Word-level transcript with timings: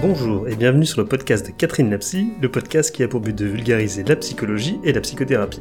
Bonjour 0.00 0.46
et 0.46 0.54
bienvenue 0.54 0.86
sur 0.86 1.00
le 1.00 1.08
podcast 1.08 1.44
de 1.44 1.50
Catherine 1.50 1.90
Lapsy, 1.90 2.28
le 2.40 2.48
podcast 2.48 2.94
qui 2.94 3.02
a 3.02 3.08
pour 3.08 3.18
but 3.18 3.36
de 3.36 3.46
vulgariser 3.46 4.04
la 4.04 4.14
psychologie 4.14 4.78
et 4.84 4.92
la 4.92 5.00
psychothérapie. 5.00 5.60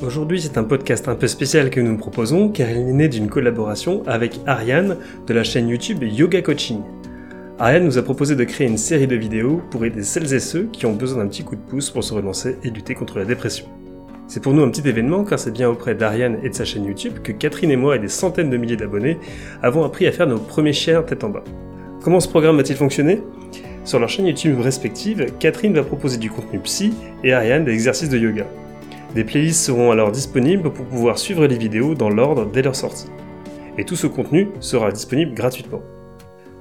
Aujourd'hui, 0.00 0.40
c'est 0.40 0.58
un 0.58 0.62
podcast 0.62 1.08
un 1.08 1.16
peu 1.16 1.26
spécial 1.26 1.68
que 1.68 1.80
nous 1.80 1.96
proposons 1.96 2.50
car 2.50 2.70
il 2.70 2.76
est 2.76 2.92
né 2.92 3.08
d'une 3.08 3.28
collaboration 3.28 4.04
avec 4.06 4.38
Ariane 4.46 4.96
de 5.26 5.34
la 5.34 5.42
chaîne 5.42 5.68
YouTube 5.68 6.04
Yoga 6.04 6.40
Coaching. 6.40 6.82
Ariane 7.58 7.84
nous 7.84 7.98
a 7.98 8.02
proposé 8.02 8.36
de 8.36 8.44
créer 8.44 8.68
une 8.68 8.78
série 8.78 9.08
de 9.08 9.16
vidéos 9.16 9.60
pour 9.72 9.84
aider 9.84 10.04
celles 10.04 10.32
et 10.32 10.38
ceux 10.38 10.68
qui 10.72 10.86
ont 10.86 10.94
besoin 10.94 11.24
d'un 11.24 11.28
petit 11.28 11.42
coup 11.42 11.56
de 11.56 11.62
pouce 11.62 11.90
pour 11.90 12.04
se 12.04 12.14
relancer 12.14 12.58
et 12.62 12.70
lutter 12.70 12.94
contre 12.94 13.18
la 13.18 13.24
dépression. 13.24 13.66
C'est 14.28 14.40
pour 14.40 14.54
nous 14.54 14.62
un 14.62 14.70
petit 14.70 14.88
événement 14.88 15.24
car 15.24 15.40
c'est 15.40 15.50
bien 15.50 15.68
auprès 15.68 15.96
d'Ariane 15.96 16.38
et 16.44 16.48
de 16.48 16.54
sa 16.54 16.64
chaîne 16.64 16.84
YouTube 16.84 17.18
que 17.24 17.32
Catherine 17.32 17.72
et 17.72 17.76
moi 17.76 17.96
et 17.96 17.98
des 17.98 18.06
centaines 18.06 18.50
de 18.50 18.56
milliers 18.56 18.76
d'abonnés 18.76 19.18
avons 19.64 19.82
appris 19.82 20.06
à 20.06 20.12
faire 20.12 20.28
nos 20.28 20.38
premiers 20.38 20.72
chiens 20.72 21.02
tête 21.02 21.24
en 21.24 21.30
bas. 21.30 21.42
Comment 22.02 22.18
ce 22.18 22.26
programme 22.26 22.56
va-t-il 22.56 22.76
fonctionner? 22.76 23.22
Sur 23.84 24.00
leur 24.00 24.08
chaîne 24.08 24.26
YouTube 24.26 24.58
respective, 24.58 25.24
Catherine 25.38 25.72
va 25.72 25.84
proposer 25.84 26.18
du 26.18 26.30
contenu 26.30 26.58
psy 26.58 26.92
et 27.22 27.32
Ariane 27.32 27.64
des 27.64 27.72
exercices 27.72 28.08
de 28.08 28.18
yoga. 28.18 28.44
Des 29.14 29.22
playlists 29.22 29.64
seront 29.64 29.92
alors 29.92 30.10
disponibles 30.10 30.72
pour 30.72 30.84
pouvoir 30.84 31.16
suivre 31.16 31.46
les 31.46 31.56
vidéos 31.56 31.94
dans 31.94 32.10
l'ordre 32.10 32.50
dès 32.50 32.62
leur 32.62 32.74
sortie. 32.74 33.06
Et 33.78 33.84
tout 33.84 33.94
ce 33.94 34.08
contenu 34.08 34.48
sera 34.58 34.90
disponible 34.90 35.32
gratuitement. 35.32 35.80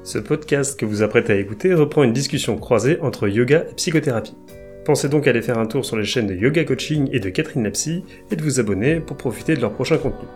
Ce 0.03 0.19
podcast 0.19 0.79
que 0.79 0.85
vous 0.85 1.01
apprêtez 1.01 1.33
à 1.33 1.37
écouter 1.37 1.73
reprend 1.73 2.03
une 2.03 2.13
discussion 2.13 2.55
croisée 2.57 2.99
entre 3.01 3.27
yoga 3.27 3.65
et 3.71 3.73
psychothérapie. 3.73 4.37
Pensez 4.85 5.09
donc 5.09 5.25
à 5.25 5.31
aller 5.31 5.41
faire 5.41 5.57
un 5.57 5.65
tour 5.65 5.83
sur 5.83 5.97
les 5.97 6.05
chaînes 6.05 6.27
de 6.27 6.35
Yoga 6.35 6.63
Coaching 6.65 7.09
et 7.11 7.19
de 7.19 7.29
Catherine 7.29 7.63
Lapsy 7.63 8.03
et 8.29 8.35
de 8.35 8.43
vous 8.43 8.59
abonner 8.59 8.99
pour 8.99 9.17
profiter 9.17 9.55
de 9.55 9.61
leur 9.61 9.73
prochain 9.73 9.97
contenu. 9.97 10.27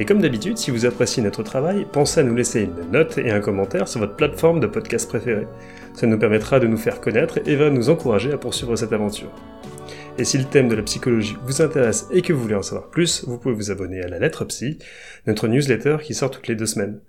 Et 0.00 0.06
comme 0.06 0.22
d'habitude, 0.22 0.56
si 0.56 0.70
vous 0.70 0.86
appréciez 0.86 1.22
notre 1.22 1.42
travail, 1.42 1.86
pensez 1.92 2.20
à 2.20 2.22
nous 2.22 2.34
laisser 2.34 2.62
une 2.62 2.90
note 2.90 3.18
et 3.18 3.30
un 3.30 3.40
commentaire 3.40 3.86
sur 3.86 4.00
votre 4.00 4.16
plateforme 4.16 4.58
de 4.58 4.66
podcast 4.66 5.06
préférée. 5.06 5.46
Ça 5.92 6.06
nous 6.06 6.18
permettra 6.18 6.58
de 6.58 6.66
nous 6.66 6.78
faire 6.78 7.02
connaître 7.02 7.38
et 7.46 7.54
va 7.54 7.68
nous 7.68 7.90
encourager 7.90 8.32
à 8.32 8.38
poursuivre 8.38 8.74
cette 8.76 8.94
aventure. 8.94 9.30
Et 10.16 10.24
si 10.24 10.38
le 10.38 10.44
thème 10.44 10.68
de 10.68 10.74
la 10.74 10.84
psychologie 10.84 11.36
vous 11.44 11.60
intéresse 11.60 12.08
et 12.10 12.22
que 12.22 12.32
vous 12.32 12.40
voulez 12.40 12.54
en 12.54 12.62
savoir 12.62 12.88
plus, 12.88 13.26
vous 13.26 13.36
pouvez 13.36 13.54
vous 13.54 13.70
abonner 13.70 14.00
à 14.00 14.08
la 14.08 14.18
lettre 14.18 14.46
psy, 14.46 14.78
notre 15.26 15.48
newsletter 15.48 15.98
qui 16.02 16.14
sort 16.14 16.30
toutes 16.30 16.48
les 16.48 16.56
deux 16.56 16.64
semaines. 16.64 17.00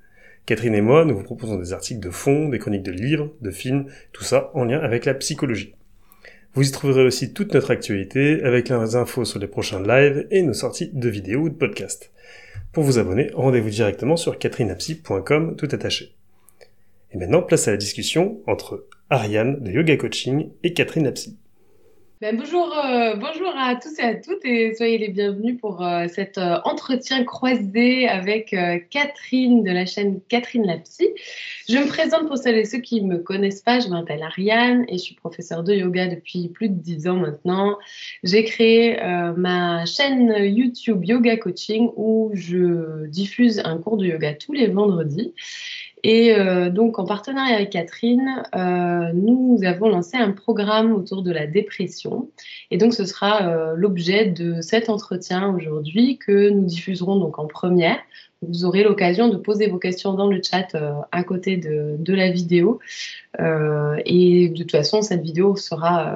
Catherine 0.46 0.76
et 0.76 0.82
moi, 0.82 1.06
nous 1.06 1.16
vous 1.16 1.24
proposons 1.24 1.56
des 1.56 1.72
articles 1.72 2.02
de 2.02 2.10
fond, 2.10 2.50
des 2.50 2.60
chroniques 2.60 2.84
de 2.84 2.92
livres, 2.92 3.32
de 3.40 3.52
films, 3.52 3.86
tout 4.12 4.26
ça 4.26 4.52
en 4.54 4.66
lien 4.66 4.80
avec 4.80 5.06
la 5.06 5.14
psychologie. 5.14 5.76
Vous 6.56 6.68
y 6.68 6.72
trouverez 6.72 7.06
aussi 7.06 7.32
toute 7.32 7.54
notre 7.54 7.72
actualité 7.72 8.44
avec 8.44 8.68
les 8.68 8.96
infos 8.98 9.24
sur 9.24 9.40
les 9.40 9.48
prochains 9.48 9.82
lives 9.82 10.28
et 10.30 10.42
nos 10.42 10.52
sorties 10.52 10.92
de 10.94 11.08
vidéos 11.08 11.44
ou 11.44 11.50
de 11.50 11.56
podcasts. 11.56 12.12
Pour 12.72 12.84
vous 12.84 13.00
abonner, 13.00 13.30
rendez-vous 13.34 13.70
directement 13.70 14.16
sur 14.16 14.40
catherinapsy.com 14.40 15.58
tout 15.58 15.68
attaché. 15.72 16.16
Et 17.12 17.18
maintenant, 17.18 17.42
place 17.42 17.68
à 17.68 17.72
la 17.72 17.78
discussion 17.78 18.42
entre 18.48 18.88
Ariane 19.10 19.62
de 19.62 19.72
Yoga 19.72 19.98
Coaching 19.98 20.52
et 20.64 20.74
Catherine 20.74 21.06
Apsy. 21.06 21.38
Ben, 22.22 22.38
bonjour, 22.38 22.72
euh, 22.78 23.16
bonjour 23.16 23.52
à 23.58 23.74
tous 23.74 23.98
et 23.98 24.04
à 24.04 24.14
toutes 24.14 24.46
et 24.46 24.76
soyez 24.76 25.00
les 25.00 25.08
bienvenus 25.08 25.60
pour 25.60 25.84
euh, 25.84 26.06
cet 26.08 26.38
euh, 26.38 26.60
entretien 26.66 27.24
croisé 27.24 28.08
avec 28.08 28.56
Catherine 28.92 29.64
de 29.64 29.72
la 29.72 29.88
chaîne 29.88 30.22
Catherine 30.30 30.68
Lapsy. 30.68 31.08
Je 31.68 31.80
me 31.80 31.88
présente 31.88 32.28
pour 32.28 32.38
celles 32.38 32.60
et 32.60 32.66
ceux 32.66 32.78
qui 32.78 33.02
ne 33.02 33.08
me 33.08 33.18
connaissent 33.18 33.64
pas, 33.64 33.80
je 33.80 33.88
m'appelle 33.88 34.22
Ariane 34.22 34.86
et 34.88 35.00
je 35.00 35.02
suis 35.02 35.16
professeure 35.16 35.64
de 35.64 35.74
yoga 35.74 36.10
depuis 36.10 36.50
plus 36.50 36.70
de 36.70 36.76
dix 36.76 37.08
ans 37.08 37.18
maintenant. 37.18 37.80
J'ai 38.22 38.44
créé 38.44 38.98
ma 39.36 39.88
chaîne 39.88 40.32
YouTube 40.46 41.04
Yoga 41.04 41.38
Coaching 41.38 41.90
où 41.96 42.30
je 42.36 43.08
diffuse 43.08 43.64
un 43.66 43.80
cours 43.80 43.98
de 43.98 44.06
yoga 44.06 44.36
tous 44.36 44.54
les 44.54 44.68
vendredis. 44.68 45.34
Et 46.04 46.34
euh, 46.34 46.70
donc, 46.70 46.98
en 46.98 47.06
partenariat 47.06 47.56
avec 47.56 47.72
Catherine, 47.72 48.44
euh, 48.56 49.12
nous 49.14 49.60
avons 49.64 49.90
lancé 49.90 50.18
un 50.18 50.32
programme 50.32 50.94
autour 50.94 51.22
de 51.22 51.32
la 51.32 51.46
dépression. 51.46 52.30
Et 52.72 52.78
donc, 52.78 52.94
ce 52.94 53.06
sera 53.06 53.48
euh, 53.48 53.74
l'objet 53.76 54.26
de 54.26 54.62
cet 54.62 54.90
entretien 54.90 55.54
aujourd'hui 55.54 56.18
que 56.18 56.50
nous 56.50 56.66
diffuserons 56.66 57.18
donc 57.18 57.38
en 57.38 57.46
première. 57.46 58.00
Vous 58.42 58.66
aurez 58.66 58.84
l'occasion 58.84 59.30
de 59.30 59.38
poser 59.38 59.68
vos 59.68 59.78
questions 59.78 60.14
dans 60.14 60.26
le 60.26 60.42
chat 60.42 60.76
à 61.12 61.24
côté 61.24 61.58
de, 61.58 62.14
la 62.14 62.32
vidéo. 62.32 62.80
et 63.38 64.50
de 64.50 64.58
toute 64.58 64.72
façon, 64.72 65.04
cette 65.04 65.22
vidéo 65.22 65.56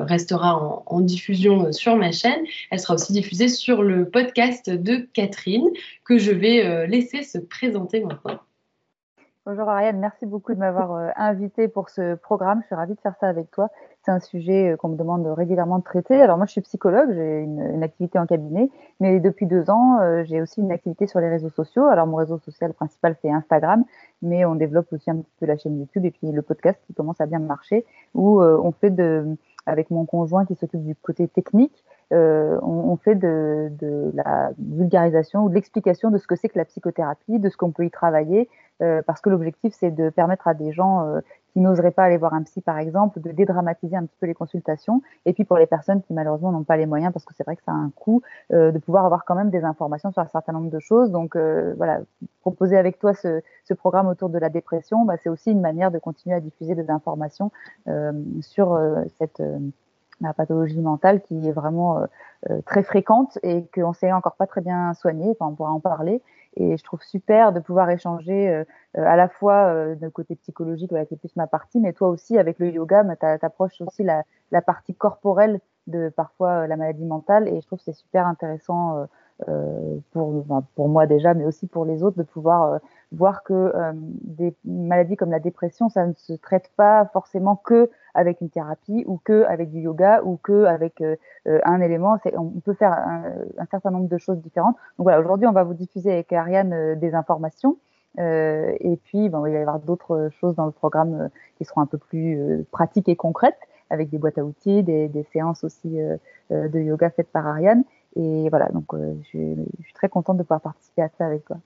restera 0.08 0.82
en 0.88 1.02
diffusion 1.02 1.72
sur 1.72 1.96
ma 1.96 2.12
chaîne. 2.12 2.44
Elle 2.72 2.80
sera 2.80 2.96
aussi 2.96 3.14
diffusée 3.14 3.48
sur 3.48 3.84
le 3.84 4.10
podcast 4.10 4.72
de 4.72 5.08
Catherine 5.14 5.70
que 6.04 6.18
je 6.18 6.32
vais 6.32 6.88
laisser 6.88 7.22
se 7.22 7.38
présenter 7.38 8.00
maintenant. 8.00 8.40
Bonjour 9.48 9.70
Ariane, 9.70 10.00
merci 10.00 10.26
beaucoup 10.26 10.56
de 10.56 10.58
m'avoir 10.58 10.92
euh, 10.96 11.10
invité 11.16 11.68
pour 11.68 11.92
ce 11.92 12.16
programme. 12.16 12.62
Je 12.62 12.66
suis 12.66 12.76
ravie 12.76 12.96
de 12.96 13.00
faire 13.00 13.14
ça 13.20 13.28
avec 13.28 13.52
toi. 13.52 13.70
C'est 14.04 14.10
un 14.10 14.20
sujet 14.20 14.72
euh, 14.72 14.76
qu'on 14.76 14.90
me 14.90 14.98
demande 14.98 15.28
régulièrement 15.28 15.78
de 15.78 15.84
traiter. 15.84 16.20
Alors 16.20 16.38
moi, 16.38 16.48
je 16.48 16.54
suis 16.54 16.62
psychologue, 16.62 17.14
j'ai 17.14 17.42
une, 17.42 17.84
activité 17.84 18.18
en 18.18 18.26
cabinet, 18.26 18.72
mais 19.00 19.20
depuis 19.20 19.46
deux 19.46 19.70
ans, 19.70 20.00
euh, 20.00 20.24
j'ai 20.24 20.42
aussi 20.42 20.62
une 20.62 20.72
activité 20.72 21.06
sur 21.06 21.20
les 21.20 21.30
réseaux 21.30 21.52
sociaux. 21.52 21.86
Alors 21.86 22.08
mon 22.08 22.16
réseau 22.16 22.40
social 22.40 22.74
principal, 22.74 23.18
c'est 23.22 23.30
Instagram, 23.30 23.86
mais 24.24 24.46
on 24.46 24.56
développe 24.56 24.92
aussi 24.92 25.12
un 25.12 25.18
petit 25.18 25.34
peu 25.40 25.46
la 25.46 25.58
chaîne 25.58 25.78
YouTube 25.78 26.06
et 26.06 26.12
puis 26.12 26.32
le 26.32 26.42
podcast 26.42 26.80
qui 26.88 26.96
commence 26.96 27.22
à 27.22 27.28
bien 27.28 27.38
marcher, 27.38 27.86
où 28.16 28.42
on 28.42 28.72
fait 28.72 28.90
de, 28.90 29.38
avec 29.68 29.92
mon 29.92 30.06
conjoint 30.06 30.46
qui 30.46 30.56
s'occupe 30.56 30.84
du 30.84 30.96
côté 30.96 31.28
technique, 31.28 31.84
on, 32.12 32.58
on, 32.66 32.98
fait 32.98 33.16
de, 33.16 33.72
la 34.14 34.52
vulgarisation 34.58 35.44
ou 35.44 35.50
de 35.50 35.56
l'explication 35.56 36.12
de 36.12 36.18
ce 36.18 36.28
que 36.28 36.36
c'est 36.36 36.50
que 36.50 36.58
la 36.58 36.66
psychothérapie, 36.66 37.40
de 37.40 37.50
ce 37.50 37.58
qu'on 37.58 37.72
peut 37.72 37.86
y 37.86 37.92
travailler, 37.92 38.50
euh, 38.82 39.02
parce 39.06 39.22
que 39.22 39.30
l'objectif 39.30 39.74
c'est 39.74 39.92
de 39.92 40.10
permettre 40.10 40.50
à 40.50 40.54
des 40.54 40.74
gens 40.74 41.08
euh, 41.08 41.22
qui 41.54 41.62
n'oseraient 41.62 41.92
pas 41.92 42.04
aller 42.04 42.18
voir 42.18 42.34
un 42.34 42.44
psy 42.44 42.60
par 42.60 42.78
exemple, 42.78 43.22
de 43.22 43.32
dédramatiser 43.32 43.96
un 43.96 44.06
petit 44.06 44.18
peu 44.20 44.26
les 44.26 44.34
consultations, 44.34 45.02
et 45.26 45.32
puis 45.32 45.46
pour 45.46 45.58
les 45.58 45.66
personnes 45.66 46.02
qui 46.02 46.14
malheureusement 46.14 46.52
n'ont 46.52 46.66
pas 46.66 46.76
les 46.76 46.86
moyens, 46.86 47.14
parce 47.14 47.24
que 47.24 47.34
c'est 47.34 47.46
vrai 47.46 47.56
que 47.56 47.64
ça 47.64 47.72
a 47.72 47.76
un 47.76 47.90
coût, 47.96 48.22
euh, 48.52 48.72
de 48.72 48.78
pouvoir 48.78 49.06
avoir 49.06 49.24
quand 49.24 49.36
même 49.36 49.50
des 49.50 49.64
informations 49.64 50.12
sur 50.12 50.22
un 50.22 50.28
certain 50.28 50.52
nombre 50.52 50.70
de 50.70 50.80
choses. 50.80 51.10
Donc 51.12 51.38
voilà, 51.38 52.02
proposer 52.42 52.78
avec 52.78 53.00
toi 53.00 53.14
ce, 53.14 53.42
ce, 53.64 53.74
programme 53.74 54.08
autour 54.08 54.30
de 54.30 54.38
la 54.38 54.50
dépression, 54.50 55.06
bah, 55.06 55.16
c'est 55.24 55.30
aussi 55.30 55.52
une 55.52 55.62
manière 55.62 55.92
de 55.92 56.00
continuer 56.00 56.36
à 56.36 56.42
diffuser 56.42 56.76
des 56.76 56.90
informations 56.90 57.52
sur 58.42 58.80
cette 59.20 59.42
la 60.22 60.34
pathologie 60.34 60.82
mentale 60.82 61.22
qui 61.22 61.48
est 61.48 61.52
vraiment 61.52 62.00
euh, 62.00 62.06
euh, 62.50 62.62
très 62.66 62.84
fréquente 62.84 63.38
et 63.44 63.66
qu'on 63.74 63.90
ne 63.90 63.94
sait 63.94 64.12
encore 64.12 64.36
pas 64.36 64.48
très 64.48 64.62
bien 64.62 64.94
soigner. 64.94 65.32
Enfin, 65.32 65.52
on 65.52 65.56
pourra 65.56 65.72
en 65.72 65.80
parler. 65.80 66.22
Et 66.58 66.78
je 66.78 66.84
trouve 66.84 67.02
super 67.04 67.52
de 67.52 67.60
pouvoir 67.60 67.90
échanger 67.90 68.48
euh, 68.50 68.64
à 68.94 69.18
la 69.18 69.28
fois 69.28 69.94
d'un 69.96 70.10
côté 70.10 70.36
psychologique, 70.36 70.90
qui 70.90 71.14
est 71.14 71.18
plus 71.18 71.36
ma 71.36 71.48
partie, 71.48 71.82
mais 71.82 71.92
toi 71.92 72.08
aussi 72.08 72.38
avec 72.38 72.60
le 72.60 72.72
yoga, 72.72 73.04
tu 73.20 73.26
approches 73.46 73.82
aussi 73.82 74.04
la, 74.04 74.24
la, 74.52 74.62
partie 74.62 74.96
corporelle 74.96 75.60
de 75.88 76.08
parfois 76.08 76.66
la 76.66 76.78
maladie 76.78 77.04
mentale. 77.04 77.50
Et 77.50 77.60
je 77.60 77.68
trouve 77.68 77.80
c'est 77.84 77.94
super 77.94 78.26
intéressant 78.26 79.06
pour, 80.12 80.46
pour 80.76 80.90
moi 80.90 81.08
déjà, 81.08 81.34
mais 81.34 81.46
aussi 81.46 81.68
pour 81.68 81.86
les 81.86 82.04
autres, 82.04 82.18
de 82.18 82.24
pouvoir 82.24 82.80
voir 83.12 83.44
que 83.44 83.72
des 83.94 84.56
maladies 84.64 85.16
comme 85.16 85.32
la 85.32 85.40
dépression, 85.40 85.90
ça 85.90 86.06
ne 86.06 86.14
se 86.14 86.34
traite 86.34 86.72
pas 86.78 87.06
forcément 87.14 87.56
que 87.56 87.90
avec 88.16 88.42
une 88.42 88.50
thérapie 88.50 89.04
ou 89.06 89.20
que 89.24 89.44
avec 89.44 89.70
du 89.70 89.82
yoga 89.82 90.22
ou 90.24 90.38
que 90.42 90.64
avec 90.64 91.02
euh, 91.02 91.16
euh, 91.48 91.60
un 91.66 91.82
élément. 91.82 92.18
On 92.36 92.60
peut 92.62 92.74
faire 92.74 92.94
un, 92.94 93.66
certain 93.70 93.92
nombre 93.92 94.08
de 94.08 94.18
choses 94.18 94.40
différentes. 94.40 94.76
Donc 94.98 95.06
voilà, 95.06 95.20
aujourd'hui, 95.20 95.46
on 95.46 95.52
va 95.52 95.64
vous 95.64 95.74
diffuser 95.74 96.12
avec 96.12 96.34
Ariane 96.34 96.74
euh, 96.74 96.96
des 96.96 97.14
informations. 97.14 97.78
et 98.18 98.98
puis, 99.04 99.28
ben, 99.30 99.44
il 99.46 99.52
va 99.52 99.60
y 99.60 99.62
avoir 99.62 99.80
d'autres 99.80 100.30
choses 100.40 100.56
dans 100.56 100.66
le 100.66 100.72
programme 100.72 101.30
qui 101.58 101.66
seront 101.66 101.82
un 101.82 101.86
peu 101.86 101.98
plus 101.98 102.66
pratiques 102.72 103.10
et 103.10 103.18
concrètes, 103.18 103.60
avec 103.90 104.10
des 104.10 104.18
boîtes 104.18 104.38
à 104.38 104.46
outils, 104.46 104.84
des, 104.84 105.10
des 105.10 105.24
séances 105.34 105.66
aussi 105.66 106.00
de 106.50 106.80
yoga 106.80 107.10
faites 107.10 107.28
par 107.28 107.46
Ariane. 107.46 107.84
Et 108.16 108.50
voilà, 108.50 108.70
donc 108.70 108.86
je, 108.94 109.18
je, 109.34 109.84
suis 109.84 109.94
très 109.94 110.10
contente 110.10 110.38
de 110.38 110.44
pouvoir 110.44 110.62
participer 110.62 111.02
à 111.02 111.10
ça 111.18 111.26
avec 111.26 111.46
toi. 111.46 111.58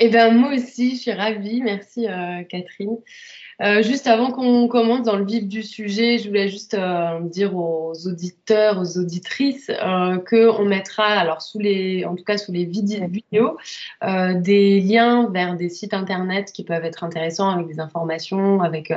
Eh 0.00 0.08
bien, 0.08 0.30
moi 0.32 0.54
aussi, 0.54 0.96
je 0.96 1.02
suis 1.02 1.12
ravie. 1.12 1.62
Merci, 1.62 2.08
euh, 2.08 2.42
Catherine. 2.48 2.96
Euh, 3.62 3.82
juste 3.82 4.08
avant 4.08 4.32
qu'on 4.32 4.66
commence 4.66 5.02
dans 5.04 5.16
le 5.16 5.24
vif 5.24 5.46
du 5.46 5.62
sujet, 5.62 6.18
je 6.18 6.26
voulais 6.26 6.48
juste 6.48 6.74
euh, 6.74 7.20
dire 7.20 7.54
aux 7.56 7.92
auditeurs, 8.06 8.80
aux 8.80 8.98
auditrices, 8.98 9.70
euh, 9.70 10.18
qu'on 10.18 10.64
mettra, 10.64 11.04
alors 11.04 11.40
sous 11.40 11.60
les, 11.60 12.04
en 12.04 12.16
tout 12.16 12.24
cas 12.24 12.36
sous 12.36 12.50
les 12.50 12.64
vidéos, 12.64 13.56
euh, 14.02 14.34
des 14.34 14.80
liens 14.80 15.30
vers 15.30 15.54
des 15.54 15.68
sites 15.68 15.94
internet 15.94 16.50
qui 16.52 16.64
peuvent 16.64 16.84
être 16.84 17.04
intéressants 17.04 17.50
avec 17.50 17.68
des 17.68 17.78
informations, 17.78 18.60
avec 18.60 18.92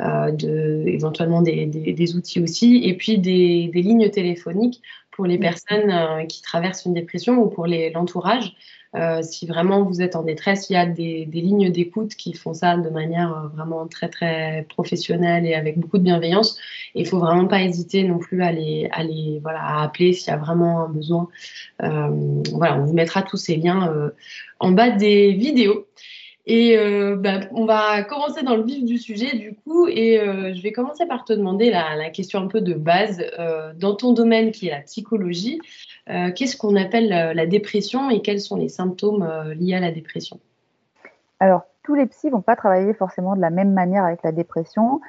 de, 0.00 0.84
éventuellement 0.86 1.42
des, 1.42 1.66
des, 1.66 1.92
des, 1.92 2.14
outils 2.14 2.40
aussi, 2.40 2.82
et 2.84 2.96
puis 2.96 3.18
des, 3.18 3.68
des 3.74 3.82
lignes 3.82 4.08
téléphoniques 4.10 4.80
pour 5.18 5.26
les 5.26 5.36
personnes 5.36 6.28
qui 6.28 6.42
traversent 6.42 6.84
une 6.84 6.94
dépression 6.94 7.38
ou 7.42 7.48
pour 7.48 7.66
l'entourage. 7.66 8.54
Euh, 8.94 9.20
si 9.20 9.46
vraiment 9.46 9.82
vous 9.82 10.00
êtes 10.00 10.14
en 10.14 10.22
détresse, 10.22 10.70
il 10.70 10.74
y 10.74 10.76
a 10.76 10.86
des, 10.86 11.26
des 11.26 11.40
lignes 11.40 11.72
d'écoute 11.72 12.14
qui 12.14 12.34
font 12.34 12.54
ça 12.54 12.76
de 12.76 12.88
manière 12.88 13.36
euh, 13.36 13.48
vraiment 13.48 13.88
très 13.88 14.08
très 14.08 14.64
professionnelle 14.68 15.44
et 15.44 15.54
avec 15.54 15.76
beaucoup 15.76 15.98
de 15.98 16.04
bienveillance. 16.04 16.56
Il 16.94 17.04
faut 17.04 17.18
vraiment 17.18 17.48
pas 17.48 17.62
hésiter 17.62 18.04
non 18.04 18.18
plus 18.18 18.42
à 18.42 18.52
les, 18.52 18.88
à 18.92 19.02
les 19.02 19.40
voilà 19.42 19.60
à 19.60 19.82
appeler 19.82 20.12
s'il 20.12 20.28
y 20.28 20.34
a 20.34 20.36
vraiment 20.36 20.84
un 20.84 20.88
besoin. 20.88 21.28
Euh, 21.82 22.42
voilà, 22.52 22.78
on 22.78 22.84
vous 22.84 22.94
mettra 22.94 23.22
tous 23.22 23.38
ces 23.38 23.56
liens 23.56 23.92
euh, 23.92 24.10
en 24.60 24.70
bas 24.70 24.90
des 24.90 25.32
vidéos. 25.32 25.88
Et 26.50 26.78
euh, 26.78 27.14
bah, 27.14 27.40
on 27.52 27.66
va 27.66 28.02
commencer 28.04 28.42
dans 28.42 28.56
le 28.56 28.62
vif 28.62 28.82
du 28.82 28.96
sujet 28.96 29.36
du 29.36 29.54
coup, 29.54 29.86
et 29.86 30.18
euh, 30.18 30.54
je 30.54 30.62
vais 30.62 30.72
commencer 30.72 31.04
par 31.04 31.26
te 31.26 31.34
demander 31.34 31.70
la, 31.70 32.08
question 32.08 32.40
un 32.40 32.46
peu 32.46 32.62
de 32.62 32.72
base. 32.72 33.22
Euh, 33.38 33.74
dans 33.74 33.94
ton 33.94 34.14
domaine 34.14 34.50
qui 34.50 34.66
est 34.66 34.70
la 34.70 34.80
psychologie, 34.80 35.60
qu'est-ce 36.06 36.56
qu'on 36.56 36.74
appelle 36.74 37.10
la 37.10 37.46
dépression 37.46 38.08
et 38.08 38.22
quels 38.22 38.40
sont 38.40 38.56
les 38.56 38.70
symptômes 38.70 39.28
liés 39.58 39.74
à 39.74 39.80
la 39.80 39.92
dépression? 39.92 40.40
Alors, 41.38 41.64
tous 41.82 41.94
les 41.94 42.06
psys 42.06 42.30
vont 42.30 42.40
pas 42.40 42.56
travailler 42.56 42.94
forcément 42.94 43.36
de 43.36 43.42
la 43.42 43.50
même 43.50 43.74
manière 43.74 44.04
avec 44.04 44.22
la 44.22 44.32
dépression, 44.32 45.02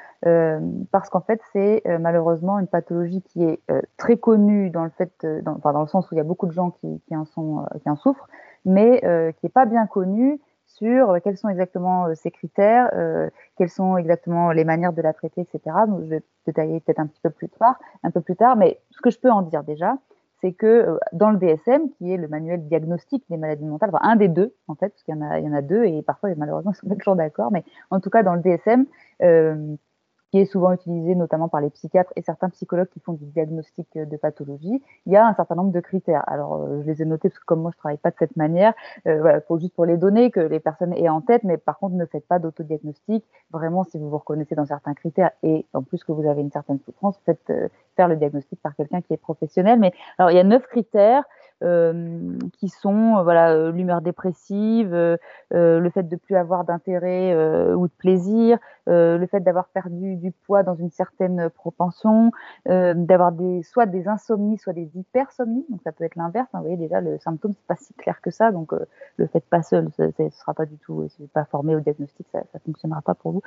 parce 0.91 1.09
qu'en 1.09 1.21
fait, 1.21 1.39
c'est 1.53 1.83
malheureusement 2.01 2.59
une 2.59 2.67
pathologie 2.67 3.21
qui 3.21 3.43
est 3.45 3.61
très 3.95 4.17
connue 4.17 4.71
dans 4.71 4.83
le 4.83 4.91
fait, 4.97 5.25
dans, 5.41 5.81
le 5.81 5.87
sens 5.87 6.11
où 6.11 6.15
il 6.15 6.17
y 6.17 6.21
a 6.21 6.25
beaucoup 6.25 6.47
de 6.47 6.51
gens 6.51 6.71
qui 6.81 7.15
en 7.15 7.95
souffrent, 7.95 8.27
mais 8.65 8.99
qui 9.39 9.45
n'est 9.45 9.51
pas 9.53 9.65
bien 9.65 9.87
connue 9.87 10.41
sur 10.69 11.11
euh, 11.11 11.19
quels 11.23 11.37
sont 11.37 11.49
exactement 11.49 12.05
euh, 12.05 12.13
ces 12.15 12.31
critères, 12.31 12.89
euh, 12.93 13.29
quelles 13.57 13.69
sont 13.69 13.97
exactement 13.97 14.51
les 14.51 14.63
manières 14.63 14.93
de 14.93 15.01
la 15.01 15.13
traiter, 15.13 15.41
etc. 15.41 15.75
Donc, 15.87 16.01
je 16.03 16.09
vais 16.09 16.23
détailler 16.45 16.79
peut-être 16.79 16.99
un 16.99 17.07
petit 17.07 17.21
peu 17.21 17.29
plus 17.29 17.49
tard, 17.49 17.79
un 18.03 18.11
peu 18.11 18.21
plus 18.21 18.35
tard, 18.35 18.55
mais 18.55 18.79
ce 18.91 19.01
que 19.01 19.09
je 19.09 19.19
peux 19.19 19.31
en 19.31 19.41
dire 19.41 19.63
déjà, 19.63 19.97
c'est 20.41 20.53
que 20.53 20.97
dans 21.11 21.31
le 21.31 21.37
DSM, 21.37 21.89
qui 21.97 22.13
est 22.13 22.17
le 22.17 22.29
manuel 22.29 22.65
diagnostique 22.67 23.25
des 23.29 23.35
maladies 23.35 23.65
mentales, 23.65 23.89
enfin 23.93 24.07
un 24.09 24.15
des 24.15 24.29
deux 24.29 24.55
en 24.69 24.75
fait, 24.75 24.89
parce 24.89 25.03
qu'il 25.03 25.13
y 25.13 25.17
en 25.17 25.53
a, 25.53 25.61
deux 25.61 25.83
et 25.83 26.01
parfois 26.01 26.29
malheureusement 26.37 26.71
ils 26.75 26.75
sont 26.75 26.87
pas 26.87 26.95
toujours 26.95 27.17
d'accord, 27.17 27.51
mais 27.51 27.65
en 27.91 27.99
tout 27.99 28.09
cas 28.09 28.23
dans 28.23 28.35
le 28.35 28.41
DSM, 28.41 28.85
euh, 29.21 29.75
qui 30.31 30.39
est 30.39 30.45
souvent 30.45 30.71
utilisé 30.71 31.15
notamment 31.15 31.49
par 31.49 31.61
les 31.61 31.69
psychiatres 31.69 32.11
et 32.15 32.21
certains 32.21 32.49
psychologues 32.49 32.89
qui 32.89 32.99
font 32.99 33.13
du 33.13 33.25
diagnostic 33.25 33.87
euh, 33.95 34.05
de 34.05 34.17
pathologie, 34.17 34.81
il 35.05 35.13
y 35.13 35.15
a 35.15 35.25
un 35.25 35.33
certain 35.33 35.55
nombre 35.55 35.71
de 35.71 35.79
critères. 35.79 36.23
Alors, 36.27 36.55
euh, 36.55 36.81
je 36.81 36.87
les 36.87 37.01
ai 37.01 37.05
notés 37.05 37.29
parce 37.29 37.39
que 37.39 37.45
comme 37.45 37.61
moi, 37.61 37.71
je 37.73 37.77
travaille 37.77 37.97
pas 37.97 38.11
de 38.11 38.15
cette 38.19 38.35
manière, 38.35 38.73
euh, 39.07 39.39
juste 39.59 39.73
pour 39.73 39.85
les 39.85 39.97
donner, 39.97 40.31
que 40.31 40.39
les 40.39 40.59
personnes 40.59 40.93
aient 40.93 41.09
en 41.09 41.21
tête, 41.21 41.43
mais 41.43 41.57
par 41.57 41.79
contre, 41.79 41.95
ne 41.95 42.05
faites 42.05 42.27
pas 42.27 42.39
d'autodiagnostic. 42.39 43.25
Vraiment, 43.51 43.83
si 43.83 43.97
vous 43.97 44.09
vous 44.09 44.17
reconnaissez 44.17 44.55
dans 44.55 44.65
certains 44.65 44.93
critères 44.93 45.31
et 45.43 45.65
en 45.73 45.81
plus 45.81 46.03
que 46.03 46.11
vous 46.11 46.27
avez 46.27 46.41
une 46.41 46.51
certaine 46.51 46.79
souffrance, 46.79 47.19
faites 47.25 47.51
faire 47.95 48.07
le 48.07 48.15
diagnostic 48.15 48.61
par 48.61 48.75
quelqu'un 48.75 49.01
qui 49.01 49.13
est 49.13 49.17
professionnel. 49.17 49.79
Mais 49.79 49.93
alors, 50.17 50.31
il 50.31 50.37
y 50.37 50.39
a 50.39 50.43
neuf 50.43 50.65
critères 50.67 51.23
euh, 51.23 51.38
qui 51.61 52.69
sont 52.69 53.17
euh, 53.17 53.23
voilà 53.23 53.51
euh, 53.51 53.71
l'humeur 53.71 54.01
dépressive, 54.01 54.93
le 55.51 55.89
fait 55.89 56.03
de 56.03 56.15
plus 56.15 56.35
avoir 56.35 56.63
d'intérêt 56.63 57.35
ou 57.73 57.87
de 57.87 57.93
plaisir, 57.97 58.57
le 58.87 59.25
fait 59.29 59.39
d'avoir 59.41 59.67
perdu 59.67 60.15
du 60.15 60.31
poids 60.31 60.63
dans 60.63 60.75
une 60.75 60.89
certaine 60.89 61.49
propension, 61.49 62.31
d'avoir 62.65 63.31
des 63.31 63.63
soit 63.63 63.85
des 63.85 64.07
insomnies, 64.07 64.57
soit 64.57 64.73
des 64.73 64.89
hypersomnies. 64.95 65.65
Donc 65.69 65.81
ça 65.83 65.91
peut 65.91 66.03
être 66.03 66.15
l'inverse. 66.15 66.47
Hein, 66.53 66.59
vous 66.59 66.65
voyez 66.65 66.77
déjà 66.77 67.01
le 67.01 67.17
symptôme 67.19 67.53
c'est 67.53 67.67
pas 67.67 67.75
si 67.75 67.93
clair 67.93 68.21
que 68.21 68.31
ça. 68.31 68.51
Donc 68.51 68.73
le 69.17 69.27
fait 69.27 69.43
pas 69.43 69.63
seul, 69.63 69.89
ce 69.97 70.29
sera 70.31 70.53
pas 70.53 70.65
du 70.65 70.77
tout. 70.77 71.07
Si 71.09 71.21
vous 71.21 71.27
pas 71.27 71.45
formé 71.45 71.75
au 71.75 71.79
diagnostic, 71.79 72.27
ça, 72.31 72.41
ça 72.51 72.59
fonctionnera 72.59 73.01
pas 73.01 73.15
pour 73.15 73.31
vous 73.31 73.41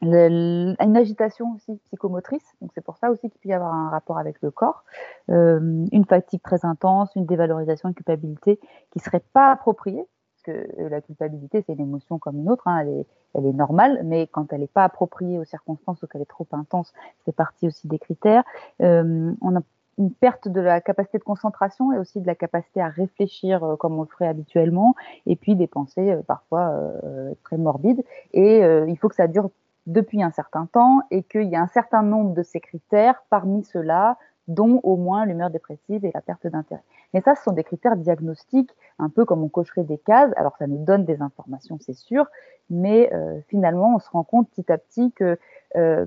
une 0.00 0.96
agitation 0.96 1.54
aussi 1.56 1.76
psychomotrice, 1.86 2.44
donc 2.60 2.70
c'est 2.74 2.84
pour 2.84 2.96
ça 2.98 3.10
aussi 3.10 3.28
qu'il 3.30 3.40
peut 3.40 3.48
y 3.48 3.52
avoir 3.52 3.74
un 3.74 3.90
rapport 3.90 4.18
avec 4.18 4.40
le 4.42 4.50
corps, 4.50 4.84
euh, 5.30 5.86
une 5.90 6.04
fatigue 6.04 6.40
très 6.42 6.64
intense, 6.64 7.10
une 7.16 7.26
dévalorisation, 7.26 7.88
une 7.88 7.94
culpabilité 7.94 8.60
qui 8.92 9.00
serait 9.00 9.22
pas 9.32 9.50
appropriée, 9.50 10.04
parce 10.34 10.56
que 10.56 10.80
euh, 10.80 10.88
la 10.88 11.00
culpabilité 11.00 11.64
c'est 11.66 11.72
une 11.72 11.80
émotion 11.80 12.18
comme 12.18 12.38
une 12.38 12.48
autre, 12.48 12.68
hein, 12.68 12.78
elle, 12.82 12.88
est, 12.88 13.06
elle 13.34 13.46
est 13.46 13.52
normale, 13.52 14.00
mais 14.04 14.28
quand 14.28 14.52
elle 14.52 14.60
n'est 14.60 14.68
pas 14.68 14.84
appropriée 14.84 15.38
aux 15.38 15.44
circonstances 15.44 16.00
ou 16.02 16.06
qu'elle 16.06 16.22
est 16.22 16.26
trop 16.26 16.46
intense, 16.52 16.92
c'est 17.24 17.34
partie 17.34 17.66
aussi 17.66 17.88
des 17.88 17.98
critères. 17.98 18.44
Euh, 18.80 19.32
on 19.42 19.56
a 19.56 19.60
une 19.98 20.12
perte 20.12 20.46
de 20.46 20.60
la 20.60 20.80
capacité 20.80 21.18
de 21.18 21.24
concentration 21.24 21.92
et 21.92 21.98
aussi 21.98 22.20
de 22.20 22.26
la 22.28 22.36
capacité 22.36 22.80
à 22.80 22.86
réfléchir 22.86 23.74
comme 23.80 23.98
on 23.98 24.02
le 24.02 24.06
ferait 24.06 24.28
habituellement, 24.28 24.94
et 25.26 25.34
puis 25.34 25.56
des 25.56 25.66
pensées 25.66 26.16
parfois 26.28 26.68
euh, 26.68 27.34
très 27.42 27.56
morbides. 27.58 28.04
Et 28.32 28.60
il 28.60 28.96
faut 28.96 29.08
que 29.08 29.16
ça 29.16 29.26
dure 29.26 29.50
depuis 29.88 30.22
un 30.22 30.30
certain 30.30 30.66
temps 30.66 31.00
et 31.10 31.22
qu'il 31.22 31.48
y 31.48 31.56
a 31.56 31.62
un 31.62 31.66
certain 31.66 32.02
nombre 32.02 32.34
de 32.34 32.42
ces 32.42 32.60
critères 32.60 33.24
parmi 33.30 33.64
ceux-là, 33.64 34.18
dont 34.46 34.80
au 34.82 34.96
moins 34.96 35.26
l'humeur 35.26 35.50
dépressive 35.50 36.04
et 36.04 36.10
la 36.12 36.20
perte 36.20 36.46
d'intérêt. 36.46 36.82
Mais 37.12 37.20
ça, 37.22 37.34
ce 37.34 37.42
sont 37.42 37.52
des 37.52 37.64
critères 37.64 37.96
diagnostiques, 37.96 38.70
un 38.98 39.08
peu 39.08 39.24
comme 39.24 39.42
on 39.42 39.48
cocherait 39.48 39.84
des 39.84 39.98
cases. 39.98 40.32
Alors, 40.36 40.56
ça 40.58 40.66
nous 40.66 40.84
donne 40.84 41.04
des 41.04 41.20
informations, 41.22 41.78
c'est 41.80 41.94
sûr, 41.94 42.26
mais 42.70 43.10
euh, 43.12 43.40
finalement, 43.48 43.96
on 43.96 43.98
se 43.98 44.10
rend 44.10 44.24
compte 44.24 44.48
petit 44.50 44.70
à 44.70 44.78
petit 44.78 45.12
que, 45.12 45.38
euh, 45.76 46.06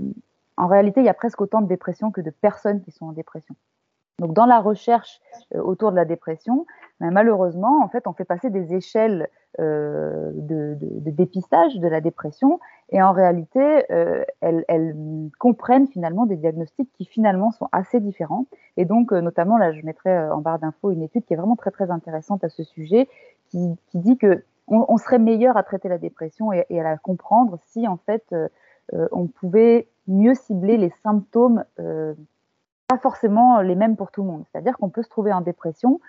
en 0.57 0.67
réalité, 0.67 1.01
il 1.01 1.05
y 1.05 1.09
a 1.09 1.13
presque 1.13 1.41
autant 1.41 1.61
de 1.61 1.67
dépression 1.67 2.11
que 2.11 2.21
de 2.21 2.29
personnes 2.29 2.81
qui 2.81 2.91
sont 2.91 3.05
en 3.05 3.13
dépression. 3.13 3.55
Donc, 4.19 4.33
dans 4.33 4.45
la 4.45 4.59
recherche 4.59 5.19
euh, 5.55 5.61
autour 5.61 5.91
de 5.91 5.95
la 5.95 6.05
dépression, 6.05 6.65
ben, 6.99 7.11
malheureusement, 7.11 7.81
en 7.83 7.87
fait, 7.89 8.05
on 8.05 8.13
fait 8.13 8.23
passer 8.25 8.49
des 8.49 8.75
échelles 8.75 9.27
euh, 9.59 10.31
de, 10.33 10.77
dépistage 10.79 11.77
de 11.77 11.87
la 11.87 12.01
dépression 12.01 12.59
et 12.89 13.01
en 13.01 13.11
réalité, 13.11 13.83
euh, 13.91 14.23
elles, 14.39 14.95
comprennent 15.39 15.87
finalement 15.87 16.25
des 16.25 16.35
diagnostics 16.35 16.89
qui 16.93 17.05
finalement 17.05 17.51
sont 17.51 17.67
assez 17.71 17.99
différents. 17.99 18.45
Et 18.77 18.85
donc, 18.85 19.11
notamment, 19.11 19.57
là, 19.57 19.71
je 19.73 19.83
mettrai 19.83 20.29
en 20.29 20.39
barre 20.39 20.59
d'infos 20.59 20.91
une 20.91 21.01
étude 21.01 21.25
qui 21.25 21.33
est 21.33 21.37
vraiment 21.37 21.55
très 21.55 21.71
très 21.71 21.89
intéressante 21.89 22.43
à 22.43 22.49
ce 22.49 22.63
sujet, 22.63 23.09
qui, 23.49 23.75
dit 23.93 24.17
que 24.17 24.43
on, 24.67 24.97
serait 24.97 25.19
meilleur 25.19 25.57
à 25.57 25.63
traiter 25.63 25.89
la 25.89 25.97
dépression 25.97 26.53
et 26.53 26.79
à 26.79 26.83
la 26.83 26.97
comprendre 26.97 27.57
si 27.65 27.89
en 27.89 27.97
fait 27.97 28.23
on 28.93 29.27
pouvait 29.27 29.89
mieux 30.07 30.33
cibler 30.33 30.77
les 30.77 30.93
symptômes 31.03 31.65
pas 32.91 32.97
forcément 32.97 33.61
les 33.61 33.75
mêmes 33.75 33.95
pour 33.95 34.11
tout 34.11 34.21
le 34.21 34.27
monde. 34.27 34.43
C'est-à-dire 34.51 34.75
qu'on 34.77 34.89
peut 34.89 35.01
se 35.01 35.09
trouver 35.09 35.31
en 35.31 35.39
dépression 35.39 36.01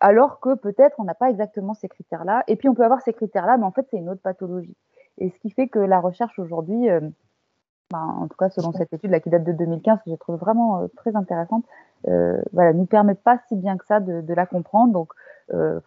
alors 0.00 0.38
que 0.38 0.54
peut-être 0.54 1.00
on 1.00 1.04
n'a 1.04 1.14
pas 1.14 1.30
exactement 1.30 1.72
ces 1.72 1.88
critères-là. 1.88 2.44
Et 2.46 2.56
puis 2.56 2.68
on 2.68 2.74
peut 2.74 2.84
avoir 2.84 3.00
ces 3.00 3.14
critères-là, 3.14 3.56
mais 3.56 3.64
en 3.64 3.70
fait 3.70 3.86
c'est 3.90 3.96
une 3.96 4.10
autre 4.10 4.20
pathologie. 4.20 4.76
Et 5.16 5.30
ce 5.30 5.38
qui 5.38 5.48
fait 5.50 5.68
que 5.68 5.78
la 5.78 5.98
recherche 5.98 6.38
aujourd'hui, 6.38 6.90
euh, 6.90 7.00
ben, 7.90 8.18
en 8.20 8.28
tout 8.28 8.36
cas 8.36 8.50
selon 8.50 8.72
cette 8.72 8.92
étude 8.92 9.10
là, 9.10 9.20
qui 9.20 9.30
date 9.30 9.44
de 9.44 9.52
2015, 9.52 10.00
que 10.04 10.10
j'ai 10.10 10.18
trouvé 10.18 10.36
vraiment 10.36 10.82
euh, 10.82 10.88
très 10.96 11.16
intéressante, 11.16 11.64
euh, 12.06 12.42
voilà, 12.52 12.74
nous 12.74 12.84
permet 12.84 13.14
pas 13.14 13.38
si 13.48 13.56
bien 13.56 13.78
que 13.78 13.86
ça 13.86 14.00
de, 14.00 14.34
la 14.34 14.44
comprendre. 14.44 14.92
Donc 14.92 15.12
euh, 15.54 15.80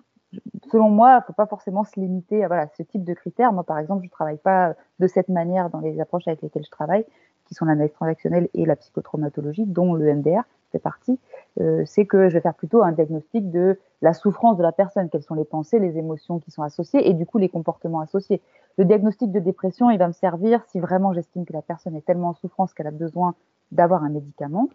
selon 0.71 0.89
moi, 0.89 1.11
il 1.11 1.17
ne 1.17 1.21
faut 1.27 1.33
pas 1.33 1.45
forcément 1.45 1.83
se 1.83 1.99
limiter 1.99 2.43
à 2.43 2.47
voilà, 2.47 2.67
ce 2.75 2.81
type 2.81 3.03
de 3.03 3.13
critères. 3.13 3.53
Moi, 3.53 3.63
par 3.63 3.77
exemple, 3.77 4.01
je 4.01 4.07
ne 4.07 4.11
travaille 4.11 4.37
pas 4.37 4.73
de 4.97 5.05
cette 5.05 5.29
manière 5.29 5.69
dans 5.69 5.79
les 5.79 5.99
approches 6.01 6.27
avec 6.27 6.41
lesquelles 6.41 6.65
je 6.65 6.71
travaille 6.71 7.05
qui 7.49 7.55
sont 7.55 7.65
l'analyse 7.65 7.93
transactionnelle 7.93 8.47
et 8.53 8.65
la 8.65 8.77
psychotraumatologie, 8.77 9.65
dont 9.65 9.93
le 9.93 10.13
MDR 10.13 10.43
fait 10.71 10.79
partie, 10.79 11.19
euh, 11.59 11.83
c'est 11.85 12.05
que 12.05 12.29
je 12.29 12.35
vais 12.35 12.41
faire 12.41 12.53
plutôt 12.53 12.83
un 12.83 12.91
diagnostic 12.91 13.49
de 13.51 13.79
la 14.01 14.13
souffrance 14.13 14.55
de 14.55 14.63
la 14.63 14.71
personne, 14.71 15.09
quelles 15.09 15.23
sont 15.23 15.33
les 15.33 15.45
pensées, 15.45 15.79
les 15.79 15.97
émotions 15.97 16.39
qui 16.39 16.51
sont 16.51 16.61
associées 16.61 17.09
et 17.09 17.13
du 17.13 17.25
coup 17.25 17.39
les 17.39 17.49
comportements 17.49 17.99
associés. 17.99 18.39
Le 18.77 18.85
diagnostic 18.85 19.31
de 19.31 19.39
dépression, 19.39 19.89
il 19.89 19.97
va 19.97 20.07
me 20.07 20.13
servir 20.13 20.63
si 20.67 20.79
vraiment 20.79 21.11
j'estime 21.11 21.43
que 21.43 21.53
la 21.53 21.63
personne 21.63 21.95
est 21.95 22.05
tellement 22.05 22.29
en 22.29 22.33
souffrance 22.35 22.73
qu'elle 22.73 22.87
a 22.87 22.91
besoin 22.91 23.33
d'avoir 23.71 24.03
un 24.03 24.09
médicament. 24.09 24.69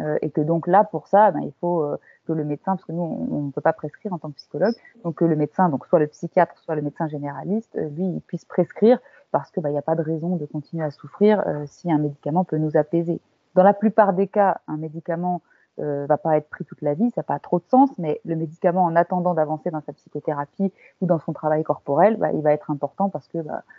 Euh, 0.00 0.18
et 0.22 0.30
que 0.30 0.40
donc 0.40 0.68
là, 0.68 0.84
pour 0.84 1.08
ça, 1.08 1.32
ben, 1.32 1.40
il 1.40 1.52
faut 1.60 1.82
euh, 1.82 1.96
que 2.28 2.32
le 2.32 2.44
médecin, 2.44 2.76
parce 2.76 2.84
que 2.84 2.92
nous, 2.92 3.02
on 3.02 3.42
ne 3.46 3.50
peut 3.50 3.60
pas 3.60 3.72
prescrire 3.72 4.12
en 4.12 4.18
tant 4.18 4.28
que 4.30 4.36
psychologue, 4.36 4.74
donc 5.02 5.16
que 5.16 5.24
le 5.24 5.34
médecin, 5.34 5.68
donc 5.68 5.84
soit 5.86 5.98
le 5.98 6.06
psychiatre, 6.06 6.56
soit 6.58 6.76
le 6.76 6.82
médecin 6.82 7.08
généraliste, 7.08 7.76
lui, 7.76 8.04
il 8.04 8.20
puisse 8.20 8.44
prescrire 8.44 9.00
parce 9.32 9.50
qu'il 9.50 9.62
ben, 9.62 9.70
n'y 9.70 9.78
a 9.78 9.82
pas 9.82 9.94
de 9.94 10.02
raison 10.02 10.36
de 10.36 10.46
continuer 10.46 10.84
à 10.84 10.90
souffrir 10.90 11.44
si 11.66 11.90
un 11.90 11.98
médicament 11.98 12.44
peut 12.44 12.58
nous 12.58 12.76
apaiser. 12.76 13.20
Dans 13.54 13.62
la 13.62 13.74
plupart 13.74 14.12
des 14.12 14.26
cas, 14.26 14.60
un 14.68 14.76
médicament 14.76 15.42
euh, 15.80 16.04
va 16.06 16.18
pas 16.18 16.36
être 16.36 16.50
pris 16.50 16.64
toute 16.64 16.82
la 16.82 16.94
vie, 16.94 17.10
ça 17.10 17.20
n'a 17.20 17.22
pas 17.22 17.38
trop 17.38 17.58
de 17.58 17.64
sens, 17.70 17.90
mais 17.96 18.20
le 18.26 18.36
médicament, 18.36 18.84
en 18.84 18.96
attendant 18.96 19.34
d'avancer 19.34 19.70
dans 19.70 19.80
sa 19.80 19.92
psychothérapie 19.92 20.72
ou 21.00 21.06
dans 21.06 21.18
son 21.18 21.32
travail 21.32 21.62
corporel, 21.62 22.16
bah, 22.16 22.32
il 22.32 22.42
va 22.42 22.52
être 22.52 22.70
important 22.70 23.08
parce 23.08 23.28
que 23.28 23.38
bah, 23.38 23.54
euh, 23.56 23.72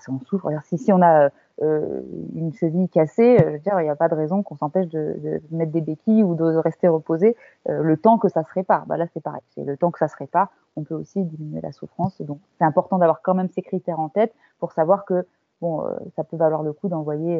si 0.00 0.10
on 0.10 0.20
souffre, 0.20 0.50
si, 0.64 0.78
si 0.78 0.92
on 0.92 1.02
a 1.02 1.30
euh, 1.62 2.00
une 2.34 2.54
cheville 2.54 2.88
cassée, 2.88 3.36
euh, 3.38 3.44
je 3.44 3.52
veux 3.52 3.58
dire, 3.58 3.80
il 3.80 3.84
n'y 3.84 3.90
a 3.90 3.96
pas 3.96 4.08
de 4.08 4.14
raison 4.14 4.42
qu'on 4.42 4.56
s'empêche 4.56 4.88
de, 4.88 5.16
de, 5.22 5.42
mettre 5.50 5.72
des 5.72 5.82
béquilles 5.82 6.22
ou 6.22 6.34
de 6.34 6.44
rester 6.56 6.88
reposé 6.88 7.36
euh, 7.68 7.82
le 7.82 7.96
temps 7.98 8.16
que 8.16 8.28
ça 8.28 8.42
se 8.44 8.52
répare. 8.54 8.86
Bah, 8.86 8.96
là, 8.96 9.06
c'est 9.12 9.22
pareil, 9.22 9.42
c'est 9.54 9.64
le 9.64 9.76
temps 9.76 9.90
que 9.90 9.98
ça 9.98 10.08
se 10.08 10.16
répare, 10.16 10.48
on 10.76 10.84
peut 10.84 10.94
aussi 10.94 11.22
diminuer 11.22 11.60
la 11.60 11.72
souffrance. 11.72 12.20
Donc, 12.22 12.40
c'est 12.58 12.64
important 12.64 12.98
d'avoir 12.98 13.20
quand 13.20 13.34
même 13.34 13.50
ces 13.50 13.62
critères 13.62 14.00
en 14.00 14.08
tête 14.08 14.34
pour 14.58 14.72
savoir 14.72 15.04
que 15.04 15.26
bon, 15.60 15.84
ça 16.16 16.24
peut 16.24 16.38
valoir 16.38 16.62
le 16.62 16.72
coup 16.72 16.88
d'envoyer 16.88 17.38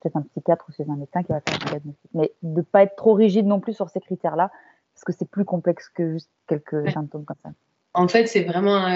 peut-être 0.00 0.16
un 0.16 0.22
psychiatre 0.22 0.64
ou 0.68 0.72
chez 0.72 0.88
un 0.88 0.96
médecin 0.96 1.22
qui 1.22 1.32
va 1.32 1.40
faire 1.40 1.58
un 1.66 1.70
diagnostic. 1.70 2.10
Mais 2.14 2.32
de 2.42 2.60
ne 2.60 2.62
pas 2.62 2.82
être 2.82 2.96
trop 2.96 3.12
rigide 3.12 3.46
non 3.46 3.60
plus 3.60 3.74
sur 3.74 3.90
ces 3.90 4.00
critères-là, 4.00 4.50
parce 4.94 5.04
que 5.04 5.12
c'est 5.12 5.28
plus 5.28 5.44
complexe 5.44 5.90
que 5.90 6.12
juste 6.12 6.30
quelques 6.46 6.90
symptômes 6.90 7.24
comme 7.24 7.36
ça. 7.42 7.50
En 7.94 8.06
fait, 8.06 8.26
c'est 8.26 8.44
vraiment 8.44 8.86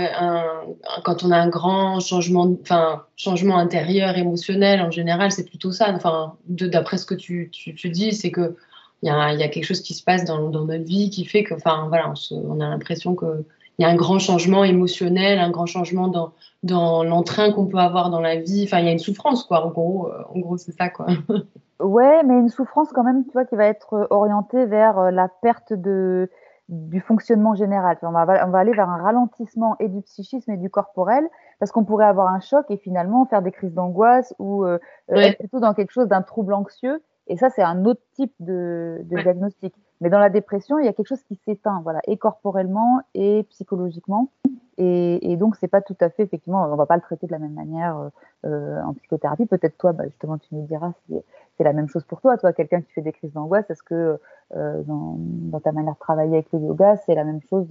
quand 1.04 1.24
on 1.24 1.30
a 1.30 1.36
un 1.36 1.48
grand 1.48 1.98
changement, 2.00 2.54
enfin 2.60 3.04
changement 3.16 3.58
intérieur, 3.58 4.16
émotionnel, 4.16 4.80
en 4.80 4.90
général, 4.90 5.32
c'est 5.32 5.44
plutôt 5.44 5.72
ça. 5.72 5.92
Enfin, 5.92 6.34
d'après 6.46 6.98
ce 6.98 7.06
que 7.06 7.14
tu, 7.14 7.50
dis, 7.84 8.12
c'est 8.12 8.30
que 8.30 8.56
il 9.02 9.08
y 9.08 9.10
a, 9.10 9.48
quelque 9.48 9.64
chose 9.64 9.80
qui 9.80 9.94
se 9.94 10.04
passe 10.04 10.24
dans, 10.24 10.50
dans, 10.50 10.64
notre 10.64 10.84
vie 10.84 11.10
qui 11.10 11.24
fait 11.24 11.42
que, 11.42 11.54
enfin, 11.54 11.86
voilà, 11.88 12.12
on, 12.30 12.56
on 12.56 12.60
a 12.60 12.68
l'impression 12.68 13.16
que 13.16 13.44
il 13.78 13.82
y 13.82 13.84
a 13.84 13.88
un 13.88 13.96
grand 13.96 14.18
changement 14.18 14.64
émotionnel, 14.64 15.38
un 15.38 15.50
grand 15.50 15.66
changement 15.66 16.08
dans, 16.08 16.32
dans 16.62 17.02
l'entrain 17.02 17.52
qu'on 17.52 17.66
peut 17.66 17.78
avoir 17.78 18.10
dans 18.10 18.20
la 18.20 18.36
vie. 18.36 18.64
Enfin, 18.64 18.80
il 18.80 18.86
y 18.86 18.88
a 18.88 18.92
une 18.92 18.98
souffrance, 18.98 19.44
quoi. 19.44 19.64
En 19.64 19.70
gros, 19.70 20.08
euh, 20.08 20.22
en 20.34 20.38
gros 20.38 20.56
c'est 20.56 20.72
ça, 20.72 20.88
quoi. 20.88 21.06
ouais, 21.80 22.22
mais 22.24 22.34
une 22.34 22.48
souffrance 22.48 22.88
quand 22.94 23.02
même, 23.02 23.24
tu 23.24 23.32
vois, 23.32 23.44
qui 23.44 23.56
va 23.56 23.66
être 23.66 24.06
orientée 24.10 24.66
vers 24.66 24.98
euh, 24.98 25.10
la 25.10 25.28
perte 25.28 25.72
de 25.72 26.30
du 26.68 27.00
fonctionnement 27.00 27.54
général. 27.54 27.98
On 28.02 28.12
va, 28.12 28.46
on 28.46 28.50
va 28.50 28.58
aller 28.58 28.72
vers 28.72 28.88
un 28.88 29.02
ralentissement 29.02 29.76
et 29.78 29.88
du 29.88 30.02
psychisme 30.02 30.50
et 30.52 30.56
du 30.56 30.70
corporel 30.70 31.28
parce 31.58 31.72
qu'on 31.72 31.84
pourrait 31.84 32.06
avoir 32.06 32.28
un 32.28 32.40
choc 32.40 32.66
et 32.70 32.76
finalement 32.76 33.26
faire 33.26 33.42
des 33.42 33.52
crises 33.52 33.74
d'angoisse 33.74 34.34
ou 34.38 34.64
euh, 34.64 34.78
être 35.08 35.38
plutôt 35.38 35.60
dans 35.60 35.74
quelque 35.74 35.90
chose 35.90 36.08
d'un 36.08 36.22
trouble 36.22 36.54
anxieux. 36.54 37.02
Et 37.26 37.36
ça, 37.36 37.50
c'est 37.50 37.62
un 37.62 37.84
autre 37.84 38.02
type 38.14 38.32
de, 38.40 39.00
de 39.04 39.22
diagnostic. 39.22 39.74
Mais 40.02 40.10
dans 40.10 40.18
la 40.18 40.30
dépression, 40.30 40.80
il 40.80 40.84
y 40.84 40.88
a 40.88 40.92
quelque 40.92 41.06
chose 41.06 41.22
qui 41.22 41.36
s'éteint, 41.44 41.80
voilà, 41.82 42.00
et 42.08 42.16
corporellement 42.16 43.00
et 43.14 43.44
psychologiquement. 43.50 44.30
Et, 44.76 45.30
et 45.30 45.36
donc, 45.36 45.54
c'est 45.56 45.68
pas 45.68 45.80
tout 45.80 45.96
à 46.00 46.10
fait, 46.10 46.24
effectivement, 46.24 46.64
on 46.64 46.74
va 46.74 46.86
pas 46.86 46.96
le 46.96 47.02
traiter 47.02 47.28
de 47.28 47.32
la 47.32 47.38
même 47.38 47.52
manière 47.52 47.96
euh, 47.96 48.08
euh 48.46 48.82
en 48.82 48.94
psychothérapie. 48.94 49.46
Peut-être 49.46 49.78
toi, 49.78 49.92
bah, 49.92 50.04
justement, 50.08 50.38
tu 50.38 50.54
nous 50.56 50.66
diras 50.66 50.92
si 51.06 51.14
c'est 51.56 51.62
la 51.62 51.72
même 51.72 51.88
chose 51.88 52.02
pour 52.04 52.20
toi. 52.20 52.36
Toi, 52.36 52.52
quelqu'un 52.52 52.80
qui 52.80 52.90
fait 52.92 53.00
des 53.00 53.12
crises 53.12 53.32
d'angoisse, 53.32 53.70
est-ce 53.70 53.82
que 53.84 54.18
euh, 54.56 54.82
dans, 54.82 55.14
dans, 55.18 55.60
ta 55.60 55.70
manière 55.70 55.94
de 55.94 55.98
travailler 55.98 56.34
avec 56.34 56.52
le 56.52 56.58
yoga, 56.58 56.96
c'est 56.96 57.14
la 57.14 57.24
même 57.24 57.40
chose 57.48 57.68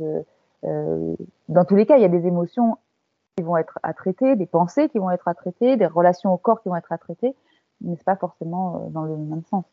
euh, 0.64 1.16
Dans 1.50 1.66
tous 1.66 1.76
les 1.76 1.86
cas, 1.86 1.98
il 1.98 2.02
y 2.02 2.06
a 2.06 2.10
des 2.10 2.28
émotions 2.28 2.78
qui 3.36 3.44
vont 3.44 3.58
être 3.58 3.78
à 3.84 3.94
traiter, 3.94 4.38
des 4.38 4.46
pensées 4.46 4.88
qui 4.88 5.00
vont 5.00 5.12
être 5.12 5.28
à 5.28 5.34
traiter, 5.34 5.76
des 5.76 5.86
relations 5.86 6.34
au 6.34 6.38
corps 6.38 6.62
qui 6.62 6.70
vont 6.70 6.78
être 6.78 6.92
à 6.94 6.98
traiter, 6.98 7.36
mais 7.82 7.96
c'est 7.98 8.06
pas 8.06 8.16
forcément 8.16 8.78
euh, 8.78 8.90
dans 8.90 9.04
le 9.04 9.18
même 9.18 9.44
sens. 9.50 9.66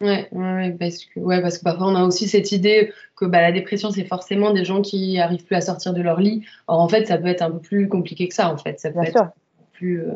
Ouais, 0.00 0.28
ouais, 0.30 0.76
parce 0.78 1.04
que, 1.04 1.18
ouais, 1.18 1.42
parce 1.42 1.58
que 1.58 1.64
parfois 1.64 1.88
on 1.88 1.94
a 1.96 2.04
aussi 2.04 2.28
cette 2.28 2.52
idée 2.52 2.92
que 3.16 3.24
bah, 3.24 3.40
la 3.40 3.50
dépression 3.50 3.90
c'est 3.90 4.04
forcément 4.04 4.52
des 4.52 4.64
gens 4.64 4.80
qui 4.80 5.18
arrivent 5.18 5.44
plus 5.44 5.56
à 5.56 5.60
sortir 5.60 5.92
de 5.92 6.00
leur 6.00 6.20
lit. 6.20 6.46
Or 6.68 6.80
en 6.80 6.88
fait, 6.88 7.06
ça 7.06 7.18
peut 7.18 7.26
être 7.26 7.42
un 7.42 7.50
peu 7.50 7.58
plus 7.58 7.88
compliqué 7.88 8.28
que 8.28 8.34
ça 8.34 8.52
en 8.52 8.56
fait. 8.56 8.78
Ça 8.78 8.92
peut 8.92 9.02
être 9.02 9.32
plus 9.72 10.02
euh, 10.02 10.12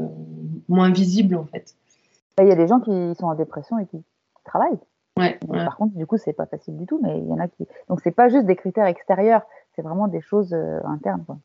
moins 0.68 0.92
visible 0.92 1.34
en 1.34 1.46
fait. 1.46 1.74
Bah, 2.36 2.44
il 2.44 2.48
y 2.48 2.52
a 2.52 2.56
des 2.56 2.68
gens 2.68 2.78
qui 2.80 2.90
sont 3.18 3.26
en 3.26 3.34
dépression 3.34 3.78
et 3.78 3.86
qui, 3.86 4.02
travaillent. 4.44 4.78
Ouais, 5.18 5.38
Par 5.46 5.76
contre, 5.76 5.94
du 5.94 6.06
coup, 6.06 6.16
c'est 6.16 6.32
pas 6.32 6.46
facile 6.46 6.76
du 6.76 6.86
tout, 6.86 6.98
mais 7.02 7.18
il 7.18 7.28
y 7.28 7.32
en 7.32 7.38
a 7.38 7.46
qui. 7.46 7.66
Donc 7.88 8.00
c'est 8.02 8.10
pas 8.10 8.28
juste 8.28 8.46
des 8.46 8.56
critères 8.56 8.86
extérieurs, 8.86 9.42
c'est 9.76 9.82
vraiment 9.82 10.08
des 10.08 10.20
choses 10.20 10.52
euh, 10.52 10.80
internes. 10.84 11.24
Quoi. 11.24 11.38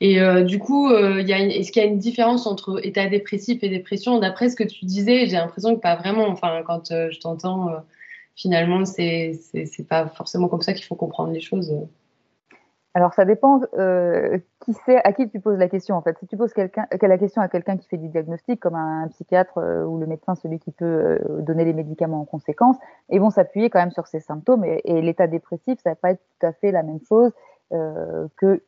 Et 0.00 0.20
euh, 0.20 0.44
du 0.44 0.58
coup, 0.58 0.90
euh, 0.90 1.18
est-ce 1.18 1.72
qu'il 1.72 1.82
y 1.82 1.84
a 1.84 1.88
une 1.88 1.98
différence 1.98 2.46
entre 2.46 2.84
état 2.86 3.06
dépressif 3.08 3.62
et 3.64 3.68
dépression 3.68 4.18
D'après 4.18 4.48
ce 4.48 4.56
que 4.56 4.64
tu 4.64 4.84
disais, 4.84 5.26
j'ai 5.26 5.36
l'impression 5.36 5.74
que 5.74 5.80
pas 5.80 5.96
vraiment. 5.96 6.28
Enfin, 6.28 6.62
quand 6.64 6.92
euh, 6.92 7.08
je 7.10 7.18
t'entends, 7.18 7.72
finalement, 8.36 8.84
c'est 8.84 9.32
pas 9.88 10.06
forcément 10.08 10.48
comme 10.48 10.62
ça 10.62 10.72
qu'il 10.72 10.84
faut 10.84 10.94
comprendre 10.94 11.32
les 11.32 11.40
choses. 11.40 11.74
Alors, 12.94 13.12
ça 13.12 13.24
dépend 13.24 13.60
qui 13.60 14.74
à 15.04 15.12
qui 15.12 15.28
tu 15.28 15.40
poses 15.40 15.58
la 15.58 15.68
question. 15.68 15.96
En 15.96 16.02
fait, 16.02 16.16
si 16.20 16.28
tu 16.28 16.36
poses 16.36 16.52
la 16.56 17.18
question 17.18 17.42
à 17.42 17.48
quelqu'un 17.48 17.76
qui 17.76 17.88
fait 17.88 17.96
du 17.96 18.08
diagnostic, 18.08 18.60
comme 18.60 18.76
un, 18.76 19.08
psychiatre 19.08 19.58
ou 19.86 19.98
le 19.98 20.06
médecin, 20.06 20.36
celui 20.36 20.60
qui 20.60 20.70
peut 20.70 21.18
donner 21.40 21.64
les 21.64 21.72
médicaments 21.72 22.20
en 22.20 22.24
conséquence, 22.24 22.76
ils 23.10 23.20
vont 23.20 23.30
s'appuyer 23.30 23.68
quand 23.68 23.80
même 23.80 23.92
sur 23.92 24.06
ces 24.06 24.20
symptômes. 24.20 24.64
Et, 24.64 24.80
et 24.84 25.02
l'état 25.02 25.26
dépressif, 25.26 25.78
ça 25.82 25.90
va 25.90 25.96
pas 25.96 26.12
être 26.12 26.22
tout 26.38 26.46
à 26.46 26.52
fait 26.52 26.70
la 26.70 26.84
même 26.84 27.00
chose 27.08 27.32
que 27.70 28.62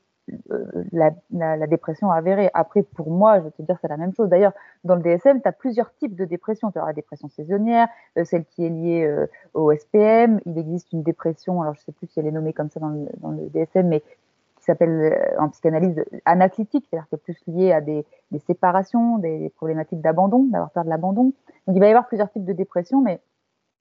la, 0.92 1.66
dépression 1.66 2.10
avérée. 2.10 2.50
Après, 2.54 2.82
pour 2.82 3.10
moi, 3.10 3.38
je 3.38 3.44
vais 3.44 3.50
te 3.50 3.62
dire, 3.62 3.76
c'est 3.80 3.88
la 3.88 3.96
même 3.96 4.14
chose. 4.14 4.28
D'ailleurs, 4.28 4.52
dans 4.84 4.94
le 4.94 5.02
DSM, 5.02 5.40
tu 5.40 5.48
as 5.48 5.52
plusieurs 5.52 5.94
types 5.94 6.14
de 6.14 6.24
dépression. 6.24 6.70
Tu 6.70 6.78
as 6.78 6.86
la 6.86 6.92
dépression 6.92 7.28
saisonnière, 7.28 7.88
euh, 8.18 8.24
celle 8.24 8.44
qui 8.44 8.64
est 8.64 8.70
liée 8.70 9.04
euh, 9.04 9.26
au 9.54 9.72
SPM. 9.72 10.40
Il 10.46 10.58
existe 10.58 10.92
une 10.92 11.02
dépression, 11.02 11.62
alors 11.62 11.74
je 11.74 11.80
sais 11.80 11.92
plus 11.92 12.06
si 12.06 12.20
elle 12.20 12.26
est 12.26 12.32
nommée 12.32 12.52
comme 12.52 12.70
ça 12.70 12.80
dans 12.80 13.30
le, 13.30 13.48
DSM, 13.50 13.88
mais 13.88 14.00
qui 14.00 14.64
s'appelle 14.64 14.90
euh, 14.90 15.40
en 15.40 15.48
psychanalyse 15.48 16.04
anaclitique, 16.24 16.86
c'est-à-dire 16.88 17.08
qu'elle 17.08 17.18
est 17.18 17.22
plus 17.22 17.42
liée 17.46 17.72
à 17.72 17.80
des, 17.80 18.04
séparations, 18.46 19.18
des 19.18 19.50
problématiques 19.56 20.00
d'abandon, 20.00 20.44
d'avoir 20.44 20.70
peur 20.70 20.84
de 20.84 20.90
l'abandon. 20.90 21.32
Donc, 21.66 21.76
il 21.76 21.80
va 21.80 21.86
y 21.86 21.90
avoir 21.90 22.06
plusieurs 22.06 22.30
types 22.30 22.44
de 22.44 22.52
dépression, 22.52 23.00
mais 23.00 23.20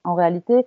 en 0.05 0.15
réalité, 0.15 0.65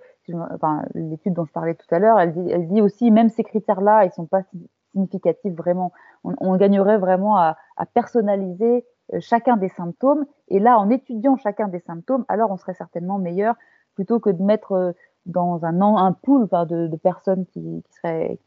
l'étude 0.93 1.33
dont 1.33 1.45
je 1.45 1.51
parlais 1.51 1.73
tout 1.73 1.87
à 1.89 1.99
l'heure, 1.99 2.19
elle 2.19 2.33
dit, 2.33 2.51
elle 2.51 2.67
dit 2.67 2.81
aussi, 2.81 3.09
même 3.09 3.29
ces 3.29 3.43
critères-là, 3.43 4.05
ils 4.05 4.11
sont 4.11 4.27
pas 4.27 4.43
significatif 4.93 5.53
vraiment. 5.53 5.91
On, 6.23 6.55
gagnerait 6.55 6.97
vraiment 6.97 7.37
à, 7.37 7.57
personnaliser 7.93 8.85
euh, 9.13 9.19
chacun 9.19 9.57
des 9.57 9.69
symptômes. 9.69 10.25
Et 10.47 10.59
là, 10.59 10.79
en 10.79 10.89
étudiant 10.89 11.35
chacun 11.35 11.67
des 11.67 11.79
symptômes, 11.79 12.23
alors 12.29 12.51
on 12.51 12.57
serait 12.57 12.73
certainement 12.73 13.19
meilleur 13.19 13.55
plutôt 13.95 14.19
que 14.19 14.29
de 14.29 14.41
mettre 14.41 14.71
euh, 14.71 14.91
dans 15.25 15.65
un, 15.65 15.81
un 15.81 16.11
pool 16.13 16.47
de, 16.47 16.95
personnes 16.97 17.45
qui, 17.47 17.83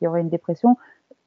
auraient 0.06 0.20
une 0.20 0.30
dépression 0.30 0.76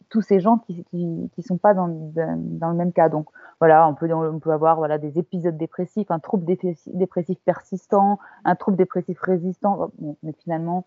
tous 0.10 0.22
ces 0.22 0.40
gens 0.40 0.58
qui 0.58 0.84
qui, 0.86 1.44
sont 1.44 1.58
pas 1.58 1.76
dans, 1.76 1.86
le 1.86 2.74
même 2.74 2.92
cas. 2.92 3.10
Donc 3.10 3.28
voilà, 3.60 3.88
on 3.88 3.94
peut 3.94 4.12
on 4.12 4.40
peut 4.40 4.52
avoir 4.52 4.78
voilà 4.78 4.98
des 4.98 5.20
épisodes 5.20 5.56
dépressifs, 5.56 6.10
un 6.10 6.20
trouble 6.20 6.46
dépressif 6.88 7.38
persistant, 7.46 8.20
un 8.44 8.56
trouble 8.56 8.78
dépressif 8.78 9.20
résistant. 9.22 9.92
mais 10.24 10.34
finalement, 10.34 10.86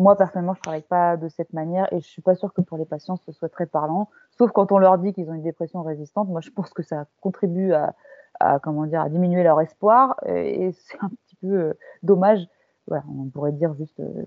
moi, 0.00 0.16
personnellement, 0.16 0.54
je 0.54 0.60
travaille 0.60 0.82
pas 0.82 1.16
de 1.16 1.28
cette 1.28 1.52
manière 1.52 1.92
et 1.92 2.00
je 2.00 2.06
suis 2.06 2.22
pas 2.22 2.34
sûre 2.34 2.52
que 2.52 2.60
pour 2.60 2.78
les 2.78 2.84
patients, 2.84 3.16
ce 3.16 3.32
soit 3.32 3.48
très 3.48 3.66
parlant. 3.66 4.08
Sauf 4.36 4.50
quand 4.52 4.72
on 4.72 4.78
leur 4.78 4.98
dit 4.98 5.12
qu'ils 5.12 5.28
ont 5.30 5.34
une 5.34 5.42
dépression 5.42 5.82
résistante. 5.82 6.28
Moi, 6.28 6.40
je 6.40 6.50
pense 6.50 6.70
que 6.70 6.82
ça 6.82 7.06
contribue 7.20 7.72
à, 7.72 8.58
comment 8.60 8.86
dire, 8.86 9.00
à 9.00 9.08
diminuer 9.08 9.42
leur 9.42 9.60
espoir 9.60 10.16
et 10.26 10.72
c'est 10.72 10.98
un 11.00 11.08
petit 11.08 11.36
peu 11.36 11.52
euh, 11.52 11.72
dommage. 12.02 12.48
Voilà, 12.86 13.04
on 13.08 13.28
pourrait 13.28 13.52
dire 13.52 13.74
juste 13.74 14.00
euh, 14.00 14.24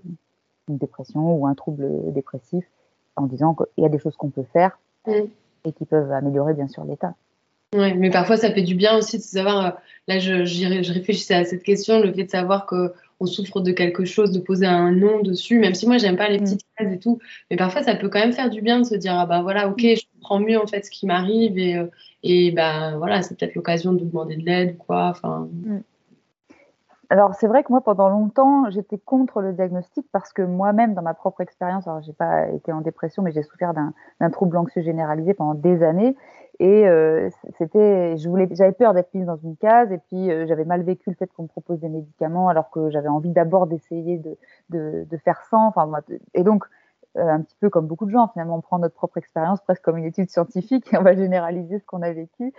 une 0.68 0.78
dépression 0.78 1.34
ou 1.34 1.46
un 1.46 1.54
trouble 1.54 2.12
dépressif 2.12 2.64
en 3.16 3.26
disant 3.26 3.54
qu'il 3.54 3.82
y 3.82 3.86
a 3.86 3.90
des 3.90 3.98
choses 3.98 4.16
qu'on 4.16 4.30
peut 4.30 4.46
faire 4.52 4.78
mm. 5.06 5.12
et 5.64 5.72
qui 5.72 5.84
peuvent 5.84 6.12
améliorer 6.12 6.54
bien 6.54 6.68
sûr 6.68 6.84
l'état. 6.84 7.14
Oui, 7.74 7.92
mais 7.94 8.10
parfois 8.10 8.36
ça 8.36 8.52
fait 8.52 8.62
du 8.62 8.76
bien 8.76 8.96
aussi 8.96 9.18
de 9.18 9.22
savoir, 9.22 9.66
euh, 9.66 9.70
là 10.06 10.18
je, 10.20 10.44
je, 10.44 10.92
réfléchissais 10.92 11.34
à 11.34 11.44
cette 11.44 11.64
question, 11.64 12.00
le 12.00 12.12
fait 12.12 12.24
de 12.24 12.30
savoir 12.30 12.66
qu'on 13.18 13.26
souffre 13.26 13.60
de 13.60 13.72
quelque 13.72 14.04
chose, 14.04 14.32
de 14.32 14.40
poser 14.40 14.66
un 14.66 14.92
nom 14.92 15.20
dessus, 15.20 15.58
même 15.58 15.74
si 15.74 15.86
moi 15.86 15.98
j'aime 15.98 16.16
pas 16.16 16.28
les 16.28 16.38
mm. 16.38 16.44
petites 16.44 16.60
cases 16.76 16.92
et 16.92 16.98
tout, 16.98 17.18
mais 17.50 17.56
parfois 17.56 17.82
ça 17.82 17.94
peut 17.94 18.08
quand 18.08 18.20
même 18.20 18.32
faire 18.32 18.50
du 18.50 18.60
bien 18.60 18.80
de 18.80 18.84
se 18.84 18.94
dire, 18.94 19.14
ah 19.16 19.26
bah 19.26 19.42
voilà, 19.42 19.68
ok, 19.68 19.80
je 19.80 20.02
comprends 20.14 20.40
mieux 20.40 20.60
en 20.60 20.66
fait 20.66 20.84
ce 20.84 20.90
qui 20.90 21.06
m'arrive 21.06 21.58
et, 21.58 21.76
euh, 21.76 21.86
et 22.22 22.50
ben 22.52 22.96
voilà, 22.98 23.22
c'est 23.22 23.38
peut-être 23.38 23.54
l'occasion 23.54 23.92
de 23.92 24.04
demander 24.04 24.36
de 24.36 24.44
l'aide 24.44 24.76
ou 24.78 24.84
quoi, 24.84 25.08
enfin. 25.08 25.48
Mm. 25.52 25.78
Alors 27.10 27.34
c'est 27.34 27.46
vrai 27.46 27.62
que 27.62 27.68
moi 27.70 27.82
pendant 27.82 28.08
longtemps 28.08 28.70
j'étais 28.70 28.98
contre 28.98 29.42
le 29.42 29.52
diagnostic 29.52 30.06
parce 30.10 30.32
que 30.32 30.42
moi-même 30.42 30.94
dans 30.94 31.02
ma 31.02 31.14
propre 31.14 31.42
expérience, 31.42 31.86
alors 31.86 32.02
j'ai 32.02 32.14
pas 32.14 32.48
été 32.48 32.72
en 32.72 32.80
dépression 32.80 33.22
mais 33.22 33.30
j'ai 33.30 33.42
souffert 33.42 33.74
d'un 33.74 34.30
trouble 34.30 34.56
anxieux 34.56 34.82
généralisé 34.82 35.34
pendant 35.34 35.54
des 35.54 35.82
années 35.82 36.16
et 36.60 36.86
euh, 36.86 37.30
c'était, 37.58 38.16
je 38.16 38.28
voulais, 38.28 38.48
j'avais 38.52 38.72
peur 38.72 38.94
d'être 38.94 39.12
mise 39.14 39.26
dans 39.26 39.36
une 39.36 39.56
case, 39.56 39.90
et 39.90 39.98
puis 39.98 40.30
euh, 40.30 40.46
j'avais 40.46 40.64
mal 40.64 40.82
vécu 40.82 41.10
le 41.10 41.16
fait 41.16 41.26
qu'on 41.34 41.44
me 41.44 41.48
propose 41.48 41.80
des 41.80 41.88
médicaments, 41.88 42.48
alors 42.48 42.70
que 42.70 42.90
j'avais 42.90 43.08
envie 43.08 43.30
d'abord 43.30 43.66
d'essayer 43.66 44.18
de, 44.18 44.36
de, 44.70 45.06
de, 45.10 45.16
faire 45.16 45.42
sans. 45.50 45.68
Enfin, 45.68 45.90
et 46.34 46.44
donc, 46.44 46.64
euh, 47.16 47.28
un 47.28 47.40
petit 47.40 47.56
peu 47.60 47.70
comme 47.70 47.86
beaucoup 47.86 48.06
de 48.06 48.10
gens, 48.10 48.28
finalement, 48.28 48.56
on 48.56 48.60
prend 48.60 48.78
notre 48.78 48.94
propre 48.94 49.18
expérience 49.18 49.60
presque 49.62 49.82
comme 49.82 49.96
une 49.96 50.04
étude 50.04 50.30
scientifique 50.30 50.92
et 50.92 50.96
on 50.96 51.02
va 51.02 51.14
généraliser 51.14 51.80
ce 51.80 51.84
qu'on 51.86 52.02
a 52.02 52.12
vécu. 52.12 52.52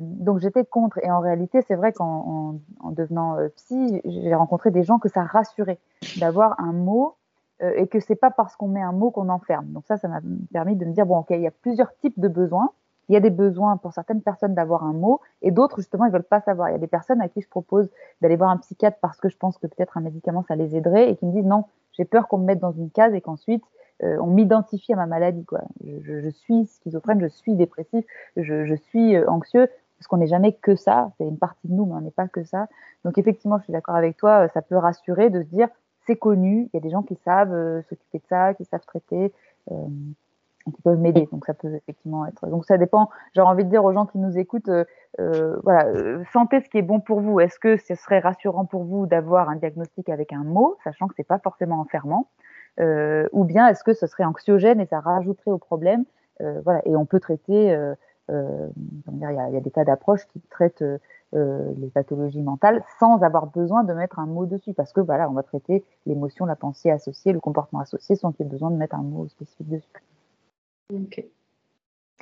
donc, 0.00 0.40
j'étais 0.40 0.64
contre. 0.64 0.98
Et 1.04 1.10
en 1.10 1.20
réalité, 1.20 1.62
c'est 1.62 1.76
vrai 1.76 1.92
qu'en 1.92 2.04
en, 2.04 2.88
en 2.88 2.90
devenant 2.90 3.36
psy, 3.56 4.00
j'ai 4.04 4.34
rencontré 4.34 4.72
des 4.72 4.82
gens 4.82 4.98
que 4.98 5.08
ça 5.08 5.22
rassurait 5.22 5.78
d'avoir 6.18 6.58
un 6.60 6.72
mot 6.72 7.16
et 7.60 7.86
que 7.86 8.00
c'est 8.00 8.16
pas 8.16 8.32
parce 8.32 8.56
qu'on 8.56 8.66
met 8.66 8.82
un 8.82 8.90
mot 8.90 9.12
qu'on 9.12 9.28
enferme. 9.28 9.66
Donc 9.66 9.84
ça, 9.86 9.96
ça 9.96 10.08
m'a 10.08 10.20
permis 10.52 10.74
de 10.74 10.84
me 10.84 10.92
dire 10.92 11.06
bon, 11.06 11.18
ok, 11.18 11.28
il 11.30 11.40
y 11.40 11.46
a 11.46 11.52
plusieurs 11.52 11.94
types 11.98 12.18
de 12.18 12.26
besoins 12.26 12.72
il 13.12 13.14
y 13.14 13.18
a 13.18 13.20
des 13.20 13.28
besoins 13.28 13.76
pour 13.76 13.92
certaines 13.92 14.22
personnes 14.22 14.54
d'avoir 14.54 14.84
un 14.84 14.94
mot 14.94 15.20
et 15.42 15.50
d'autres 15.50 15.76
justement 15.76 16.06
ils 16.06 16.12
veulent 16.12 16.22
pas 16.22 16.40
savoir. 16.40 16.70
Il 16.70 16.72
y 16.72 16.74
a 16.74 16.78
des 16.78 16.86
personnes 16.86 17.20
à 17.20 17.28
qui 17.28 17.42
je 17.42 17.48
propose 17.48 17.90
d'aller 18.22 18.36
voir 18.36 18.48
un 18.48 18.56
psychiatre 18.56 18.96
parce 19.02 19.20
que 19.20 19.28
je 19.28 19.36
pense 19.36 19.58
que 19.58 19.66
peut-être 19.66 19.98
un 19.98 20.00
médicament 20.00 20.42
ça 20.48 20.56
les 20.56 20.74
aiderait 20.76 21.10
et 21.10 21.16
qui 21.16 21.26
me 21.26 21.32
disent 21.32 21.44
non, 21.44 21.66
j'ai 21.92 22.06
peur 22.06 22.26
qu'on 22.26 22.38
me 22.38 22.46
mette 22.46 22.58
dans 22.58 22.72
une 22.72 22.90
case 22.90 23.12
et 23.12 23.20
qu'ensuite 23.20 23.62
euh, 24.02 24.16
on 24.18 24.28
m'identifie 24.28 24.94
à 24.94 24.96
ma 24.96 25.04
maladie 25.04 25.44
quoi. 25.44 25.60
Je, 25.84 26.30
suis 26.30 26.64
schizophrène, 26.64 27.20
je 27.20 27.26
suis 27.26 27.54
dépressif, 27.54 28.02
je, 28.38 28.64
je 28.64 28.74
suis 28.74 29.14
euh, 29.14 29.28
anxieux 29.28 29.68
parce 29.98 30.06
qu'on 30.08 30.16
n'est 30.16 30.26
jamais 30.26 30.54
que 30.54 30.74
ça. 30.74 31.12
C'est 31.18 31.28
une 31.28 31.38
partie 31.38 31.68
de 31.68 31.74
nous 31.74 31.84
mais 31.84 31.96
on 31.96 32.00
n'est 32.00 32.10
pas 32.10 32.28
que 32.28 32.44
ça. 32.44 32.66
Donc 33.04 33.18
effectivement 33.18 33.58
je 33.58 33.64
suis 33.64 33.74
d'accord 33.74 33.96
avec 33.96 34.16
toi, 34.16 34.46
euh, 34.46 34.48
ça 34.54 34.62
peut 34.62 34.78
rassurer 34.78 35.28
de 35.28 35.42
se 35.42 35.48
dire 35.48 35.68
c'est 36.06 36.16
connu, 36.16 36.70
il 36.72 36.76
y 36.76 36.78
a 36.78 36.80
des 36.80 36.88
gens 36.88 37.02
qui 37.02 37.16
savent 37.26 37.82
s'occuper 37.90 38.20
de 38.20 38.26
ça, 38.26 38.54
qui 38.54 38.64
savent 38.64 38.86
traiter 38.86 39.32
qui 40.70 40.82
peuvent 40.82 40.98
m'aider. 40.98 41.28
Donc 41.32 41.44
ça 41.46 41.54
peut 41.54 41.74
effectivement 41.74 42.26
être. 42.26 42.46
Donc 42.46 42.64
ça 42.64 42.78
dépend. 42.78 43.10
J'ai 43.34 43.40
envie 43.40 43.64
de 43.64 43.70
dire 43.70 43.84
aux 43.84 43.92
gens 43.92 44.06
qui 44.06 44.18
nous 44.18 44.38
écoutent, 44.38 44.68
euh, 44.68 44.84
euh 45.20 45.58
voilà, 45.64 45.86
euh, 45.86 46.22
sentez 46.32 46.60
ce 46.60 46.68
qui 46.68 46.78
est 46.78 46.82
bon 46.82 47.00
pour 47.00 47.20
vous. 47.20 47.40
Est-ce 47.40 47.58
que 47.58 47.76
ce 47.76 47.94
serait 47.94 48.20
rassurant 48.20 48.64
pour 48.64 48.84
vous 48.84 49.06
d'avoir 49.06 49.48
un 49.48 49.56
diagnostic 49.56 50.08
avec 50.08 50.32
un 50.32 50.44
mot, 50.44 50.76
sachant 50.84 51.08
que 51.08 51.14
c'est 51.16 51.26
pas 51.26 51.38
forcément 51.38 51.80
enfermant, 51.80 52.28
euh, 52.80 53.28
ou 53.32 53.44
bien 53.44 53.68
est-ce 53.68 53.84
que 53.84 53.92
ce 53.92 54.06
serait 54.06 54.24
anxiogène 54.24 54.80
et 54.80 54.86
ça 54.86 55.00
rajouterait 55.00 55.50
au 55.50 55.58
problème? 55.58 56.04
Voilà, 56.64 56.80
et 56.86 56.96
on 56.96 57.06
peut 57.06 57.20
traiter. 57.20 57.66
il 58.28 59.14
y, 59.14 59.20
y 59.20 59.56
a 59.56 59.60
des 59.60 59.70
tas 59.70 59.84
d'approches 59.84 60.26
qui 60.26 60.40
traitent 60.50 60.82
les 61.32 61.88
pathologies 61.94 62.42
mentales 62.42 62.82
sans 62.98 63.22
avoir 63.22 63.46
besoin 63.46 63.84
de 63.84 63.92
mettre 63.92 64.18
un 64.18 64.26
mot 64.26 64.44
dessus, 64.44 64.74
parce 64.74 64.92
que 64.92 65.00
voilà, 65.00 65.30
on 65.30 65.34
va 65.34 65.44
traiter 65.44 65.84
l'émotion, 66.04 66.44
la 66.44 66.56
pensée 66.56 66.90
associée, 66.90 67.32
le 67.32 67.38
comportement 67.38 67.80
associé, 67.80 68.16
sans 68.16 68.32
qu'il 68.32 68.44
y 68.44 68.48
ait 68.48 68.50
besoin 68.50 68.72
de 68.72 68.76
mettre 68.76 68.96
un 68.96 69.04
mot 69.04 69.28
spécifique 69.28 69.68
dessus. 69.68 69.88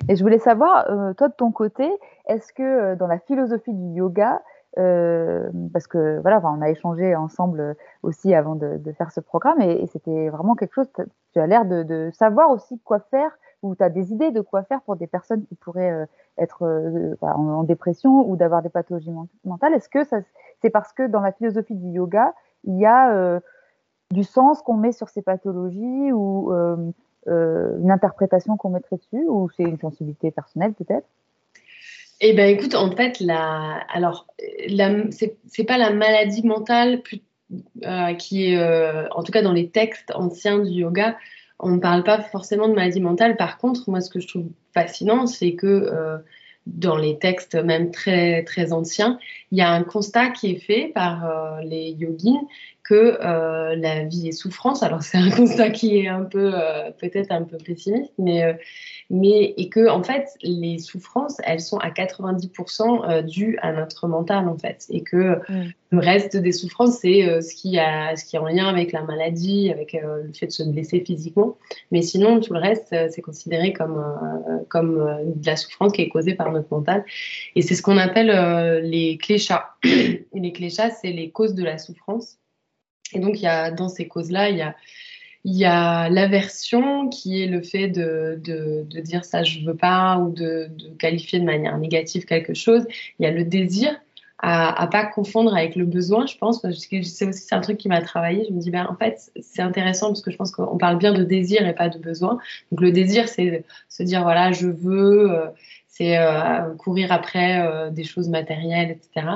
Et 0.09 0.17
je 0.17 0.23
voulais 0.23 0.39
savoir, 0.39 0.91
euh, 0.91 1.13
toi 1.15 1.29
de 1.29 1.35
ton 1.35 1.53
côté, 1.53 1.89
est-ce 2.27 2.53
que 2.53 2.63
euh, 2.63 2.97
dans 2.97 3.07
la 3.07 3.19
philosophie 3.19 3.73
du 3.73 3.99
yoga, 3.99 4.43
parce 4.77 5.89
que 5.89 6.21
voilà, 6.21 6.41
on 6.45 6.63
a 6.63 6.71
échangé 6.71 7.17
ensemble 7.17 7.75
aussi 8.05 8.35
avant 8.35 8.55
de, 8.55 8.81
faire 8.97 9.11
ce 9.11 9.19
programme 9.19 9.61
et, 9.61 9.85
c'était 9.89 10.29
vraiment 10.29 10.55
quelque 10.55 10.75
chose. 10.75 10.87
Tu 11.33 11.41
as 11.41 11.47
l'air 11.49 11.65
de, 11.65 12.11
savoir 12.15 12.51
aussi 12.51 12.79
quoi 12.85 13.01
faire 13.11 13.33
ou 13.63 13.75
tu 13.75 13.83
as 13.83 13.91
des 13.91 14.13
idées 14.13 14.31
de 14.31 14.41
quoi 14.41 14.63
faire 14.63 14.81
pour 14.83 14.95
des 14.95 15.09
personnes 15.09 15.45
qui 15.45 15.57
pourraient 15.57 16.07
être 16.39 16.65
en, 17.21 17.65
dépression 17.65 18.31
ou 18.31 18.37
d'avoir 18.37 18.63
des 18.63 18.69
pathologies 18.69 19.13
mentales. 19.45 19.75
Est-ce 19.75 19.89
que 19.89 20.05
c'est 20.63 20.71
parce 20.71 20.93
que 20.93 21.09
dans 21.09 21.21
la 21.21 21.33
philosophie 21.33 21.75
du 21.75 21.89
yoga, 21.89 22.33
il 22.63 22.79
y 22.79 22.87
a 22.87 23.41
du 24.13 24.23
sens 24.23 24.63
qu'on 24.63 24.75
met 24.75 24.93
sur 24.93 25.09
ces 25.09 25.21
pathologies 25.21 26.13
ou 26.13 26.53
une 27.27 27.91
interprétation 27.91 28.57
qu'on 28.57 28.71
mettrait 28.71 28.97
dessus 28.97 29.25
ou 29.29 29.49
c'est 29.57 29.63
une 29.63 29.79
sensibilité 29.79 30.31
personnelle 30.31 30.73
peut-être? 30.75 31.07
Eh 32.21 32.35
ben, 32.35 32.55
écoute, 32.55 32.75
en 32.75 32.91
fait, 32.95 33.19
la, 33.21 33.81
alors, 33.93 34.27
la, 34.69 34.91
c'est 35.11 35.65
pas 35.65 35.79
la 35.79 35.91
maladie 35.91 36.47
mentale 36.47 37.03
euh, 37.85 38.15
qui 38.15 38.53
est, 38.53 38.59
euh, 38.59 39.09
en 39.11 39.23
tout 39.23 39.33
cas 39.33 39.43
dans 39.43 39.55
les 39.55 39.71
textes 39.71 40.13
anciens 40.15 40.59
du 40.59 40.71
yoga, 40.71 41.17
on 41.59 41.71
ne 41.71 41.79
parle 41.79 42.05
pas 42.05 42.21
forcément 42.21 42.69
de 42.69 42.75
maladie 42.75 43.01
mentale. 43.01 43.37
Par 43.37 43.57
contre, 43.57 43.89
moi, 43.89 44.03
ce 44.03 44.11
que 44.11 44.21
je 44.21 44.29
trouve 44.29 44.51
fascinant, 44.75 45.27
c'est 45.27 45.55
que 45.55 45.67
euh, 45.67 46.19
dans 46.67 46.97
les 46.97 47.19
textes 47.19 47.55
même 47.55 47.91
très 47.91 48.45
très 48.45 48.75
anciens, 48.75 49.19
il 49.51 49.59
y 49.59 49.63
a 49.63 49.71
un 49.71 49.83
constat 49.83 50.29
qui 50.29 50.53
est 50.53 50.61
fait 50.61 50.93
par 50.95 51.59
les 51.63 51.91
yogins 51.93 52.47
que 52.85 53.19
la 53.75 54.05
vie 54.05 54.29
est 54.29 54.33
souffrance. 54.33 54.83
Alors 54.83 55.03
c'est 55.03 55.19
un 55.19 55.31
constat 55.37 55.71
qui 55.71 55.99
est 55.99 56.09
un 56.09 56.23
peu 56.23 56.53
peut-être 56.99 57.31
un 57.31 57.43
peu 57.43 57.57
pessimiste, 57.59 58.13
mais 58.19 58.57
mais 59.11 59.55
et 59.57 59.69
que 59.69 59.89
en 59.89 60.05
fait 60.05 60.29
les 60.41 60.79
souffrances 60.79 61.39
elles 61.45 61.61
sont 61.61 61.79
à 61.79 61.91
90% 61.91 63.11
euh, 63.11 63.23
dues 63.23 63.59
à 63.61 63.73
notre 63.73 64.07
mental 64.07 64.49
en 64.49 64.57
fait. 64.57 64.87
Et 64.89 65.03
que 65.03 65.41
mm. 65.49 65.73
le 65.91 65.99
reste 65.99 66.37
des 66.37 66.53
souffrances 66.53 66.99
c'est 67.01 67.29
euh, 67.29 67.41
ce 67.41 67.55
qui 67.55 67.79
a 67.79 68.15
ce 68.15 68.25
qui 68.25 68.37
est 68.37 68.39
en 68.39 68.47
lien 68.47 68.69
avec 68.69 68.93
la 68.93 69.03
maladie 69.03 69.71
avec 69.71 69.97
euh, 69.97 70.23
le 70.23 70.33
fait 70.33 70.47
de 70.47 70.53
se 70.53 70.63
blesser 70.63 71.01
physiquement. 71.01 71.59
Mais 71.91 72.03
sinon 72.03 72.41
tout 72.41 72.53
le 72.55 72.61
reste 72.61 72.95
c'est 73.11 73.23
considéré 73.23 73.73
comme 73.73 74.01
comme 74.69 74.99
de 75.35 75.47
la 75.47 75.57
souffrance 75.57 75.93
qui 75.93 76.03
est 76.03 76.09
causée 76.09 76.35
par 76.35 76.53
notre 76.53 76.69
mental. 76.71 77.05
Et 77.57 77.63
c'est 77.63 77.75
ce 77.75 77.83
qu'on 77.83 77.99
appelle 77.99 78.81
les 78.85 79.19
cléchats 79.19 79.71
et 79.85 80.25
les 80.33 80.53
cléchats 80.53 80.91
c'est 80.91 81.11
les 81.11 81.31
causes 81.31 81.55
de 81.55 81.65
la 81.65 81.79
souffrance 81.79 82.39
et 83.13 83.19
donc 83.19 83.39
il 83.39 83.45
y 83.45 83.49
a 83.49 83.71
dans 83.71 83.89
ces 83.89 84.07
causes 84.09 84.31
là 84.31 84.49
il 84.49 84.57
y 84.57 84.63
a 84.63 84.75
il 85.45 85.57
y 85.57 85.65
a 85.65 86.09
l'aversion 86.11 87.09
qui 87.09 87.43
est 87.43 87.47
le 87.47 87.63
fait 87.63 87.89
de, 87.89 88.39
de, 88.45 89.01
dire 89.01 89.25
ça 89.25 89.43
je 89.43 89.61
veux 89.65 89.77
pas 89.77 90.19
ou 90.19 90.31
de, 90.33 90.69
qualifier 90.99 91.41
de 91.41 91.45
manière 91.45 91.79
négative 91.79 92.27
quelque 92.27 92.55
chose. 92.55 92.85
Il 93.19 93.25
y 93.25 93.27
a 93.27 93.31
le 93.31 93.45
désir 93.45 93.99
à, 94.39 94.83
à 94.83 94.87
pas 94.87 95.05
confondre 95.07 95.55
avec 95.55 95.77
le 95.77 95.85
besoin, 95.85 96.27
je 96.27 96.37
pense, 96.37 96.61
parce 96.61 96.87
que 96.87 97.03
c'est 97.03 97.27
aussi 97.27 97.55
un 97.55 97.61
truc 97.61 97.79
qui 97.79 97.89
m'a 97.89 98.03
travaillé. 98.03 98.45
Je 98.49 98.53
me 98.53 98.61
dis 98.61 98.71
ben 98.71 98.87
en 98.87 98.97
fait 98.97 99.31
c'est 99.41 99.63
intéressant 99.63 100.09
parce 100.09 100.23
que 100.23 100.31
je 100.31 100.37
pense 100.37 100.51
qu'on 100.51 100.79
parle 100.79 100.99
bien 100.99 101.13
de 101.15 101.25
désir 101.25 101.67
et 101.67 101.75
pas 101.75 101.89
de 101.89 101.99
besoin. 101.99 102.39
Donc 102.71 102.83
le 102.83 102.93
désir 102.93 103.29
c'est 103.29 103.65
se 103.89 104.03
dire 104.03 104.23
voilà 104.23 104.53
je 104.53 104.67
veux. 104.67 105.33
Euh, 105.33 105.47
c'est 105.93 106.17
euh, 106.17 106.75
courir 106.77 107.13
après 107.13 107.61
euh, 107.61 107.91
des 107.91 108.05
choses 108.05 108.31
matérielles, 108.31 108.91
etc. 108.91 109.27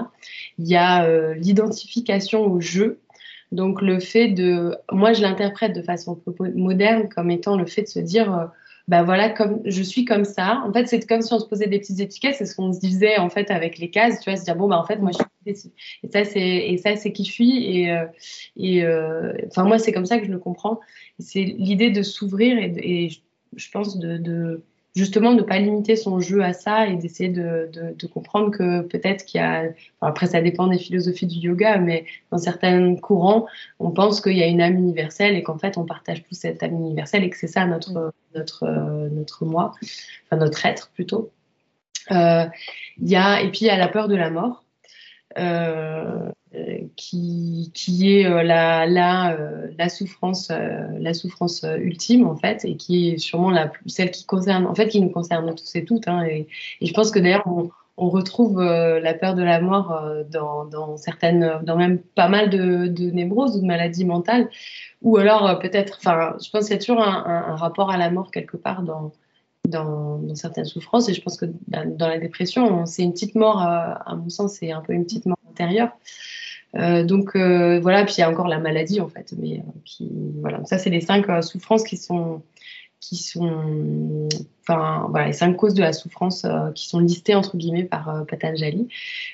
Il 0.58 0.66
y 0.66 0.76
a 0.76 1.34
l'identification 1.34 2.46
au 2.46 2.60
jeu, 2.60 3.00
donc 3.54 3.80
le 3.80 4.00
fait 4.00 4.28
de, 4.28 4.76
moi 4.92 5.12
je 5.12 5.22
l'interprète 5.22 5.74
de 5.74 5.82
façon 5.82 6.20
moderne 6.54 7.08
comme 7.08 7.30
étant 7.30 7.56
le 7.56 7.66
fait 7.66 7.82
de 7.82 7.88
se 7.88 8.00
dire, 8.00 8.50
ben 8.86 9.02
voilà, 9.02 9.30
comme 9.30 9.62
je 9.64 9.82
suis 9.82 10.04
comme 10.04 10.24
ça. 10.24 10.62
En 10.66 10.72
fait, 10.72 10.86
c'est 10.86 11.06
comme 11.06 11.22
si 11.22 11.32
on 11.32 11.38
se 11.38 11.46
posait 11.46 11.68
des 11.68 11.78
petites 11.78 12.00
étiquettes, 12.00 12.36
c'est 12.36 12.44
ce 12.44 12.54
qu'on 12.54 12.72
se 12.72 12.80
disait 12.80 13.16
en 13.16 13.30
fait 13.30 13.50
avec 13.50 13.78
les 13.78 13.88
cases, 13.90 14.20
tu 14.20 14.28
vois, 14.28 14.36
se 14.36 14.44
dire 14.44 14.56
bon 14.56 14.68
bah 14.68 14.78
en 14.78 14.84
fait 14.84 14.98
moi 14.98 15.10
je 15.12 15.52
suis 15.54 15.72
et 16.02 16.08
ça 16.10 16.24
c'est 16.24 16.40
et 16.40 16.76
ça 16.78 16.96
c'est 16.96 17.12
qui 17.12 17.24
je 17.24 17.32
suis 17.32 17.64
et 17.66 17.90
euh, 17.90 18.06
euh, 18.60 19.32
enfin 19.46 19.64
moi 19.64 19.78
c'est 19.78 19.92
comme 19.92 20.06
ça 20.06 20.18
que 20.18 20.26
je 20.26 20.30
le 20.30 20.38
comprends. 20.38 20.80
C'est 21.18 21.44
l'idée 21.44 21.90
de 21.90 22.02
s'ouvrir 22.02 22.58
et, 22.58 23.10
je 23.56 23.70
pense 23.70 23.98
de 23.98 24.64
justement 24.94 25.32
ne 25.32 25.42
pas 25.42 25.58
limiter 25.58 25.96
son 25.96 26.20
jeu 26.20 26.42
à 26.42 26.52
ça 26.52 26.86
et 26.86 26.96
d'essayer 26.96 27.28
de, 27.28 27.68
de, 27.72 27.94
de, 27.98 28.06
comprendre 28.06 28.50
que 28.50 28.82
peut-être 28.82 29.24
qu'il 29.24 29.40
y 29.40 29.44
a, 29.44 29.64
après 30.00 30.26
ça 30.26 30.40
dépend 30.40 30.68
des 30.68 30.78
philosophies 30.78 31.26
du 31.26 31.38
yoga, 31.38 31.78
mais 31.78 32.06
dans 32.30 32.38
certains 32.38 32.94
courants, 32.96 33.46
on 33.80 33.90
pense 33.90 34.20
qu'il 34.20 34.36
y 34.36 34.42
a 34.42 34.46
une 34.46 34.60
âme 34.60 34.76
universelle 34.76 35.36
et 35.36 35.42
qu'en 35.42 35.58
fait 35.58 35.76
on 35.78 35.84
partage 35.84 36.22
tous 36.22 36.34
cette 36.34 36.62
âme 36.62 36.74
universelle 36.74 37.24
et 37.24 37.30
que 37.30 37.36
c'est 37.36 37.48
ça 37.48 37.66
notre, 37.66 38.12
notre, 38.34 38.66
notre 39.10 39.44
moi, 39.44 39.72
enfin 40.26 40.36
notre 40.36 40.64
être 40.64 40.90
plutôt. 40.94 41.30
Euh, 42.10 42.44
y 43.00 43.16
a, 43.16 43.40
et 43.42 43.50
puis 43.50 43.60
il 43.62 43.66
y 43.66 43.70
a 43.70 43.78
la 43.78 43.88
peur 43.88 44.08
de 44.08 44.16
la 44.16 44.30
mort. 44.30 44.64
Euh, 45.38 46.30
qui, 46.96 47.70
qui 47.74 48.18
est 48.18 48.26
euh, 48.26 48.42
euh, 48.42 49.66
la 49.78 49.88
souffrance, 49.88 51.64
ultime 51.78 52.26
en 52.26 52.36
fait, 52.36 52.64
et 52.64 52.76
qui 52.76 53.10
est 53.10 53.18
sûrement 53.18 53.52
celle 53.86 54.10
qui 54.10 55.00
nous 55.00 55.10
concerne 55.10 55.54
tous 55.54 55.76
et 55.76 55.84
toutes. 55.84 56.08
Hein, 56.08 56.24
et, 56.24 56.46
je 56.82 56.92
pense 56.92 57.10
que 57.10 57.18
d'ailleurs 57.18 57.46
on, 57.46 57.70
retrouve 57.96 58.60
la 58.60 59.14
peur 59.14 59.34
de 59.34 59.42
la 59.42 59.60
mort 59.60 59.96
dans, 60.28 60.96
certaines, 60.96 61.60
dans 61.62 61.76
même 61.76 61.98
pas 61.98 62.28
mal 62.28 62.50
de, 62.50 62.88
de 62.88 63.10
névroses 63.10 63.56
ou 63.56 63.60
de 63.60 63.66
maladies 63.66 64.04
mentales, 64.04 64.48
ou 65.00 65.16
alors 65.16 65.60
peut-être, 65.60 66.00
je 66.02 66.50
pense 66.50 66.64
qu'il 66.64 66.74
y 66.74 66.78
a 66.78 66.78
toujours 66.78 67.00
un, 67.00 67.54
rapport 67.54 67.90
à 67.90 67.96
la 67.96 68.10
mort 68.10 68.32
quelque 68.32 68.56
part 68.56 68.82
dans 68.82 69.12
certaines 70.34 70.64
souffrances. 70.64 71.08
Et 71.08 71.14
je 71.14 71.22
pense 71.22 71.36
que 71.36 71.46
dans 71.62 72.08
la 72.08 72.18
dépression, 72.18 72.84
c'est 72.84 73.04
une 73.04 73.12
petite 73.12 73.36
mort, 73.36 73.60
à 73.60 74.16
mon 74.16 74.28
sens, 74.28 74.54
c'est 74.54 74.72
un 74.72 74.80
peu 74.80 74.92
une 74.92 75.04
petite 75.04 75.26
mort 75.26 75.38
Euh, 76.76 77.04
donc 77.04 77.36
euh, 77.36 77.78
voilà, 77.80 78.04
puis 78.04 78.14
il 78.18 78.20
y 78.20 78.24
a 78.24 78.30
encore 78.30 78.48
la 78.48 78.58
maladie 78.58 79.00
en 79.00 79.08
fait, 79.08 79.32
mais 79.38 79.60
euh, 79.60 80.04
voilà, 80.40 80.64
ça 80.64 80.78
c'est 80.78 80.90
les 80.90 81.00
cinq 81.00 81.26
souffrances 81.42 81.84
qui 81.84 81.96
sont 81.96 82.42
qui 83.00 83.16
sont 83.16 84.28
enfin 84.62 85.06
voilà 85.10 85.26
les 85.26 85.34
cinq 85.34 85.54
causes 85.56 85.74
de 85.74 85.82
la 85.82 85.92
souffrance 85.92 86.46
qui 86.74 86.88
sont 86.88 87.00
listées 87.00 87.34
entre 87.34 87.58
guillemets 87.58 87.84
par 87.84 88.24
Patanjali. 88.26 88.88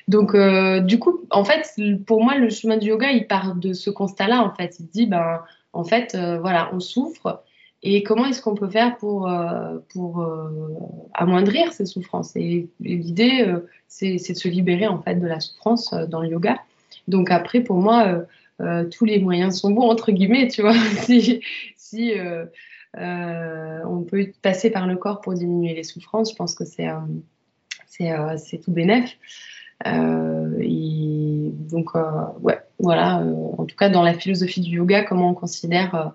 Donc 0.08 0.36
du 0.84 0.98
coup 0.98 1.20
en 1.30 1.44
fait 1.44 1.72
pour 2.04 2.22
moi 2.22 2.36
le 2.36 2.50
chemin 2.50 2.78
du 2.78 2.88
yoga 2.88 3.12
il 3.12 3.28
part 3.28 3.54
de 3.54 3.72
ce 3.72 3.90
constat-là 3.90 4.42
en 4.42 4.52
fait, 4.54 4.76
il 4.80 4.88
dit 4.88 5.06
ben 5.06 5.40
en 5.72 5.84
fait 5.84 6.16
voilà 6.40 6.70
on 6.72 6.80
souffre 6.80 7.44
et 7.82 8.02
comment 8.02 8.26
est-ce 8.26 8.42
qu'on 8.42 8.54
peut 8.54 8.68
faire 8.68 8.96
pour, 8.98 9.30
pour 9.92 10.26
amoindrir 11.14 11.72
ces 11.72 11.86
souffrances? 11.86 12.36
Et, 12.36 12.68
l'idée, 12.80 13.54
c'est 13.88 14.16
de 14.16 14.38
se 14.38 14.48
libérer 14.48 14.86
en 14.86 15.00
fait 15.00 15.14
de 15.16 15.26
la 15.26 15.40
souffrance 15.40 15.94
dans 15.94 16.20
le 16.20 16.28
yoga. 16.28 16.58
Donc 17.08 17.30
après, 17.30 17.60
pour 17.60 17.76
moi, 17.76 18.06
euh, 18.06 18.22
euh, 18.60 18.84
tous 18.84 19.04
les 19.04 19.18
moyens 19.20 19.58
sont 19.58 19.70
bons, 19.70 19.88
entre 19.90 20.12
guillemets, 20.12 20.48
tu 20.48 20.62
vois. 20.62 20.74
si, 21.02 21.40
si 21.76 22.12
euh, 22.16 22.46
on 23.84 24.02
peut 24.02 24.32
passer 24.42 24.70
par 24.70 24.86
le 24.86 24.96
corps 24.96 25.20
pour 25.20 25.34
diminuer 25.34 25.74
les 25.74 25.84
souffrances, 25.84 26.30
je 26.30 26.36
pense 26.36 26.54
que 26.54 26.64
c'est 26.64 26.88
c'est 28.38 28.58
tout 28.58 28.72
bénef. 28.72 29.18
et 29.84 31.52
donc, 31.70 31.90
ouais, 32.40 32.58
voilà. 32.78 33.22
en 33.58 33.64
tout 33.66 33.76
cas, 33.76 33.90
dans 33.90 34.02
la 34.02 34.14
philosophie 34.14 34.60
du 34.60 34.76
yoga, 34.76 35.04
comment 35.04 35.30
on 35.30 35.34
considère 35.34 36.14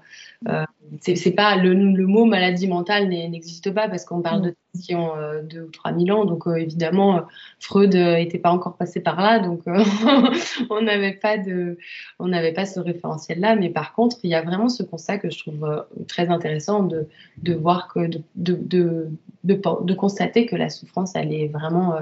c'est 1.01 1.31
pas 1.31 1.55
le, 1.55 1.73
le, 1.73 2.07
mot 2.07 2.25
maladie 2.25 2.67
mentale 2.67 3.07
n'existe 3.09 3.71
pas 3.71 3.87
parce 3.87 4.05
qu'on 4.05 4.21
parle 4.21 4.41
de 4.41 4.55
qui 4.81 4.95
ont 4.95 5.15
euh, 5.15 5.41
deux 5.41 5.63
ou 5.63 5.71
trois 5.71 5.91
mille 5.91 6.11
ans. 6.11 6.25
Donc 6.25 6.47
euh, 6.47 6.55
évidemment, 6.55 7.17
euh, 7.17 7.21
Freud 7.59 7.95
n'était 7.95 8.39
pas 8.39 8.51
encore 8.51 8.75
passé 8.75 8.99
par 8.99 9.21
là, 9.21 9.39
donc 9.39 9.61
on 10.69 10.81
n'avait 10.81 11.13
pas 11.13 11.37
de, 11.37 11.77
on 12.19 12.27
n'avait 12.27 12.53
pas 12.53 12.65
ce 12.65 12.79
référentiel-là. 12.79 13.55
Mais 13.55 13.69
par 13.69 13.93
contre, 13.93 14.17
il 14.23 14.29
y 14.29 14.35
a 14.35 14.41
vraiment 14.41 14.69
ce 14.69 14.83
constat 14.83 15.17
que 15.17 15.29
je 15.29 15.39
trouve 15.39 15.85
très 16.07 16.29
intéressant 16.29 16.83
de, 16.83 17.07
de 17.41 17.53
voir 17.53 17.87
que 17.87 18.07
de, 18.07 18.21
de, 18.35 19.09
de, 19.43 19.93
constater 19.93 20.45
que 20.45 20.55
la 20.55 20.69
souffrance, 20.69 21.15
elle 21.15 21.33
est 21.33 21.47
vraiment 21.47 21.95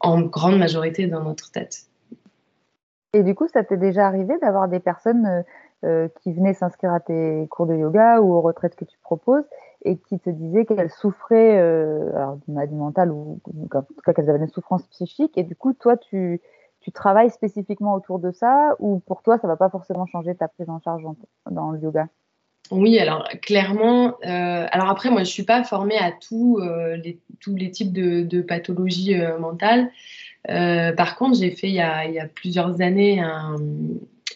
en 0.00 0.20
grande 0.22 0.58
majorité 0.58 1.06
dans 1.06 1.22
notre 1.22 1.50
tête. 1.50 1.86
Et 3.12 3.22
du 3.22 3.34
coup, 3.34 3.48
ça 3.48 3.64
t'est 3.64 3.78
déjà 3.78 4.06
arrivé 4.06 4.34
d'avoir 4.42 4.68
des 4.68 4.80
personnes 4.80 5.44
euh, 5.84 6.08
qui 6.22 6.32
venaient 6.32 6.54
s'inscrire 6.54 6.94
à 6.94 7.00
tes 7.00 7.46
cours 7.50 7.66
de 7.66 7.74
yoga 7.74 8.22
ou 8.22 8.32
aux 8.32 8.40
retraites 8.40 8.76
que 8.76 8.86
tu 8.86 8.96
proposes 9.02 9.44
et 9.84 9.98
qui 9.98 10.18
te 10.18 10.30
disaient 10.30 10.64
qu'elles 10.64 10.90
souffraient 10.90 11.58
euh, 11.60 12.16
alors 12.16 12.38
maladie 12.48 12.74
mentale 12.74 13.12
ou 13.12 13.38
en 13.74 13.82
tout 13.82 13.94
cas 14.02 14.14
qu'elles 14.14 14.30
avaient 14.30 14.38
une 14.38 14.48
souffrance 14.48 14.86
psychique 14.86 15.36
et 15.36 15.42
du 15.42 15.54
coup 15.54 15.74
toi 15.74 15.98
tu, 15.98 16.40
tu 16.80 16.92
travailles 16.92 17.28
spécifiquement 17.28 17.92
autour 17.92 18.18
de 18.18 18.30
ça 18.30 18.74
ou 18.78 19.00
pour 19.00 19.22
toi 19.22 19.36
ça 19.36 19.46
va 19.46 19.56
pas 19.56 19.68
forcément 19.68 20.06
changer 20.06 20.34
ta 20.34 20.48
prise 20.48 20.70
en 20.70 20.80
charge 20.80 21.02
dans 21.50 21.72
le 21.72 21.78
yoga? 21.78 22.08
Oui, 22.70 22.98
alors 22.98 23.28
clairement, 23.42 24.14
euh, 24.24 24.66
alors 24.70 24.88
après 24.88 25.10
moi 25.10 25.24
je 25.24 25.30
suis 25.30 25.44
pas 25.44 25.62
formée 25.62 25.98
à 25.98 26.10
tout, 26.10 26.58
euh, 26.58 26.96
les, 26.96 27.20
tous 27.38 27.54
les 27.54 27.70
types 27.70 27.92
de, 27.92 28.40
pathologies 28.40 29.14
mentales. 29.38 29.90
Par 30.46 31.16
contre, 31.16 31.36
j'ai 31.36 31.50
fait 31.50 31.68
il 31.68 31.74
y, 31.74 31.80
a, 31.80 32.06
il 32.06 32.14
y 32.14 32.18
a 32.18 32.26
plusieurs 32.26 32.80
années 32.80 33.20
un, 33.20 33.56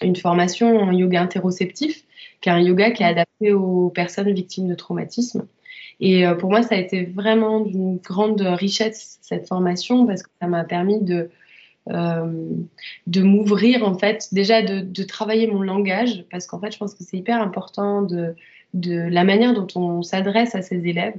une 0.02 0.16
formation 0.16 0.78
en 0.78 0.92
yoga 0.92 1.22
interoceptif, 1.22 2.04
qui 2.40 2.48
est 2.48 2.52
un 2.52 2.60
yoga 2.60 2.90
qui 2.90 3.02
est 3.02 3.06
adapté 3.06 3.52
aux 3.52 3.90
personnes 3.90 4.32
victimes 4.32 4.68
de 4.68 4.74
traumatisme. 4.74 5.46
Et 6.00 6.26
euh, 6.26 6.34
pour 6.34 6.50
moi, 6.50 6.62
ça 6.62 6.74
a 6.74 6.78
été 6.78 7.04
vraiment 7.04 7.60
d'une 7.60 7.98
grande 7.98 8.40
richesse, 8.40 9.18
cette 9.20 9.46
formation, 9.46 10.06
parce 10.06 10.22
que 10.22 10.30
ça 10.40 10.48
m'a 10.48 10.64
permis 10.64 11.00
de, 11.02 11.30
de 11.86 13.22
m'ouvrir 13.22 13.86
en 13.86 13.98
fait, 13.98 14.28
déjà 14.32 14.62
de, 14.62 14.80
de, 14.80 15.02
travailler 15.02 15.46
mon 15.46 15.62
langage, 15.62 16.24
parce 16.30 16.46
qu'en 16.46 16.60
fait, 16.60 16.72
je 16.72 16.78
pense 16.78 16.94
que 16.94 17.02
c'est 17.04 17.16
hyper 17.16 17.42
important 17.42 18.02
de, 18.02 18.34
de 18.74 18.96
la 18.96 19.24
manière 19.24 19.54
dont 19.54 19.66
on 19.74 20.02
s'adresse 20.02 20.54
à 20.54 20.62
ses 20.62 20.86
élèves. 20.86 21.16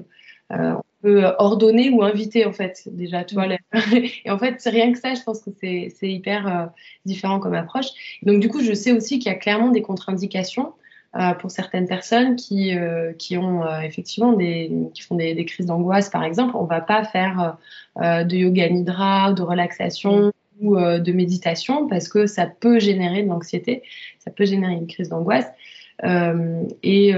Euh, 0.51 0.75
peut 1.01 1.23
ordonner 1.37 1.89
ou 1.89 2.03
inviter 2.03 2.45
en 2.45 2.53
fait 2.53 2.83
déjà 2.91 3.23
tu 3.23 3.35
vois 3.35 3.47
et 4.25 4.29
en 4.29 4.37
fait 4.37 4.55
c'est 4.59 4.69
rien 4.69 4.91
que 4.91 4.99
ça 4.99 5.13
je 5.13 5.23
pense 5.23 5.41
que 5.41 5.51
c'est 5.59 5.91
hyper 6.03 6.47
euh, 6.47 6.65
différent 7.05 7.39
comme 7.39 7.53
approche. 7.53 7.87
Donc 8.23 8.39
du 8.39 8.49
coup 8.49 8.61
je 8.61 8.73
sais 8.73 8.91
aussi 8.91 9.19
qu'il 9.19 9.31
y 9.31 9.35
a 9.35 9.37
clairement 9.37 9.69
des 9.69 9.81
contre-indications 9.81 10.73
euh, 11.15 11.33
pour 11.33 11.51
certaines 11.51 11.87
personnes 11.87 12.35
qui, 12.35 12.73
qui 13.17 13.37
ont 13.37 13.63
effectivement 13.81 14.33
des 14.33 14.71
qui 14.93 15.01
font 15.01 15.15
des, 15.15 15.33
des 15.33 15.45
crises 15.45 15.65
d'angoisse 15.65 16.09
par 16.09 16.23
exemple. 16.23 16.55
On 16.55 16.65
va 16.65 16.81
pas 16.81 17.03
faire 17.03 17.57
de 17.97 18.35
yoga 18.35 18.69
nidra 18.69 19.33
de 19.33 19.41
relaxation 19.41 20.31
ou 20.61 20.77
de 20.77 21.11
méditation 21.11 21.87
parce 21.87 22.07
que 22.07 22.27
ça 22.27 22.45
peut 22.45 22.79
générer 22.79 23.23
de 23.23 23.27
l'anxiété 23.27 23.83
ça 24.19 24.31
peut 24.31 24.45
générer 24.45 24.73
une 24.73 24.87
crise 24.87 25.09
d'angoisse. 25.09 25.47
Et 26.03 27.13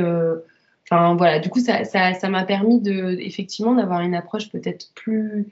Enfin 0.90 1.16
voilà, 1.16 1.40
du 1.40 1.50
coup 1.50 1.60
ça 1.60 1.86
ça 1.86 2.14
ça 2.14 2.30
m'a 2.30 2.44
permis 2.44 2.82
de 2.82 3.18
effectivement 3.20 3.74
d'avoir 3.74 4.02
une 4.02 4.16
approche 4.16 4.50
peut-être 4.50 4.94
plus 4.96 5.48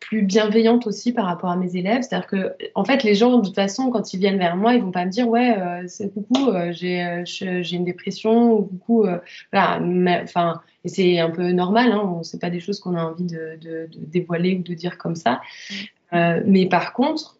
plus 0.00 0.22
bienveillante 0.22 0.86
aussi 0.86 1.12
par 1.12 1.26
rapport 1.26 1.50
à 1.50 1.56
mes 1.56 1.76
élèves. 1.76 2.02
C'est-à-dire 2.02 2.28
que, 2.28 2.54
en 2.74 2.84
fait, 2.84 3.02
les 3.02 3.14
gens, 3.14 3.38
de 3.38 3.46
toute 3.46 3.54
façon, 3.54 3.90
quand 3.90 4.12
ils 4.12 4.20
viennent 4.20 4.38
vers 4.38 4.56
moi, 4.56 4.74
ils 4.74 4.82
vont 4.82 4.90
pas 4.90 5.04
me 5.04 5.10
dire, 5.10 5.28
ouais, 5.28 5.56
euh, 5.58 5.84
c'est 5.86 6.12
coucou, 6.12 6.50
euh, 6.50 6.72
j'ai, 6.72 7.02
euh, 7.02 7.22
j'ai 7.24 7.76
une 7.76 7.84
dépression, 7.84 8.52
ou 8.52 8.62
coucou, 8.62 9.06
voilà. 9.52 9.80
Enfin, 10.22 10.60
et 10.84 10.88
c'est 10.88 11.18
un 11.18 11.30
peu 11.30 11.50
normal, 11.52 11.92
hein, 11.92 12.20
c'est 12.22 12.40
pas 12.40 12.50
des 12.50 12.60
choses 12.60 12.78
qu'on 12.78 12.94
a 12.94 13.02
envie 13.02 13.24
de, 13.24 13.58
de, 13.60 13.88
de, 13.90 14.04
dévoiler 14.06 14.56
ou 14.56 14.62
de 14.62 14.74
dire 14.74 14.98
comme 14.98 15.16
ça. 15.16 15.40
Mm. 16.12 16.42
mais 16.46 16.66
par 16.66 16.92
contre, 16.92 17.38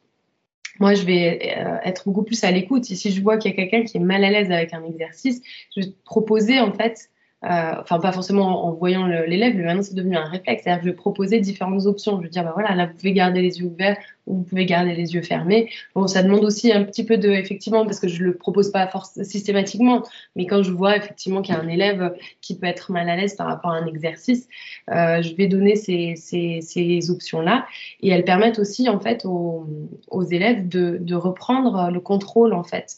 moi, 0.81 0.95
je 0.95 1.05
vais 1.05 1.55
être 1.85 2.05
beaucoup 2.05 2.23
plus 2.23 2.43
à 2.45 2.51
l'écoute. 2.51 2.91
Et 2.91 2.97
si 2.97 3.11
je 3.11 3.23
vois 3.23 3.39
qu'il 3.39 3.51
y 3.51 3.55
a 3.55 3.57
quelqu'un 3.57 3.85
qui 3.85 3.97
est 3.97 4.01
mal 4.01 4.25
à 4.25 4.31
l'aise 4.31 4.51
avec 4.51 4.75
un 4.75 4.85
exercice, 4.85 5.41
je 5.75 5.83
vais 5.83 5.93
proposer, 6.05 6.61
en 6.61 6.73
fait, 6.73 7.09
euh, 7.47 7.75
enfin 7.81 8.01
pas 8.01 8.11
forcément 8.11 8.67
en 8.67 8.73
voyant 8.73 9.07
l'élève, 9.07 9.55
mais 9.55 9.63
maintenant 9.63 9.83
c'est 9.83 9.95
devenu 9.95 10.17
un 10.17 10.25
réflexe. 10.25 10.65
C'est-à-dire 10.65 10.81
que 10.81 10.87
je 10.87 10.91
vais 10.91 10.97
proposer 10.97 11.39
différentes 11.39 11.87
options. 11.87 12.17
Je 12.19 12.25
vais 12.25 12.29
dire, 12.29 12.43
bah 12.43 12.53
voilà, 12.55 12.75
là 12.75 12.87
vous 12.87 12.95
pouvez 12.95 13.13
garder 13.13 13.41
les 13.41 13.61
yeux 13.61 13.67
ouverts 13.67 13.97
ou 14.27 14.39
vous 14.39 14.43
pouvez 14.43 14.67
garder 14.67 14.95
les 14.95 15.15
yeux 15.15 15.23
fermés. 15.23 15.71
Bon, 15.95 16.09
ça 16.09 16.25
demande 16.25 16.45
aussi 16.45 16.73
un 16.73 16.83
petit 16.83 17.05
peu 17.05 17.19
de, 17.19 17.29
effectivement, 17.29 17.85
parce 17.85 18.01
que 18.01 18.09
je 18.09 18.25
le 18.25 18.35
propose 18.35 18.73
pas 18.73 18.91
systématiquement, 19.23 20.03
mais 20.35 20.47
quand 20.47 20.65
je 20.65 20.73
vois 20.73 20.97
effectivement 20.97 21.41
qu'il 21.41 21.55
y 21.55 21.59
a 21.59 21.61
un 21.61 21.69
élève 21.69 22.17
qui 22.41 22.59
peut 22.59 22.67
être 22.67 22.91
mal 22.91 23.09
à 23.09 23.15
l'aise 23.15 23.37
par 23.37 23.47
rapport 23.47 23.71
à 23.71 23.77
un 23.77 23.87
exercice, 23.87 24.49
euh, 24.91 25.23
je 25.23 25.35
vais 25.37 25.47
donner 25.47 25.77
ces, 25.77 26.15
ces, 26.17 26.61
ces 26.63 27.11
options-là 27.11 27.67
et 28.01 28.11
elles 28.11 28.25
permettent 28.25 28.59
aussi 28.59 28.89
en 28.89 28.99
fait 28.99 29.25
aux, 29.25 29.67
aux 30.09 30.25
élèves 30.25 30.69
de, 30.69 30.99
de, 31.01 31.15
reprendre 31.15 31.91
le 31.93 32.01
contrôle 32.01 32.55
en 32.55 32.65
fait. 32.65 32.97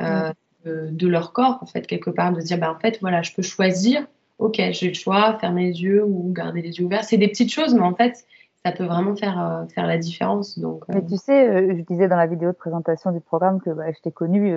Euh, 0.00 0.32
de, 0.64 1.08
leur 1.08 1.32
corps, 1.32 1.58
en 1.62 1.66
fait, 1.66 1.86
quelque 1.86 2.10
part, 2.10 2.32
de 2.32 2.40
se 2.40 2.46
dire, 2.46 2.58
bah, 2.58 2.72
en 2.72 2.78
fait, 2.78 2.98
voilà, 3.00 3.22
je 3.22 3.32
peux 3.34 3.42
choisir, 3.42 4.06
ok, 4.38 4.60
j'ai 4.72 4.88
le 4.88 4.94
choix, 4.94 5.38
fermer 5.38 5.66
les 5.66 5.82
yeux 5.82 6.04
ou 6.04 6.32
garder 6.32 6.62
les 6.62 6.78
yeux 6.78 6.84
ouverts. 6.84 7.04
C'est 7.04 7.18
des 7.18 7.28
petites 7.28 7.52
choses, 7.52 7.74
mais 7.74 7.82
en 7.82 7.94
fait, 7.94 8.24
ça 8.64 8.72
peut 8.72 8.84
vraiment 8.84 9.16
faire, 9.16 9.40
euh, 9.40 9.66
faire 9.66 9.86
la 9.86 9.96
différence. 9.96 10.58
Donc, 10.58 10.84
euh. 10.88 10.94
Mais 10.94 11.04
tu 11.04 11.16
sais, 11.16 11.48
euh, 11.48 11.74
je 11.76 11.82
disais 11.82 12.08
dans 12.08 12.16
la 12.16 12.26
vidéo 12.26 12.50
de 12.50 12.56
présentation 12.56 13.10
du 13.10 13.20
programme 13.20 13.60
que 13.60 13.70
bah, 13.70 13.90
je 13.90 14.00
t'ai 14.00 14.10
connue 14.10 14.54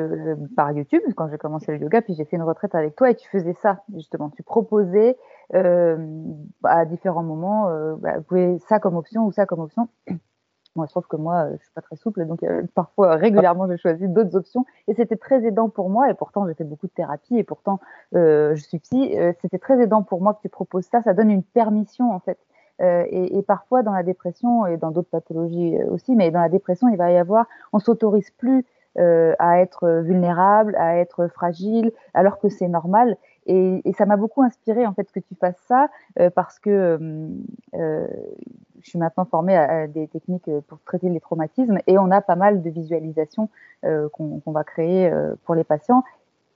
par 0.55 0.71
YouTube 0.71 1.01
quand 1.15 1.29
j'ai 1.29 1.37
commencé 1.37 1.71
le 1.71 1.79
yoga, 1.79 2.01
puis 2.01 2.13
j'ai 2.15 2.25
fait 2.25 2.35
une 2.35 2.43
retraite 2.43 2.75
avec 2.75 2.95
toi 2.95 3.09
et 3.09 3.15
tu 3.15 3.27
faisais 3.29 3.55
ça, 3.61 3.83
justement. 3.95 4.29
Tu 4.29 4.43
proposais 4.43 5.15
à 5.53 6.85
différents 6.85 7.23
moments, 7.23 7.67
bah, 7.97 8.17
vous 8.17 8.23
pouvez 8.23 8.57
ça 8.67 8.79
comme 8.79 8.95
option 8.95 9.25
ou 9.25 9.31
ça 9.31 9.45
comme 9.45 9.59
option. 9.59 9.87
Moi, 10.75 10.87
je 10.87 10.91
trouve 10.91 11.05
que 11.07 11.17
moi, 11.17 11.49
je 11.51 11.57
suis 11.57 11.71
pas 11.75 11.81
très 11.81 11.95
souple, 11.95 12.25
donc 12.25 12.41
euh, 12.43 12.63
parfois 12.73 13.15
régulièrement, 13.15 13.67
j'ai 13.67 13.77
choisi 13.77 14.07
d'autres 14.07 14.35
options, 14.35 14.65
et 14.87 14.95
c'était 14.95 15.17
très 15.17 15.45
aidant 15.45 15.69
pour 15.69 15.89
moi. 15.89 16.09
Et 16.09 16.15
pourtant, 16.15 16.47
j'ai 16.47 16.55
fait 16.55 16.63
beaucoup 16.63 16.87
de 16.87 16.91
thérapie, 16.91 17.37
et 17.37 17.43
pourtant, 17.43 17.79
euh, 18.15 18.55
je 18.55 18.63
suis 18.63 18.79
psy. 18.79 19.15
Euh, 19.17 19.33
c'était 19.41 19.59
très 19.59 19.79
aidant 19.81 20.01
pour 20.01 20.21
moi 20.21 20.33
que 20.33 20.41
tu 20.41 20.49
proposes 20.49 20.85
ça. 20.85 21.01
Ça 21.03 21.13
donne 21.13 21.29
une 21.29 21.43
permission, 21.43 22.11
en 22.11 22.19
fait. 22.19 22.37
Et, 22.79 23.37
et, 23.37 23.41
parfois, 23.43 23.81
dans 23.81 23.93
la 23.93 24.03
dépression 24.03 24.65
et 24.65 24.75
dans 24.75 24.91
d'autres 24.91 25.09
pathologies 25.09 25.77
aussi, 25.89 26.15
mais 26.17 26.31
dans 26.31 26.41
la 26.41 26.49
dépression, 26.49 26.89
il 26.89 26.97
va 26.97 27.11
y 27.11 27.17
avoir, 27.17 27.45
on 27.71 27.79
s'autorise 27.79 28.29
plus 28.31 28.65
à 28.97 29.61
être 29.61 30.01
vulnérable, 30.01 30.75
à 30.75 30.97
être 30.97 31.27
fragile, 31.27 31.93
alors 32.13 32.39
que 32.39 32.49
c'est 32.49 32.67
normal. 32.67 33.15
Et, 33.45 33.81
et 33.85 33.93
ça 33.93 34.05
m'a 34.05 34.17
beaucoup 34.17 34.41
inspiré 34.41 34.85
en 34.85 34.93
fait 34.93 35.09
que 35.13 35.21
tu 35.21 35.35
fasses 35.35 35.61
ça 35.67 35.87
parce 36.35 36.59
que 36.59 36.99
euh, 37.75 38.07
je 38.83 38.89
suis 38.89 38.99
maintenant 38.99 39.25
formée 39.25 39.57
à, 39.57 39.87
des 39.87 40.07
techniques 40.07 40.47
euh, 40.47 40.61
pour 40.67 40.79
traiter 40.85 41.09
les 41.09 41.19
traumatismes 41.19 41.79
et 41.87 41.97
on 41.97 42.11
a 42.11 42.21
pas 42.21 42.35
mal 42.35 42.61
de 42.61 42.69
visualisations 42.69 43.49
euh, 43.85 44.09
qu'on 44.09 44.41
va 44.45 44.63
créer 44.63 45.07
euh, 45.07 45.35
pour 45.45 45.55
les 45.55 45.63
patients. 45.63 46.03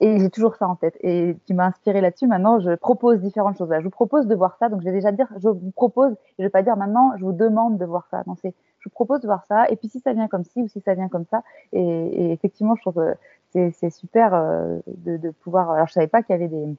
Et 0.00 0.20
j'ai 0.20 0.30
toujours 0.30 0.54
ça 0.54 0.68
en 0.68 0.76
tête. 0.76 0.96
Et 1.00 1.36
tu 1.46 1.54
m'as 1.54 1.66
inspiré 1.66 2.00
là-dessus. 2.00 2.28
Maintenant, 2.28 2.60
je 2.60 2.70
propose 2.76 3.20
différentes 3.20 3.58
choses. 3.58 3.68
je 3.76 3.82
vous 3.82 3.90
propose 3.90 4.28
de 4.28 4.34
voir 4.36 4.56
ça. 4.60 4.68
Donc, 4.68 4.80
je 4.80 4.84
vais 4.84 4.92
déjà 4.92 5.10
dire, 5.10 5.26
je 5.38 5.48
vous 5.48 5.72
propose. 5.72 6.14
Je 6.38 6.44
vais 6.44 6.50
pas 6.50 6.62
dire 6.62 6.76
maintenant, 6.76 7.14
je 7.16 7.24
vous 7.24 7.32
demande 7.32 7.78
de 7.78 7.84
voir 7.84 8.06
ça. 8.08 8.22
Non, 8.28 8.36
c'est, 8.40 8.54
je 8.78 8.88
vous 8.88 8.92
propose 8.92 9.20
de 9.22 9.26
voir 9.26 9.44
ça. 9.46 9.68
Et 9.70 9.74
puis, 9.74 9.88
si 9.88 9.98
ça 9.98 10.12
vient 10.12 10.28
comme 10.28 10.44
ci 10.44 10.62
ou 10.62 10.68
si 10.68 10.80
ça 10.82 10.94
vient 10.94 11.08
comme 11.08 11.24
ça. 11.24 11.42
Et, 11.72 12.30
effectivement, 12.30 12.76
je 12.76 12.82
trouve 12.82 12.94
que 13.52 13.72
c'est, 13.72 13.90
super 13.90 14.30
de, 14.86 15.16
de, 15.16 15.30
pouvoir. 15.30 15.72
Alors, 15.72 15.88
je 15.88 15.94
savais 15.94 16.06
pas 16.06 16.22
qu'il 16.22 16.32
y 16.32 16.38
avait 16.38 16.46
des 16.46 16.76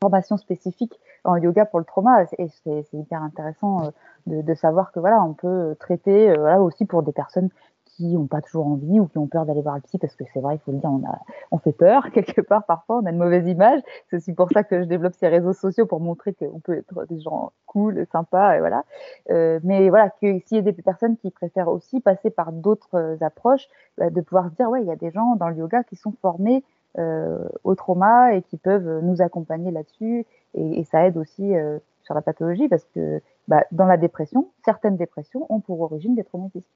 formations 0.00 0.38
spécifiques 0.38 0.98
en 1.24 1.36
yoga 1.36 1.64
pour 1.64 1.78
le 1.78 1.84
trauma. 1.84 2.24
Et 2.38 2.48
c'est, 2.64 2.86
hyper 2.92 3.22
intéressant 3.22 3.92
de, 4.26 4.42
de, 4.42 4.54
savoir 4.54 4.92
que 4.92 5.00
voilà, 5.00 5.22
on 5.22 5.34
peut 5.34 5.74
traiter 5.80 6.30
euh, 6.30 6.36
voilà, 6.36 6.60
aussi 6.60 6.84
pour 6.84 7.02
des 7.02 7.12
personnes 7.12 7.48
qui 7.96 8.14
n'ont 8.14 8.26
pas 8.26 8.40
toujours 8.40 8.66
envie 8.66 8.98
ou 8.98 9.06
qui 9.06 9.18
ont 9.18 9.26
peur 9.26 9.46
d'aller 9.46 9.62
voir 9.62 9.76
le 9.76 9.80
psy 9.82 9.98
parce 9.98 10.16
que 10.16 10.24
c'est 10.32 10.40
vrai, 10.40 10.56
il 10.56 10.58
faut 10.58 10.72
le 10.72 10.78
dire, 10.78 10.90
on, 10.90 11.04
a, 11.06 11.18
on 11.52 11.58
fait 11.58 11.72
peur 11.72 12.10
quelque 12.12 12.40
part 12.40 12.64
parfois, 12.64 12.98
on 12.98 13.06
a 13.06 13.10
une 13.10 13.18
mauvaise 13.18 13.46
image. 13.46 13.80
C'est 14.08 14.16
aussi 14.16 14.32
pour 14.32 14.50
ça 14.50 14.64
que 14.64 14.80
je 14.80 14.84
développe 14.86 15.14
ces 15.14 15.28
réseaux 15.28 15.52
sociaux 15.52 15.86
pour 15.86 16.00
montrer 16.00 16.34
qu'on 16.34 16.60
peut 16.60 16.78
être 16.78 17.06
des 17.06 17.20
gens 17.20 17.52
cool, 17.66 18.06
sympas, 18.10 18.56
et 18.56 18.60
voilà. 18.60 18.84
Euh, 19.30 19.60
mais 19.62 19.88
voilà, 19.88 20.10
que 20.10 20.38
s'il 20.46 20.56
y 20.56 20.58
a 20.58 20.62
des 20.62 20.72
personnes 20.72 21.16
qui 21.16 21.30
préfèrent 21.30 21.68
aussi 21.68 22.00
passer 22.00 22.30
par 22.30 22.52
d'autres 22.52 22.94
euh, 22.94 23.16
approches, 23.20 23.68
bah, 23.98 24.10
de 24.10 24.20
pouvoir 24.20 24.50
se 24.50 24.54
dire, 24.54 24.68
ouais, 24.70 24.82
il 24.82 24.86
y 24.86 24.92
a 24.92 24.96
des 24.96 25.10
gens 25.10 25.36
dans 25.36 25.48
le 25.48 25.56
yoga 25.56 25.84
qui 25.84 25.96
sont 25.96 26.12
formés 26.20 26.58
euh, 26.58 26.60
au 26.96 27.74
trauma 27.74 28.34
et 28.34 28.42
qui 28.42 28.56
peuvent 28.56 29.00
nous 29.02 29.20
accompagner 29.20 29.70
là-dessus. 29.70 30.26
Et, 30.54 30.80
et, 30.80 30.84
ça 30.84 31.06
aide 31.06 31.16
aussi 31.16 31.54
euh, 31.54 31.78
sur 32.04 32.14
la 32.14 32.22
pathologie 32.22 32.68
parce 32.68 32.86
que 32.94 33.20
bah, 33.48 33.64
dans 33.72 33.86
la 33.86 33.96
dépression, 33.96 34.50
certaines 34.64 34.96
dépressions 34.96 35.46
ont 35.48 35.60
pour 35.60 35.80
origine 35.80 36.14
des 36.14 36.24
traumatismes. 36.24 36.68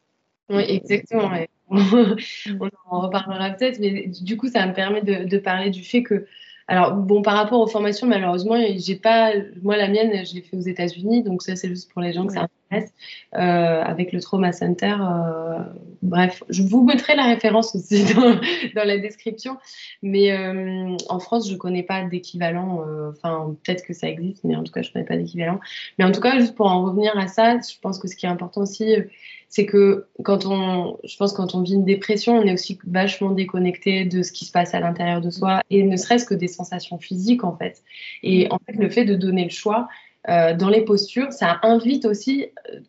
Oui, 0.50 0.64
exactement. 0.66 1.30
On 1.70 2.70
en 2.90 3.00
reparlera 3.00 3.50
peut-être, 3.50 3.78
mais 3.80 4.06
du 4.06 4.36
coup, 4.36 4.48
ça 4.48 4.66
me 4.66 4.72
permet 4.72 5.02
de, 5.02 5.24
de, 5.28 5.38
parler 5.38 5.68
du 5.70 5.84
fait 5.84 6.02
que, 6.02 6.26
alors 6.66 6.94
bon, 6.94 7.20
par 7.20 7.34
rapport 7.34 7.60
aux 7.60 7.66
formations, 7.66 8.06
malheureusement, 8.06 8.56
j'ai 8.76 8.96
pas, 8.96 9.32
moi 9.62 9.76
la 9.76 9.88
mienne, 9.88 10.24
je 10.24 10.34
l'ai 10.34 10.40
fait 10.40 10.56
aux 10.56 10.60
États-Unis, 10.60 11.22
donc 11.22 11.42
ça 11.42 11.54
c'est 11.54 11.68
juste 11.68 11.92
pour 11.92 12.00
les 12.00 12.14
gens 12.14 12.26
que 12.26 12.32
ça 12.32 12.48
intéresse, 12.70 12.92
euh, 13.34 13.82
avec 13.82 14.12
le 14.12 14.20
Trauma 14.20 14.52
Center. 14.52 14.96
Euh, 15.00 15.58
bref, 16.02 16.42
je 16.48 16.62
vous 16.62 16.84
mettrai 16.84 17.16
la 17.16 17.26
référence 17.26 17.74
aussi 17.74 18.04
dans, 18.74 18.84
la 18.84 18.98
description, 18.98 19.56
mais 20.02 20.32
euh, 20.32 20.96
en 21.08 21.18
France, 21.18 21.50
je 21.50 21.56
connais 21.56 21.82
pas 21.82 22.04
d'équivalent. 22.04 22.84
Enfin, 23.10 23.56
peut-être 23.64 23.84
que 23.84 23.92
ça 23.92 24.08
existe, 24.08 24.44
mais 24.44 24.56
en 24.56 24.64
tout 24.64 24.72
cas, 24.72 24.82
je 24.82 24.92
connais 24.92 25.04
pas 25.04 25.16
d'équivalent. 25.16 25.60
Mais 25.98 26.04
en 26.04 26.12
tout 26.12 26.20
cas, 26.20 26.38
juste 26.38 26.54
pour 26.54 26.66
en 26.66 26.84
revenir 26.84 27.16
à 27.18 27.28
ça, 27.28 27.58
je 27.58 27.78
pense 27.80 27.98
que 27.98 28.08
ce 28.08 28.16
qui 28.16 28.26
est 28.26 28.30
important 28.30 28.62
aussi 28.62 28.96
c'est 29.48 29.64
que 29.64 30.06
quand 30.24 30.44
on, 30.46 30.98
je 31.04 31.16
pense 31.16 31.32
quand 31.32 31.54
on 31.54 31.62
vit 31.62 31.74
une 31.74 31.84
dépression, 31.84 32.36
on 32.36 32.42
est 32.42 32.52
aussi 32.52 32.78
vachement 32.86 33.30
déconnecté 33.30 34.04
de 34.04 34.22
ce 34.22 34.30
qui 34.30 34.44
se 34.44 34.52
passe 34.52 34.74
à 34.74 34.80
l'intérieur 34.80 35.20
de 35.20 35.30
soi 35.30 35.62
et 35.70 35.82
ne 35.82 35.96
serait-ce 35.96 36.26
que 36.26 36.34
des 36.34 36.48
sensations 36.48 36.98
physiques 36.98 37.44
en 37.44 37.56
fait. 37.56 37.82
Et 38.22 38.48
en 38.50 38.58
fait, 38.58 38.74
le 38.74 38.90
fait 38.90 39.04
de 39.04 39.14
donner 39.14 39.44
le 39.44 39.50
choix 39.50 39.88
euh, 40.28 40.54
dans 40.54 40.68
les 40.68 40.82
postures, 40.82 41.32
ça 41.32 41.58
invite 41.62 42.04
aussi 42.04 42.46
euh, 42.72 42.80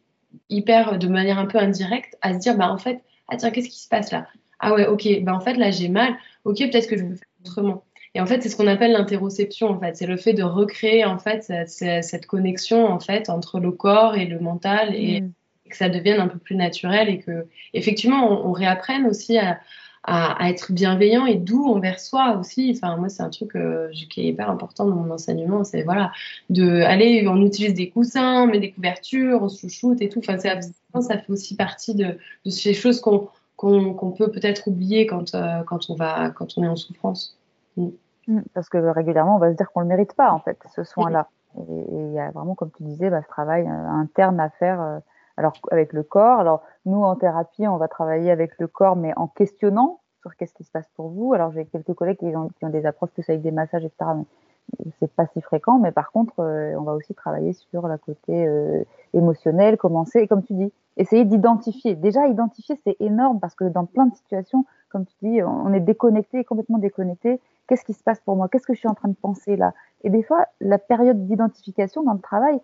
hyper 0.49 0.97
de 0.97 1.07
manière 1.07 1.39
un 1.39 1.45
peu 1.45 1.57
indirecte 1.57 2.17
à 2.21 2.33
se 2.33 2.39
dire 2.39 2.57
bah 2.57 2.71
en 2.71 2.77
fait, 2.77 3.01
ah 3.27 3.37
tiens, 3.37 3.51
qu'est-ce 3.51 3.69
qui 3.69 3.79
se 3.79 3.87
passe 3.87 4.11
là? 4.11 4.27
Ah 4.59 4.73
ouais, 4.73 4.87
ok, 4.87 5.07
bah 5.23 5.33
en 5.33 5.39
fait 5.39 5.55
là 5.55 5.71
j'ai 5.71 5.89
mal. 5.89 6.15
Ok, 6.45 6.57
peut-être 6.57 6.87
que 6.87 6.97
je 6.97 7.03
vais 7.03 7.15
faire 7.15 7.27
autrement. 7.45 7.83
Et 8.15 8.21
en 8.21 8.25
fait, 8.25 8.41
c'est 8.41 8.49
ce 8.49 8.55
qu'on 8.55 8.65
appelle 8.65 8.91
l'interoception. 8.91 9.69
En 9.69 9.79
fait, 9.79 9.95
c'est 9.95 10.07
le 10.07 10.17
fait 10.17 10.33
de 10.33 10.41
recréer 10.41 11.05
en 11.05 11.19
fait 11.19 11.43
cette, 11.43 12.03
cette, 12.03 12.25
connexion 12.25 12.87
en 12.87 12.99
fait 12.99 13.29
entre 13.29 13.59
le 13.59 13.71
corps 13.71 14.15
et 14.15 14.25
le 14.25 14.39
mental 14.39 14.95
et, 14.95 15.21
mm 15.21 15.31
que 15.69 15.77
ça 15.77 15.87
devienne 15.87 16.19
un 16.19 16.27
peu 16.27 16.39
plus 16.39 16.55
naturel 16.55 17.07
et 17.09 17.19
que 17.19 17.47
effectivement 17.73 18.45
on, 18.45 18.51
réapprenne 18.51 19.05
aussi 19.05 19.37
à, 19.37 19.59
à, 20.03 20.49
être 20.49 20.71
bienveillant 20.71 21.25
et 21.25 21.35
doux 21.35 21.67
envers 21.67 21.99
soi 21.99 22.37
aussi. 22.37 22.73
Enfin, 22.75 22.97
moi, 22.97 23.09
c'est 23.09 23.23
un 23.23 23.29
truc 23.29 23.55
euh, 23.55 23.89
qui 24.09 24.21
est 24.21 24.25
hyper 24.25 24.49
important 24.49 24.85
dans 24.85 24.95
mon 24.95 25.11
enseignement. 25.11 25.63
C'est 25.63 25.83
voilà, 25.83 26.11
de 26.49 26.81
aller, 26.81 27.27
on 27.27 27.41
utilise 27.41 27.73
des 27.73 27.89
coussins, 27.89 28.43
on 28.43 28.47
met 28.47 28.59
des 28.59 28.71
couvertures, 28.71 29.41
on 29.41 29.49
se 29.49 29.67
chouchoute 29.67 30.01
et 30.01 30.09
tout. 30.09 30.19
Enfin, 30.19 30.37
ça, 30.37 30.59
ça 31.01 31.17
fait 31.17 31.31
aussi 31.31 31.55
partie 31.55 31.95
de, 31.95 32.17
de 32.45 32.49
ces 32.49 32.73
choses 32.73 33.01
qu'on 33.01 33.29
qu'on 33.59 34.11
peut 34.11 34.31
peut-être 34.31 34.69
oublier 34.69 35.05
quand, 35.05 35.35
euh, 35.35 35.63
quand, 35.63 35.89
on 35.89 35.95
va, 35.95 36.29
quand 36.29 36.57
on 36.57 36.63
est 36.63 36.67
en 36.69 36.77
souffrance. 36.77 37.37
Mm. 37.75 37.89
Mm, 38.27 38.41
parce 38.53 38.69
que 38.69 38.77
régulièrement, 38.77 39.35
on 39.35 39.39
va 39.39 39.51
se 39.51 39.57
dire 39.57 39.69
qu'on 39.73 39.81
ne 39.81 39.85
le 39.85 39.89
mérite 39.89 40.13
pas, 40.13 40.31
en 40.31 40.39
fait, 40.39 40.57
ce 40.73 40.85
soin-là. 40.85 41.27
Et 41.57 41.85
il 41.91 42.13
y 42.13 42.19
a 42.19 42.31
vraiment, 42.31 42.55
comme 42.55 42.71
tu 42.71 42.83
disais, 42.83 43.09
bah, 43.09 43.21
ce 43.21 43.27
travail 43.27 43.63
euh, 43.63 43.87
interne 43.89 44.39
à 44.39 44.49
faire 44.49 45.01
Alors 45.39 45.53
avec 45.71 45.93
le 45.93 46.03
corps, 46.03 46.41
alors 46.41 46.63
nous 46.85 47.01
en 47.01 47.15
thérapie, 47.15 47.65
on 47.65 47.77
va 47.77 47.87
travailler 47.87 48.29
avec 48.29 48.59
le 48.59 48.67
corps, 48.67 48.97
mais 48.97 49.13
en 49.15 49.27
questionnant 49.27 50.01
sur 50.19 50.35
qu'est-ce 50.35 50.53
qui 50.53 50.65
se 50.65 50.71
passe 50.71 50.89
pour 50.97 51.07
vous. 51.07 51.33
Alors 51.33 51.53
j'ai 51.53 51.63
quelques 51.63 51.93
collègues 51.93 52.17
qui 52.17 52.35
ont, 52.35 52.49
des 52.61 52.85
approches 52.85 53.11
plus 53.11 53.27
avec 53.29 53.41
des 53.41 53.51
massages, 53.51 53.85
etc. 53.85 54.11
Mais 54.17 54.91
c'est 54.99 55.09
pas 55.09 55.27
si 55.27 55.39
fréquent. 55.39 55.79
Mais 55.79 55.93
par 55.93 56.11
contre, 56.11 56.41
euh, 56.41 56.75
on 56.77 56.81
va 56.81 56.91
aussi 56.91 57.13
travailler 57.13 57.53
sur 57.53 57.87
la 57.87 57.97
côté 57.97 58.45
euh, 58.45 58.83
émotionnel, 59.13 59.77
commencer, 59.77 60.27
comme 60.27 60.43
tu 60.43 60.55
dis, 60.55 60.73
essayer 60.97 61.23
d'identifier. 61.23 61.95
Déjà 61.95 62.27
identifier, 62.27 62.75
c'est 62.83 62.97
énorme 62.99 63.39
parce 63.39 63.55
que 63.55 63.63
dans 63.63 63.85
plein 63.85 64.07
de 64.07 64.15
situations, 64.15 64.65
comme 64.89 65.05
tu 65.05 65.15
dis, 65.21 65.41
on 65.41 65.71
est 65.71 65.79
déconnecté, 65.79 66.43
complètement 66.43 66.79
déconnecté. 66.79 67.39
Qu'est-ce 67.67 67.85
qui 67.85 67.93
se 67.93 68.03
passe 68.03 68.19
pour 68.19 68.35
moi? 68.35 68.49
Qu'est-ce 68.49 68.67
que 68.67 68.73
je 68.73 68.79
suis 68.79 68.89
en 68.89 68.93
train 68.93 69.07
de 69.07 69.15
penser 69.15 69.55
là? 69.55 69.73
Et 70.03 70.09
des 70.09 70.21
fois, 70.21 70.47
la 70.59 70.79
période 70.79 71.27
d'identification 71.27 72.03
dans 72.03 72.13
le 72.13 72.19
travail, 72.19 72.59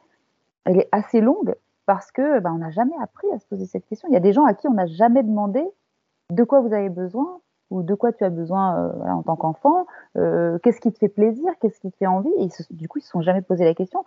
elle 0.66 0.78
est 0.78 0.90
assez 0.92 1.22
longue 1.22 1.56
parce 1.86 2.12
que 2.12 2.40
ben, 2.40 2.52
on 2.54 2.58
n'a 2.58 2.72
jamais 2.72 2.96
appris 3.02 3.28
à 3.32 3.40
se 3.40 3.46
poser 3.46 3.66
cette 3.66 3.86
question. 3.86 4.08
Il 4.10 4.14
y 4.14 4.18
a 4.18 4.22
des 4.22 4.34
gens 4.34 4.46
à 4.46 4.54
qui 4.54 4.68
on 4.68 4.74
n'a 4.74 4.88
jamais 4.88 5.24
demandé 5.24 5.64
de 6.32 6.44
quoi 6.44 6.62
vous 6.62 6.74
avez 6.74 6.90
besoin 6.90 7.40
ou 7.72 7.84
de 7.84 7.94
quoi 7.96 8.12
tu 8.14 8.24
as 8.24 8.30
besoin 8.30 8.80
euh, 8.80 8.92
voilà, 8.98 9.16
en 9.16 9.24
tant 9.24 9.36
qu'enfant, 9.36 9.88
euh, 10.18 10.60
qu'est-ce 10.60 10.80
qui 10.80 10.92
te 10.92 11.00
fait 11.00 11.10
plaisir, 11.10 11.52
qu'est-ce 11.60 11.80
qui 11.80 11.92
te 11.92 11.98
fait 11.98 12.08
envie. 12.08 12.32
Et 12.38 12.48
du 12.72 12.88
coup, 12.88 13.00
ils 13.00 13.02
ne 13.02 13.06
se 13.06 13.12
sont 13.12 13.22
jamais 13.22 13.42
posé 13.42 13.66
la 13.66 13.74
question. 13.74 14.06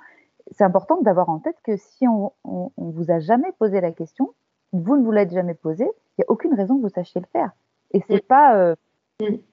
C'est 0.52 0.64
important 0.64 1.00
d'avoir 1.02 1.28
en 1.28 1.38
tête 1.38 1.56
que 1.62 1.76
si 1.76 2.06
on, 2.08 2.32
on, 2.44 2.70
on, 2.76 2.90
vous 2.90 3.10
a 3.10 3.18
jamais 3.18 3.52
posé 3.58 3.80
la 3.80 3.92
question, 3.92 4.32
vous 4.72 4.96
ne 4.96 5.04
vous 5.04 5.10
l'êtes 5.10 5.32
jamais 5.32 5.54
posé, 5.54 5.84
il 5.84 6.20
n'y 6.20 6.24
a 6.24 6.30
aucune 6.30 6.54
raison 6.54 6.76
que 6.76 6.82
vous 6.82 6.88
sachiez 6.88 7.20
le 7.20 7.26
faire. 7.26 7.50
Et 7.92 8.02
c'est 8.08 8.26
pas 8.26 8.56
euh, 8.56 8.74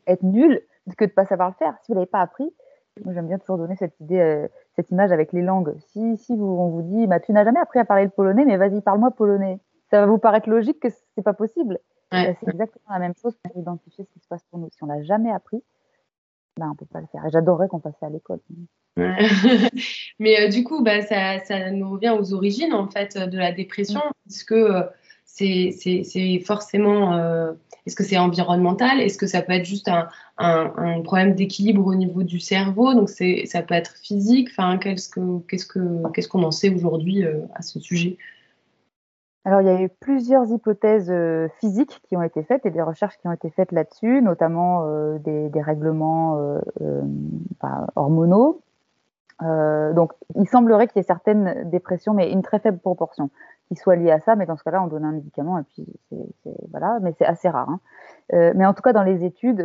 être 0.08 0.24
nul 0.24 0.62
que 0.98 1.06
de 1.06 1.12
pas 1.12 1.26
savoir 1.26 1.50
le 1.50 1.56
faire. 1.56 1.76
Si 1.82 1.92
vous 1.92 1.96
l'avez 1.96 2.06
pas 2.06 2.22
appris, 2.22 2.54
moi 3.04 3.14
j'aime 3.14 3.28
bien 3.28 3.40
toujours 3.40 3.58
donner 3.58 3.76
cette 3.76 4.00
idée, 4.00 4.48
cette 4.76 4.92
image 4.92 5.12
avec 5.12 5.32
les 5.34 5.42
langues. 5.42 5.76
Si, 5.88 6.18
si 6.18 6.36
vous, 6.36 6.46
on 6.46 6.70
vous 6.70 6.82
dit, 6.82 7.08
bah, 7.08 7.20
tu 7.20 7.32
n'as 7.32 7.44
jamais 7.44 7.60
appris 7.60 7.80
à 7.80 7.86
parler 7.86 8.04
le 8.04 8.10
polonais, 8.10 8.46
mais 8.46 8.58
vas-y, 8.58 8.82
parle-moi 8.82 9.12
polonais. 9.12 9.60
Ça 9.90 10.02
va 10.02 10.08
vous 10.08 10.18
paraître 10.18 10.50
logique 10.50 10.80
que 10.80 10.90
c'est 10.90 11.22
pas 11.22 11.34
possible. 11.34 11.80
Ouais. 12.12 12.38
C'est 12.40 12.50
exactement 12.52 12.92
la 12.92 13.00
même 13.00 13.14
chose 13.22 13.36
pour 13.44 13.58
identifier 13.58 14.04
ce 14.04 14.12
qui 14.12 14.20
se 14.20 14.28
passe 14.28 14.44
pour 14.50 14.60
nous. 14.60 14.70
Si 14.72 14.84
on 14.84 14.88
l'a 14.88 15.02
jamais 15.04 15.32
appris, 15.32 15.64
ben, 16.58 16.70
on 16.72 16.76
peut 16.76 16.86
pas 16.86 17.02
le 17.02 17.08
faire. 17.08 17.26
Et 17.26 17.30
j'adorerais 17.30 17.68
qu'on 17.68 17.80
fasse 17.80 17.96
ça 18.00 18.08
à 18.08 18.10
l'école. 18.10 18.40
Ouais. 18.98 19.16
mais 20.20 20.42
euh, 20.42 20.50
du 20.50 20.64
coup, 20.64 20.84
bah, 20.84 21.02
ça, 21.02 21.40
ça, 21.40 21.72
nous 21.72 21.90
revient 21.90 22.16
aux 22.18 22.34
origines 22.34 22.74
en 22.74 22.90
fait 22.90 23.18
de 23.18 23.38
la 23.38 23.52
dépression, 23.52 24.00
mmh. 24.00 24.12
puisque 24.26 24.52
euh, 24.54 24.84
c'est 25.36 26.40
forcément. 26.46 27.14
Euh, 27.14 27.52
est-ce 27.86 27.96
que 27.96 28.04
c'est 28.04 28.18
environnemental? 28.18 29.00
Est-ce 29.00 29.18
que 29.18 29.28
ça 29.28 29.42
peut 29.42 29.54
être 29.54 29.66
juste 29.66 29.90
un, 30.38 31.02
problème 31.04 31.36
d'équilibre 31.36 31.86
au 31.86 31.94
niveau 31.94 32.24
du 32.24 32.40
cerveau? 32.40 32.94
Donc 32.94 33.10
ça 33.10 33.62
peut 33.62 33.76
être 33.76 33.96
physique. 33.98 34.50
Enfin, 34.52 34.78
qu'est-ce 34.78 35.10
qu'on 36.28 36.44
en 36.44 36.52
sait 36.52 36.70
aujourd'hui 36.70 37.24
euh, 37.24 37.42
à 37.54 37.62
ce 37.62 37.80
sujet? 37.80 38.18
Alors, 39.48 39.62
il 39.62 39.68
y 39.68 39.70
a 39.70 39.80
eu 39.80 39.90
plusieurs 39.90 40.50
hypothèses 40.52 41.12
euh, 41.12 41.48
physiques 41.60 42.02
qui 42.08 42.18
ont 42.18 42.24
été 42.24 42.42
faites 42.42 42.66
et 42.66 42.72
des 42.72 42.82
recherches 42.82 43.16
qui 43.20 43.28
ont 43.28 43.32
été 43.32 43.52
faites 43.52 43.72
là-dessus, 43.72 44.24
notamment 44.24 44.88
des, 45.20 45.62
règlements 45.62 46.60
hormonaux. 47.96 48.62
donc, 49.42 50.14
il 50.36 50.48
semblerait 50.48 50.88
qu'il 50.88 50.98
y 50.98 51.02
ait 51.02 51.04
certaines 51.04 51.70
dépressions, 51.70 52.16
mais 52.16 52.32
une 52.32 52.42
très 52.42 52.58
faible 52.58 52.80
proportion, 52.80 53.30
qui 53.68 53.76
soient 53.76 53.96
liées 53.96 54.12
à 54.12 54.20
ça. 54.20 54.36
Mais 54.36 54.46
dans 54.46 54.58
ce 54.58 54.64
cas-là, 54.64 54.82
on 54.84 54.88
donne 54.88 55.06
un 55.06 55.12
médicament 55.12 55.60
et 55.60 55.64
puis 55.64 55.86
c'est 56.44 56.70
voilà, 56.72 57.00
mais 57.02 57.14
c'est 57.18 57.26
assez 57.26 57.50
rare. 57.50 57.70
Hein. 57.70 57.80
mais 58.56 58.66
en 58.66 58.74
tout 58.74 58.82
cas, 58.82 58.94
dans 58.94 59.04
les 59.04 59.24
études, 59.24 59.62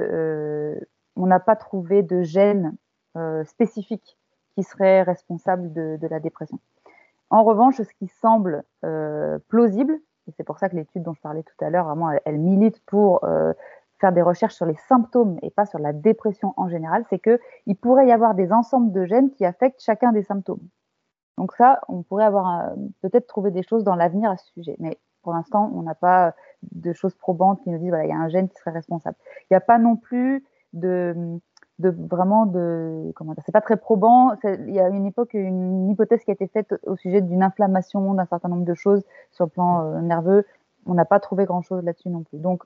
on 1.17 1.27
n'a 1.27 1.41
pas 1.41 1.57
trouvé 1.57 2.03
de 2.03 2.23
gène 2.23 2.77
spécifique 3.45 4.19
qui 4.55 4.63
serait 4.63 5.03
responsable 5.03 5.73
de, 5.73 6.07
la 6.09 6.21
dépression. 6.21 6.59
En 7.31 7.45
revanche, 7.45 7.77
ce 7.77 7.95
qui 7.99 8.09
semble 8.09 8.65
euh, 8.85 9.39
plausible, 9.49 9.95
et 10.29 10.33
c'est 10.37 10.45
pour 10.45 10.59
ça 10.59 10.69
que 10.69 10.77
l'étude 10.77 11.03
dont 11.03 11.15
je 11.15 11.21
parlais 11.21 11.43
tout 11.43 11.65
à 11.65 11.71
l'heure, 11.71 11.87
vraiment, 11.87 12.11
elle, 12.11 12.21
elle, 12.25 12.39
milite 12.39 12.85
pour 12.87 13.25
euh, 13.25 13.53
faire 14.01 14.13
des 14.13 14.23
recherches 14.23 14.55
sur 14.55 14.67
les 14.67 14.77
symptômes 14.89 15.39
et 15.43 15.51
pas 15.51 15.67
sur 15.67 15.79
la 15.79 15.93
dépression 15.93 16.55
en 16.57 16.69
général, 16.69 17.05
c'est 17.09 17.19
que 17.19 17.39
il 17.67 17.77
pourrait 17.77 18.09
y 18.09 18.13
avoir 18.13 18.35
des 18.35 18.53
ensembles 18.53 18.93
de 18.93 19.05
gènes 19.05 19.31
qui 19.31 19.45
affectent 19.45 19.81
chacun 19.81 20.13
des 20.13 20.23
symptômes. 20.23 20.67
Donc 21.41 21.55
ça, 21.55 21.81
on 21.89 22.03
pourrait 22.03 22.27
avoir 22.27 22.73
peut-être 23.01 23.27
trouver 23.27 23.51
des 23.51 23.63
choses 23.63 23.83
dans 23.83 23.95
l'avenir 23.95 24.31
à 24.31 24.37
ce 24.37 24.45
sujet, 24.53 24.77
mais 24.79 24.99
pour 25.23 25.33
l'instant, 25.33 25.73
on 25.75 25.81
n'a 25.81 25.95
pas 25.95 26.35
de 26.73 26.93
choses 26.93 27.15
probantes 27.15 27.63
qui 27.63 27.71
nous 27.71 27.79
disent 27.79 27.89
voilà, 27.89 28.05
il 28.05 28.11
y 28.11 28.13
a 28.13 28.19
un 28.19 28.29
gène 28.29 28.47
qui 28.47 28.57
serait 28.57 28.73
responsable. 28.73 29.17
Il 29.45 29.55
n'y 29.55 29.57
a 29.57 29.63
pas 29.63 29.79
non 29.79 29.97
plus 29.97 30.45
de 30.75 31.39
vraiment 31.79 32.45
de 32.45 33.11
comment 33.17 33.33
dire, 33.33 33.43
c'est 33.47 33.53
pas 33.53 33.63
très 33.63 33.79
probant. 33.79 34.33
Il 34.45 34.75
y 34.75 34.81
a 34.81 34.91
une 34.91 35.07
époque 35.07 35.33
une 35.33 35.89
hypothèse 35.89 36.23
qui 36.25 36.31
a 36.31 36.35
été 36.35 36.47
faite 36.47 36.75
au 36.87 36.97
sujet 36.97 37.23
d'une 37.23 37.43
inflammation 37.43 38.13
d'un 38.13 38.27
certain 38.27 38.51
nombre 38.51 38.67
de 38.67 38.75
choses 38.75 39.03
sur 39.31 39.47
le 39.47 39.51
plan 39.51 39.83
euh, 39.83 40.03
nerveux. 40.03 40.45
On 40.85 40.93
n'a 40.93 41.07
pas 41.07 41.21
trouvé 41.21 41.47
grand 41.47 41.63
chose 41.63 41.83
là-dessus 41.83 42.11
non 42.11 42.23
plus. 42.23 42.39
Donc 42.39 42.65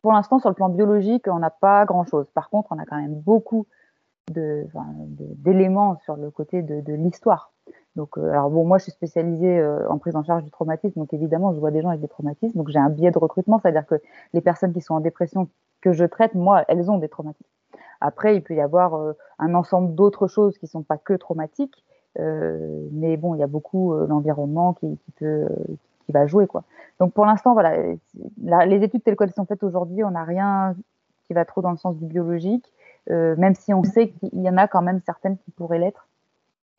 pour 0.00 0.12
l'instant 0.12 0.38
sur 0.38 0.48
le 0.48 0.54
plan 0.54 0.68
biologique, 0.68 1.26
on 1.26 1.40
n'a 1.40 1.50
pas 1.50 1.86
grand 1.86 2.04
chose. 2.04 2.30
Par 2.34 2.50
contre, 2.50 2.68
on 2.70 2.78
a 2.78 2.86
quand 2.86 3.00
même 3.00 3.16
beaucoup 3.16 3.66
d'éléments 4.28 5.98
sur 6.04 6.14
le 6.14 6.30
côté 6.30 6.62
de 6.62 6.92
l'histoire. 6.94 7.52
Donc, 7.96 8.16
euh, 8.18 8.30
alors 8.30 8.50
bon, 8.50 8.64
moi, 8.64 8.78
je 8.78 8.84
suis 8.84 8.92
spécialisée 8.92 9.58
euh, 9.58 9.88
en 9.88 9.98
prise 9.98 10.16
en 10.16 10.22
charge 10.22 10.44
du 10.44 10.50
traumatisme, 10.50 10.98
donc 10.98 11.12
évidemment, 11.12 11.52
je 11.52 11.58
vois 11.58 11.70
des 11.70 11.82
gens 11.82 11.88
avec 11.88 12.00
des 12.00 12.08
traumatismes. 12.08 12.56
Donc, 12.56 12.68
j'ai 12.68 12.78
un 12.78 12.90
biais 12.90 13.10
de 13.10 13.18
recrutement, 13.18 13.58
c'est-à-dire 13.60 13.86
que 13.86 13.96
les 14.32 14.40
personnes 14.40 14.72
qui 14.72 14.80
sont 14.80 14.94
en 14.94 15.00
dépression 15.00 15.48
que 15.80 15.92
je 15.92 16.04
traite, 16.04 16.34
moi, 16.34 16.64
elles 16.68 16.90
ont 16.90 16.98
des 16.98 17.08
traumatismes. 17.08 17.50
Après, 18.00 18.36
il 18.36 18.42
peut 18.42 18.54
y 18.54 18.60
avoir 18.60 18.94
euh, 18.94 19.12
un 19.38 19.54
ensemble 19.54 19.94
d'autres 19.94 20.28
choses 20.28 20.56
qui 20.58 20.66
sont 20.66 20.82
pas 20.82 20.98
que 20.98 21.14
traumatiques, 21.14 21.84
euh, 22.18 22.88
mais 22.92 23.16
bon, 23.16 23.34
il 23.34 23.38
y 23.38 23.42
a 23.42 23.46
beaucoup 23.46 23.94
euh, 23.94 24.06
l'environnement 24.06 24.74
qui, 24.74 24.98
qui, 25.04 25.10
peut, 25.12 25.46
qui 26.06 26.12
va 26.12 26.26
jouer 26.26 26.46
quoi. 26.46 26.64
Donc 26.98 27.12
pour 27.12 27.24
l'instant, 27.24 27.52
voilà, 27.52 27.76
la, 28.42 28.66
les 28.66 28.82
études 28.82 29.02
telles 29.04 29.16
qu'elles 29.16 29.32
sont 29.32 29.44
faites 29.46 29.62
aujourd'hui, 29.62 30.02
on 30.02 30.10
n'a 30.10 30.24
rien 30.24 30.74
qui 31.26 31.34
va 31.34 31.44
trop 31.44 31.62
dans 31.62 31.70
le 31.70 31.76
sens 31.76 31.96
du 31.96 32.06
biologique, 32.06 32.72
euh, 33.10 33.36
même 33.36 33.54
si 33.54 33.72
on 33.72 33.84
sait 33.84 34.08
qu'il 34.08 34.40
y 34.40 34.48
en 34.48 34.56
a 34.56 34.66
quand 34.66 34.82
même 34.82 35.00
certaines 35.06 35.38
qui 35.38 35.52
pourraient 35.52 35.78
l'être. 35.78 36.08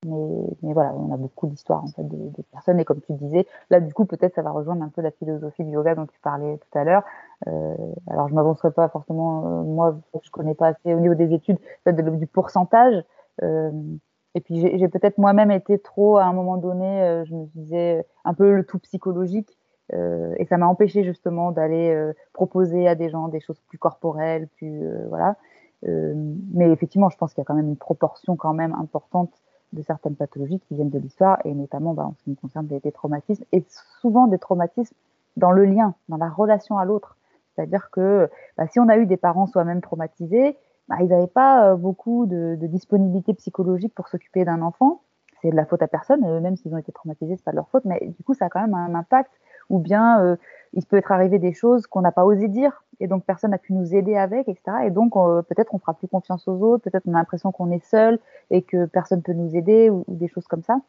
Mais, 0.06 0.48
mais, 0.64 0.74
voilà, 0.74 0.96
on 0.96 1.14
a 1.14 1.18
beaucoup 1.18 1.46
d'histoires 1.46 1.84
en 1.84 1.88
fait 1.88 2.04
de, 2.04 2.18
de, 2.18 2.42
personnes 2.52 2.80
et 2.80 2.86
comme 2.86 3.02
tu 3.02 3.14
disais, 3.14 3.46
là 3.70 3.80
du 3.80 3.94
coup 3.94 4.06
peut-être 4.06 4.34
ça 4.34 4.42
va 4.42 4.50
rejoindre 4.50 4.82
un 4.82 4.90
peu 4.90 5.02
la 5.02 5.12
philosophie 5.12 5.64
du 5.64 5.74
yoga 5.74 5.94
dont 5.94 6.08
tu 6.08 6.20
parlais 6.22 6.58
tout 6.58 6.78
à 6.78 6.84
l'heure. 6.84 7.04
Euh, 7.48 7.76
alors 8.08 8.28
je 8.28 8.34
m'avancerai 8.34 8.72
pas 8.72 8.90
forcément, 8.90 9.46
euh, 9.46 9.64
moi 9.64 9.96
je 10.24 10.32
connais 10.32 10.56
pas 10.56 10.70
assez 10.70 10.96
au 10.96 11.00
niveau 11.00 11.14
des 11.14 11.34
études 11.34 11.60
du 11.86 12.28
pourcentage. 12.28 13.04
Euh, 13.44 13.72
et 14.34 14.40
puis 14.40 14.62
j'ai 14.62 14.88
peut-être 14.88 15.18
moi-même 15.18 15.52
été 15.52 15.78
trop 15.78 16.18
à 16.18 16.24
un 16.24 16.34
moment 16.34 16.58
donné, 16.58 17.02
euh, 17.02 17.26
je 17.26 17.36
me 17.36 17.46
disais 17.48 18.06
un 18.24 18.34
peu 18.34 18.56
le 18.56 18.66
tout 18.66 18.80
psychologique 18.80 19.58
euh, 19.94 20.34
et 20.38 20.46
ça 20.46 20.58
m'a 20.58 20.68
empêché 20.68 21.04
justement 21.04 21.52
d'aller 21.52 22.12
proposer 22.32 22.88
à 22.88 22.96
des 22.96 23.10
gens 23.10 23.28
des 23.28 23.42
choses 23.42 23.60
plus 23.68 23.78
corporelles, 23.78 24.48
plus 24.48 24.84
voilà. 25.10 25.36
mais 25.84 26.72
effectivement, 26.72 27.10
je 27.10 27.18
pense 27.18 27.34
qu'il 27.34 27.42
y 27.42 27.44
a 27.44 27.46
quand 27.46 27.56
même 27.56 27.68
une 27.68 27.78
proportion 27.78 28.38
quand 28.38 28.54
même 28.54 28.74
importante 28.74 29.41
de 29.74 29.82
certaines 29.82 30.16
pathologies 30.16 30.60
qui 30.60 30.76
viennent 30.76 30.90
de 30.90 31.00
l'histoire, 31.00 31.40
et 31.46 31.54
notamment 31.54 31.94
bah, 31.94 32.06
en 32.06 32.14
ce 32.18 32.24
qui 32.24 32.30
me 32.32 32.36
concerne 32.36 32.68
des, 32.68 32.92
traumatismes, 32.92 33.44
et 33.52 33.64
souvent 34.02 34.28
des 34.28 34.40
traumatismes 34.40 34.96
dans 35.38 35.52
le 35.52 35.66
lien, 35.66 35.96
dans 36.10 36.18
la 36.18 36.30
relation 36.30 36.78
à 36.78 36.86
l'autre. 36.86 37.18
C'est-à-dire 37.56 37.90
que 37.92 38.30
bah, 38.58 38.68
si 38.68 38.80
on 38.80 38.90
a 38.90 38.98
eu 38.98 39.06
des 39.06 39.18
parents 39.18 39.48
soi-même 39.48 39.82
traumatisés, 39.82 40.58
bah, 40.88 40.98
ils 41.00 41.08
n'avaient 41.08 41.28
pas 41.28 41.72
euh, 41.72 41.76
beaucoup 41.76 42.26
de, 42.26 42.58
de, 42.60 42.68
disponibilité 42.68 43.34
psychologique 43.34 43.94
pour 43.96 44.08
s'occuper 44.08 44.44
d'un 44.46 44.62
enfant. 44.62 45.02
C'est 45.42 45.50
de 45.50 45.56
la 45.56 45.66
faute 45.66 45.82
à 45.82 45.88
personne, 45.88 46.24
euh, 46.26 46.40
même 46.40 46.58
s'ils 46.58 46.74
ont 46.74 46.78
été 46.78 46.92
traumatisés, 46.92 47.36
c'est 47.38 47.44
pas 47.44 47.52
de 47.52 47.56
leur 47.56 47.70
faute, 47.70 47.86
mais 47.86 48.00
du 48.18 48.24
coup 48.24 48.34
ça 48.34 48.46
a 48.46 48.50
quand 48.50 48.62
même 48.62 48.74
un 48.74 48.94
impact. 48.94 49.32
Ou 49.72 49.80
bien 49.80 50.22
euh, 50.22 50.36
il 50.74 50.86
peut 50.86 50.98
être 50.98 51.12
arrivé 51.12 51.40
des 51.40 51.54
choses 51.54 51.88
qu'on 51.88 52.02
n'a 52.02 52.12
pas 52.12 52.26
osé 52.26 52.48
dire 52.48 52.84
et 53.02 53.08
donc 53.08 53.26
personne 53.26 53.52
n'a 53.52 53.58
pu 53.58 53.74
nous 53.74 53.96
aider 53.96 54.16
avec, 54.16 54.48
etc. 54.48 54.78
Et 54.86 54.92
donc 54.92 55.16
euh, 55.16 55.42
peut-être 55.42 55.74
on 55.74 55.80
fera 55.80 55.96
plus 55.96 56.08
confiance 56.08 56.48
aux 56.48 56.62
autres, 56.62 56.84
peut-être 56.84 57.04
on 57.08 57.16
a 57.16 57.18
l'impression 57.18 57.52
qu'on 57.52 57.72
est 57.72 57.84
seul 57.84 58.20
et 58.52 58.62
que 58.62 58.86
personne 58.86 59.24
peut 59.24 59.34
nous 59.34 59.56
aider 59.56 59.90
ou, 59.90 60.06
des 60.08 60.28
choses 60.28 60.46
comme 60.46 60.62
ça. 60.62 60.80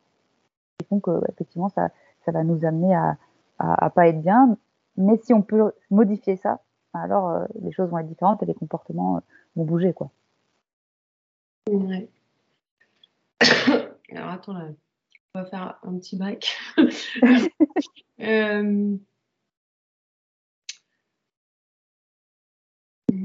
Et 0.80 0.84
donc 0.90 1.08
euh, 1.08 1.20
effectivement 1.30 1.70
ça, 1.70 1.88
ça 2.24 2.32
va 2.32 2.44
nous 2.44 2.66
amener 2.66 2.94
à, 2.94 3.16
à, 3.58 3.88
pas 3.90 4.08
être 4.08 4.20
bien. 4.20 4.56
Mais 4.98 5.16
si 5.22 5.32
on 5.32 5.40
peut 5.40 5.72
modifier 5.90 6.36
ça, 6.36 6.60
alors 6.92 7.30
euh, 7.30 7.46
les 7.62 7.72
choses 7.72 7.88
vont 7.88 7.98
être 7.98 8.08
différentes 8.08 8.42
et 8.42 8.46
les 8.46 8.54
comportements 8.54 9.22
vont 9.56 9.64
bouger 9.64 9.94
quoi. 9.94 10.10
Alors 14.10 14.28
attends 14.28 14.52
là, 14.52 14.66
on 15.34 15.40
va 15.40 15.46
faire 15.46 15.78
un 15.82 15.98
petit 15.98 16.16
break. 16.16 16.56
euh... 18.20 18.96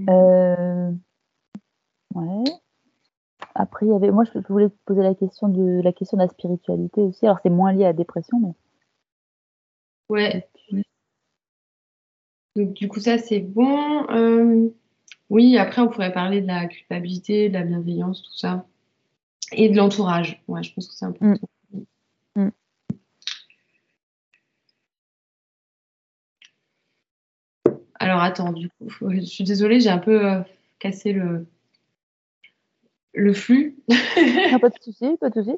Euh, 0.10 0.92
ouais. 2.14 2.44
Après, 3.56 3.86
il 3.86 3.90
y 3.90 3.96
avait, 3.96 4.12
moi, 4.12 4.24
je 4.24 4.40
voulais 4.48 4.70
te 4.70 4.76
poser 4.86 5.02
la 5.02 5.16
question 5.16 5.50
de 5.50 5.82
la 5.82 5.92
question 5.92 6.18
de 6.18 6.24
la 6.24 6.30
spiritualité 6.30 7.02
aussi. 7.02 7.26
Alors, 7.26 7.40
c'est 7.44 7.50
moins 7.50 7.74
lié 7.74 7.84
à 7.84 7.88
la 7.88 7.94
dépression, 7.94 8.40
mais. 8.40 8.54
Ouais. 10.10 10.48
Donc, 12.56 12.74
du 12.74 12.88
coup, 12.88 13.00
ça, 13.00 13.18
c'est 13.18 13.40
bon. 13.40 14.08
Euh, 14.10 14.70
oui, 15.30 15.58
après, 15.58 15.82
on 15.82 15.90
pourrait 15.90 16.14
parler 16.14 16.42
de 16.42 16.48
la 16.48 16.68
culpabilité, 16.68 17.50
de 17.50 17.54
la 17.54 17.64
bienveillance, 17.64 18.24
tout 18.24 18.38
ça. 18.38 18.66
Et 19.52 19.70
de 19.70 19.76
l'entourage. 19.76 20.44
Ouais, 20.48 20.64
je 20.64 20.74
pense 20.74 20.88
que 20.88 20.94
c'est 20.94 21.06
important. 21.06 21.34
Mm. 21.34 21.57
Alors 28.00 28.22
attends, 28.22 28.52
du 28.52 28.70
coup, 28.70 28.90
je 29.10 29.20
suis 29.22 29.44
désolée, 29.44 29.80
j'ai 29.80 29.90
un 29.90 29.98
peu 29.98 30.44
cassé 30.80 31.14
le, 31.14 31.48
le 33.14 33.34
flux. 33.34 33.78
pas 33.88 34.70
de 34.70 34.76
souci, 34.82 35.18
pas 35.20 35.30
de 35.30 35.42
souci. 35.42 35.58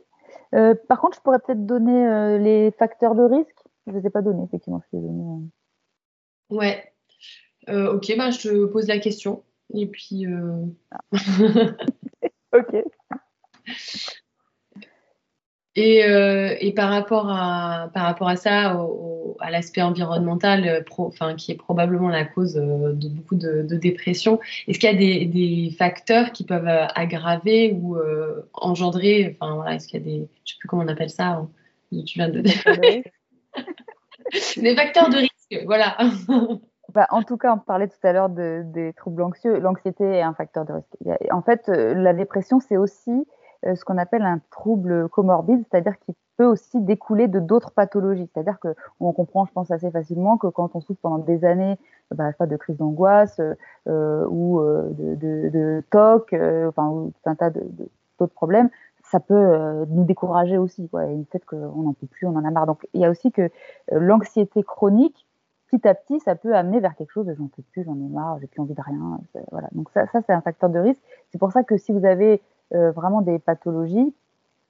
par 0.88 1.00
contre, 1.02 1.18
je 1.18 1.22
pourrais 1.22 1.40
peut-être 1.40 1.66
donner 1.66 2.40
les 2.40 2.72
facteurs 2.72 3.16
de 3.16 3.24
risque. 3.24 3.58
Je 3.88 3.92
ne 3.92 4.00
les 4.00 4.08
ai 4.08 4.10
pas 4.10 4.22
donnés, 4.22 4.44
effectivement. 4.44 4.82
Je 4.92 4.98
donné, 4.98 5.50
Ouais. 6.50 6.94
ok, 7.68 8.14
bah, 8.18 8.30
je 8.32 8.48
te 8.50 8.66
pose 8.66 8.88
la 8.88 9.00
question. 9.00 9.44
Et 9.74 9.88
puis. 9.88 10.26
ok. 12.54 12.76
Et, 15.80 16.04
euh, 16.04 16.56
et, 16.60 16.74
par, 16.74 16.90
rapport 16.90 17.30
à, 17.30 17.90
par 17.94 18.04
rapport 18.04 18.28
à 18.28 18.36
ça, 18.36 18.78
à 19.40 19.50
l'aspect 19.50 19.82
environnemental, 19.82 20.68
euh, 20.68 20.82
enfin, 20.98 21.36
qui 21.36 21.54
est 21.54 21.56
probablement 21.56 22.10
la 22.10 22.26
cause 22.26 22.58
euh, 22.58 22.92
de 22.92 23.08
beaucoup 23.08 23.36
de, 23.36 23.62
dépression, 23.62 24.42
est-ce 24.68 24.78
qu'il 24.78 24.92
y 24.92 24.94
a 24.94 24.98
des, 24.98 25.26
des, 25.26 25.74
facteurs 25.78 26.34
qui 26.34 26.44
peuvent 26.44 26.68
aggraver 26.68 27.72
ou 27.72 27.98
engendrer, 28.56 29.38
enfin 29.40 29.56
voilà, 29.56 29.76
est-ce 29.76 29.88
qu'il 29.88 30.02
y 30.02 30.04
a 30.04 30.06
des, 30.06 30.28
je 30.44 30.52
sais 30.52 30.58
plus 30.60 30.68
comment 30.68 30.84
on 30.84 30.88
appelle 30.90 31.10
ça, 31.10 31.28
hein, 31.28 31.50
tu 31.92 32.20
viens 32.20 32.28
de 32.28 32.42
des 32.42 32.52
facteurs 34.76 35.10
de 35.10 35.16
risque, 35.16 35.64
voilà. 35.66 35.98
Bah, 36.96 37.06
en 37.12 37.22
tout 37.22 37.38
cas, 37.38 37.54
on 37.54 37.60
parlait 37.60 37.88
tout 37.88 38.00
à 38.02 38.14
l'heure 38.14 38.30
de, 38.30 38.64
des 38.66 38.94
troubles 38.94 39.22
anxieux. 39.22 39.60
L'anxiété 39.60 40.04
est 40.04 40.24
un 40.24 40.34
facteur 40.34 40.66
de 40.66 40.74
risque. 40.74 40.98
En 41.30 41.44
fait, 41.44 41.68
la 41.68 42.14
dépression, 42.14 42.60
c'est 42.60 42.78
aussi 42.78 43.28
ce 43.64 43.84
qu'on 43.84 43.98
appelle 43.98 44.24
un 44.24 44.40
trouble 44.52 45.10
comorbide, 45.10 45.64
c'est-à-dire 45.70 45.98
qu'il 46.00 46.16
peut 46.40 46.46
aussi 46.46 46.80
découler 46.80 47.28
de 47.28 47.42
d'autres 47.42 47.72
pathologies. 47.72 48.30
C'est-à-dire 48.34 48.60
qu'on 48.60 49.12
comprend, 49.12 49.46
je 49.46 49.52
pense, 49.52 49.72
assez 49.72 49.92
facilement 49.92 50.38
que 50.38 50.48
quand 50.48 50.74
on 50.74 50.80
souffre 50.80 51.02
pendant 51.02 51.18
des 51.18 51.44
années 51.44 51.78
bah, 52.16 52.32
de 52.40 52.56
crise 52.56 52.78
d'angoisse 52.78 53.42
euh, 53.90 54.26
ou 54.30 54.62
euh, 54.62 54.90
de, 54.92 55.16
de, 55.16 55.50
de 55.50 55.84
TOC, 55.92 56.32
euh, 56.32 56.70
enfin, 56.70 56.88
ou 56.88 57.12
tout 57.12 57.30
un 57.30 57.36
tas 57.36 57.50
d'autres 57.50 58.34
problèmes, 58.34 58.70
ça 59.04 59.20
peut 59.20 59.34
euh, 59.34 59.86
nous 59.90 60.06
décourager 60.06 60.58
aussi. 60.58 60.88
Quoi, 60.88 61.08
et 61.08 61.18
peut-être 61.30 61.46
qu'on 61.46 61.82
n'en 61.82 61.94
peut 61.94 62.08
plus, 62.08 62.26
on 62.26 62.36
en 62.38 62.46
a 62.46 62.52
marre. 62.52 62.68
Donc, 62.68 62.88
il 62.94 63.02
y 63.02 63.06
a 63.06 63.10
aussi 63.10 63.34
que 63.34 63.50
l'anxiété 63.92 64.64
chronique, 64.64 65.28
petit 65.70 65.86
à 65.86 65.94
petit, 65.94 66.22
ça 66.22 66.36
peut 66.36 66.56
amener 66.56 66.80
vers 66.80 66.96
quelque 66.96 67.12
chose 67.12 67.26
de 67.26 67.34
j'en 67.34 67.48
peux 67.48 67.64
plus, 67.74 67.84
j'en 67.84 67.96
ai 67.96 68.08
marre, 68.08 68.40
j'ai 68.40 68.48
plus 68.48 68.62
envie 68.62 68.76
de 68.76 68.82
rien. 68.82 69.20
Voilà. 69.52 69.68
Donc 69.74 69.90
ça, 69.94 70.08
ça 70.08 70.22
c'est 70.26 70.34
un 70.34 70.42
facteur 70.42 70.70
de 70.70 70.80
risque. 70.80 71.02
C'est 71.32 71.38
pour 71.38 71.52
ça 71.52 71.64
que 71.64 71.76
si 71.76 71.92
vous 71.92 72.06
avez 72.06 72.36
euh, 72.36 72.38
vraiment 72.72 73.22
des 73.22 73.40
pathologies. 73.40 74.14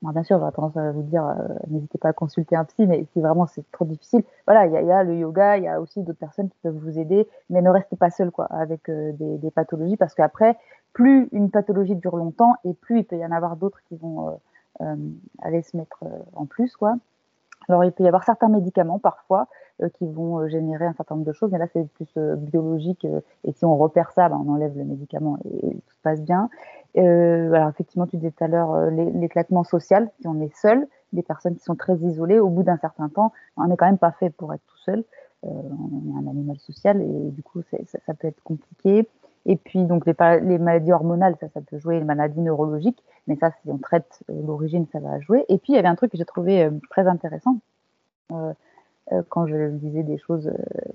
bien 0.01 0.23
sûr, 0.23 0.39
j'aurais 0.39 0.51
tendance 0.51 0.77
à 0.77 0.91
vous 0.91 1.03
dire, 1.03 1.25
euh, 1.25 1.47
n'hésitez 1.67 1.97
pas 1.97 2.09
à 2.09 2.13
consulter 2.13 2.55
un 2.55 2.65
psy, 2.65 2.87
mais 2.87 3.05
si 3.13 3.21
vraiment 3.21 3.47
c'est 3.47 3.69
trop 3.71 3.85
difficile, 3.85 4.23
voilà, 4.47 4.65
il 4.65 4.71
y, 4.71 4.87
y 4.87 4.91
a, 4.91 5.03
le 5.03 5.15
yoga, 5.17 5.57
il 5.57 5.63
y 5.63 5.67
a 5.67 5.81
aussi 5.81 6.01
d'autres 6.01 6.19
personnes 6.19 6.49
qui 6.49 6.57
peuvent 6.63 6.77
vous 6.77 6.97
aider, 6.97 7.27
mais 7.49 7.61
ne 7.61 7.69
restez 7.69 7.95
pas 7.95 8.09
seul 8.09 8.31
quoi, 8.31 8.45
avec 8.45 8.89
euh, 8.89 9.11
des, 9.13 9.37
des, 9.37 9.51
pathologies, 9.51 9.97
parce 9.97 10.15
qu'après, 10.15 10.57
plus 10.93 11.29
une 11.31 11.51
pathologie 11.51 11.95
dure 11.95 12.17
longtemps, 12.17 12.55
et 12.63 12.73
plus 12.73 12.99
il 12.99 13.05
peut 13.05 13.17
y 13.17 13.25
en 13.25 13.31
avoir 13.31 13.55
d'autres 13.57 13.79
qui 13.87 13.95
vont 13.95 14.39
aller 15.41 15.61
se 15.61 15.75
mettre 15.75 16.05
en 16.35 16.45
plus, 16.45 16.77
quoi. 16.77 16.95
Alors, 17.69 17.83
il 17.83 17.91
peut 17.91 18.03
y 18.03 18.07
avoir 18.07 18.23
certains 18.23 18.49
médicaments 18.49 18.99
parfois 18.99 19.47
qui 19.93 20.05
vont 20.07 20.45
générer 20.49 20.85
un 20.85 20.93
certain 20.93 21.15
nombre 21.15 21.27
de 21.27 21.31
choses, 21.31 21.51
mais 21.53 21.57
là, 21.57 21.67
c'est 21.71 21.87
plus 21.93 22.11
biologique. 22.37 23.07
et 23.45 23.53
si 23.53 23.63
on 23.63 23.77
repère 23.77 24.11
ça, 24.11 24.27
ben, 24.27 24.43
on 24.45 24.51
enlève 24.51 24.77
le 24.77 24.83
médicament 24.83 25.37
et, 25.45 25.71
tout 25.71 25.95
se 25.95 26.01
passe 26.03 26.21
bien. 26.21 26.49
Euh, 26.97 27.51
alors 27.53 27.69
effectivement, 27.69 28.07
tu 28.07 28.17
disais 28.17 28.31
tout 28.31 28.43
à 28.43 28.47
l'heure 28.47 28.73
euh, 28.73 28.89
l'éclatement 28.89 29.63
social, 29.63 30.09
si 30.19 30.27
on 30.27 30.41
est 30.41 30.55
seul, 30.55 30.87
des 31.13 31.21
personnes 31.21 31.55
qui 31.55 31.63
sont 31.63 31.75
très 31.75 31.95
isolées, 31.97 32.39
au 32.39 32.49
bout 32.49 32.63
d'un 32.63 32.77
certain 32.77 33.09
temps, 33.09 33.31
on 33.57 33.67
n'est 33.67 33.77
quand 33.77 33.85
même 33.85 33.97
pas 33.97 34.11
fait 34.11 34.29
pour 34.29 34.53
être 34.53 34.63
tout 34.67 34.77
seul. 34.77 35.03
Euh, 35.45 35.49
on 35.49 36.09
est 36.09 36.25
un 36.25 36.29
animal 36.29 36.57
social 36.59 37.01
et 37.01 37.31
du 37.31 37.43
coup, 37.43 37.61
ça, 37.61 38.13
peut 38.13 38.27
être 38.27 38.41
compliqué. 38.43 39.07
Et 39.49 39.55
puis 39.55 39.83
donc 39.83 40.05
les, 40.05 40.13
maladies 40.59 40.93
hormonales, 40.93 41.35
ça, 41.39 41.47
ça 41.49 41.59
peut 41.59 41.79
jouer, 41.79 41.97
les 41.97 42.05
maladies 42.05 42.39
neurologiques, 42.39 43.03
mais 43.25 43.35
ça, 43.35 43.49
si 43.49 43.71
on 43.71 43.79
traite 43.79 44.21
euh, 44.29 44.33
l'origine, 44.45 44.85
ça 44.91 44.99
va 44.99 45.19
jouer. 45.19 45.43
Et 45.49 45.57
puis 45.57 45.73
il 45.73 45.75
y 45.75 45.79
avait 45.79 45.87
un 45.87 45.95
truc 45.95 46.11
que 46.11 46.19
j'ai 46.19 46.25
trouvé 46.25 46.63
euh, 46.63 46.69
très 46.91 47.07
intéressant. 47.07 47.57
Euh, 48.31 48.53
quand 49.29 49.47
je 49.47 49.69
disais 49.71 50.03
des 50.03 50.19
choses 50.19 50.51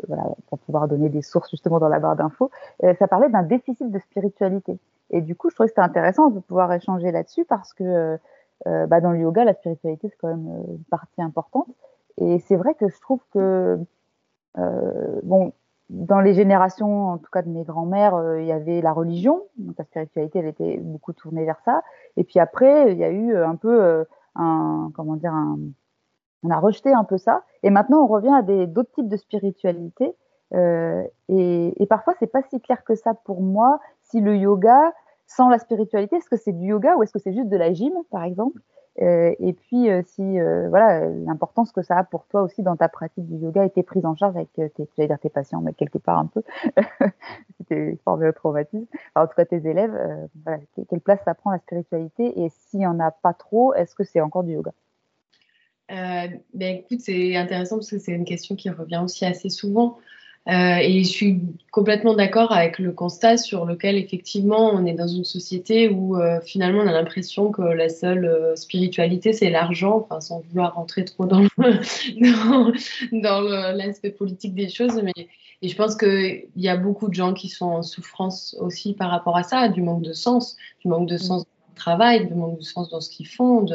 voilà, 0.06 0.22
pour 0.46 0.60
pouvoir 0.60 0.86
donner 0.86 1.08
des 1.08 1.20
sources 1.20 1.50
justement 1.50 1.80
dans 1.80 1.88
la 1.88 1.98
barre 1.98 2.14
d'infos, 2.14 2.48
ça 2.80 3.08
parlait 3.08 3.28
d'un 3.28 3.42
déficit 3.42 3.90
de 3.90 3.98
spiritualité. 3.98 4.78
Et 5.10 5.20
du 5.20 5.34
coup, 5.34 5.50
je 5.50 5.56
trouvais 5.56 5.66
que 5.66 5.72
c'était 5.72 5.80
intéressant 5.80 6.30
de 6.30 6.38
pouvoir 6.38 6.72
échanger 6.72 7.10
là-dessus 7.10 7.44
parce 7.44 7.74
que 7.74 8.16
bah, 8.64 9.00
dans 9.00 9.10
le 9.10 9.18
yoga, 9.18 9.42
la 9.42 9.54
spiritualité, 9.54 10.10
c'est 10.10 10.16
quand 10.16 10.28
même 10.28 10.46
une 10.68 10.84
partie 10.84 11.22
importante. 11.22 11.66
Et 12.18 12.38
c'est 12.38 12.54
vrai 12.54 12.74
que 12.74 12.88
je 12.88 13.00
trouve 13.00 13.20
que, 13.32 13.80
bon, 15.24 15.52
dans 15.90 16.20
les 16.20 16.34
générations, 16.34 17.08
en 17.08 17.18
tout 17.18 17.30
cas 17.30 17.42
de 17.42 17.48
mes 17.48 17.64
grands-mères, 17.64 18.14
euh, 18.14 18.40
il 18.40 18.46
y 18.46 18.52
avait 18.52 18.80
la 18.80 18.92
religion. 18.92 19.42
Donc 19.58 19.76
la 19.78 19.84
spiritualité, 19.84 20.38
elle 20.38 20.46
était 20.46 20.78
beaucoup 20.78 21.12
tournée 21.12 21.44
vers 21.44 21.60
ça. 21.64 21.82
Et 22.16 22.24
puis 22.24 22.38
après, 22.40 22.92
il 22.92 22.98
y 22.98 23.04
a 23.04 23.10
eu 23.10 23.36
un 23.36 23.56
peu 23.56 24.04
un, 24.34 24.90
comment 24.94 25.16
dire, 25.16 25.32
un, 25.32 25.58
on 26.42 26.50
a 26.50 26.58
rejeté 26.58 26.92
un 26.92 27.04
peu 27.04 27.18
ça. 27.18 27.42
Et 27.62 27.70
maintenant, 27.70 28.02
on 28.02 28.06
revient 28.06 28.34
à 28.34 28.42
d'autres 28.66 28.92
types 28.92 29.08
de 29.08 29.16
spiritualité. 29.16 30.14
Euh, 30.54 31.02
et, 31.28 31.82
et, 31.82 31.86
parfois, 31.86 32.14
c'est 32.18 32.26
pas 32.26 32.42
si 32.42 32.60
clair 32.60 32.84
que 32.84 32.94
ça 32.94 33.14
pour 33.14 33.42
moi. 33.42 33.80
Si 34.02 34.20
le 34.20 34.36
yoga, 34.36 34.92
sans 35.26 35.48
la 35.48 35.58
spiritualité 35.58 36.16
Est-ce 36.16 36.28
que 36.28 36.36
c'est 36.36 36.52
du 36.52 36.66
yoga 36.66 36.96
ou 36.96 37.02
est-ce 37.02 37.12
que 37.12 37.18
c'est 37.18 37.32
juste 37.32 37.48
de 37.48 37.56
la 37.56 37.72
gym, 37.72 37.92
par 38.10 38.24
exemple? 38.24 38.60
euh, 38.60 38.83
Et 38.96 39.52
puis, 39.52 39.90
euh, 39.90 40.02
si 40.06 40.22
euh, 40.38 40.68
voilà 40.68 41.08
l'importance 41.08 41.72
que 41.72 41.82
ça 41.82 41.98
a 41.98 42.04
pour 42.04 42.26
toi 42.26 42.42
aussi 42.42 42.62
dans 42.62 42.76
ta 42.76 42.88
pratique 42.88 43.26
du 43.26 43.36
yoga 43.36 43.64
été 43.64 43.82
prise 43.82 44.06
en 44.06 44.14
charge 44.14 44.36
avec 44.36 44.52
tes, 44.52 44.70
j'allais 44.96 45.08
dire 45.08 45.18
tes 45.18 45.30
patients, 45.30 45.60
mais 45.60 45.72
quelque 45.72 45.98
part 45.98 46.18
un 46.18 46.26
peu, 46.26 46.42
si 47.56 47.64
t'es 47.64 47.98
formé 48.04 48.28
au 48.28 48.32
traumatisme, 48.32 48.86
en 49.16 49.26
tout 49.26 49.34
cas 49.36 49.44
tes 49.44 49.66
élèves, 49.68 49.94
quelle 50.88 51.00
place 51.00 51.20
ça 51.24 51.34
prend 51.34 51.50
la 51.50 51.58
spiritualité. 51.58 52.40
Et 52.40 52.48
s'il 52.50 52.80
n'y 52.80 52.86
en 52.86 53.00
a 53.00 53.10
pas 53.10 53.32
trop, 53.32 53.74
est-ce 53.74 53.94
que 53.96 54.04
c'est 54.04 54.20
encore 54.20 54.44
du 54.44 54.52
yoga? 54.52 54.72
Ben 55.88 56.40
écoute, 56.54 57.00
c'est 57.00 57.36
intéressant 57.36 57.76
parce 57.76 57.90
que 57.90 57.98
c'est 57.98 58.12
une 58.12 58.24
question 58.24 58.54
qui 58.54 58.70
revient 58.70 59.00
aussi 59.02 59.24
assez 59.26 59.48
souvent. 59.48 59.98
Euh, 60.46 60.76
et 60.76 61.02
je 61.04 61.08
suis 61.08 61.40
complètement 61.70 62.12
d'accord 62.12 62.52
avec 62.52 62.78
le 62.78 62.92
constat 62.92 63.38
sur 63.38 63.64
lequel 63.64 63.96
effectivement 63.96 64.70
on 64.74 64.84
est 64.84 64.92
dans 64.92 65.06
une 65.06 65.24
société 65.24 65.88
où 65.88 66.18
euh, 66.18 66.38
finalement 66.42 66.82
on 66.82 66.86
a 66.86 66.92
l'impression 66.92 67.50
que 67.50 67.62
la 67.62 67.88
seule 67.88 68.26
euh, 68.26 68.54
spiritualité 68.54 69.32
c'est 69.32 69.48
l'argent, 69.48 69.96
enfin 69.96 70.20
sans 70.20 70.40
vouloir 70.40 70.74
rentrer 70.74 71.06
trop 71.06 71.24
dans 71.24 71.40
dans, 73.12 73.40
l'aspect 73.40 74.10
politique 74.10 74.54
des 74.54 74.68
choses, 74.68 75.00
mais 75.02 75.28
et 75.62 75.68
je 75.68 75.76
pense 75.76 75.96
qu'il 75.96 76.44
y 76.56 76.68
a 76.68 76.76
beaucoup 76.76 77.08
de 77.08 77.14
gens 77.14 77.32
qui 77.32 77.48
sont 77.48 77.64
en 77.64 77.82
souffrance 77.82 78.54
aussi 78.60 78.92
par 78.92 79.10
rapport 79.10 79.38
à 79.38 79.44
ça, 79.44 79.68
du 79.70 79.80
manque 79.80 80.02
de 80.02 80.12
sens, 80.12 80.58
du 80.82 80.88
manque 80.88 81.08
de 81.08 81.16
sens 81.16 81.46
travail, 81.74 82.28
de 82.28 82.34
manque 82.34 82.58
de 82.58 82.64
sens 82.64 82.88
dans 82.88 83.00
ce 83.00 83.10
qu'ils 83.10 83.28
font, 83.28 83.66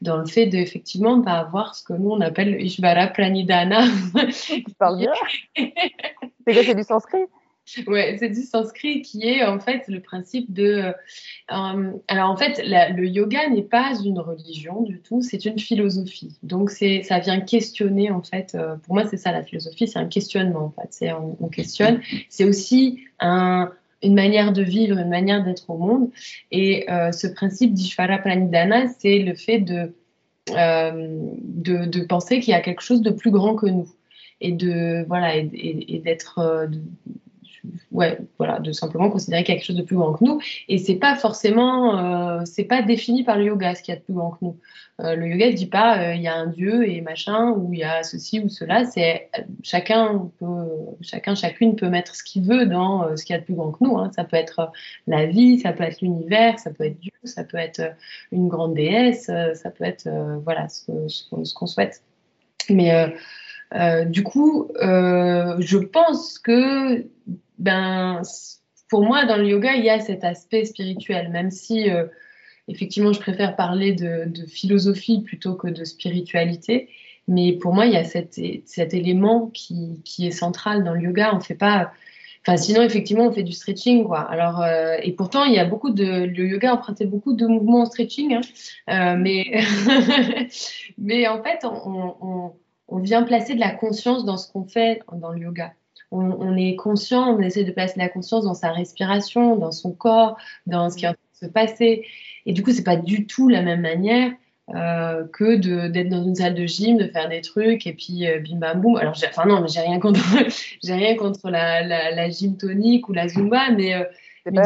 dans 0.00 0.16
le 0.18 0.26
fait 0.26 0.46
d'effectivement 0.46 1.20
pas 1.22 1.38
avoir 1.38 1.74
ce 1.74 1.82
que 1.82 1.92
nous 1.92 2.10
on 2.10 2.20
appelle 2.20 2.60
Ishvara 2.60 3.08
Pranidhana. 3.08 3.84
Tu 4.32 4.64
parles 4.78 4.98
bien. 4.98 5.12
c'est 5.56 6.64
c'est 6.64 6.74
du 6.74 6.82
sanskrit? 6.82 7.26
Ouais, 7.86 8.16
c'est 8.18 8.28
du 8.28 8.42
sanskrit 8.42 9.00
qui 9.00 9.26
est 9.26 9.42
en 9.42 9.58
fait 9.58 9.88
le 9.88 10.00
principe 10.00 10.52
de. 10.52 10.92
Euh, 11.50 11.92
alors 12.08 12.30
en 12.30 12.36
fait, 12.36 12.60
le 12.62 13.06
yoga 13.06 13.48
n'est 13.48 13.62
pas 13.62 13.94
une 14.04 14.18
religion 14.18 14.82
du 14.82 15.00
tout, 15.00 15.22
c'est 15.22 15.46
une 15.46 15.58
philosophie. 15.58 16.36
Donc 16.42 16.70
c'est, 16.70 17.02
ça 17.02 17.20
vient 17.20 17.40
questionner 17.40 18.10
en 18.10 18.22
fait. 18.22 18.54
Euh, 18.54 18.76
pour 18.76 18.94
moi, 18.94 19.06
c'est 19.06 19.16
ça 19.16 19.32
la 19.32 19.42
philosophie, 19.42 19.88
c'est 19.88 19.98
un 19.98 20.06
questionnement 20.06 20.66
en 20.66 20.82
fait. 20.82 20.88
C'est 20.90 21.12
on 21.12 21.48
questionne. 21.48 22.02
C'est 22.28 22.44
aussi 22.44 23.00
un, 23.18 23.72
une 24.04 24.14
manière 24.14 24.52
de 24.52 24.62
vivre, 24.62 24.98
une 24.98 25.08
manière 25.08 25.42
d'être 25.42 25.68
au 25.70 25.78
monde. 25.78 26.10
Et 26.52 26.88
euh, 26.90 27.10
ce 27.10 27.26
principe 27.26 27.72
d'Ishvara 27.72 28.18
Pranidhana, 28.18 28.86
c'est 28.98 29.18
le 29.18 29.34
fait 29.34 29.58
de, 29.58 29.94
euh, 30.50 31.18
de, 31.42 32.04
penser 32.04 32.40
qu'il 32.40 32.52
y 32.52 32.54
a 32.54 32.60
quelque 32.60 32.82
chose 32.82 33.02
de 33.02 33.10
plus 33.10 33.30
grand 33.30 33.56
que 33.56 33.66
nous. 33.66 33.88
Et 34.40 34.52
de 34.52 35.04
voilà 35.08 35.36
et, 35.36 35.48
et, 35.52 36.00
d'être 36.00 36.38
euh, 36.38 36.66
ouais, 37.92 38.18
voilà, 38.38 38.58
de 38.58 38.72
simplement 38.72 39.10
considérer 39.10 39.44
quelque 39.44 39.64
chose 39.64 39.76
de 39.76 39.82
plus 39.82 39.96
grand 39.96 40.12
que 40.12 40.24
nous. 40.24 40.40
Et 40.68 40.78
c'est 40.78 40.96
pas 40.96 41.16
forcément, 41.16 41.98
euh, 41.98 42.42
c'est 42.44 42.64
pas 42.64 42.82
défini 42.82 43.24
par 43.24 43.38
le 43.38 43.46
yoga 43.46 43.74
ce 43.74 43.82
qu'il 43.82 43.94
y 43.94 43.96
a 43.96 44.00
de 44.00 44.04
plus 44.04 44.14
grand 44.14 44.30
que 44.32 44.38
nous. 44.42 44.56
Euh, 45.00 45.16
le 45.16 45.26
yoga 45.26 45.48
ne 45.48 45.52
dit 45.52 45.66
pas 45.66 45.98
euh, 45.98 46.14
il 46.14 46.22
y 46.22 46.28
a 46.28 46.34
un 46.34 46.46
dieu 46.46 46.88
et 46.88 47.00
machin 47.00 47.50
ou 47.50 47.72
il 47.72 47.80
y 47.80 47.84
a 47.84 48.02
ceci 48.02 48.40
ou 48.40 48.48
cela. 48.48 48.84
C'est 48.84 49.28
chacun 49.62 50.30
peut, 50.38 50.68
chacun 51.00 51.34
chacune 51.34 51.76
peut 51.76 51.88
mettre 51.88 52.14
ce 52.14 52.22
qu'il 52.22 52.44
veut 52.44 52.66
dans 52.66 53.16
ce 53.16 53.24
qu'il 53.24 53.34
y 53.34 53.36
a 53.36 53.40
de 53.40 53.44
plus 53.44 53.54
grand 53.54 53.72
que 53.72 53.82
nous. 53.82 53.96
Hein. 53.98 54.10
Ça 54.14 54.24
peut 54.24 54.36
être 54.36 54.70
la 55.06 55.26
vie, 55.26 55.58
ça 55.60 55.72
peut 55.72 55.84
être 55.84 56.00
l'univers, 56.00 56.58
ça 56.58 56.70
peut 56.70 56.84
être 56.84 56.98
Dieu, 56.98 57.12
ça 57.24 57.44
peut 57.44 57.58
être 57.58 57.82
une 58.32 58.48
grande 58.48 58.74
déesse, 58.74 59.26
ça 59.54 59.70
peut 59.70 59.84
être 59.84 60.08
voilà 60.44 60.68
ce 60.68 61.54
qu'on 61.54 61.66
souhaite. 61.66 62.02
Mais 62.70 63.12
du 64.06 64.22
coup, 64.22 64.68
je 64.80 65.78
pense 65.78 66.38
que 66.38 67.04
ben, 67.58 68.22
pour 68.88 69.02
moi, 69.02 69.24
dans 69.24 69.36
le 69.36 69.46
yoga, 69.46 69.74
il 69.74 69.84
y 69.84 69.90
a 69.90 70.00
cet 70.00 70.24
aspect 70.24 70.64
spirituel, 70.64 71.30
même 71.30 71.50
si 71.50 71.90
euh, 71.90 72.06
effectivement, 72.68 73.12
je 73.12 73.20
préfère 73.20 73.56
parler 73.56 73.92
de, 73.92 74.30
philosophie 74.46 75.22
plutôt 75.22 75.54
que 75.54 75.68
de 75.68 75.84
spiritualité. 75.84 76.88
Mais 77.26 77.52
pour 77.52 77.72
moi, 77.72 77.86
il 77.86 77.92
y 77.92 77.96
a 77.96 78.04
cet, 78.04 78.38
cet 78.66 78.92
élément 78.92 79.48
qui, 79.48 80.02
qui, 80.04 80.26
est 80.26 80.30
central 80.30 80.84
dans 80.84 80.92
le 80.92 81.02
yoga. 81.02 81.34
On 81.34 81.40
fait 81.40 81.54
pas, 81.54 81.92
Enfin, 82.46 82.58
sinon, 82.58 82.82
effectivement, 82.82 83.24
on 83.24 83.32
fait 83.32 83.42
du 83.42 83.52
stretching, 83.52 84.04
quoi. 84.04 84.20
Alors, 84.20 84.60
euh, 84.60 84.96
et 85.02 85.12
pourtant, 85.12 85.44
il 85.44 85.54
y 85.54 85.58
a 85.58 85.64
beaucoup 85.64 85.90
de, 85.90 86.26
le 86.26 86.46
yoga 86.46 86.74
empruntait 86.74 87.06
beaucoup 87.06 87.32
de 87.32 87.46
mouvements 87.46 87.80
en 87.80 87.86
stretching, 87.86 88.34
hein. 88.34 88.40
euh, 88.90 89.16
mais, 89.18 89.62
mais 90.98 91.26
en 91.26 91.42
fait, 91.42 91.64
on, 91.64 92.16
on, 92.20 92.52
on, 92.88 92.98
vient 92.98 93.22
placer 93.22 93.54
de 93.54 93.60
la 93.60 93.70
conscience 93.70 94.26
dans 94.26 94.36
ce 94.36 94.52
qu'on 94.52 94.64
fait 94.64 95.00
dans 95.12 95.30
le 95.30 95.40
yoga. 95.40 95.72
On, 96.10 96.20
on, 96.20 96.56
est 96.56 96.76
conscient, 96.76 97.36
on 97.36 97.40
essaie 97.40 97.64
de 97.64 97.72
placer 97.72 97.94
de 97.94 98.00
la 98.00 98.08
conscience 98.08 98.44
dans 98.44 98.54
sa 98.54 98.70
respiration, 98.70 99.56
dans 99.56 99.72
son 99.72 99.92
corps, 99.92 100.36
dans 100.66 100.90
ce 100.90 100.96
qui 100.96 101.04
va 101.04 101.14
se 101.32 101.46
passer. 101.46 102.04
Et 102.46 102.52
du 102.52 102.62
coup, 102.62 102.72
c'est 102.72 102.84
pas 102.84 102.96
du 102.96 103.26
tout 103.26 103.48
la 103.48 103.62
même 103.62 103.80
manière 103.80 104.32
euh, 104.74 105.26
que 105.30 105.56
d'être 105.88 106.08
dans 106.08 106.24
une 106.24 106.34
salle 106.34 106.54
de 106.54 106.64
gym, 106.64 106.96
de 106.96 107.06
faire 107.08 107.28
des 107.28 107.42
trucs 107.42 107.86
et 107.86 107.92
puis 107.92 108.26
euh, 108.26 108.40
bim 108.40 108.56
bam 108.56 108.80
boum. 108.80 108.96
Alors, 108.96 109.12
enfin 109.12 109.44
non, 109.44 109.60
mais 109.60 109.68
j'ai 109.68 109.80
rien 109.80 110.00
contre, 110.00 110.20
j'ai 110.82 110.94
rien 110.94 111.16
contre 111.16 111.50
la, 111.50 111.82
la, 111.82 112.10
la, 112.10 112.30
gym 112.30 112.56
tonique 112.56 113.08
ou 113.10 113.12
la 113.12 113.28
zumba, 113.28 113.70
mais, 113.70 113.94
euh, 113.94 114.04
mais 114.50 114.62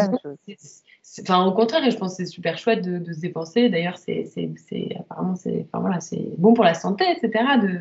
enfin 1.23 1.45
au 1.45 1.53
contraire, 1.53 1.89
je 1.91 1.97
pense 1.97 2.17
que 2.17 2.25
c'est 2.25 2.31
super 2.31 2.59
chouette 2.59 2.83
de, 2.83 3.13
se 3.13 3.21
dépenser. 3.21 3.69
D'ailleurs, 3.69 3.99
c'est, 3.99 4.29
apparemment 4.99 5.35
c'est, 5.35 5.67
enfin 5.67 5.81
voilà, 5.81 5.99
bon 6.39 6.55
pour 6.55 6.65
la 6.65 6.75
santé, 6.75 7.05
etc. 7.11 7.45
De, 7.61 7.79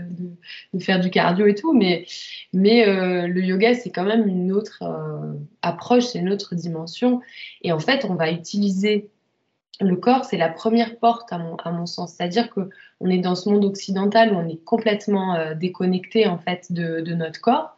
de, 0.74 0.84
faire 0.84 1.00
du 1.00 1.10
cardio 1.10 1.46
et 1.48 1.56
tout, 1.56 1.74
mais 1.74 2.06
mais 2.54 2.88
euh, 2.88 3.28
le 3.28 3.42
yoga 3.42 3.74
c'est 3.74 3.90
quand 3.90 4.06
même 4.06 4.28
une 4.28 4.52
autre 4.52 4.84
euh, 4.84 5.34
approche, 5.62 6.06
c'est 6.06 6.20
une 6.20 6.30
autre 6.30 6.56
dimension. 6.56 7.22
Et 7.62 7.72
en 7.72 7.80
fait, 7.80 8.06
on 8.10 8.16
va 8.16 8.32
utiliser 8.32 9.10
le 9.80 9.96
corps, 9.96 10.26
c'est 10.26 10.38
la 10.38 10.50
première 10.50 10.98
porte 10.98 11.32
à 11.32 11.38
mon, 11.38 11.56
à 11.58 11.72
mon 11.72 11.86
sens. 11.86 12.14
C'est-à-dire 12.14 12.50
que 12.50 12.70
on 13.00 13.10
est 13.10 13.20
dans 13.20 13.36
ce 13.36 13.50
monde 13.50 13.64
occidental 13.64 14.34
où 14.34 14.38
on 14.38 14.48
est 14.48 14.64
complètement 14.64 15.36
euh, 15.36 15.54
déconnecté 15.54 16.28
en 16.28 16.38
fait 16.40 16.72
de, 16.72 17.02
de 17.02 17.14
notre 17.14 17.42
corps 17.42 17.78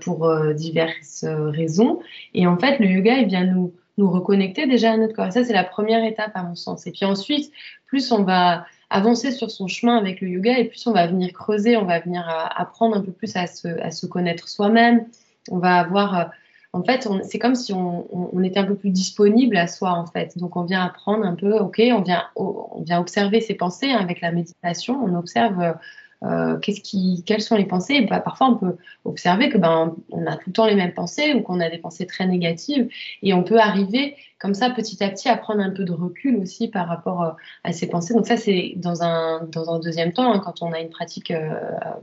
pour 0.00 0.28
diverses 0.54 1.24
raisons. 1.24 2.00
Et 2.34 2.48
en 2.48 2.58
fait, 2.58 2.80
le 2.80 2.86
yoga, 2.86 3.18
il 3.18 3.28
vient 3.28 3.44
nous, 3.44 3.72
nous 4.00 4.10
reconnecter 4.10 4.66
déjà 4.66 4.92
à 4.92 4.96
notre 4.96 5.14
corps. 5.14 5.26
Et 5.26 5.30
ça, 5.30 5.44
c'est 5.44 5.52
la 5.52 5.64
première 5.64 6.04
étape 6.04 6.32
à 6.34 6.42
mon 6.42 6.54
sens. 6.54 6.86
Et 6.86 6.90
puis 6.90 7.04
ensuite, 7.04 7.52
plus 7.86 8.10
on 8.10 8.24
va 8.24 8.66
avancer 8.88 9.30
sur 9.30 9.50
son 9.50 9.68
chemin 9.68 9.96
avec 9.96 10.20
le 10.20 10.28
yoga 10.28 10.58
et 10.58 10.64
plus 10.64 10.84
on 10.86 10.92
va 10.92 11.06
venir 11.06 11.32
creuser, 11.32 11.76
on 11.76 11.84
va 11.84 12.00
venir 12.00 12.26
apprendre 12.56 12.96
un 12.96 13.02
peu 13.02 13.12
plus 13.12 13.36
à 13.36 13.46
se, 13.46 13.68
à 13.80 13.90
se 13.90 14.06
connaître 14.06 14.48
soi-même. 14.48 15.06
On 15.50 15.58
va 15.58 15.76
avoir 15.76 16.30
en 16.72 16.84
fait, 16.84 17.08
c'est 17.24 17.40
comme 17.40 17.56
si 17.56 17.72
on, 17.72 18.06
on, 18.12 18.42
était 18.44 18.60
un 18.60 18.64
peu 18.64 18.76
plus 18.76 18.90
disponible 18.90 19.56
à 19.56 19.66
soi, 19.66 19.90
en 19.90 20.06
fait. 20.06 20.38
Donc, 20.38 20.54
on 20.54 20.62
vient 20.62 20.84
apprendre 20.84 21.26
un 21.26 21.34
peu, 21.34 21.58
ok, 21.58 21.82
on 21.92 22.00
vient, 22.00 22.22
on 22.36 22.82
vient 22.82 23.00
observer 23.00 23.40
ses 23.40 23.54
pensées 23.54 23.90
hein, 23.90 23.98
avec 23.98 24.20
la 24.20 24.30
méditation. 24.30 25.02
On 25.02 25.16
observe 25.16 25.74
euh, 26.22 26.58
qu'est-ce 26.58 26.80
qui, 26.80 27.22
quelles 27.26 27.40
sont 27.40 27.56
les 27.56 27.64
pensées? 27.64 28.02
bah, 28.02 28.20
parfois, 28.20 28.48
on 28.48 28.56
peut 28.56 28.76
observer 29.04 29.48
que 29.48 29.58
ben, 29.58 29.94
on 30.10 30.26
a 30.26 30.36
tout 30.36 30.48
le 30.48 30.52
temps 30.52 30.66
les 30.66 30.74
mêmes 30.74 30.92
pensées 30.92 31.34
ou 31.34 31.40
qu'on 31.42 31.60
a 31.60 31.70
des 31.70 31.78
pensées 31.78 32.06
très 32.06 32.26
négatives, 32.26 32.88
et 33.22 33.32
on 33.32 33.42
peut 33.42 33.58
arriver 33.58 34.16
comme 34.38 34.54
ça 34.54 34.70
petit 34.70 35.02
à 35.04 35.10
petit 35.10 35.28
à 35.28 35.36
prendre 35.36 35.60
un 35.60 35.70
peu 35.70 35.84
de 35.84 35.92
recul 35.92 36.36
aussi 36.36 36.68
par 36.68 36.88
rapport 36.88 37.22
euh, 37.22 37.30
à 37.64 37.72
ces 37.72 37.88
pensées. 37.88 38.14
Donc 38.14 38.26
ça, 38.26 38.36
c'est 38.36 38.72
dans 38.76 39.02
un 39.02 39.44
dans 39.44 39.70
un 39.70 39.78
deuxième 39.78 40.12
temps 40.12 40.32
hein, 40.32 40.40
quand 40.40 40.62
on 40.62 40.72
a 40.72 40.80
une 40.80 40.90
pratique 40.90 41.30
euh, 41.30 41.50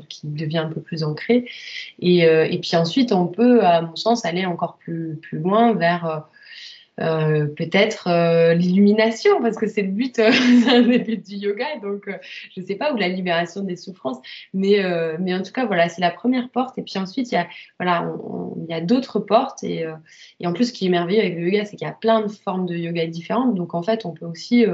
qui 0.10 0.28
devient 0.28 0.60
un 0.60 0.70
peu 0.70 0.82
plus 0.82 1.04
ancrée, 1.04 1.50
et, 2.00 2.26
euh, 2.28 2.48
et 2.50 2.60
puis 2.60 2.76
ensuite, 2.76 3.12
on 3.12 3.28
peut, 3.28 3.64
à 3.66 3.82
mon 3.82 3.96
sens, 3.96 4.26
aller 4.26 4.46
encore 4.46 4.78
plus 4.78 5.18
plus 5.22 5.40
loin 5.40 5.74
vers 5.74 6.28
euh, 7.00 7.46
peut-être 7.46 8.08
euh, 8.08 8.54
l'illumination, 8.54 9.42
parce 9.42 9.56
que 9.56 9.68
c'est 9.68 9.84
le 9.84 9.92
but 9.92 10.18
euh, 10.20 10.32
du 11.16 11.36
yoga, 11.36 11.66
donc 11.82 12.08
euh, 12.08 12.18
je 12.56 12.62
sais 12.62 12.76
pas, 12.76 12.92
ou 12.94 12.98
la 12.98 13.08
libération 13.08 13.62
des 13.62 13.76
souffrances, 13.76 14.18
mais, 14.54 14.80
mais 15.20 15.34
en 15.34 15.42
tout 15.42 15.52
cas, 15.52 15.66
voilà, 15.66 15.90
c'est 15.90 16.02
la 16.02 16.12
première 16.12 16.50
porte, 16.50 16.78
et 16.78 16.82
puis 16.82 16.98
ensuite, 16.98 17.32
il 17.32 17.36
y 17.36 17.38
a, 17.38 17.48
voilà, 17.80 18.12
il 18.58 18.66
y 18.70 18.74
a 18.74 18.82
d'autres 18.82 19.20
portes, 19.20 19.64
et, 19.64 19.86
et 20.40 20.48
en 20.48 20.54
plus, 20.54 20.66
ce 20.66 20.74
qui 20.74 20.88
est 20.88 20.90
merveilleux 20.90 21.22
avec 21.22 21.36
le 21.36 21.44
yoga, 21.44 21.66
c'est 21.66 21.76
qu'il 21.76 21.88
y 21.88 21.92
a 21.92 21.94
plein 21.94 22.22
de 22.22 22.28
formes 22.28 22.66
de 22.66 22.76
yoga 22.76 23.06
différentes, 23.08 23.56
donc 23.56 23.74
en 23.74 23.84
fait, 23.84 24.06
on 24.06 24.12
peut 24.12 24.26
aussi... 24.26 24.66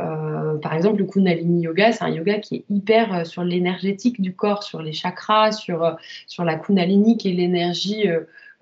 Euh, 0.00 0.58
par 0.58 0.74
exemple, 0.74 0.98
le 0.98 1.06
Kundalini 1.06 1.62
Yoga, 1.62 1.92
c'est 1.92 2.04
un 2.04 2.10
yoga 2.10 2.38
qui 2.38 2.56
est 2.56 2.64
hyper 2.68 3.14
euh, 3.14 3.24
sur 3.24 3.44
l'énergétique 3.44 4.20
du 4.20 4.34
corps, 4.34 4.62
sur 4.62 4.82
les 4.82 4.92
chakras, 4.92 5.52
sur, 5.52 5.84
euh, 5.84 5.92
sur 6.26 6.44
la 6.44 6.56
Kundalini 6.56 7.16
qui 7.16 7.30
est 7.30 7.34
l'énergie 7.34 8.08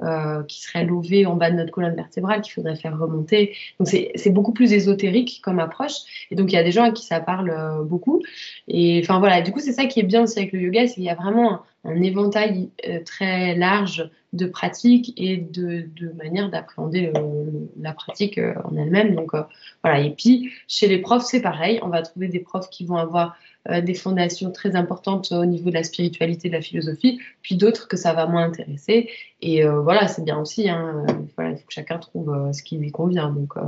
euh, 0.02 0.42
qui 0.44 0.60
serait 0.60 0.84
levée 0.84 1.24
en 1.24 1.36
bas 1.36 1.50
de 1.50 1.56
notre 1.56 1.70
colonne 1.70 1.94
vertébrale, 1.94 2.40
qu'il 2.40 2.52
faudrait 2.52 2.76
faire 2.76 2.98
remonter. 2.98 3.54
Donc 3.78 3.88
c'est 3.88 4.30
beaucoup 4.30 4.52
plus 4.52 4.72
ésotérique 4.72 5.40
comme 5.42 5.60
approche. 5.60 6.28
Et 6.30 6.34
donc 6.34 6.50
il 6.50 6.54
y 6.54 6.58
a 6.58 6.64
des 6.64 6.72
gens 6.72 6.84
à 6.84 6.90
qui 6.90 7.04
ça 7.04 7.20
parle 7.20 7.50
euh, 7.50 7.82
beaucoup. 7.84 8.20
Et 8.66 9.00
enfin 9.02 9.18
voilà, 9.20 9.40
du 9.40 9.52
coup 9.52 9.60
c'est 9.60 9.72
ça 9.72 9.86
qui 9.86 10.00
est 10.00 10.04
bien 10.04 10.22
aussi 10.22 10.38
avec 10.38 10.52
le 10.52 10.60
yoga, 10.60 10.86
c'est 10.86 10.94
qu'il 10.94 11.04
y 11.04 11.10
a 11.10 11.14
vraiment 11.14 11.62
un, 11.84 12.02
éventail 12.02 12.70
euh, 12.86 13.00
très 13.04 13.54
large 13.54 14.10
de 14.32 14.46
pratiques 14.46 15.12
et 15.16 15.36
de, 15.36 15.84
de 15.94 16.10
manière 16.12 16.50
d'appréhender 16.50 17.12
la 17.80 17.92
pratique 17.92 18.38
en 18.38 18.76
elle-même. 18.76 19.14
Donc 19.14 19.30
voilà. 19.84 20.00
Et 20.00 20.10
puis 20.10 20.50
chez 20.66 20.88
les 20.88 20.98
profs 20.98 21.22
c'est 21.22 21.40
pareil, 21.40 21.78
on 21.82 21.88
va 21.88 22.02
trouver 22.02 22.26
des 22.26 22.40
profs 22.40 22.68
qui 22.68 22.84
vont 22.84 22.96
avoir 22.96 23.36
euh, 23.70 23.80
des 23.80 23.94
fondations 23.94 24.50
très 24.50 24.76
importantes 24.76 25.32
au 25.32 25.46
niveau 25.46 25.70
de 25.70 25.74
la 25.74 25.84
spiritualité, 25.84 26.48
de 26.48 26.54
la 26.54 26.60
philosophie, 26.60 27.18
puis 27.40 27.56
d'autres 27.56 27.88
que 27.88 27.96
ça 27.96 28.12
va 28.12 28.26
moins 28.26 28.44
intéresser. 28.44 29.08
Et 29.40 29.64
euh, 29.64 29.80
voilà, 29.80 30.06
c'est 30.06 30.22
bien 30.22 30.38
aussi. 30.38 30.68
Hein, 30.68 31.06
euh, 31.08 31.50
il 31.50 31.56
faut 31.56 31.66
que 31.66 31.72
chacun 31.72 31.98
trouve 31.98 32.28
euh, 32.28 32.52
ce 32.52 32.62
qui 32.62 32.76
lui 32.76 32.92
convient. 32.92 33.30
Donc, 33.30 33.56
euh, 33.56 33.62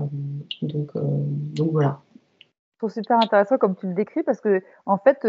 donc, 0.61 0.91
donc 0.95 1.73
voilà. 1.73 2.01
Je 2.83 2.89
super 2.89 3.17
intéressant 3.17 3.57
comme 3.57 3.75
tu 3.75 3.87
le 3.87 3.95
décris 3.95 4.23
parce 4.23 4.43
que 4.43 4.63
en 4.85 4.99
fait, 4.99 5.27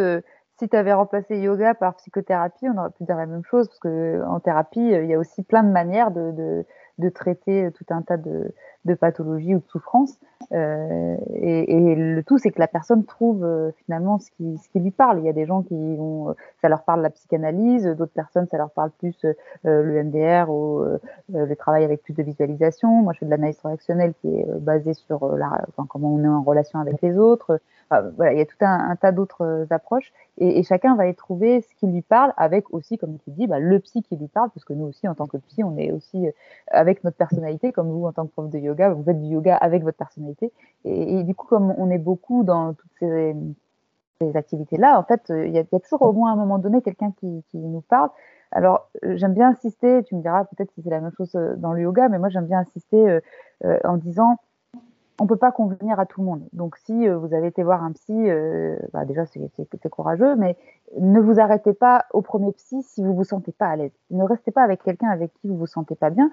si 0.59 0.67
tu 0.67 0.75
avais 0.75 0.93
remplacé 0.93 1.37
yoga 1.37 1.73
par 1.75 1.95
psychothérapie, 1.95 2.67
on 2.67 2.77
aurait 2.77 2.91
pu 2.91 3.03
dire 3.03 3.15
la 3.15 3.25
même 3.25 3.43
chose 3.45 3.67
parce 3.67 3.79
que 3.79 4.23
en 4.25 4.39
thérapie, 4.39 4.79
il 4.79 5.05
y 5.05 5.13
a 5.13 5.19
aussi 5.19 5.43
plein 5.43 5.63
de 5.63 5.71
manières 5.71 6.11
de, 6.11 6.65
de 6.97 7.09
traiter 7.09 7.69
tout 7.71 7.85
un 7.89 8.01
tas 8.01 8.17
de, 8.17 8.53
de 8.87 8.93
pathologies 8.95 9.53
ou 9.53 9.59
de 9.59 9.67
souffrances. 9.67 10.17
Euh, 10.53 11.17
et, 11.35 11.95
le 11.95 12.23
tout, 12.23 12.37
c'est 12.37 12.51
que 12.51 12.59
la 12.59 12.67
personne 12.67 13.03
trouve 13.05 13.43
euh, 13.43 13.71
finalement 13.83 14.17
ce 14.17 14.31
qui, 14.31 14.57
ce 14.57 14.69
qui 14.69 14.79
lui 14.79 14.91
parle. 14.91 15.19
Il 15.19 15.25
y 15.25 15.29
a 15.29 15.33
des 15.33 15.45
gens 15.45 15.61
qui 15.61 15.75
vont, 15.95 16.35
ça 16.61 16.69
leur 16.69 16.83
parle 16.83 17.01
la 17.01 17.09
psychanalyse, 17.09 17.85
d'autres 17.85 18.13
personnes, 18.13 18.47
ça 18.47 18.57
leur 18.57 18.71
parle 18.71 18.91
plus 18.91 19.15
euh, 19.25 19.33
le 19.63 20.03
MDR 20.03 20.49
ou 20.49 20.79
euh, 20.79 20.99
le 21.29 21.55
travail 21.55 21.83
avec 21.83 22.01
plus 22.01 22.13
de 22.13 22.23
visualisation. 22.23 22.89
Moi, 22.89 23.13
je 23.13 23.19
fais 23.19 23.25
de 23.25 23.31
l'analyse 23.31 23.57
transactionnelle 23.57 24.13
qui 24.21 24.27
est 24.27 24.45
basée 24.59 24.93
sur 24.93 25.35
la, 25.35 25.65
comment 25.89 26.13
on 26.13 26.23
est 26.23 26.27
en 26.27 26.41
relation 26.41 26.79
avec 26.79 27.01
les 27.01 27.17
autres. 27.17 27.59
Voilà, 27.89 28.33
il 28.33 28.37
y 28.37 28.41
a 28.41 28.45
tout 28.45 28.57
un, 28.61 28.95
tas 28.97 29.13
d'autres 29.13 29.65
approches 29.69 30.11
et, 30.37 30.59
et, 30.59 30.63
chacun 30.63 30.97
va 30.97 31.07
y 31.07 31.15
trouver 31.15 31.61
ce 31.61 31.73
qui 31.75 31.87
lui 31.87 32.01
parle 32.01 32.33
avec 32.35 32.73
aussi, 32.73 32.97
comme 32.97 33.17
tu 33.19 33.31
dis, 33.31 33.47
bah, 33.47 33.59
le 33.59 33.79
psy 33.79 34.03
qui 34.03 34.17
lui 34.17 34.27
parle, 34.27 34.49
parce 34.49 34.65
que 34.65 34.73
nous 34.73 34.85
aussi, 34.85 35.07
en 35.07 35.15
tant 35.15 35.25
que 35.25 35.37
psy, 35.37 35.63
on 35.63 35.77
est 35.77 35.91
aussi 35.91 36.27
avec 36.87 37.03
notre 37.03 37.17
personnalité, 37.17 37.71
comme 37.71 37.89
vous 37.89 38.05
en 38.05 38.13
tant 38.13 38.25
que 38.25 38.31
prof 38.31 38.49
de 38.49 38.57
yoga, 38.57 38.89
vous 38.89 39.03
faites 39.03 39.21
du 39.21 39.27
yoga 39.27 39.55
avec 39.55 39.83
votre 39.83 39.97
personnalité. 39.97 40.51
Et, 40.85 41.23
du 41.23 41.35
coup, 41.35 41.47
comme 41.47 41.73
on 41.77 41.89
est 41.89 41.97
beaucoup 41.97 42.43
dans 42.43 42.73
toutes 42.73 42.91
ces, 42.99 43.35
activités-là, 44.33 44.97
en 44.97 45.03
fait, 45.03 45.21
il 45.29 45.51
y, 45.53 45.59
a, 45.59 45.61
il 45.61 45.67
y, 45.71 45.75
a, 45.75 45.79
toujours 45.79 46.01
au 46.01 46.11
moins 46.11 46.31
à 46.31 46.33
un 46.33 46.37
moment 46.37 46.57
donné 46.57 46.81
quelqu'un 46.81 47.11
qui, 47.19 47.43
nous 47.53 47.81
parle. 47.81 48.09
Alors, 48.51 48.89
j'aime 49.03 49.33
bien 49.33 49.49
insister, 49.49 50.03
tu 50.03 50.15
me 50.15 50.21
diras 50.21 50.45
peut-être 50.45 50.71
si 50.73 50.81
c'est 50.81 50.89
la 50.89 51.01
même 51.01 51.11
chose 51.11 51.33
dans 51.57 51.73
le 51.73 51.81
yoga, 51.81 52.09
mais 52.09 52.17
moi 52.17 52.29
j'aime 52.29 52.45
bien 52.45 52.59
insister 52.59 53.09
euh, 53.09 53.19
euh, 53.65 53.77
en 53.83 53.97
disant 53.97 54.37
on 55.19 55.25
peut 55.25 55.37
pas 55.37 55.51
convenir 55.51 55.99
à 55.99 56.05
tout 56.05 56.21
le 56.21 56.27
monde. 56.27 56.47
Donc 56.53 56.77
si 56.77 57.07
euh, 57.07 57.17
vous 57.17 57.33
avez 57.33 57.47
été 57.47 57.63
voir 57.63 57.83
un 57.83 57.91
psy, 57.93 58.13
euh, 58.13 58.77
bah 58.93 59.05
déjà 59.05 59.25
c'est 59.25 59.89
courageux, 59.89 60.35
mais 60.35 60.55
ne 60.99 61.19
vous 61.19 61.39
arrêtez 61.39 61.73
pas 61.73 62.05
au 62.13 62.21
premier 62.21 62.51
psy 62.53 62.83
si 62.83 63.03
vous 63.03 63.15
vous 63.15 63.23
sentez 63.23 63.51
pas 63.51 63.67
à 63.67 63.75
l'aise. 63.75 63.91
Ne 64.11 64.23
restez 64.23 64.51
pas 64.51 64.63
avec 64.63 64.83
quelqu'un 64.83 65.09
avec 65.09 65.33
qui 65.33 65.47
vous 65.47 65.57
vous 65.57 65.67
sentez 65.67 65.95
pas 65.95 66.09
bien 66.09 66.29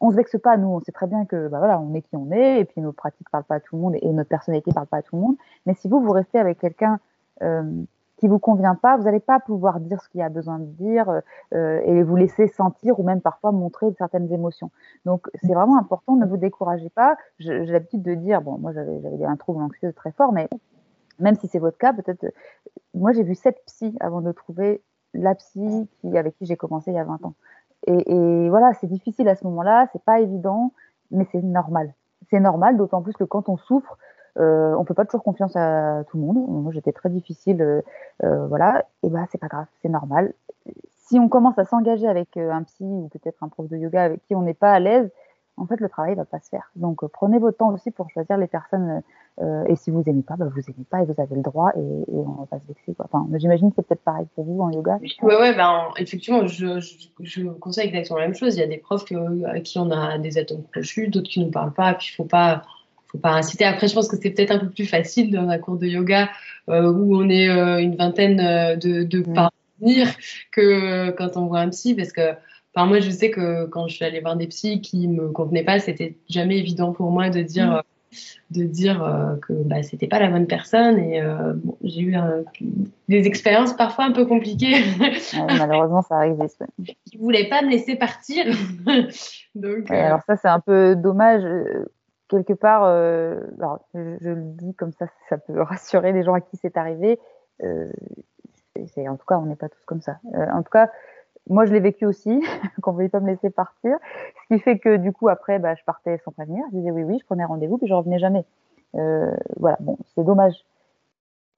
on 0.00 0.10
se 0.10 0.16
vexe 0.16 0.36
pas, 0.38 0.56
nous, 0.56 0.68
on 0.68 0.80
sait 0.80 0.92
très 0.92 1.06
bien 1.06 1.24
que 1.24 1.48
bah 1.48 1.58
voilà, 1.58 1.80
on 1.80 1.94
est 1.94 2.02
qui 2.02 2.16
on 2.16 2.30
est, 2.30 2.60
et 2.60 2.64
puis 2.64 2.80
nos 2.80 2.92
pratiques 2.92 3.28
parlent 3.30 3.44
pas 3.44 3.56
à 3.56 3.60
tout 3.60 3.76
le 3.76 3.82
monde, 3.82 3.94
et 4.00 4.12
notre 4.12 4.28
personnalité 4.28 4.72
parle 4.72 4.86
pas 4.86 4.98
à 4.98 5.02
tout 5.02 5.16
le 5.16 5.22
monde. 5.22 5.36
Mais 5.66 5.74
si 5.74 5.88
vous, 5.88 6.00
vous 6.00 6.12
restez 6.12 6.38
avec 6.38 6.58
quelqu'un 6.58 6.98
euh, 7.42 7.62
qui 8.16 8.28
vous 8.28 8.38
convient 8.38 8.74
pas, 8.74 8.96
vous 8.96 9.04
n'allez 9.04 9.20
pas 9.20 9.40
pouvoir 9.40 9.80
dire 9.80 10.00
ce 10.00 10.08
qu'il 10.08 10.20
y 10.20 10.22
a 10.22 10.28
besoin 10.28 10.58
de 10.58 10.64
dire 10.64 11.22
euh, 11.52 11.80
et 11.84 12.02
vous 12.02 12.16
laisser 12.16 12.48
sentir 12.48 12.98
ou 13.00 13.02
même 13.02 13.20
parfois 13.20 13.52
montrer 13.52 13.92
certaines 13.98 14.32
émotions. 14.32 14.70
Donc 15.04 15.28
c'est 15.42 15.52
vraiment 15.52 15.78
important, 15.78 16.16
ne 16.16 16.26
vous 16.26 16.36
découragez 16.36 16.90
pas. 16.90 17.16
J'ai 17.38 17.64
l'habitude 17.66 18.02
de 18.02 18.14
dire, 18.14 18.40
bon, 18.40 18.58
moi 18.58 18.72
j'avais 18.72 19.24
un 19.24 19.36
trouble 19.36 19.62
anxieux 19.62 19.92
très 19.92 20.12
fort, 20.12 20.32
mais 20.32 20.48
même 21.18 21.36
si 21.36 21.48
c'est 21.48 21.58
votre 21.58 21.78
cas, 21.78 21.92
peut-être, 21.92 22.26
moi 22.94 23.12
j'ai 23.12 23.22
vu 23.22 23.34
sept 23.34 23.62
psys 23.66 23.96
avant 24.00 24.20
de 24.20 24.32
trouver 24.32 24.82
la 25.12 25.34
psy 25.34 25.88
avec 26.14 26.36
qui 26.36 26.46
j'ai 26.46 26.56
commencé 26.56 26.90
il 26.90 26.94
y 26.94 26.98
a 26.98 27.04
20 27.04 27.24
ans. 27.24 27.34
Et, 27.86 28.48
voilà, 28.48 28.72
c'est 28.74 28.86
difficile 28.86 29.28
à 29.28 29.34
ce 29.34 29.44
moment-là, 29.44 29.88
c'est 29.92 30.02
pas 30.02 30.20
évident, 30.20 30.72
mais 31.10 31.26
c'est 31.32 31.42
normal. 31.42 31.92
C'est 32.30 32.40
normal, 32.40 32.76
d'autant 32.76 33.02
plus 33.02 33.12
que 33.14 33.24
quand 33.24 33.48
on 33.48 33.56
souffre, 33.56 33.98
euh, 34.38 34.74
on 34.74 34.84
peut 34.84 34.94
pas 34.94 35.04
toujours 35.04 35.22
confiance 35.22 35.54
à 35.54 36.02
tout 36.08 36.16
le 36.16 36.24
monde. 36.24 36.44
Moi, 36.48 36.72
j'étais 36.72 36.92
très 36.92 37.10
difficile, 37.10 37.60
euh, 37.62 37.82
euh, 38.24 38.46
voilà. 38.46 38.84
Et 39.02 39.10
ben, 39.10 39.26
c'est 39.30 39.38
pas 39.38 39.48
grave, 39.48 39.66
c'est 39.82 39.88
normal. 39.88 40.32
Si 41.06 41.18
on 41.18 41.28
commence 41.28 41.58
à 41.58 41.64
s'engager 41.64 42.08
avec 42.08 42.36
un 42.36 42.62
psy 42.62 42.84
ou 42.84 43.08
peut-être 43.12 43.42
un 43.42 43.48
prof 43.48 43.68
de 43.68 43.76
yoga 43.76 44.02
avec 44.02 44.22
qui 44.22 44.34
on 44.34 44.42
n'est 44.42 44.54
pas 44.54 44.72
à 44.72 44.80
l'aise, 44.80 45.10
en 45.56 45.66
fait, 45.66 45.80
le 45.80 45.88
travail 45.88 46.14
va 46.14 46.24
pas 46.24 46.40
se 46.40 46.48
faire. 46.48 46.70
Donc, 46.76 47.04
prenez 47.12 47.38
votre 47.38 47.58
temps 47.58 47.72
aussi 47.72 47.90
pour 47.90 48.10
choisir 48.10 48.36
les 48.36 48.46
personnes. 48.46 49.02
et 49.40 49.76
si 49.76 49.90
vous 49.90 50.02
aimez 50.06 50.22
pas, 50.22 50.36
bah, 50.36 50.46
vous 50.54 50.60
aimez 50.60 50.84
pas 50.90 51.02
et 51.02 51.04
vous 51.04 51.20
avez 51.20 51.34
le 51.34 51.42
droit 51.42 51.70
et, 51.76 51.80
et 51.80 52.16
on 52.16 52.40
va 52.40 52.46
pas 52.46 52.58
se 52.58 52.66
vexer. 52.68 52.94
Quoi. 52.94 53.06
Enfin, 53.10 53.26
j'imagine 53.34 53.70
que 53.70 53.76
c'est 53.76 53.86
peut-être 53.86 54.04
pareil 54.04 54.26
pour 54.34 54.44
vous 54.44 54.60
en 54.60 54.70
yoga. 54.70 54.98
Ouais, 55.22 55.36
ouais, 55.36 55.54
ben, 55.54 55.88
effectivement, 55.98 56.46
je, 56.46 56.80
je, 56.80 57.08
je, 57.20 57.42
conseille 57.48 57.88
exactement 57.88 58.18
la 58.18 58.26
même 58.26 58.34
chose. 58.34 58.56
Il 58.56 58.60
y 58.60 58.62
a 58.62 58.66
des 58.66 58.78
profs 58.78 59.04
à 59.46 59.60
qui 59.60 59.78
on 59.78 59.90
a 59.90 60.18
des 60.18 60.38
atomes 60.38 60.64
crochus, 60.72 61.08
d'autres 61.08 61.28
qui 61.28 61.44
nous 61.44 61.50
parlent 61.50 61.74
pas, 61.74 61.94
puis 61.94 62.08
il 62.12 62.16
faut 62.16 62.24
pas 62.24 62.62
faut 63.14 63.18
pas 63.18 63.32
inciter. 63.32 63.64
Après, 63.64 63.86
je 63.86 63.94
pense 63.94 64.08
que 64.08 64.16
c'est 64.20 64.30
peut-être 64.30 64.50
un 64.50 64.58
peu 64.58 64.70
plus 64.70 64.86
facile 64.86 65.30
dans 65.30 65.48
un 65.48 65.58
cours 65.58 65.76
de 65.76 65.86
yoga 65.86 66.28
euh, 66.68 66.92
où 66.92 67.16
on 67.16 67.28
est 67.28 67.48
euh, 67.48 67.78
une 67.78 67.94
vingtaine 67.94 68.40
euh, 68.40 68.76
de, 68.76 69.04
de 69.04 69.20
mm. 69.20 69.32
parvenir 69.32 70.08
que 70.50 71.10
quand 71.10 71.36
on 71.36 71.46
voit 71.46 71.60
un 71.60 71.68
psy, 71.68 71.94
parce 71.94 72.12
que 72.12 72.32
enfin, 72.74 72.86
moi, 72.86 73.00
je 73.00 73.10
sais 73.10 73.30
que 73.30 73.66
quand 73.66 73.88
je 73.88 73.96
suis 73.96 74.04
allée 74.04 74.20
voir 74.20 74.36
des 74.36 74.46
psys 74.46 74.80
qui 74.80 75.08
me 75.08 75.30
convenaient 75.30 75.64
pas, 75.64 75.78
c'était 75.78 76.16
jamais 76.28 76.58
évident 76.58 76.92
pour 76.92 77.10
moi 77.10 77.30
de 77.30 77.42
dire. 77.42 77.70
Mm. 77.70 77.82
de 78.50 78.64
dire 78.64 79.38
que 79.42 79.52
bah, 79.52 79.82
c'était 79.82 80.06
pas 80.06 80.20
la 80.20 80.30
bonne 80.30 80.46
personne 80.46 80.98
et 81.00 81.20
bon, 81.56 81.76
j'ai 81.82 82.02
eu 82.02 82.16
des 83.08 83.26
expériences 83.26 83.72
parfois 83.72 84.04
un 84.04 84.12
peu 84.12 84.24
compliquées. 84.24 84.76
malheureusement, 85.34 86.02
ça 86.02 86.16
arrive. 86.16 86.36
Qui 87.06 87.16
voulaient 87.18 87.48
pas 87.48 87.62
me 87.62 87.70
laisser 87.70 87.96
partir. 87.96 88.44
Donc, 89.56 89.90
alors 89.90 90.20
ça, 90.26 90.36
c'est 90.36 90.48
un 90.48 90.60
peu 90.60 90.94
dommage 90.94 91.42
quelque 92.28 92.52
part, 92.54 92.84
euh, 92.84 93.40
alors, 93.58 93.80
je, 93.94 94.30
le 94.30 94.42
dis 94.42 94.74
comme 94.74 94.92
ça, 94.92 95.06
ça 95.28 95.38
peut 95.38 95.60
rassurer 95.62 96.12
les 96.12 96.22
gens 96.22 96.34
à 96.34 96.40
qui 96.40 96.56
c'est 96.56 96.76
arrivé. 96.76 97.18
Euh, 97.62 97.88
c'est, 98.94 99.08
en 99.08 99.16
tout 99.16 99.26
cas, 99.26 99.36
on 99.38 99.46
n'est 99.46 99.56
pas 99.56 99.68
tous 99.68 99.84
comme 99.86 100.00
ça. 100.00 100.18
Euh, 100.34 100.46
en 100.52 100.62
tout 100.62 100.70
cas, 100.70 100.90
moi, 101.48 101.66
je 101.66 101.72
l'ai 101.72 101.80
vécu 101.80 102.06
aussi, 102.06 102.40
qu'on 102.82 102.92
ne 102.92 102.96
voulait 102.96 103.08
pas 103.08 103.20
me 103.20 103.26
laisser 103.26 103.50
partir. 103.50 103.96
Ce 104.42 104.54
qui 104.54 104.60
fait 104.60 104.78
que 104.78 104.96
du 104.96 105.12
coup, 105.12 105.28
après, 105.28 105.58
bah, 105.58 105.74
je 105.74 105.84
partais 105.84 106.18
sans 106.24 106.32
prévenir. 106.32 106.64
Je 106.72 106.78
disais 106.78 106.90
oui, 106.90 107.04
oui, 107.04 107.18
je 107.20 107.24
prenais 107.24 107.44
rendez-vous, 107.44 107.78
puis 107.78 107.86
je 107.86 107.94
revenais 107.94 108.18
jamais. 108.18 108.44
Euh, 108.94 109.34
voilà, 109.56 109.76
bon, 109.80 109.98
c'est 110.14 110.24
dommage. 110.24 110.64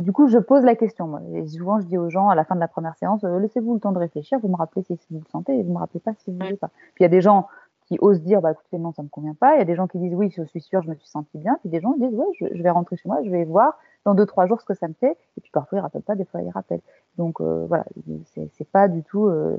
Du 0.03 0.13
coup, 0.13 0.29
je 0.29 0.39
pose 0.39 0.65
la 0.65 0.75
question. 0.75 1.07
Moi. 1.07 1.21
Et 1.35 1.47
souvent, 1.47 1.81
je 1.81 1.87
dis 1.87 1.99
aux 1.99 2.11
gens 2.11 2.29
à 2.29 2.35
la 2.35 2.45
fin 2.45 2.55
de 2.55 2.61
la 2.61 2.69
première 2.69 2.97
séance, 2.97 3.25
euh, 3.25 3.39
laissez-vous 3.39 3.75
le 3.75 3.81
temps 3.81 3.93
de 3.93 3.99
réfléchir, 3.99 4.39
vous 4.41 4.49
me 4.49 4.57
rappelez 4.57 4.83
si 4.83 4.99
vous 5.11 5.21
le 5.21 5.31
sentez, 5.31 5.59
et 5.59 5.63
vous 5.63 5.73
me 5.73 5.79
rappelez 5.79 6.01
pas 6.01 6.13
si 6.19 6.31
vous 6.31 6.39
ne 6.39 6.45
voulez 6.45 6.57
pas. 6.57 6.69
Puis 6.95 7.01
il 7.01 7.05
y 7.05 7.07
a 7.07 7.11
des 7.11 7.21
gens, 7.23 7.47
qui 7.87 7.99
osent 8.01 8.21
dire 8.21 8.41
bah 8.41 8.53
écoutez 8.53 8.79
non 8.79 8.93
ça 8.93 9.03
me 9.03 9.09
convient 9.09 9.35
pas 9.35 9.55
il 9.55 9.59
y 9.59 9.63
a 9.63 9.65
des 9.65 9.77
gens 9.77 9.87
qui 9.87 9.99
disent 9.99 10.15
oui 10.15 10.31
je 10.37 10.43
suis 10.43 10.61
sûr 10.61 10.83
je 10.83 10.89
me 10.91 10.95
suis 10.95 11.09
senti 11.09 11.39
bien 11.39 11.57
puis 11.61 11.71
des 11.71 11.81
gens 11.81 11.93
disent 11.93 12.15
ouais 12.15 12.27
je, 12.39 12.63
vais 12.63 12.71
rentrer 12.71 12.97
chez 12.97 13.09
moi 13.09 13.19
je 13.25 13.31
vais 13.31 13.45
voir 13.45 13.79
dans 14.05 14.15
deux 14.15 14.27
trois 14.27 14.47
jours 14.47 14.61
ce 14.61 14.67
que 14.67 14.75
ça 14.75 14.89
me 14.89 14.95
fait 14.95 15.17
et 15.37 15.41
puis 15.41 15.51
parfois 15.53 15.79
ils 15.79 15.81
rappellent 15.81 16.03
pas 16.03 16.17
des 16.17 16.25
fois 16.25 16.43
ils 16.43 16.51
rappellent 16.51 16.83
donc 17.17 17.41
euh, 17.41 17.65
voilà 17.69 17.85
c'est 18.25 18.69
pas 18.71 18.89
du 18.89 19.03
tout 19.03 19.27
euh, 19.27 19.59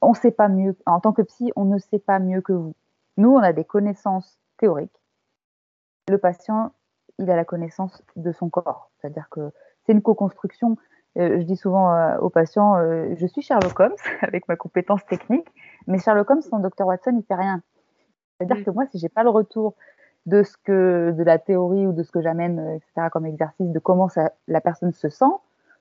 on 0.00 0.14
sait 0.14 0.30
pas 0.30 0.48
mieux 0.48 0.76
en 0.86 1.00
tant 1.00 1.12
que 1.12 1.22
psy 1.22 1.52
on 1.56 1.64
ne 1.64 1.78
sait 1.78 1.98
pas 1.98 2.18
mieux 2.18 2.40
que 2.40 2.52
vous 2.52 2.74
nous 3.16 3.30
on 3.30 3.38
a 3.38 3.52
des 3.52 3.64
connaissances 3.64 4.38
théoriques 4.58 5.00
le 6.08 6.18
patient 6.18 6.72
il 7.18 7.30
a 7.30 7.36
la 7.36 7.44
connaissance 7.44 8.02
de 8.16 8.32
son 8.32 8.50
corps 8.50 8.90
c'est 9.00 9.08
à 9.08 9.10
dire 9.10 9.28
que 9.30 9.50
c'est 9.84 9.92
une 9.92 10.02
co-construction 10.02 10.76
euh, 11.16 11.38
je 11.38 11.44
dis 11.44 11.56
souvent 11.56 11.94
euh, 11.94 12.18
aux 12.18 12.30
patients, 12.30 12.76
euh, 12.76 13.14
je 13.16 13.26
suis 13.26 13.42
Sherlock 13.42 13.78
Holmes 13.78 13.94
avec 14.22 14.48
ma 14.48 14.56
compétence 14.56 15.04
technique, 15.06 15.46
mais 15.86 15.98
Sherlock 15.98 16.28
Holmes 16.28 16.42
sans 16.42 16.58
Dr 16.58 16.86
Watson, 16.86 17.14
il 17.16 17.24
fait 17.24 17.34
rien. 17.34 17.62
C'est-à-dire 18.36 18.64
que 18.64 18.70
moi, 18.70 18.84
si 18.90 18.98
j'ai 18.98 19.08
pas 19.08 19.22
le 19.22 19.30
retour 19.30 19.74
de 20.26 20.42
ce 20.42 20.56
que, 20.56 21.12
de 21.16 21.22
la 21.22 21.38
théorie 21.38 21.86
ou 21.86 21.92
de 21.92 22.02
ce 22.02 22.10
que 22.10 22.20
j'amène, 22.20 22.58
etc., 22.76 23.08
comme 23.12 23.26
exercice, 23.26 23.70
de 23.70 23.78
comment 23.78 24.08
ça, 24.08 24.32
la 24.48 24.60
personne 24.60 24.92
se 24.92 25.08
sent, 25.08 25.24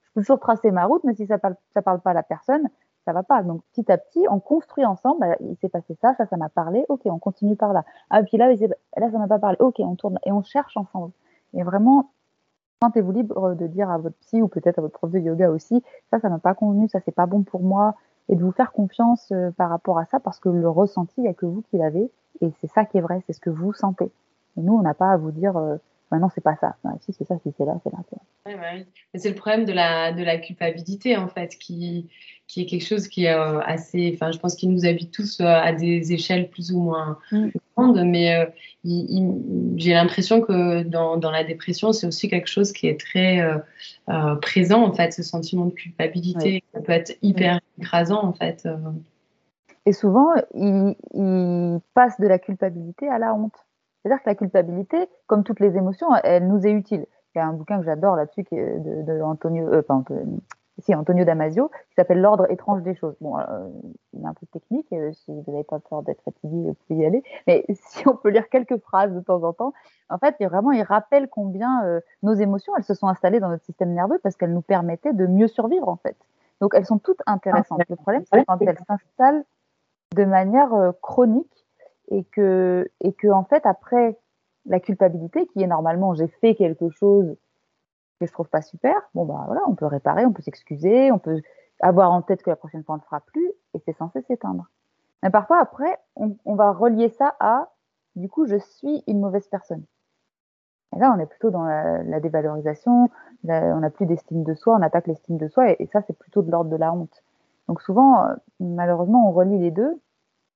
je 0.03 0.09
peux 0.13 0.21
toujours 0.21 0.39
tracer 0.39 0.69
ma 0.69 0.85
route, 0.85 1.03
mais 1.03 1.15
si 1.15 1.25
ça 1.25 1.39
parle, 1.39 1.55
ça 1.73 1.81
parle 1.81 1.99
pas 2.01 2.11
à 2.11 2.13
la 2.13 2.23
personne, 2.23 2.69
ça 3.05 3.13
va 3.13 3.23
pas. 3.23 3.43
Donc 3.43 3.61
petit 3.73 3.91
à 3.91 3.97
petit, 3.97 4.25
on 4.29 4.39
construit 4.39 4.85
ensemble. 4.85 5.19
Bah, 5.19 5.35
il 5.41 5.55
s'est 5.57 5.69
passé 5.69 5.95
ça, 6.01 6.13
ça, 6.15 6.25
ça 6.25 6.37
m'a 6.37 6.49
parlé. 6.49 6.85
Ok, 6.89 7.01
on 7.05 7.19
continue 7.19 7.55
par 7.55 7.73
là. 7.73 7.83
Ah 8.09 8.23
puis 8.23 8.37
là, 8.37 8.51
là, 8.51 9.11
ça 9.11 9.17
m'a 9.17 9.27
pas 9.27 9.39
parlé. 9.39 9.57
Ok, 9.59 9.75
on 9.79 9.95
tourne 9.95 10.19
et 10.25 10.31
on 10.31 10.43
cherche 10.43 10.77
ensemble. 10.77 11.11
Et 11.53 11.63
vraiment, 11.63 12.09
sentez-vous 12.83 13.11
libre 13.11 13.55
de 13.55 13.67
dire 13.67 13.89
à 13.89 13.97
votre 13.97 14.17
psy 14.17 14.41
ou 14.41 14.47
peut-être 14.47 14.79
à 14.79 14.81
votre 14.81 14.93
prof 14.93 15.11
de 15.11 15.19
yoga 15.19 15.49
aussi, 15.49 15.81
ça, 16.11 16.19
ça 16.19 16.29
m'a 16.29 16.39
pas 16.39 16.53
convenu, 16.53 16.89
ça, 16.89 16.99
c'est 17.05 17.15
pas 17.15 17.25
bon 17.25 17.43
pour 17.43 17.61
moi, 17.61 17.95
et 18.27 18.35
de 18.35 18.43
vous 18.43 18.51
faire 18.51 18.71
confiance 18.73 19.31
euh, 19.31 19.51
par 19.51 19.69
rapport 19.69 19.99
à 19.99 20.05
ça 20.05 20.19
parce 20.19 20.39
que 20.39 20.49
le 20.49 20.69
ressenti, 20.69 21.13
il 21.17 21.23
n'y 21.23 21.29
a 21.29 21.33
que 21.33 21.45
vous 21.45 21.61
qui 21.61 21.77
l'avez, 21.77 22.11
et 22.41 22.51
c'est 22.59 22.67
ça 22.71 22.85
qui 22.85 22.97
est 22.97 23.01
vrai, 23.01 23.21
c'est 23.25 23.33
ce 23.33 23.39
que 23.39 23.49
vous 23.49 23.73
sentez. 23.73 24.11
Et 24.57 24.61
nous, 24.61 24.73
on 24.73 24.81
n'a 24.81 24.93
pas 24.93 25.11
à 25.11 25.17
vous 25.17 25.31
dire, 25.31 25.55
euh, 25.55 25.77
non, 26.19 26.29
c'est 26.33 26.43
pas 26.43 26.55
ça. 26.55 26.75
si 27.01 27.13
c'est 27.13 27.25
ça, 27.25 27.35
si 27.43 27.53
c'est 27.57 27.65
là, 27.65 27.79
c'est 27.83 27.91
là. 27.91 27.99
Ouais, 28.45 28.85
C'est 29.15 29.29
le 29.29 29.35
problème 29.35 29.65
de 29.65 29.73
la, 29.73 30.11
de 30.11 30.23
la 30.23 30.37
culpabilité, 30.37 31.17
en 31.17 31.27
fait, 31.27 31.57
qui, 31.57 32.09
qui 32.47 32.61
est 32.61 32.65
quelque 32.65 32.85
chose 32.85 33.07
qui 33.07 33.25
est 33.25 33.33
euh, 33.33 33.59
assez. 33.61 34.11
Enfin, 34.13 34.31
je 34.31 34.37
pense 34.37 34.55
qu'il 34.55 34.71
nous 34.71 34.85
habite 34.85 35.11
tous 35.11 35.39
euh, 35.39 35.45
à 35.45 35.71
des 35.73 36.13
échelles 36.13 36.49
plus 36.49 36.71
ou 36.71 36.81
moins 36.81 37.17
mm. 37.31 37.49
grandes, 37.75 38.03
mais 38.05 38.35
euh, 38.35 38.45
j'ai 39.75 39.93
l'impression 39.93 40.41
que 40.41 40.83
dans, 40.83 41.17
dans, 41.17 41.31
la 41.31 41.43
dépression, 41.43 41.93
c'est 41.93 42.05
aussi 42.05 42.29
quelque 42.29 42.47
chose 42.49 42.71
qui 42.73 42.87
est 42.87 42.99
très 42.99 43.41
présent, 44.41 44.83
en 44.83 44.93
fait, 44.93 45.13
ce 45.13 45.23
sentiment 45.23 45.65
de 45.65 45.73
culpabilité. 45.73 46.63
Ça 46.73 46.81
peut 46.81 46.91
être 46.91 47.17
hyper 47.21 47.59
écrasant, 47.79 48.23
en 48.23 48.33
fait. 48.33 48.67
Et 49.85 49.93
souvent, 49.93 50.33
il, 50.53 50.95
il 51.13 51.79
passe 51.93 52.19
de 52.19 52.27
la 52.27 52.39
culpabilité 52.39 53.07
à 53.07 53.19
la 53.19 53.33
honte. 53.33 53.55
C'est-à-dire 54.03 54.21
que 54.21 54.29
la 54.29 54.35
culpabilité, 54.35 55.09
comme 55.27 55.43
toutes 55.43 55.59
les 55.59 55.77
émotions, 55.77 56.07
elle 56.23 56.47
nous 56.47 56.67
est 56.67 56.71
utile. 56.71 57.05
Il 57.33 57.39
y 57.39 57.41
a 57.41 57.47
un 57.47 57.53
bouquin 57.53 57.79
que 57.79 57.85
j'adore 57.85 58.15
là-dessus 58.15 58.43
de, 58.51 59.01
de 59.01 59.21
Antonio, 59.21 59.67
euh, 59.67 59.81
si, 60.79 60.95
Antonio 60.95 61.23
Damasio, 61.23 61.69
qui 61.89 61.95
s'appelle 61.95 62.19
L'ordre 62.19 62.49
étrange 62.51 62.81
des 62.81 62.95
choses. 62.95 63.15
Bon, 63.21 63.37
euh, 63.37 63.43
il 64.13 64.21
est 64.21 64.25
un 64.25 64.33
peu 64.33 64.45
technique, 64.47 64.87
euh, 64.93 65.11
si 65.13 65.31
vous 65.31 65.43
n'avez 65.47 65.63
pas 65.63 65.79
peur 65.79 66.01
d'être 66.01 66.21
fatigué, 66.23 66.55
vous 66.67 66.75
pouvez 66.87 67.03
y 67.03 67.05
aller. 67.05 67.23
Mais 67.47 67.65
si 67.73 68.07
on 68.07 68.15
peut 68.15 68.29
lire 68.29 68.49
quelques 68.49 68.77
phrases 68.79 69.13
de 69.13 69.19
temps 69.19 69.43
en 69.43 69.53
temps, 69.53 69.73
en 70.09 70.17
fait, 70.17 70.35
il, 70.39 70.47
vraiment, 70.47 70.71
il 70.71 70.81
rappelle 70.83 71.29
combien 71.29 71.83
euh, 71.85 71.99
nos 72.23 72.33
émotions, 72.33 72.73
elles 72.75 72.83
se 72.83 72.93
sont 72.93 73.07
installées 73.07 73.39
dans 73.39 73.49
notre 73.49 73.63
système 73.63 73.93
nerveux 73.93 74.19
parce 74.23 74.35
qu'elles 74.35 74.53
nous 74.53 74.61
permettaient 74.61 75.13
de 75.13 75.27
mieux 75.27 75.47
survivre, 75.47 75.89
en 75.89 75.97
fait. 75.97 76.17
Donc, 76.59 76.73
elles 76.75 76.85
sont 76.85 76.99
toutes 76.99 77.21
intéressantes. 77.25 77.81
Le 77.89 77.95
problème, 77.95 78.23
c'est 78.31 78.45
quand 78.45 78.59
elles 78.61 78.77
s'installent 78.87 79.43
de 80.15 80.25
manière 80.25 80.93
chronique 81.01 81.62
et 82.09 82.23
que, 82.25 82.89
et 83.01 83.13
que 83.13 83.27
en 83.27 83.43
fait, 83.43 83.65
après 83.65 84.17
la 84.65 84.79
culpabilité, 84.79 85.47
qui 85.47 85.61
est 85.61 85.67
normalement 85.67 86.13
j'ai 86.13 86.27
fait 86.27 86.55
quelque 86.55 86.89
chose 86.89 87.35
que 88.19 88.25
je 88.25 88.31
trouve 88.31 88.49
pas 88.49 88.61
super, 88.61 88.95
bon 89.13 89.25
bah 89.25 89.43
voilà, 89.47 89.61
on 89.67 89.75
peut 89.75 89.85
réparer, 89.85 90.25
on 90.25 90.31
peut 90.31 90.41
s'excuser, 90.41 91.11
on 91.11 91.19
peut 91.19 91.41
avoir 91.81 92.11
en 92.11 92.21
tête 92.21 92.43
que 92.43 92.49
la 92.49 92.55
prochaine 92.55 92.83
fois 92.83 92.95
on 92.95 92.97
ne 92.99 93.03
fera 93.03 93.21
plus, 93.21 93.51
et 93.73 93.79
c'est 93.85 93.97
censé 93.97 94.21
s'éteindre. 94.21 94.69
Mais 95.21 95.29
parfois 95.29 95.59
après, 95.59 95.97
on, 96.15 96.55
va 96.55 96.71
relier 96.71 97.09
ça 97.09 97.35
à, 97.39 97.69
du 98.15 98.29
coup, 98.29 98.45
je 98.45 98.57
suis 98.57 99.03
une 99.07 99.21
mauvaise 99.21 99.47
personne. 99.47 99.83
Et 100.95 100.99
là, 100.99 101.13
on 101.15 101.19
est 101.19 101.25
plutôt 101.25 101.49
dans 101.49 101.63
la, 101.63 102.03
la 102.03 102.19
dévalorisation, 102.19 103.09
on 103.45 103.79
n'a 103.79 103.89
plus 103.89 104.05
d'estime 104.05 104.43
de 104.43 104.53
soi, 104.53 104.75
on 104.77 104.81
attaque 104.81 105.07
l'estime 105.07 105.37
de 105.37 105.47
soi, 105.47 105.71
et, 105.71 105.77
et 105.79 105.87
ça, 105.87 106.01
c'est 106.01 106.17
plutôt 106.17 106.41
de 106.41 106.51
l'ordre 106.51 106.69
de 106.69 106.75
la 106.75 106.93
honte. 106.93 107.23
Donc 107.67 107.81
souvent, 107.81 108.25
euh, 108.25 108.35
malheureusement, 108.59 109.29
on 109.29 109.31
relie 109.31 109.59
les 109.59 109.71
deux, 109.71 109.99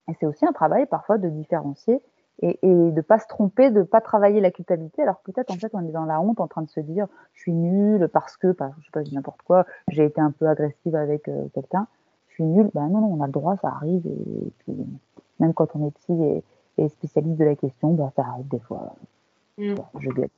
et 0.09 0.13
c'est 0.19 0.25
aussi 0.25 0.45
un 0.45 0.51
travail 0.51 0.85
parfois 0.85 1.17
de 1.17 1.29
différencier 1.29 2.01
et, 2.41 2.59
et 2.61 2.91
de 2.91 3.01
pas 3.01 3.19
se 3.19 3.27
tromper, 3.27 3.71
de 3.71 3.83
pas 3.83 4.01
travailler 4.01 4.41
la 4.41 4.51
culpabilité. 4.51 5.01
Alors 5.01 5.17
peut-être 5.23 5.51
en 5.51 5.55
fait 5.55 5.71
on 5.73 5.87
est 5.87 5.91
dans 5.91 6.05
la 6.05 6.21
honte 6.21 6.39
en 6.39 6.47
train 6.47 6.61
de 6.61 6.69
se 6.69 6.79
dire 6.79 7.07
je 7.33 7.41
suis 7.41 7.53
nulle 7.53 8.07
parce 8.13 8.37
que, 8.37 8.49
je 8.49 8.85
sais 8.85 8.91
pas, 8.91 9.01
n'importe 9.11 9.41
quoi, 9.41 9.65
j'ai 9.89 10.05
été 10.05 10.21
un 10.21 10.31
peu 10.31 10.47
agressive 10.47 10.95
avec 10.95 11.27
euh, 11.27 11.47
quelqu'un, 11.53 11.87
je 12.29 12.35
suis 12.35 12.43
nulle. 12.43 12.69
Ben 12.73 12.87
non, 12.87 13.01
non, 13.01 13.17
on 13.17 13.23
a 13.23 13.27
le 13.27 13.33
droit, 13.33 13.57
ça 13.57 13.69
arrive. 13.69 14.05
Et, 14.05 14.51
puis 14.59 14.75
même 15.39 15.53
quand 15.53 15.75
on 15.75 15.87
est 15.87 15.91
psy 15.91 16.13
et, 16.13 16.43
et 16.77 16.89
spécialiste 16.89 17.37
de 17.37 17.45
la 17.45 17.55
question, 17.55 17.93
ben, 17.93 18.11
ça 18.15 18.23
arrive 18.23 18.47
des 18.47 18.59
fois. 18.59 18.95
Mm. 19.57 19.75
je 19.99 20.09
gueule. 20.09 20.29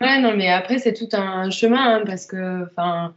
ouais, 0.00 0.20
non, 0.20 0.36
mais 0.36 0.50
après 0.50 0.78
c'est 0.78 0.92
tout 0.92 1.08
un 1.14 1.50
chemin 1.50 1.96
hein, 1.96 2.02
parce 2.06 2.26
que, 2.26 2.64
enfin 2.64 3.14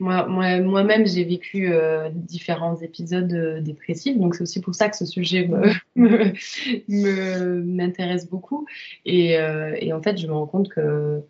moi, 0.00 0.26
moi-même, 0.26 1.06
j'ai 1.06 1.24
vécu 1.24 1.72
euh, 1.72 2.08
différents 2.12 2.76
épisodes 2.80 3.32
euh, 3.32 3.60
dépressifs, 3.60 4.16
donc 4.18 4.34
c'est 4.34 4.42
aussi 4.42 4.60
pour 4.60 4.74
ça 4.74 4.88
que 4.88 4.96
ce 4.96 5.04
sujet 5.04 5.48
m'intéresse 6.88 8.28
beaucoup. 8.28 8.66
Et, 9.04 9.38
euh, 9.38 9.76
et, 9.78 9.92
en 9.92 10.00
fait, 10.02 10.16
je 10.16 10.26
me 10.26 10.32
rends 10.32 10.46
compte 10.46 10.70
que 10.70 11.20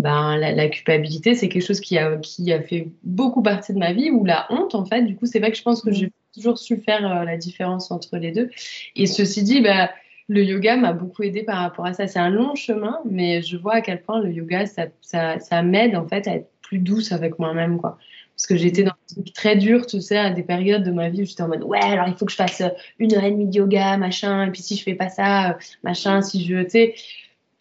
ben, 0.00 0.36
la, 0.36 0.68
culpabilité, 0.68 1.34
c'est 1.34 1.48
quelque 1.48 1.66
chose 1.66 1.80
qui 1.80 1.98
a, 1.98 2.16
qui 2.18 2.52
a 2.52 2.62
fait 2.62 2.88
beaucoup 3.02 3.42
partie 3.42 3.74
de 3.74 3.78
ma 3.78 3.92
vie, 3.92 4.10
ou 4.10 4.24
la 4.24 4.46
honte, 4.50 4.76
en 4.76 4.84
fait. 4.84 5.02
Du 5.02 5.16
coup, 5.16 5.26
c'est 5.26 5.40
vrai 5.40 5.50
que 5.50 5.58
je 5.58 5.62
pense 5.62 5.82
que 5.82 5.90
j'ai 5.90 6.12
toujours 6.32 6.58
su 6.58 6.76
faire 6.76 7.24
la 7.24 7.36
différence 7.36 7.90
entre 7.90 8.16
les 8.16 8.30
deux. 8.30 8.48
Et 8.94 9.06
ceci 9.06 9.42
dit, 9.42 9.60
ben, 9.60 9.88
le 10.28 10.42
yoga 10.44 10.76
m'a 10.76 10.92
beaucoup 10.92 11.22
aidé 11.22 11.42
par 11.42 11.58
rapport 11.58 11.86
à 11.86 11.92
ça. 11.94 12.06
C'est 12.06 12.18
un 12.18 12.30
long 12.30 12.54
chemin, 12.54 13.00
mais 13.04 13.42
je 13.42 13.56
vois 13.56 13.74
à 13.74 13.80
quel 13.80 14.02
point 14.02 14.20
le 14.20 14.32
yoga, 14.32 14.66
ça, 14.66 14.86
ça, 15.00 15.40
ça 15.40 15.62
m'aide 15.62 15.96
en 15.96 16.06
fait 16.06 16.26
à 16.28 16.36
être 16.36 16.48
plus 16.64 16.78
douce 16.78 17.12
avec 17.12 17.38
moi-même, 17.38 17.78
quoi. 17.78 17.98
Parce 18.36 18.46
que 18.46 18.56
j'étais 18.56 18.82
dans 18.82 18.90
un 18.90 19.14
truc 19.14 19.32
très 19.32 19.56
dur, 19.56 19.86
tu 19.86 20.00
sais, 20.00 20.18
à 20.18 20.30
des 20.30 20.42
périodes 20.42 20.82
de 20.82 20.90
ma 20.90 21.08
vie 21.08 21.22
où 21.22 21.24
j'étais 21.24 21.42
en 21.42 21.48
mode, 21.48 21.62
ouais, 21.62 21.80
alors 21.80 22.08
il 22.08 22.14
faut 22.14 22.24
que 22.24 22.32
je 22.32 22.36
fasse 22.36 22.62
une 22.98 23.14
heure 23.14 23.22
et 23.22 23.30
demie 23.30 23.46
de 23.46 23.54
yoga, 23.54 23.96
machin, 23.96 24.46
et 24.46 24.50
puis 24.50 24.60
si 24.60 24.76
je 24.76 24.82
fais 24.82 24.94
pas 24.94 25.08
ça, 25.08 25.56
machin, 25.84 26.20
si 26.20 26.44
je, 26.44 26.62
tu 26.64 26.70
sais. 26.70 26.94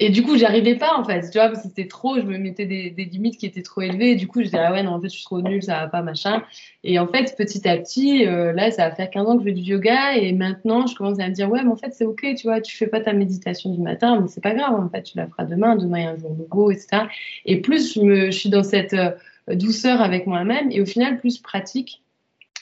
Et 0.04 0.10
du 0.10 0.22
coup, 0.22 0.38
j'arrivais 0.38 0.76
pas 0.76 0.98
en 0.98 1.06
fait, 1.06 1.30
tu 1.30 1.38
vois, 1.38 1.48
parce 1.48 1.62
que 1.62 1.70
c'était 1.70 1.88
trop, 1.88 2.18
je 2.18 2.24
me 2.24 2.38
mettais 2.38 2.66
des, 2.66 2.90
limites 2.90 3.38
qui 3.38 3.46
étaient 3.46 3.62
trop 3.62 3.80
élevées. 3.80 4.12
Et 4.12 4.16
du 4.16 4.28
coup, 4.28 4.40
je 4.40 4.46
disais, 4.46 4.58
ah 4.60 4.74
ouais, 4.74 4.84
non, 4.84 4.92
en 4.92 5.00
fait, 5.02 5.08
je 5.08 5.16
suis 5.16 5.24
trop 5.24 5.42
nulle, 5.42 5.64
ça 5.64 5.80
va 5.80 5.88
pas, 5.88 6.02
machin. 6.02 6.44
Et 6.84 7.00
en 7.00 7.08
fait, 7.08 7.34
petit 7.38 7.66
à 7.66 7.78
petit, 7.78 8.28
euh, 8.28 8.52
là, 8.52 8.70
ça 8.70 8.90
va 8.90 8.94
faire 8.94 9.10
15 9.10 9.30
ans 9.30 9.38
que 9.38 9.44
je 9.44 9.46
fais 9.46 9.54
du 9.54 9.62
yoga. 9.62 10.18
Et 10.18 10.34
maintenant, 10.34 10.88
je 10.88 10.96
commence 10.96 11.20
à 11.20 11.30
me 11.30 11.34
dire, 11.34 11.50
ouais, 11.50 11.64
mais 11.64 11.72
en 11.72 11.78
fait, 11.78 11.94
c'est 11.94 12.04
OK, 12.04 12.22
tu 12.36 12.48
vois, 12.48 12.60
tu 12.60 12.76
fais 12.76 12.88
pas 12.88 13.00
ta 13.00 13.14
méditation 13.14 13.74
du 13.74 13.80
matin, 13.80 14.20
mais 14.20 14.28
c'est 14.28 14.44
pas 14.44 14.54
grave, 14.54 14.76
en 14.76 14.90
fait, 14.90 15.04
tu 15.04 15.18
la 15.18 15.26
feras 15.28 15.46
demain, 15.46 15.78
demain 15.78 16.00
est 16.00 16.06
un 16.06 16.18
jour 16.18 16.36
nouveau, 16.36 16.70
etc. 16.70 17.04
Et 17.46 17.62
plus 17.62 17.94
je, 17.94 18.26
je 18.26 18.32
suis 18.32 18.50
dans 18.50 18.64
cette 18.64 18.94
euh, 18.94 19.12
douceur 19.48 20.02
avec 20.02 20.28
moi-même, 20.28 20.70
et 20.70 20.82
au 20.82 20.86
final, 20.86 21.18
plus 21.18 21.38
pratique 21.38 22.02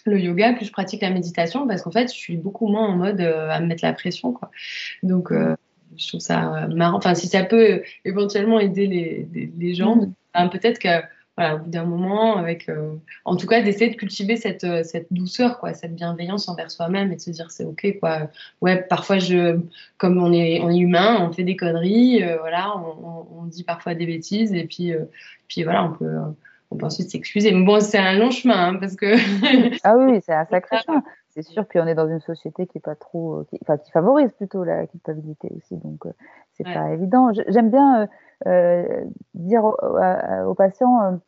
le 0.05 0.19
yoga, 0.19 0.53
plus 0.53 0.65
je 0.65 0.71
pratique 0.71 1.01
la 1.01 1.09
méditation, 1.09 1.67
parce 1.67 1.81
qu'en 1.81 1.91
fait, 1.91 2.13
je 2.13 2.17
suis 2.17 2.37
beaucoup 2.37 2.67
moins 2.67 2.87
en 2.87 2.97
mode 2.97 3.19
euh, 3.19 3.49
à 3.49 3.59
me 3.59 3.65
mettre 3.65 3.83
la 3.83 3.93
pression, 3.93 4.31
quoi. 4.31 4.51
Donc, 5.01 5.31
je 5.97 6.07
trouve 6.07 6.19
ça 6.19 6.67
marrant. 6.67 6.97
Enfin, 6.97 7.15
si 7.15 7.27
ça 7.27 7.43
peut 7.43 7.81
éventuellement 8.05 8.59
aider 8.59 8.87
les, 8.87 9.51
les, 9.57 9.73
gens, 9.73 9.95
mm. 9.95 10.13
ben, 10.33 10.47
peut-être 10.47 10.79
que 10.79 10.89
voilà, 11.37 11.55
au 11.55 11.59
bout 11.59 11.69
d'un 11.69 11.85
moment, 11.85 12.37
avec, 12.37 12.67
euh, 12.67 12.95
en 13.23 13.37
tout 13.37 13.47
cas, 13.47 13.61
d'essayer 13.61 13.89
de 13.89 13.95
cultiver 13.95 14.35
cette, 14.35 14.65
euh, 14.65 14.83
cette 14.83 15.07
douceur, 15.11 15.59
quoi, 15.59 15.73
cette 15.73 15.95
bienveillance 15.95 16.49
envers 16.49 16.69
soi-même 16.69 17.11
et 17.11 17.15
de 17.15 17.21
se 17.21 17.29
dire 17.29 17.49
c'est 17.51 17.63
ok, 17.63 17.99
quoi. 17.99 18.29
Ouais, 18.61 18.81
parfois 18.83 19.17
je, 19.17 19.59
comme 19.97 20.21
on 20.21 20.33
est, 20.33 20.59
on 20.61 20.69
est 20.69 20.77
humain, 20.77 21.17
on 21.21 21.31
fait 21.31 21.43
des 21.43 21.55
conneries, 21.55 22.23
euh, 22.23 22.37
voilà, 22.39 22.75
on, 22.77 23.27
on, 23.39 23.45
dit 23.45 23.63
parfois 23.63 23.95
des 23.95 24.05
bêtises 24.05 24.53
et 24.53 24.65
puis, 24.65 24.93
puis 25.47 25.63
voilà, 25.63 25.85
on 25.85 25.93
peut, 25.93 26.15
on 26.69 26.75
peut 26.75 26.85
ensuite 26.85 27.09
s'excuser. 27.09 27.51
Mais 27.51 27.65
bon, 27.65 27.79
c'est 27.79 27.97
un 27.97 28.17
long 28.17 28.31
chemin 28.31 28.69
hein, 28.69 28.75
parce 28.75 28.95
que. 28.95 29.15
ah 29.83 29.95
oui, 29.97 30.19
c'est 30.25 30.33
un 30.33 30.45
sacré 30.49 30.77
chemin 30.85 31.03
c'est 31.33 31.43
sûr 31.43 31.67
qu'on 31.67 31.87
est 31.87 31.95
dans 31.95 32.07
une 32.07 32.19
société 32.19 32.67
qui 32.67 32.77
est 32.77 32.81
pas 32.81 32.95
trop, 32.95 33.39
euh, 33.39 33.47
qui, 33.49 33.57
enfin, 33.61 33.77
qui 33.77 33.91
favorise 33.91 34.31
plutôt 34.33 34.63
la 34.63 34.85
culpabilité 34.87 35.49
aussi, 35.55 35.77
donc 35.77 36.05
euh, 36.05 36.11
c'est 36.53 36.63
pas 36.63 36.91
évident. 36.91 37.31
J'aime 37.47 37.69
bien 37.69 38.07
euh, 38.47 39.05
dire 39.33 39.63
aux, 39.63 40.53
patients, 40.53 41.19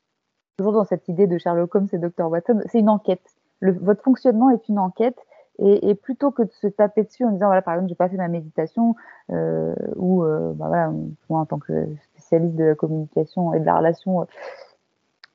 toujours 0.58 0.74
dans 0.74 0.84
cette 0.84 1.08
idée 1.08 1.28
de 1.28 1.38
Sherlock 1.38 1.74
Holmes 1.74 1.88
et 1.94 1.98
Dr 1.98 2.30
Watson, 2.30 2.62
c'est 2.68 2.80
une 2.80 2.90
enquête. 2.90 3.24
Le, 3.60 3.72
votre 3.72 4.04
fonctionnement 4.04 4.50
est 4.50 4.68
une 4.68 4.80
enquête. 4.80 5.18
Et, 5.60 5.88
et, 5.88 5.94
plutôt 5.94 6.32
que 6.32 6.42
de 6.42 6.52
se 6.52 6.66
taper 6.66 7.04
dessus 7.04 7.26
en 7.26 7.30
disant 7.30 7.46
voilà 7.46 7.62
par 7.62 7.76
exemple 7.76 7.90
j'ai 7.90 7.96
pas 7.96 8.10
fait 8.10 8.18
ma 8.18 8.28
méditation 8.28 8.96
ou 9.30 10.24
bah, 10.24 10.66
voilà 10.68 10.92
moi 11.30 11.42
en 11.42 11.46
tant 11.46 11.60
que 11.60 11.86
spécialiste 12.16 12.56
de 12.56 12.64
la 12.64 12.76
communication 12.76 13.54
et 13.54 13.60
de 13.60 13.66
la 13.66 13.78
relation 13.78 14.26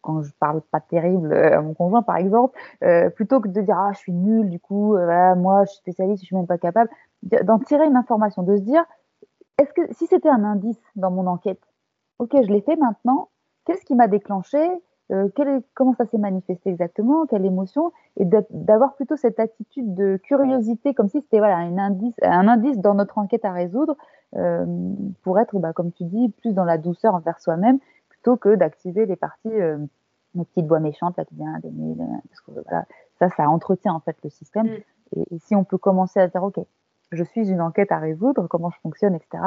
quand 0.02 0.22
je 0.22 0.30
parle 0.38 0.60
pas 0.70 0.80
terrible 0.80 1.32
euh, 1.32 1.58
à 1.58 1.60
mon 1.60 1.74
conjoint, 1.74 2.02
par 2.02 2.16
exemple, 2.16 2.58
euh, 2.84 3.10
plutôt 3.10 3.40
que 3.40 3.48
de 3.48 3.60
dire 3.60 3.76
ah 3.78 3.90
je 3.92 3.98
suis 3.98 4.12
nulle, 4.12 4.48
du 4.50 4.60
coup, 4.60 4.96
euh, 4.96 5.34
moi 5.34 5.64
je 5.64 5.70
suis 5.70 5.78
spécialiste, 5.78 6.22
je 6.22 6.26
suis 6.26 6.36
même 6.36 6.46
pas 6.46 6.58
capable, 6.58 6.90
d'en 7.22 7.58
tirer 7.58 7.86
une 7.86 7.96
information, 7.96 8.42
de 8.42 8.56
se 8.56 8.62
dire 8.62 8.84
est-ce 9.58 9.72
que 9.72 9.92
si 9.94 10.06
c'était 10.06 10.28
un 10.28 10.44
indice 10.44 10.80
dans 10.96 11.10
mon 11.10 11.26
enquête, 11.26 11.60
ok, 12.18 12.30
je 12.32 12.52
l'ai 12.52 12.60
fait 12.60 12.76
maintenant, 12.76 13.28
qu'est-ce 13.64 13.84
qui 13.84 13.94
m'a 13.94 14.08
déclenché 14.08 14.58
comment 15.72 15.94
ça 15.94 16.04
s'est 16.04 16.18
manifesté 16.18 16.68
exactement, 16.68 17.24
quelle 17.24 17.46
émotion, 17.46 17.92
et 18.18 18.26
d'avoir 18.50 18.94
plutôt 18.94 19.16
cette 19.16 19.40
attitude 19.40 19.94
de 19.94 20.18
curiosité, 20.22 20.92
comme 20.92 21.08
si 21.08 21.22
c'était 21.22 21.38
voilà, 21.38 21.56
un, 21.56 21.78
indice, 22.48 22.78
dans 22.78 22.92
notre 22.92 23.16
enquête 23.16 23.46
à 23.46 23.52
résoudre, 23.52 23.96
pour 25.22 25.38
être, 25.38 25.58
bah, 25.60 25.72
comme 25.72 25.92
tu 25.92 26.04
dis, 26.04 26.28
plus 26.42 26.52
dans 26.52 26.64
la 26.64 26.76
douceur 26.76 27.14
envers 27.14 27.40
soi-même, 27.40 27.78
plutôt 28.22 28.36
que 28.36 28.54
d'activer 28.54 29.06
les 29.06 29.16
parties 29.16 29.50
une 30.34 30.44
petite 30.44 30.66
voix 30.66 30.80
méchante 30.80 31.16
là 31.16 31.24
qui 31.24 31.34
vient 31.34 31.58
des 31.62 31.70
parce 32.28 32.40
que 32.42 32.52
voilà, 32.52 32.84
ça, 33.18 33.28
ça 33.30 33.48
entretient 33.48 33.92
en 33.92 34.00
fait 34.00 34.16
le 34.22 34.30
système. 34.30 34.66
Mm. 34.66 35.20
Et, 35.32 35.38
si 35.38 35.56
on 35.56 35.64
peut 35.64 35.78
commencer 35.78 36.20
à 36.20 36.28
dire, 36.28 36.42
ok, 36.42 36.58
je 37.10 37.24
suis 37.24 37.50
une 37.50 37.60
enquête 37.60 37.90
à 37.92 37.98
résoudre, 37.98 38.46
comment 38.48 38.70
je 38.70 38.78
fonctionne, 38.80 39.14
etc. 39.14 39.42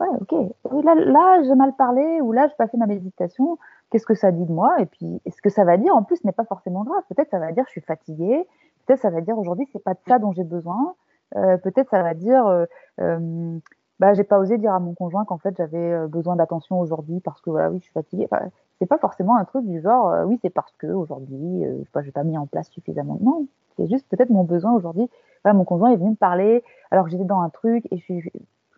Ouais, 0.00 0.08
ok, 0.20 0.84
là, 0.84 0.94
là 0.94 1.42
j'ai 1.42 1.54
mal 1.54 1.74
parlé 1.76 2.20
ou 2.20 2.32
là 2.32 2.46
j'ai 2.48 2.54
pas 2.56 2.68
fait 2.68 2.76
ma 2.76 2.86
méditation. 2.86 3.58
Qu'est-ce 3.90 4.06
que 4.06 4.14
ça 4.14 4.30
dit 4.30 4.44
de 4.44 4.52
moi? 4.52 4.80
Et 4.80 4.86
puis, 4.86 5.20
ce 5.26 5.40
que 5.40 5.48
ça 5.48 5.64
va 5.64 5.76
dire 5.76 5.96
en 5.96 6.02
plus 6.02 6.22
n'est 6.24 6.32
pas 6.32 6.44
forcément 6.44 6.84
grave. 6.84 7.02
Peut-être 7.08 7.30
ça 7.30 7.38
va 7.38 7.52
dire 7.52 7.64
je 7.66 7.72
suis 7.72 7.80
fatiguée. 7.80 8.46
Peut-être 8.86 9.00
ça 9.00 9.10
va 9.10 9.20
dire 9.20 9.38
aujourd'hui 9.38 9.66
c'est 9.72 9.82
pas 9.82 9.94
de 9.94 10.00
ça 10.06 10.18
dont 10.18 10.32
j'ai 10.32 10.44
besoin. 10.44 10.94
Euh, 11.36 11.56
peut-être 11.58 11.90
ça 11.90 12.02
va 12.02 12.14
dire 12.14 12.46
euh, 12.46 12.64
euh, 13.00 13.58
bah 13.98 14.14
j'ai 14.14 14.24
pas 14.24 14.38
osé 14.38 14.58
dire 14.58 14.72
à 14.72 14.78
mon 14.78 14.94
conjoint 14.94 15.24
qu'en 15.24 15.38
fait 15.38 15.54
j'avais 15.56 15.92
euh, 15.92 16.06
besoin 16.06 16.36
d'attention 16.36 16.78
aujourd'hui 16.78 17.20
parce 17.20 17.40
que 17.40 17.50
voilà 17.50 17.70
oui 17.70 17.78
je 17.78 17.84
suis 17.84 17.92
fatiguée. 17.92 18.28
Enfin, 18.30 18.48
c'est 18.78 18.86
pas 18.86 18.98
forcément 18.98 19.36
un 19.36 19.44
truc 19.44 19.66
du 19.66 19.80
genre 19.80 20.10
euh, 20.10 20.24
oui 20.24 20.38
c'est 20.42 20.50
parce 20.50 20.72
que 20.78 20.86
aujourd'hui 20.86 21.64
euh, 21.64 21.78
je 21.78 21.84
sais 21.84 21.90
pas 21.92 22.02
j'ai 22.02 22.12
pas 22.12 22.24
mis 22.24 22.38
en 22.38 22.46
place 22.46 22.70
suffisamment. 22.70 23.18
Non, 23.20 23.46
c'est 23.76 23.88
juste 23.88 24.06
peut-être 24.08 24.30
mon 24.30 24.44
besoin 24.44 24.72
aujourd'hui. 24.72 25.08
Voilà, 25.42 25.56
mon 25.56 25.64
conjoint 25.64 25.90
est 25.90 25.96
venu 25.96 26.10
me 26.10 26.16
parler 26.16 26.62
alors 26.90 27.04
que 27.04 27.10
j'étais 27.10 27.24
dans 27.24 27.40
un 27.40 27.50
truc 27.50 27.86
et 27.90 27.98
je 27.98 28.02
suis 28.02 28.32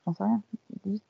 j'en 0.07 0.15
sais 0.15 0.25
rien. 0.25 0.41
Juste 0.87 1.05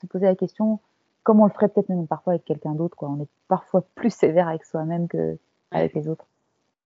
se 0.00 0.06
poser 0.06 0.26
la 0.26 0.36
question 0.36 0.78
comment 1.24 1.44
on 1.44 1.46
le 1.46 1.52
ferait 1.52 1.68
peut-être 1.68 1.88
même 1.88 2.06
parfois 2.06 2.34
avec 2.34 2.44
quelqu'un 2.44 2.72
d'autre 2.72 2.96
quoi. 2.96 3.08
On 3.10 3.20
est 3.22 3.28
parfois 3.48 3.84
plus 3.96 4.10
sévère 4.10 4.46
avec 4.46 4.64
soi-même 4.64 5.08
que 5.08 5.38
avec 5.72 5.94
les 5.94 6.08
autres. 6.08 6.26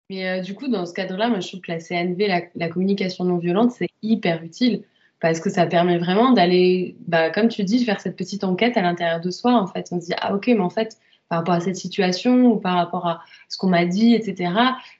Mais 0.09 0.41
du 0.41 0.55
coup, 0.55 0.67
dans 0.69 0.87
ce 0.87 0.93
cadre-là, 0.93 1.29
moi, 1.29 1.39
je 1.39 1.49
trouve 1.49 1.61
que 1.61 1.71
la 1.71 1.79
CNV, 1.79 2.27
la, 2.27 2.41
la 2.55 2.67
communication 2.67 3.25
non 3.25 3.37
violente, 3.37 3.69
c'est 3.69 3.89
hyper 4.01 4.41
utile 4.41 4.83
parce 5.19 5.39
que 5.39 5.49
ça 5.49 5.65
permet 5.65 5.97
vraiment 5.97 6.31
d'aller, 6.31 6.95
bah, 7.07 7.29
comme 7.29 7.49
tu 7.49 7.63
dis, 7.63 7.83
faire 7.83 7.99
cette 7.99 8.15
petite 8.15 8.43
enquête 8.43 8.77
à 8.77 8.81
l'intérieur 8.81 9.19
de 9.19 9.31
soi. 9.31 9.53
En 9.53 9.67
fait, 9.67 9.87
on 9.91 9.99
se 9.99 10.07
dit 10.07 10.13
ah 10.19 10.33
ok, 10.33 10.47
mais 10.47 10.59
en 10.59 10.69
fait, 10.69 10.97
par 11.29 11.39
rapport 11.39 11.53
à 11.53 11.59
cette 11.59 11.75
situation 11.75 12.51
ou 12.51 12.57
par 12.57 12.75
rapport 12.75 13.05
à 13.05 13.21
ce 13.49 13.57
qu'on 13.57 13.69
m'a 13.69 13.85
dit, 13.85 14.15
etc. 14.15 14.51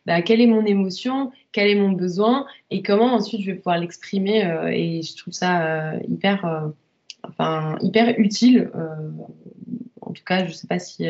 Bah, 0.06 0.22
quelle 0.22 0.42
est 0.42 0.48
mon 0.48 0.66
émotion, 0.66 1.32
quel 1.52 1.70
est 1.70 1.76
mon 1.76 1.92
besoin 1.92 2.46
et 2.70 2.84
comment 2.84 3.14
ensuite 3.14 3.42
je 3.42 3.48
vais 3.48 3.56
pouvoir 3.56 3.80
l'exprimer. 3.80 4.46
Euh, 4.46 4.68
et 4.68 5.02
je 5.02 5.16
trouve 5.18 5.34
ça 5.34 5.94
euh, 5.94 6.00
hyper, 6.08 6.46
euh, 6.46 7.76
hyper 7.82 8.20
utile. 8.20 8.70
en 10.02 10.12
tout 10.12 10.24
cas, 10.24 10.44
je 10.44 10.50
ne 10.50 10.54
sais 10.54 10.68
pas 10.68 10.80
si 10.80 11.06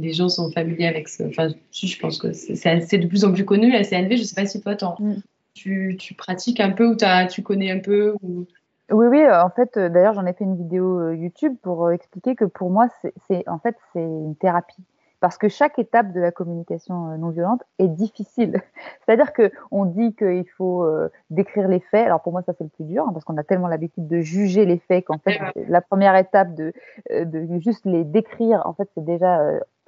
les 0.00 0.12
gens 0.12 0.28
sont 0.28 0.50
familiers 0.50 0.86
avec 0.86 1.08
ce. 1.08 1.24
Enfin, 1.24 1.48
je 1.72 1.98
pense 1.98 2.18
que 2.18 2.32
c'est 2.32 2.98
de 2.98 3.06
plus 3.06 3.24
en 3.24 3.32
plus 3.32 3.44
connu 3.44 3.70
la 3.70 3.84
CNV. 3.84 4.16
Je 4.16 4.22
ne 4.22 4.26
sais 4.26 4.34
pas 4.34 4.46
si 4.46 4.60
toi, 4.60 4.74
t'en 4.74 4.96
mm 4.98 5.22
tu, 5.54 5.96
pratiques 6.16 6.60
un 6.60 6.70
peu 6.70 6.86
ou 6.86 6.96
tu 7.28 7.42
connais 7.42 7.70
un 7.70 7.80
peu 7.80 8.14
ou... 8.22 8.46
Oui, 8.90 9.06
oui, 9.06 9.20
euh, 9.20 9.42
en 9.42 9.50
fait, 9.50 9.76
euh, 9.76 9.88
d'ailleurs, 9.90 10.14
j'en 10.14 10.24
ai 10.24 10.32
fait 10.32 10.44
une 10.44 10.56
vidéo 10.56 10.98
euh, 10.98 11.14
YouTube 11.14 11.54
pour 11.62 11.90
expliquer 11.90 12.34
que 12.34 12.46
pour 12.46 12.70
moi, 12.70 12.88
c'est 13.28 13.46
en 13.46 13.58
fait, 13.58 13.76
c'est 13.92 14.02
une 14.02 14.34
thérapie. 14.36 14.82
Parce 15.20 15.36
que 15.36 15.48
chaque 15.48 15.80
étape 15.80 16.12
de 16.12 16.20
la 16.20 16.30
communication 16.30 17.18
non 17.18 17.30
violente 17.30 17.62
est 17.80 17.88
difficile. 17.88 18.62
C'est-à-dire 19.04 19.32
que 19.32 19.50
on 19.72 19.84
dit 19.84 20.14
qu'il 20.14 20.48
faut 20.56 20.88
décrire 21.28 21.66
les 21.66 21.80
faits. 21.80 22.06
Alors 22.06 22.22
pour 22.22 22.30
moi, 22.30 22.42
ça 22.42 22.52
c'est 22.56 22.62
le 22.62 22.70
plus 22.70 22.84
dur 22.84 23.04
hein, 23.04 23.10
parce 23.12 23.24
qu'on 23.24 23.36
a 23.36 23.42
tellement 23.42 23.66
l'habitude 23.66 24.06
de 24.06 24.20
juger 24.20 24.64
les 24.64 24.78
faits 24.78 25.06
qu'en 25.06 25.18
fait, 25.18 25.40
la 25.68 25.80
première 25.80 26.14
étape 26.14 26.54
de, 26.54 26.72
de 27.10 27.58
juste 27.58 27.84
les 27.84 28.04
décrire, 28.04 28.62
en 28.64 28.74
fait, 28.74 28.88
c'est 28.94 29.04
déjà 29.04 29.40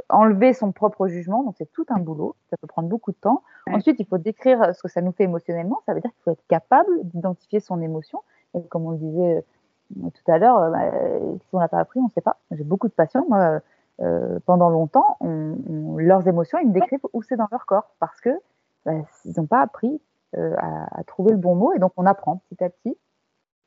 enlever 0.08 0.52
son 0.52 0.72
propre 0.72 1.08
jugement. 1.08 1.42
Donc, 1.42 1.54
c'est 1.58 1.70
tout 1.72 1.86
un 1.88 1.98
boulot. 1.98 2.34
Ça 2.50 2.56
peut 2.56 2.66
prendre 2.66 2.88
beaucoup 2.88 3.12
de 3.12 3.16
temps. 3.16 3.42
Ensuite, 3.70 3.96
il 3.98 4.06
faut 4.06 4.18
décrire 4.18 4.74
ce 4.74 4.82
que 4.82 4.88
ça 4.88 5.00
nous 5.00 5.12
fait 5.12 5.24
émotionnellement. 5.24 5.80
Ça 5.86 5.94
veut 5.94 6.00
dire 6.00 6.10
qu'il 6.10 6.22
faut 6.24 6.30
être 6.30 6.46
capable 6.48 6.90
d'identifier 7.04 7.60
son 7.60 7.80
émotion. 7.80 8.20
Et 8.54 8.62
comme 8.64 8.86
on 8.86 8.90
le 8.90 8.98
disait 8.98 9.44
euh, 9.98 10.10
tout 10.10 10.32
à 10.32 10.38
l'heure, 10.38 10.58
euh, 10.58 10.70
bah, 10.70 11.38
si 11.48 11.54
on 11.54 11.58
l'a 11.58 11.68
pas 11.68 11.78
appris, 11.78 12.00
on 12.00 12.04
ne 12.04 12.10
sait 12.10 12.20
pas. 12.20 12.36
J'ai 12.50 12.64
beaucoup 12.64 12.88
de 12.88 12.92
patients, 12.92 13.24
moi, 13.28 13.60
euh, 14.00 14.38
pendant 14.46 14.70
longtemps, 14.70 15.18
leurs 15.20 16.26
émotions, 16.26 16.58
ils 16.58 16.68
me 16.68 16.72
décrivent 16.72 17.00
où 17.12 17.22
c'est 17.22 17.36
dans 17.36 17.48
leur 17.50 17.66
corps 17.66 17.90
parce 18.00 18.20
que 18.20 18.30
bah, 18.86 18.92
ils 19.24 19.34
n'ont 19.36 19.46
pas 19.46 19.60
appris 19.60 20.00
à, 20.36 21.02
trouver 21.06 21.32
le 21.32 21.38
bon 21.38 21.56
mot 21.56 21.72
et 21.72 21.80
donc 21.80 21.92
on 21.96 22.06
apprend 22.06 22.40
petit 22.48 22.62
à 22.62 22.70
petit. 22.70 22.96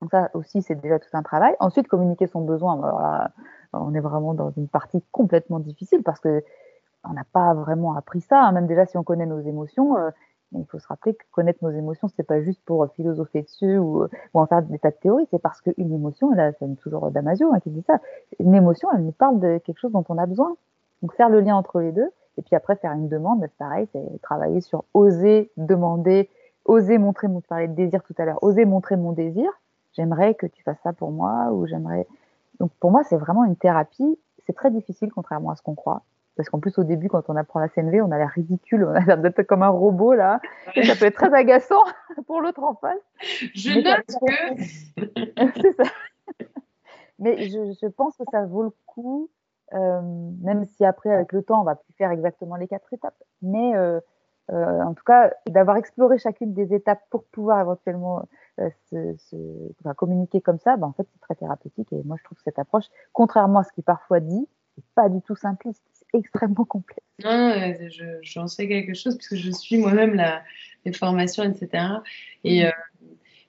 Donc 0.01 0.11
ça 0.11 0.29
aussi, 0.33 0.61
c'est 0.61 0.75
déjà 0.75 0.97
tout 0.97 1.09
un 1.13 1.23
travail. 1.23 1.55
Ensuite, 1.59 1.87
communiquer 1.87 2.27
son 2.27 2.41
besoin. 2.41 2.81
Alors 2.81 3.27
on 3.73 3.93
est 3.93 3.99
vraiment 3.99 4.33
dans 4.33 4.51
une 4.51 4.67
partie 4.67 5.03
complètement 5.11 5.59
difficile 5.59 6.03
parce 6.03 6.19
que 6.19 6.43
on 7.03 7.13
n'a 7.13 7.25
pas 7.33 7.53
vraiment 7.53 7.95
appris 7.95 8.21
ça. 8.21 8.41
Hein. 8.41 8.51
Même 8.53 8.67
déjà, 8.67 8.85
si 8.85 8.97
on 8.97 9.03
connaît 9.03 9.25
nos 9.25 9.41
émotions, 9.41 9.97
euh, 9.97 10.09
il 10.55 10.65
faut 10.65 10.79
se 10.79 10.87
rappeler 10.87 11.15
que 11.15 11.23
connaître 11.31 11.59
nos 11.63 11.71
émotions, 11.71 12.07
c'est 12.15 12.23
pas 12.23 12.41
juste 12.41 12.61
pour 12.65 12.87
philosopher 12.93 13.41
dessus 13.41 13.77
ou, 13.77 14.07
en 14.33 14.45
faire 14.45 14.61
des 14.61 14.79
tas 14.79 14.91
de 14.91 14.95
théories. 14.95 15.27
C'est 15.31 15.41
parce 15.41 15.61
qu'une 15.61 15.91
émotion, 15.91 16.31
là, 16.31 16.51
c'est 16.53 16.75
toujours 16.79 17.09
Damasio 17.11 17.51
hein, 17.53 17.59
qui 17.59 17.71
dit 17.71 17.83
ça. 17.85 17.99
Une 18.39 18.55
émotion, 18.55 18.89
elle 18.93 19.03
nous 19.03 19.11
parle 19.11 19.39
de 19.39 19.57
quelque 19.59 19.79
chose 19.79 19.91
dont 19.91 20.05
on 20.09 20.17
a 20.17 20.25
besoin. 20.25 20.55
Donc 21.01 21.13
faire 21.15 21.29
le 21.29 21.41
lien 21.41 21.55
entre 21.55 21.81
les 21.81 21.91
deux, 21.91 22.09
et 22.37 22.41
puis 22.41 22.55
après 22.55 22.75
faire 22.75 22.93
une 22.93 23.09
demande, 23.09 23.41
c'est 23.41 23.57
pareil, 23.57 23.87
c'est 23.91 24.21
travailler 24.21 24.61
sur 24.61 24.85
oser 24.93 25.51
demander, 25.57 26.29
oser 26.65 26.97
montrer 26.97 27.27
mon, 27.27 27.41
parlais 27.41 27.67
de 27.67 27.73
désir 27.73 28.01
tout 28.03 28.15
à 28.17 28.25
l'heure, 28.25 28.41
oser 28.41 28.65
montrer 28.65 28.95
mon 28.95 29.11
désir. 29.11 29.49
J'aimerais 29.93 30.33
que 30.33 30.47
tu 30.47 30.63
fasses 30.63 30.79
ça 30.83 30.93
pour 30.93 31.11
moi, 31.11 31.51
ou 31.51 31.67
j'aimerais 31.67 32.07
donc 32.59 32.71
pour 32.79 32.91
moi, 32.91 33.03
c'est 33.03 33.17
vraiment 33.17 33.45
une 33.45 33.55
thérapie. 33.55 34.19
C'est 34.45 34.53
très 34.53 34.71
difficile, 34.71 35.11
contrairement 35.11 35.51
à 35.51 35.55
ce 35.55 35.61
qu'on 35.61 35.75
croit. 35.75 36.03
Parce 36.35 36.49
qu'en 36.49 36.59
plus, 36.59 36.77
au 36.79 36.83
début, 36.83 37.09
quand 37.09 37.29
on 37.29 37.35
apprend 37.35 37.59
la 37.59 37.69
CNV, 37.69 38.01
on 38.01 38.11
a 38.11 38.17
l'air 38.17 38.29
ridicule, 38.29 38.85
on 38.85 38.95
a 38.95 38.99
l'air 39.01 39.17
d'être 39.19 39.43
comme 39.43 39.61
un 39.61 39.69
robot, 39.69 40.13
là. 40.13 40.41
Et 40.75 40.83
ça 40.83 40.95
peut 40.95 41.05
être 41.05 41.15
très 41.15 41.33
agaçant 41.33 41.83
pour 42.27 42.41
l'autre 42.41 42.63
en 42.63 42.73
face. 42.75 42.99
Je 43.53 43.79
note 43.79 44.05
que. 44.19 45.61
c'est 45.61 45.73
ça. 45.73 45.83
Mais 47.19 47.47
je, 47.47 47.75
je, 47.79 47.87
pense 47.87 48.17
que 48.17 48.23
ça 48.31 48.45
vaut 48.45 48.63
le 48.63 48.71
coup, 48.87 49.29
euh, 49.73 50.01
même 50.41 50.65
si 50.65 50.83
après, 50.83 51.13
avec 51.13 51.31
le 51.31 51.43
temps, 51.43 51.61
on 51.61 51.63
va 51.63 51.75
plus 51.75 51.93
faire 51.93 52.11
exactement 52.11 52.55
les 52.55 52.67
quatre 52.67 52.91
étapes. 52.91 53.21
Mais 53.43 53.75
euh, 53.75 53.99
en 54.49 54.93
tout 54.93 55.03
cas, 55.03 55.31
d'avoir 55.47 55.77
exploré 55.77 56.17
chacune 56.17 56.53
des 56.53 56.73
étapes 56.73 57.01
pour 57.09 57.23
pouvoir 57.25 57.61
éventuellement 57.61 58.27
se, 58.57 59.15
se 59.17 59.93
communiquer 59.95 60.41
comme 60.41 60.59
ça, 60.59 60.77
bah, 60.77 60.87
en 60.87 60.93
fait, 60.93 61.07
c'est 61.11 61.21
très 61.21 61.35
thérapeutique. 61.35 61.91
Et 61.93 62.01
moi, 62.03 62.17
je 62.19 62.23
trouve 62.23 62.37
que 62.37 62.43
cette 62.43 62.59
approche, 62.59 62.85
contrairement 63.13 63.59
à 63.59 63.63
ce 63.63 63.71
qui 63.71 63.81
est 63.81 63.83
parfois 63.83 64.19
dit, 64.19 64.47
c'est 64.75 64.83
pas 64.95 65.09
du 65.09 65.21
tout 65.21 65.35
simpliste, 65.35 65.83
c'est 65.93 66.17
extrêmement 66.17 66.65
complexe. 66.65 67.05
Non, 67.23 67.53
j'en 68.21 68.47
sais 68.47 68.67
quelque 68.67 68.93
chose 68.93 69.17
puisque 69.17 69.35
je 69.35 69.51
suis 69.51 69.77
moi-même 69.77 70.15
la, 70.15 70.41
les 70.85 70.93
formations, 70.93 71.43
etc. 71.43 71.85
Et, 72.43 72.65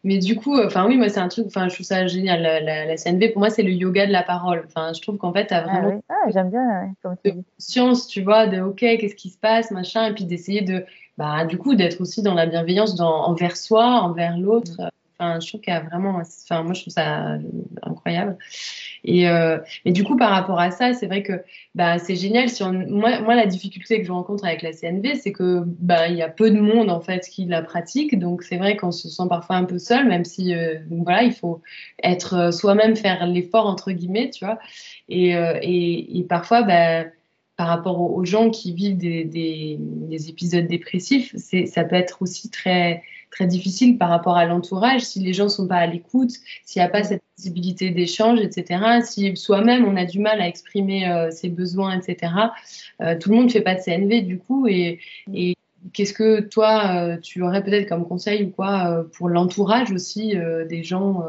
mais 0.05 0.19
du 0.19 0.37
coup, 0.37 0.61
enfin 0.61 0.87
oui, 0.87 0.99
moi 0.99 1.09
c'est 1.09 1.21
un 1.21 1.29
truc, 1.29 1.47
enfin 1.47 1.69
je 1.69 1.75
trouve 1.75 1.87
ça 1.87 2.07
génial. 2.07 2.43
La, 2.43 2.85
la, 2.85 2.97
CNV 2.97 3.31
pour 3.31 3.41
moi 3.41 3.49
c'est 3.49 3.63
le 3.63 3.73
yoga 3.73 4.07
de 4.07 4.13
la 4.13 4.23
parole. 4.23 4.63
Enfin, 4.67 4.93
je 4.93 5.01
trouve 5.01 5.17
qu'en 5.17 5.33
fait, 5.33 5.47
tu 5.47 5.55
as 5.55 5.65
ah 5.67 5.81
vraiment 5.81 6.03
ah, 6.11 6.31
j'aime 6.31 6.51
bien, 6.51 6.93
comme 7.03 7.17
tu 7.25 7.33
dis. 7.33 7.45
conscience, 7.57 8.07
tu 8.07 8.23
vois, 8.23 8.47
de 8.47 8.61
ok, 8.61 8.81
qu'est-ce 8.81 9.15
qui 9.15 9.31
se 9.31 9.39
passe, 9.39 9.71
machin, 9.71 10.07
et 10.07 10.13
puis 10.13 10.25
d'essayer 10.25 10.61
de, 10.61 10.85
bah 11.17 11.47
du 11.47 11.57
coup, 11.57 11.75
d'être 11.75 12.01
aussi 12.03 12.23
dans 12.23 12.35
la 12.35 12.47
bienveillance 12.47 12.95
dans, 12.97 13.25
envers 13.25 13.57
soi, 13.57 13.85
envers 14.03 14.37
l'autre. 14.37 14.93
Enfin, 15.19 15.41
je 15.41 15.49
trouve 15.49 15.61
qu'il 15.63 15.73
y 15.73 15.77
a 15.77 15.81
vraiment, 15.81 16.21
enfin 16.21 16.63
moi 16.63 16.75
je 16.75 16.83
trouve 16.83 16.93
ça 16.93 17.39
incroyable. 18.05 18.39
Et 19.05 19.29
euh, 19.29 19.59
du 19.85 20.05
coup, 20.05 20.17
par 20.17 20.31
rapport 20.31 20.59
à 20.59 20.71
ça, 20.71 20.95
c'est 20.95 21.07
vrai 21.07 21.23
que 21.23 21.33
bah, 21.75 21.99
c'est 21.99 22.17
génial. 22.17 22.49
Si 22.49 22.63
moi, 22.65 23.35
la 23.35 23.47
difficulté 23.47 24.01
que 24.01 24.07
je 24.07 24.13
rencontre 24.13 24.45
avec 24.45 24.63
la 24.63 24.73
CNV, 24.73 25.15
c'est 25.15 25.33
que 25.33 25.63
bah, 25.67 26.09
il 26.09 26.17
y 26.17 26.23
a 26.23 26.29
peu 26.29 26.51
de 26.51 26.59
monde 26.59 26.91
en 26.91 27.01
fait 27.01 27.29
qui 27.29 27.45
la 27.45 27.63
pratique. 27.63 28.19
Donc 28.19 28.43
c'est 28.43 28.57
vrai 28.57 28.77
qu'on 28.77 28.93
se 28.93 29.09
sent 29.09 29.25
parfois 29.29 29.57
un 29.57 29.65
peu 29.65 29.79
seul, 29.79 30.07
même 30.07 30.25
si 30.25 30.55
euh, 30.55 30.77
voilà, 30.91 31.23
il 31.23 31.33
faut 31.33 31.61
être 32.03 32.35
euh, 32.35 32.51
soi-même, 32.51 32.97
faire 32.97 33.27
l'effort 33.27 33.67
entre 33.67 33.93
guillemets, 33.93 34.31
tu 34.31 34.45
vois. 34.45 34.59
Et, 35.09 36.27
parfois, 36.29 36.63
bah, 36.63 37.05
par 37.57 37.69
rapport 37.69 38.01
aux, 38.01 38.25
gens 38.25 38.51
qui 38.51 38.73
vivent 38.73 38.97
des, 38.97 39.25
des, 39.25 39.77
des 39.79 40.31
épisodes 40.31 40.67
dépressifs, 40.67 41.35
ça 41.37 41.85
peut 41.85 41.97
être 41.97 42.23
aussi 42.23 42.51
très 42.51 43.03
très 43.35 43.47
difficile 43.49 43.99
par 43.99 44.11
rapport 44.11 44.37
à 44.37 44.45
l'entourage, 44.47 45.01
si 45.01 45.19
les 45.19 45.33
gens 45.33 45.49
sont 45.49 45.67
pas 45.67 45.79
à 45.79 45.87
l'écoute, 45.87 46.31
s'il 46.65 46.81
n'y 46.81 46.87
a 46.87 46.89
pas 46.89 47.03
cette 47.03 47.23
possibilité 47.37 47.91
d'échange, 47.91 48.39
etc. 48.41 49.01
Si 49.03 49.37
soi-même 49.37 49.85
on 49.85 49.97
a 49.97 50.05
du 50.05 50.21
mal 50.21 50.41
à 50.41 50.47
exprimer 50.47 51.11
euh, 51.11 51.33
ses 51.33 51.49
besoins, 51.49 51.99
etc. 51.99 52.33
Euh, 53.01 53.19
tout 53.19 53.31
le 53.31 53.37
monde 53.37 53.47
ne 53.47 53.51
fait 53.51 53.61
pas 53.61 53.75
de 53.75 53.81
CNV 53.81 54.23
du 54.23 54.39
coup. 54.39 54.69
Et, 54.69 55.01
et 55.33 55.57
qu'est-ce 55.93 56.13
que 56.13 56.41
toi 56.43 56.95
euh, 56.95 57.17
tu 57.19 57.43
aurais 57.43 57.65
peut-être 57.65 57.89
comme 57.89 58.07
conseil 58.07 58.45
ou 58.45 58.51
quoi 58.51 59.05
pour 59.17 59.29
l'entourage 59.29 59.91
aussi 59.91 60.37
des 60.69 60.85
gens 60.85 61.25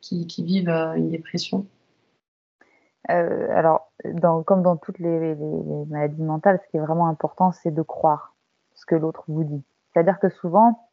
qui, 0.00 0.26
qui, 0.26 0.42
vivent 0.42 0.70
une 0.70 1.10
dépression? 1.10 1.66
Alors, 3.06 3.90
dans, 4.04 4.42
comme 4.42 4.62
dans 4.62 4.76
toutes 4.76 4.98
les, 4.98 5.34
les 5.34 5.84
maladies 5.88 6.22
mentales, 6.22 6.60
ce 6.64 6.70
qui 6.70 6.76
est 6.78 6.80
vraiment 6.80 7.08
important, 7.08 7.52
c'est 7.52 7.74
de 7.74 7.82
croire 7.82 8.34
ce 8.74 8.86
que 8.86 8.94
l'autre 8.94 9.24
vous 9.28 9.44
dit. 9.44 9.62
C'est-à-dire 9.92 10.20
que 10.20 10.28
souvent, 10.28 10.89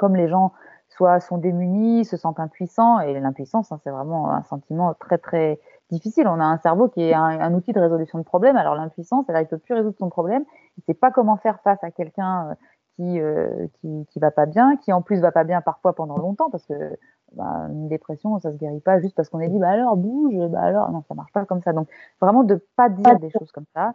comme 0.00 0.16
les 0.16 0.28
gens 0.28 0.52
soit 0.88 1.20
sont 1.20 1.38
démunis, 1.38 2.04
se 2.04 2.16
sentent 2.16 2.40
impuissants, 2.40 3.00
et 3.00 3.20
l'impuissance, 3.20 3.70
hein, 3.70 3.78
c'est 3.84 3.90
vraiment 3.90 4.32
un 4.32 4.42
sentiment 4.42 4.94
très 4.94 5.18
très 5.18 5.60
difficile. 5.90 6.26
On 6.26 6.40
a 6.40 6.44
un 6.44 6.58
cerveau 6.58 6.88
qui 6.88 7.02
est 7.02 7.14
un, 7.14 7.54
outil 7.54 7.72
de 7.72 7.80
résolution 7.80 8.18
de 8.18 8.24
problèmes, 8.24 8.56
alors 8.56 8.74
l'impuissance, 8.74 9.26
elle 9.28 9.36
ne 9.36 9.44
peut 9.44 9.58
plus 9.58 9.74
résoudre 9.74 9.96
son 9.98 10.08
problème, 10.08 10.44
il 10.76 10.80
ne 10.80 10.84
sait 10.84 10.98
pas 10.98 11.10
comment 11.10 11.36
faire 11.36 11.60
face 11.60 11.82
à 11.84 11.90
quelqu'un 11.90 12.48
euh, 12.48 12.54
qui, 12.96 13.20
euh, 13.20 13.66
qui, 13.74 14.06
qui 14.10 14.18
va 14.18 14.30
pas 14.30 14.46
bien, 14.46 14.76
qui 14.78 14.92
en 14.92 15.02
plus 15.02 15.20
va 15.20 15.32
pas 15.32 15.44
bien 15.44 15.60
parfois 15.60 15.94
pendant 15.94 16.16
longtemps, 16.16 16.50
parce 16.50 16.66
que 16.66 16.98
bah, 17.34 17.68
une 17.68 17.88
dépression, 17.88 18.38
ça 18.40 18.50
se 18.50 18.56
guérit 18.56 18.80
pas 18.80 19.00
juste 19.00 19.14
parce 19.14 19.28
qu'on 19.28 19.40
est 19.40 19.48
dit, 19.48 19.58
bah 19.58 19.70
alors 19.70 19.96
bouge, 19.96 20.34
bah 20.48 20.62
alors, 20.62 20.90
non, 20.90 21.02
ça 21.06 21.14
marche 21.14 21.32
pas 21.32 21.44
comme 21.44 21.62
ça. 21.62 21.72
Donc 21.72 21.88
vraiment 22.20 22.42
de 22.42 22.56
pas 22.74 22.88
dire 22.88 23.18
des 23.20 23.30
choses 23.30 23.52
comme 23.52 23.66
ça 23.74 23.94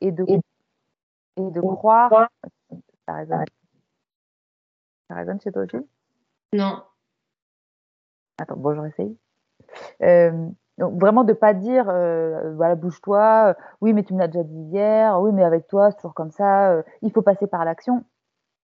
et 0.00 0.12
de, 0.12 0.24
et 0.28 0.40
de 1.36 1.60
croire, 1.60 2.28
ça 3.06 3.14
résonne 3.14 3.44
ça 5.08 5.14
résonne 5.14 5.40
chez 5.40 5.52
toi 5.52 5.62
aussi? 5.62 5.76
Non. 6.52 6.82
Attends, 8.38 8.56
bon, 8.56 8.74
je 8.74 8.80
réessaye. 8.80 9.16
Euh, 10.02 10.48
donc 10.78 11.00
vraiment 11.00 11.24
de 11.24 11.32
pas 11.32 11.54
dire 11.54 11.88
euh, 11.88 12.54
voilà 12.54 12.74
bouge-toi, 12.74 13.48
euh, 13.48 13.54
oui 13.80 13.94
mais 13.94 14.02
tu 14.02 14.12
me 14.12 14.18
l'as 14.18 14.28
déjà 14.28 14.44
dit 14.44 14.60
hier, 14.70 15.18
oui 15.20 15.32
mais 15.32 15.42
avec 15.42 15.66
toi 15.68 15.90
c'est 15.90 15.96
toujours 15.96 16.14
comme 16.14 16.30
ça, 16.30 16.82
il 17.02 17.12
faut 17.12 17.22
passer 17.22 17.46
par 17.46 17.64
l'action. 17.64 18.04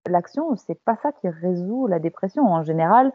L'action 0.07 0.55
c'est 0.55 0.79
pas 0.83 0.95
ça 0.97 1.11
qui 1.11 1.29
résout 1.29 1.87
la 1.87 1.99
dépression 1.99 2.45
en 2.45 2.61
général. 2.63 3.11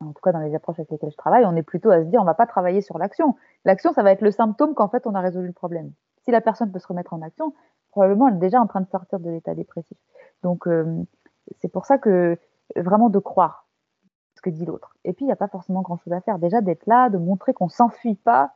En 0.00 0.12
tout 0.12 0.20
cas 0.22 0.32
dans 0.32 0.40
les 0.40 0.54
approches 0.54 0.78
avec 0.78 0.90
lesquelles 0.90 1.12
je 1.12 1.16
travaille, 1.16 1.46
on 1.46 1.56
est 1.56 1.62
plutôt 1.62 1.90
à 1.90 2.00
se 2.00 2.06
dire 2.06 2.20
on 2.20 2.24
va 2.24 2.34
pas 2.34 2.46
travailler 2.46 2.82
sur 2.82 2.98
l'action. 2.98 3.36
L'action 3.64 3.92
ça 3.92 4.02
va 4.02 4.12
être 4.12 4.22
le 4.22 4.30
symptôme 4.30 4.74
qu'en 4.74 4.88
fait 4.88 5.06
on 5.06 5.14
a 5.14 5.20
résolu 5.20 5.46
le 5.46 5.52
problème. 5.54 5.92
Si 6.24 6.30
la 6.30 6.42
personne 6.42 6.70
peut 6.70 6.78
se 6.78 6.86
remettre 6.86 7.14
en 7.14 7.22
action, 7.22 7.54
probablement 7.90 8.28
elle 8.28 8.36
est 8.36 8.38
déjà 8.38 8.60
en 8.60 8.66
train 8.66 8.82
de 8.82 8.88
sortir 8.88 9.18
de 9.18 9.30
l'état 9.30 9.54
dépressif. 9.54 9.96
Donc 10.42 10.68
c'est 11.60 11.68
pour 11.68 11.86
ça 11.86 11.98
que 11.98 12.38
vraiment 12.76 13.10
de 13.10 13.18
croire 13.18 13.66
ce 14.36 14.40
que 14.40 14.50
dit 14.50 14.64
l'autre. 14.64 14.96
Et 15.04 15.12
puis, 15.12 15.24
il 15.24 15.26
n'y 15.26 15.32
a 15.32 15.36
pas 15.36 15.48
forcément 15.48 15.82
grand-chose 15.82 16.12
à 16.12 16.20
faire. 16.20 16.38
Déjà, 16.38 16.60
d'être 16.60 16.86
là, 16.86 17.08
de 17.08 17.18
montrer 17.18 17.54
qu'on 17.54 17.68
s'enfuit 17.68 18.16
pas, 18.16 18.54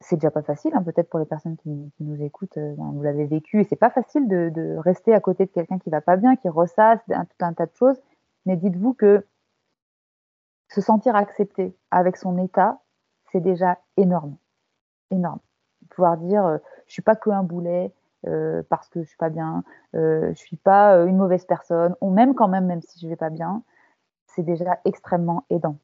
c'est 0.00 0.16
déjà 0.16 0.30
pas 0.30 0.42
facile. 0.42 0.72
Hein, 0.74 0.82
Peut-être 0.82 1.08
pour 1.08 1.18
les 1.18 1.26
personnes 1.26 1.56
qui, 1.56 1.92
nous 2.00 2.22
écoutent, 2.22 2.58
euh, 2.58 2.74
ben, 2.76 2.92
vous 2.92 3.02
l'avez 3.02 3.26
vécu. 3.26 3.60
Et 3.60 3.64
c'est 3.64 3.76
pas 3.76 3.90
facile 3.90 4.28
de, 4.28 4.76
rester 4.78 5.14
à 5.14 5.20
côté 5.20 5.46
de 5.46 5.50
quelqu'un 5.50 5.78
qui 5.78 5.90
va 5.90 6.00
pas 6.00 6.16
bien, 6.16 6.36
qui 6.36 6.48
ressasse 6.48 7.00
tout 7.06 7.44
un 7.44 7.52
tas 7.54 7.66
de 7.66 7.74
choses. 7.74 8.00
Mais 8.44 8.56
dites-vous 8.56 8.94
que 8.94 9.26
se 10.68 10.80
sentir 10.80 11.16
accepté 11.16 11.76
avec 11.90 12.16
son 12.16 12.38
état, 12.38 12.80
c'est 13.32 13.40
déjà 13.40 13.78
énorme. 13.96 14.36
Énorme. 15.10 15.40
Pouvoir 15.90 16.16
dire, 16.18 16.44
euh, 16.44 16.58
je 16.86 16.92
suis 16.92 17.02
pas 17.02 17.16
que 17.16 17.30
un 17.30 17.42
boulet, 17.42 17.92
euh, 18.26 18.62
parce 18.68 18.88
que 18.88 19.02
je 19.02 19.08
suis 19.08 19.16
pas 19.16 19.30
bien, 19.30 19.62
euh, 19.94 20.30
je 20.30 20.38
suis 20.38 20.56
pas 20.56 20.96
euh, 20.96 21.06
une 21.06 21.16
mauvaise 21.16 21.44
personne, 21.44 21.94
on 22.00 22.10
m'aime 22.10 22.34
quand 22.34 22.48
même 22.48 22.66
même 22.66 22.80
si 22.82 22.98
je 22.98 23.08
vais 23.08 23.16
pas 23.16 23.30
bien, 23.30 23.62
c'est 24.26 24.42
déjà 24.42 24.78
extrêmement 24.84 25.44
aidant. 25.50 25.78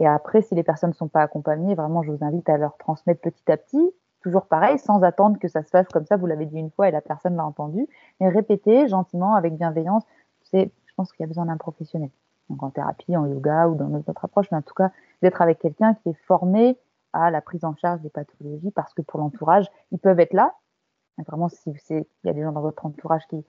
Et 0.00 0.06
après, 0.06 0.42
si 0.42 0.54
les 0.54 0.62
personnes 0.62 0.90
ne 0.90 0.94
sont 0.94 1.08
pas 1.08 1.22
accompagnées, 1.22 1.74
vraiment, 1.74 2.02
je 2.02 2.12
vous 2.12 2.24
invite 2.24 2.48
à 2.48 2.56
leur 2.56 2.76
transmettre 2.76 3.20
petit 3.20 3.50
à 3.50 3.56
petit, 3.56 3.92
toujours 4.22 4.46
pareil, 4.46 4.78
sans 4.78 5.02
attendre 5.02 5.38
que 5.38 5.48
ça 5.48 5.62
se 5.62 5.70
fasse 5.70 5.88
comme 5.88 6.06
ça, 6.06 6.16
vous 6.16 6.26
l'avez 6.26 6.46
dit 6.46 6.58
une 6.58 6.70
fois 6.70 6.88
et 6.88 6.90
la 6.90 7.00
personne 7.00 7.36
l'a 7.36 7.44
entendu, 7.44 7.86
mais 8.20 8.28
répéter 8.28 8.88
gentiment, 8.88 9.34
avec 9.34 9.56
bienveillance. 9.56 10.04
Je 10.52 10.68
pense 10.96 11.12
qu'il 11.12 11.22
y 11.22 11.24
a 11.24 11.28
besoin 11.28 11.46
d'un 11.46 11.56
professionnel. 11.56 12.10
Donc 12.48 12.62
en 12.62 12.70
thérapie, 12.70 13.16
en 13.16 13.26
yoga 13.26 13.68
ou 13.68 13.74
dans 13.74 13.88
notre 13.88 14.24
approche, 14.24 14.50
mais 14.50 14.58
en 14.58 14.62
tout 14.62 14.74
cas, 14.74 14.90
d'être 15.22 15.42
avec 15.42 15.58
quelqu'un 15.58 15.94
qui 15.94 16.10
est 16.10 16.18
formé 16.26 16.78
à 17.12 17.30
la 17.30 17.40
prise 17.40 17.64
en 17.64 17.74
charge 17.76 18.00
des 18.00 18.10
pathologies, 18.10 18.70
parce 18.70 18.94
que 18.94 19.02
pour 19.02 19.20
l'entourage, 19.20 19.66
ils 19.92 19.98
peuvent 19.98 20.20
être 20.20 20.32
là, 20.32 20.54
Vraiment, 21.26 21.48
si 21.48 21.70
il 21.90 22.04
y 22.24 22.28
a 22.28 22.32
des 22.32 22.42
gens 22.42 22.52
dans 22.52 22.60
votre 22.60 22.84
entourage 22.86 23.26
qui, 23.28 23.44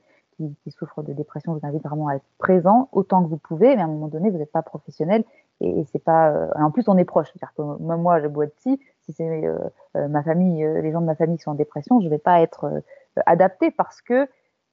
souffrent 0.70 1.03
de 1.03 1.11
dépression, 1.11 1.53
je 1.53 1.59
vous 1.59 1.67
invite 1.67 1.84
vraiment 1.84 2.07
à 2.07 2.15
être 2.15 2.26
présent 2.38 2.88
autant 2.93 3.22
que 3.24 3.28
vous 3.28 3.38
pouvez, 3.38 3.76
mais 3.76 3.82
à 3.82 3.86
un 3.86 3.89
moment 3.89 4.07
donné, 4.07 4.30
vous 4.30 4.38
n'êtes 4.38 4.51
pas 4.51 4.61
professionnel 4.61 5.26
et, 5.59 5.84
c'est 5.91 6.03
pas. 6.03 6.32
Euh, 6.32 6.49
en 6.55 6.72
plus, 6.72 6.88
on 6.88 6.97
est 6.97 7.05
proche. 7.05 7.34
Moi, 7.57 8.22
je 8.22 8.28
bois 8.28 8.45
de 8.45 8.51
psy. 8.51 8.80
Si 9.01 9.13
c'est 9.13 9.45
euh, 9.45 9.57
euh, 9.97 10.07
ma 10.07 10.24
famille, 10.24 10.65
les 10.82 10.91
gens 10.91 11.01
de 11.01 11.05
ma 11.05 11.15
famille 11.15 11.39
sont 11.39 11.51
en 11.51 11.55
dépression, 11.55 11.99
je 11.99 12.05
ne 12.05 12.09
vais 12.09 12.20
pas 12.20 12.41
être 12.41 12.82
adapté 13.26 13.72
parce 13.72 14.01
que 14.01 14.28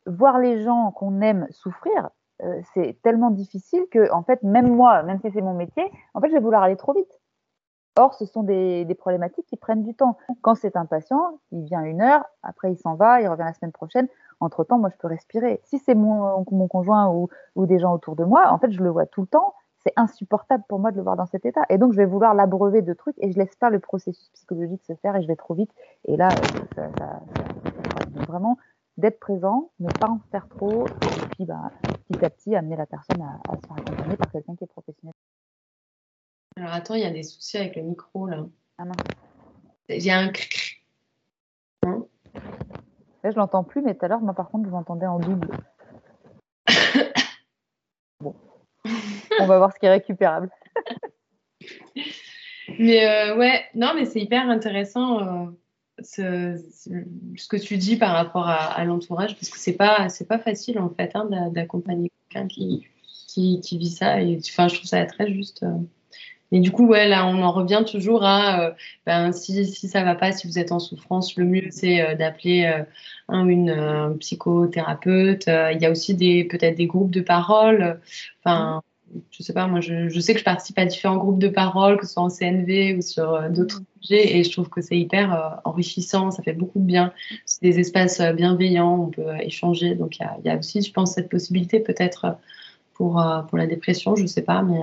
voir 0.06 0.38
les 0.38 0.62
gens 0.62 0.92
qu'on 0.92 1.20
aime 1.20 1.48
souffrir, 1.50 2.10
c'est 2.74 2.98
tellement 3.02 3.30
difficile 3.30 3.86
que, 3.90 4.12
en 4.12 4.22
fait, 4.22 4.42
même 4.42 4.68
moi, 4.68 5.02
même 5.02 5.18
si 5.20 5.30
c'est 5.32 5.40
mon 5.40 5.54
métier, 5.54 5.90
en 6.14 6.20
fait, 6.20 6.28
je 6.28 6.34
vais 6.34 6.40
vouloir 6.40 6.62
aller 6.62 6.76
trop 6.76 6.92
vite. 6.92 7.10
Or, 7.98 8.14
ce 8.14 8.26
sont 8.26 8.42
des, 8.42 8.84
des, 8.84 8.94
problématiques 8.94 9.46
qui 9.46 9.56
prennent 9.56 9.82
du 9.82 9.94
temps. 9.94 10.18
Quand 10.42 10.54
c'est 10.54 10.76
un 10.76 10.84
patient, 10.84 11.38
il 11.50 11.64
vient 11.64 11.82
une 11.82 12.02
heure, 12.02 12.24
après 12.42 12.72
il 12.72 12.76
s'en 12.76 12.94
va, 12.94 13.20
il 13.22 13.28
revient 13.28 13.44
la 13.44 13.54
semaine 13.54 13.72
prochaine. 13.72 14.08
Entre-temps, 14.40 14.78
moi, 14.78 14.90
je 14.90 14.96
peux 14.98 15.08
respirer. 15.08 15.60
Si 15.64 15.78
c'est 15.78 15.94
mon, 15.94 16.44
mon, 16.50 16.68
conjoint 16.68 17.08
ou, 17.08 17.28
ou, 17.54 17.66
des 17.66 17.78
gens 17.78 17.94
autour 17.94 18.16
de 18.16 18.24
moi, 18.24 18.50
en 18.50 18.58
fait, 18.58 18.70
je 18.70 18.82
le 18.82 18.90
vois 18.90 19.06
tout 19.06 19.22
le 19.22 19.26
temps. 19.26 19.54
C'est 19.78 19.94
insupportable 19.96 20.64
pour 20.68 20.78
moi 20.78 20.90
de 20.90 20.96
le 20.96 21.02
voir 21.02 21.16
dans 21.16 21.26
cet 21.26 21.46
état. 21.46 21.62
Et 21.70 21.78
donc, 21.78 21.92
je 21.92 21.96
vais 21.96 22.06
vouloir 22.06 22.34
l'abreuver 22.34 22.82
de 22.82 22.92
trucs 22.92 23.16
et 23.18 23.32
je 23.32 23.38
laisse 23.38 23.54
pas 23.56 23.70
le 23.70 23.78
processus 23.78 24.28
psychologique 24.30 24.82
se 24.84 24.94
faire 24.96 25.16
et 25.16 25.22
je 25.22 25.26
vais 25.26 25.36
trop 25.36 25.54
vite. 25.54 25.70
Et 26.04 26.16
là, 26.16 26.28
ça, 26.74 26.88
ça, 26.88 26.90
ça, 26.98 27.20
vraiment 28.26 28.58
d'être 28.98 29.20
présent, 29.20 29.70
ne 29.78 29.88
pas 29.88 30.08
en 30.08 30.20
faire 30.30 30.48
trop, 30.48 30.86
et 30.86 31.28
puis 31.32 31.44
bah, 31.44 31.70
petit 32.08 32.24
à 32.24 32.30
petit 32.30 32.56
amener 32.56 32.76
la 32.76 32.86
personne 32.86 33.20
à, 33.20 33.38
à 33.50 33.56
se 33.56 33.66
faire 33.66 33.76
accompagner 33.76 34.16
par 34.16 34.30
quelqu'un 34.30 34.56
qui 34.56 34.64
est 34.64 34.68
professionnel. 34.68 35.12
Alors 36.56 36.72
attends, 36.72 36.94
il 36.94 37.02
y 37.02 37.04
a 37.04 37.10
des 37.10 37.22
soucis 37.22 37.58
avec 37.58 37.76
le 37.76 37.82
micro 37.82 38.26
là. 38.26 38.46
Ah 38.78 38.86
non. 38.86 38.94
J'ai 39.90 40.10
un 40.10 40.28
cric. 40.30 40.86
Hein? 41.82 42.06
Là, 43.22 43.30
je 43.30 43.36
l'entends 43.36 43.62
plus, 43.62 43.82
mais 43.82 43.94
tout 43.94 44.04
à 44.06 44.08
l'heure, 44.08 44.20
moi 44.20 44.34
par 44.34 44.48
contre, 44.48 44.66
je 44.66 44.70
l'entendais 44.70 45.06
en 45.06 45.18
double. 45.18 45.48
bon. 48.20 48.34
On 49.38 49.46
va 49.46 49.58
voir 49.58 49.72
ce 49.74 49.78
qui 49.78 49.86
est 49.86 49.90
récupérable. 49.90 50.50
mais 52.78 53.06
euh, 53.06 53.36
ouais, 53.36 53.64
non, 53.74 53.92
mais 53.94 54.06
c'est 54.06 54.20
hyper 54.20 54.48
intéressant 54.48 55.20
euh, 55.20 55.50
ce, 56.02 56.56
ce, 57.36 57.48
que 57.48 57.58
tu 57.58 57.76
dis 57.76 57.96
par 57.96 58.12
rapport 58.12 58.48
à, 58.48 58.82
l'entourage, 58.84 59.34
parce 59.34 59.50
que 59.50 59.58
c'est 59.58 59.76
pas 59.76 60.08
c'est 60.08 60.26
pas 60.26 60.38
facile 60.38 60.78
en 60.78 60.88
fait 60.88 61.10
hein, 61.14 61.28
d'accompagner 61.50 62.10
quelqu'un 62.30 62.48
qui, 62.48 62.86
qui, 63.28 63.60
qui, 63.60 63.76
vit 63.76 63.90
ça. 63.90 64.22
Et 64.22 64.38
enfin, 64.38 64.68
je 64.68 64.76
trouve 64.76 64.88
ça 64.88 65.04
très 65.04 65.30
juste. 65.30 65.62
Euh, 65.62 65.76
Et 66.52 66.60
du 66.60 66.70
coup, 66.70 66.86
ouais, 66.86 67.08
là, 67.08 67.26
on 67.26 67.42
en 67.42 67.52
revient 67.52 67.82
toujours 67.90 68.24
à, 68.24 68.74
ben, 69.04 69.32
si, 69.32 69.66
si 69.66 69.88
ça 69.88 70.04
va 70.04 70.14
pas, 70.14 70.32
si 70.32 70.46
vous 70.46 70.58
êtes 70.58 70.72
en 70.72 70.78
souffrance, 70.78 71.36
le 71.36 71.44
mieux, 71.44 71.68
c'est 71.70 72.14
d'appeler 72.16 72.84
un 73.28 73.48
une 73.48 74.16
psychothérapeute. 74.20 75.46
il 75.46 75.78
y 75.80 75.86
a 75.86 75.90
aussi 75.90 76.14
des, 76.14 76.44
peut-être 76.44 76.76
des 76.76 76.86
groupes 76.86 77.10
de 77.10 77.20
parole. 77.20 78.00
Enfin, 78.44 78.82
je 79.30 79.42
sais 79.42 79.52
pas, 79.52 79.66
moi, 79.66 79.80
je, 79.80 80.08
je, 80.08 80.20
sais 80.20 80.32
que 80.32 80.40
je 80.40 80.44
participe 80.44 80.78
à 80.78 80.84
différents 80.84 81.16
groupes 81.16 81.38
de 81.38 81.48
parole, 81.48 81.98
que 81.98 82.06
ce 82.06 82.14
soit 82.14 82.22
en 82.22 82.30
CNV 82.30 82.96
ou 82.96 83.02
sur 83.02 83.34
euh, 83.34 83.48
d'autres 83.48 83.80
mm. 83.80 83.84
sujets, 84.00 84.36
et 84.36 84.44
je 84.44 84.50
trouve 84.50 84.68
que 84.68 84.80
c'est 84.80 84.98
hyper 84.98 85.34
euh, 85.34 85.56
enrichissant, 85.64 86.30
ça 86.30 86.42
fait 86.42 86.52
beaucoup 86.52 86.78
de 86.78 86.84
bien. 86.84 87.12
C'est 87.44 87.62
des 87.62 87.78
espaces 87.78 88.20
euh, 88.20 88.32
bienveillants, 88.32 89.04
on 89.04 89.10
peut 89.10 89.36
échanger. 89.40 89.94
Donc, 89.94 90.18
il 90.18 90.22
y 90.22 90.24
a, 90.24 90.36
y 90.44 90.48
a, 90.48 90.58
aussi, 90.58 90.82
je 90.82 90.92
pense, 90.92 91.14
cette 91.14 91.28
possibilité 91.28 91.80
peut-être 91.80 92.36
pour, 92.94 93.22
pour 93.48 93.58
la 93.58 93.66
dépression, 93.66 94.16
je 94.16 94.26
sais 94.26 94.42
pas, 94.42 94.62
mais. 94.62 94.80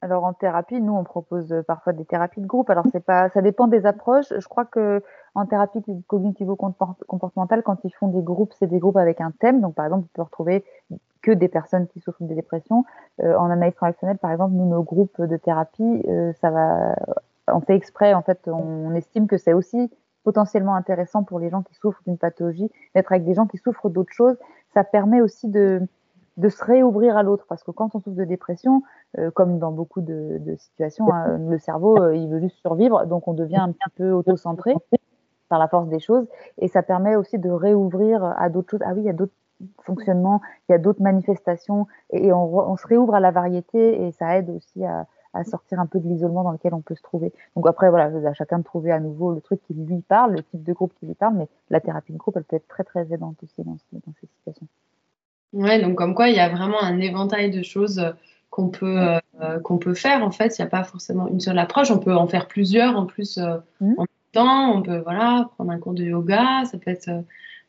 Alors 0.00 0.24
en 0.24 0.32
thérapie, 0.32 0.80
nous 0.80 0.94
on 0.94 1.02
propose 1.02 1.52
parfois 1.66 1.92
des 1.92 2.04
thérapies 2.04 2.40
de 2.40 2.46
groupe. 2.46 2.70
Alors 2.70 2.84
c'est 2.92 3.04
pas, 3.04 3.28
ça 3.30 3.42
dépend 3.42 3.66
des 3.66 3.84
approches. 3.84 4.32
Je 4.36 4.46
crois 4.46 4.64
que 4.64 5.02
en 5.34 5.46
thérapie 5.46 5.82
cognitivo-comportementale, 6.06 7.62
quand 7.62 7.84
ils 7.84 7.94
font 7.94 8.08
des 8.08 8.22
groupes, 8.22 8.52
c'est 8.58 8.68
des 8.68 8.78
groupes 8.78 8.96
avec 8.96 9.20
un 9.20 9.32
thème. 9.32 9.60
Donc 9.60 9.74
par 9.74 9.86
exemple, 9.86 10.02
vous 10.02 10.08
pouvez 10.12 10.24
retrouver 10.24 10.64
que 11.22 11.32
des 11.32 11.48
personnes 11.48 11.86
qui 11.88 12.00
souffrent 12.00 12.22
de 12.22 12.34
dépression. 12.34 12.84
Euh, 13.22 13.36
en 13.36 13.50
analyse 13.50 13.74
transactionnelle, 13.74 14.18
par 14.18 14.30
exemple, 14.30 14.54
nous, 14.54 14.68
nos 14.68 14.82
groupes 14.82 15.20
de 15.20 15.36
thérapie, 15.36 16.02
euh, 16.08 16.32
ça 16.40 16.50
va, 16.50 16.94
on 17.48 17.60
fait 17.60 17.74
exprès, 17.74 18.14
en 18.14 18.22
fait, 18.22 18.40
on, 18.46 18.94
estime 18.94 19.26
que 19.26 19.36
c'est 19.36 19.52
aussi 19.52 19.90
potentiellement 20.24 20.74
intéressant 20.74 21.22
pour 21.22 21.38
les 21.38 21.50
gens 21.50 21.62
qui 21.62 21.74
souffrent 21.74 22.02
d'une 22.06 22.18
pathologie 22.18 22.70
d'être 22.94 23.12
avec 23.12 23.24
des 23.24 23.34
gens 23.34 23.46
qui 23.46 23.58
souffrent 23.58 23.88
d'autres 23.88 24.12
choses. 24.12 24.36
Ça 24.74 24.84
permet 24.84 25.20
aussi 25.20 25.48
de, 25.48 25.82
de 26.38 26.48
se 26.48 26.64
réouvrir 26.64 27.16
à 27.16 27.22
l'autre 27.22 27.44
parce 27.48 27.62
que 27.62 27.70
quand 27.70 27.94
on 27.94 28.00
souffre 28.00 28.16
de 28.16 28.24
dépression, 28.24 28.82
euh, 29.18 29.30
comme 29.30 29.58
dans 29.58 29.72
beaucoup 29.72 30.00
de, 30.00 30.38
de 30.40 30.56
situations, 30.56 31.12
hein, 31.12 31.38
le 31.38 31.58
cerveau, 31.58 32.10
il 32.12 32.28
veut 32.28 32.40
juste 32.40 32.56
survivre, 32.60 33.04
donc 33.06 33.28
on 33.28 33.34
devient 33.34 33.58
un 33.58 33.72
petit 33.72 33.90
peu 33.96 34.10
auto-centré 34.12 34.74
par 35.48 35.58
la 35.58 35.68
force 35.68 35.88
des 35.88 36.00
choses 36.00 36.26
et 36.58 36.68
ça 36.68 36.82
permet 36.82 37.16
aussi 37.16 37.38
de 37.38 37.50
réouvrir 37.50 38.24
à 38.24 38.48
d'autres 38.48 38.70
choses. 38.70 38.82
Ah 38.84 38.92
oui, 38.94 39.02
il 39.02 39.06
y 39.06 39.10
a 39.10 39.14
d'autres 39.14 39.32
fonctionnement, 39.82 40.40
il 40.68 40.72
y 40.72 40.74
a 40.74 40.78
d'autres 40.78 41.02
manifestations 41.02 41.86
et, 42.10 42.32
on, 42.32 42.76
se 42.76 42.86
réouvre 42.86 43.14
à 43.14 43.20
la 43.20 43.30
variété 43.30 44.02
et 44.02 44.12
ça 44.12 44.38
aide 44.38 44.50
aussi 44.50 44.84
à, 44.84 45.06
sortir 45.44 45.78
un 45.78 45.86
peu 45.86 46.00
de 46.00 46.08
l'isolement 46.08 46.42
dans 46.42 46.50
lequel 46.50 46.74
on 46.74 46.80
peut 46.80 46.96
se 46.96 47.02
trouver. 47.02 47.32
Donc 47.54 47.68
après, 47.68 47.90
voilà, 47.90 48.06
à 48.28 48.32
chacun 48.32 48.58
de 48.58 48.64
trouver 48.64 48.90
à 48.90 48.98
nouveau 48.98 49.32
le 49.32 49.40
truc 49.40 49.60
qui 49.62 49.74
lui 49.74 50.00
parle, 50.00 50.32
le 50.32 50.42
type 50.42 50.64
de 50.64 50.72
groupe 50.72 50.92
qui 50.98 51.06
lui 51.06 51.14
parle, 51.14 51.34
mais 51.36 51.48
la 51.70 51.80
thérapie 51.80 52.12
de 52.12 52.18
groupe, 52.18 52.36
elle 52.36 52.44
peut 52.44 52.56
être 52.56 52.66
très 52.66 52.82
très 52.82 53.12
aidante 53.12 53.36
aussi 53.44 53.62
dans, 53.62 53.76
ces 54.20 54.26
situations. 54.26 54.66
Ouais, 55.52 55.80
donc 55.80 55.96
comme 55.96 56.14
quoi 56.14 56.28
il 56.28 56.36
y 56.36 56.40
a 56.40 56.48
vraiment 56.48 56.82
un 56.82 57.00
éventail 57.00 57.50
de 57.50 57.62
choses 57.62 58.14
qu'on 58.50 58.68
peut, 58.68 58.98
euh, 59.40 59.60
qu'on 59.60 59.78
peut 59.78 59.94
faire 59.94 60.22
en 60.22 60.30
fait. 60.30 60.58
Il 60.58 60.62
n'y 60.62 60.66
a 60.66 60.70
pas 60.70 60.84
forcément 60.84 61.28
une 61.28 61.40
seule 61.40 61.58
approche, 61.58 61.90
on 61.90 61.98
peut 61.98 62.14
en 62.14 62.26
faire 62.26 62.48
plusieurs 62.48 62.96
en 62.96 63.06
plus 63.06 63.38
euh, 63.38 63.56
mmh. 63.80 63.92
en 63.96 64.02
même 64.02 64.32
temps. 64.32 64.72
On 64.76 64.82
peut 64.82 64.98
voilà, 64.98 65.48
prendre 65.54 65.70
un 65.70 65.78
cours 65.78 65.94
de 65.94 66.04
yoga, 66.04 66.64
ça 66.64 66.78
peut 66.78 66.90
être. 66.90 67.08
Euh, 67.08 67.22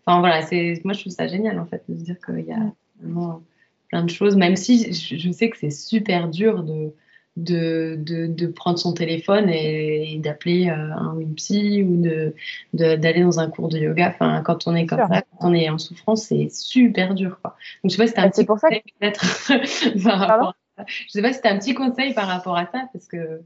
Enfin 0.06 0.22
voilà, 0.22 0.42
c'est 0.42 0.82
moi 0.86 0.94
je 0.94 1.02
trouve 1.02 1.14
ça 1.14 1.28
génial 1.28 1.60
en 1.60 1.66
fait 1.66 1.84
de 1.88 1.96
se 1.96 2.04
dire 2.04 2.16
qu'il 2.26 2.46
y 2.46 2.52
a 2.52 2.72
vraiment 3.00 3.44
plein 3.90 4.04
de 4.04 4.10
choses, 4.10 4.36
même 4.36 4.56
si 4.56 4.92
je, 4.92 5.32
sais 5.32 5.52
que 5.52 5.58
c'est 5.58 5.70
super 5.70 6.30
dur 6.30 6.64
de, 6.64 6.92
de, 7.40 7.96
de, 7.98 8.48
prendre 8.48 8.78
son 8.78 8.94
téléphone 8.94 9.50
et, 9.50 10.20
d'appeler 10.20 10.70
euh, 10.70 10.94
un 10.94 11.18
psy 11.36 11.84
ou 11.84 12.02
de, 12.02 12.34
d'aller 12.74 13.24
dans 13.24 13.40
un 13.40 13.50
cours 13.50 13.70
de 13.70 13.78
yoga. 13.78 14.10
Enfin, 14.10 14.42
quand 14.44 14.68
on 14.68 14.76
est 14.76 14.86
comme 14.86 15.00
ça, 15.00 15.22
quand 15.22 15.50
on 15.50 15.54
est 15.54 15.70
en 15.70 15.78
souffrance, 15.78 16.24
c'est 16.24 16.50
super 16.50 17.14
dur. 17.14 17.40
Quoi. 17.42 17.56
Donc, 17.84 17.92
je 17.92 17.96
sais 17.96 18.04
pas 18.04 18.08
si 18.08 18.20
un 18.20 18.30
petit 18.30 18.46
conseil 18.46 18.82
peut-être 19.00 19.24
Je 20.88 21.12
sais 21.12 21.22
pas 21.22 21.30
si 21.30 21.36
c'était 21.36 21.50
un 21.50 21.58
petit 21.58 21.74
conseil 21.74 22.14
par 22.14 22.28
rapport 22.28 22.58
à 22.58 22.66
ça, 22.66 22.88
parce 22.94 23.08
que 23.08 23.42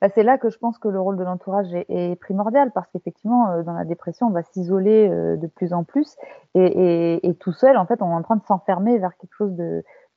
bah, 0.00 0.08
c'est 0.14 0.22
là 0.22 0.38
que 0.38 0.48
je 0.48 0.58
pense 0.58 0.78
que 0.78 0.88
le 0.88 0.98
rôle 0.98 1.18
de 1.18 1.24
l'entourage 1.24 1.66
est, 1.74 2.18
primordial 2.20 2.70
parce 2.72 2.88
qu'effectivement, 2.90 3.50
euh, 3.50 3.62
dans 3.62 3.74
la 3.74 3.84
dépression, 3.84 4.28
on 4.28 4.30
va 4.30 4.42
s'isoler 4.42 5.08
euh, 5.08 5.36
de 5.36 5.46
plus 5.46 5.74
en 5.74 5.84
plus 5.84 6.16
et, 6.54 7.36
tout 7.40 7.52
seul, 7.52 7.76
en 7.76 7.84
fait, 7.86 8.00
on 8.00 8.10
est 8.10 8.14
en 8.14 8.22
train 8.22 8.36
de 8.36 8.44
s'enfermer 8.44 8.98
vers 8.98 9.16
quelque 9.18 9.34
chose 9.34 9.54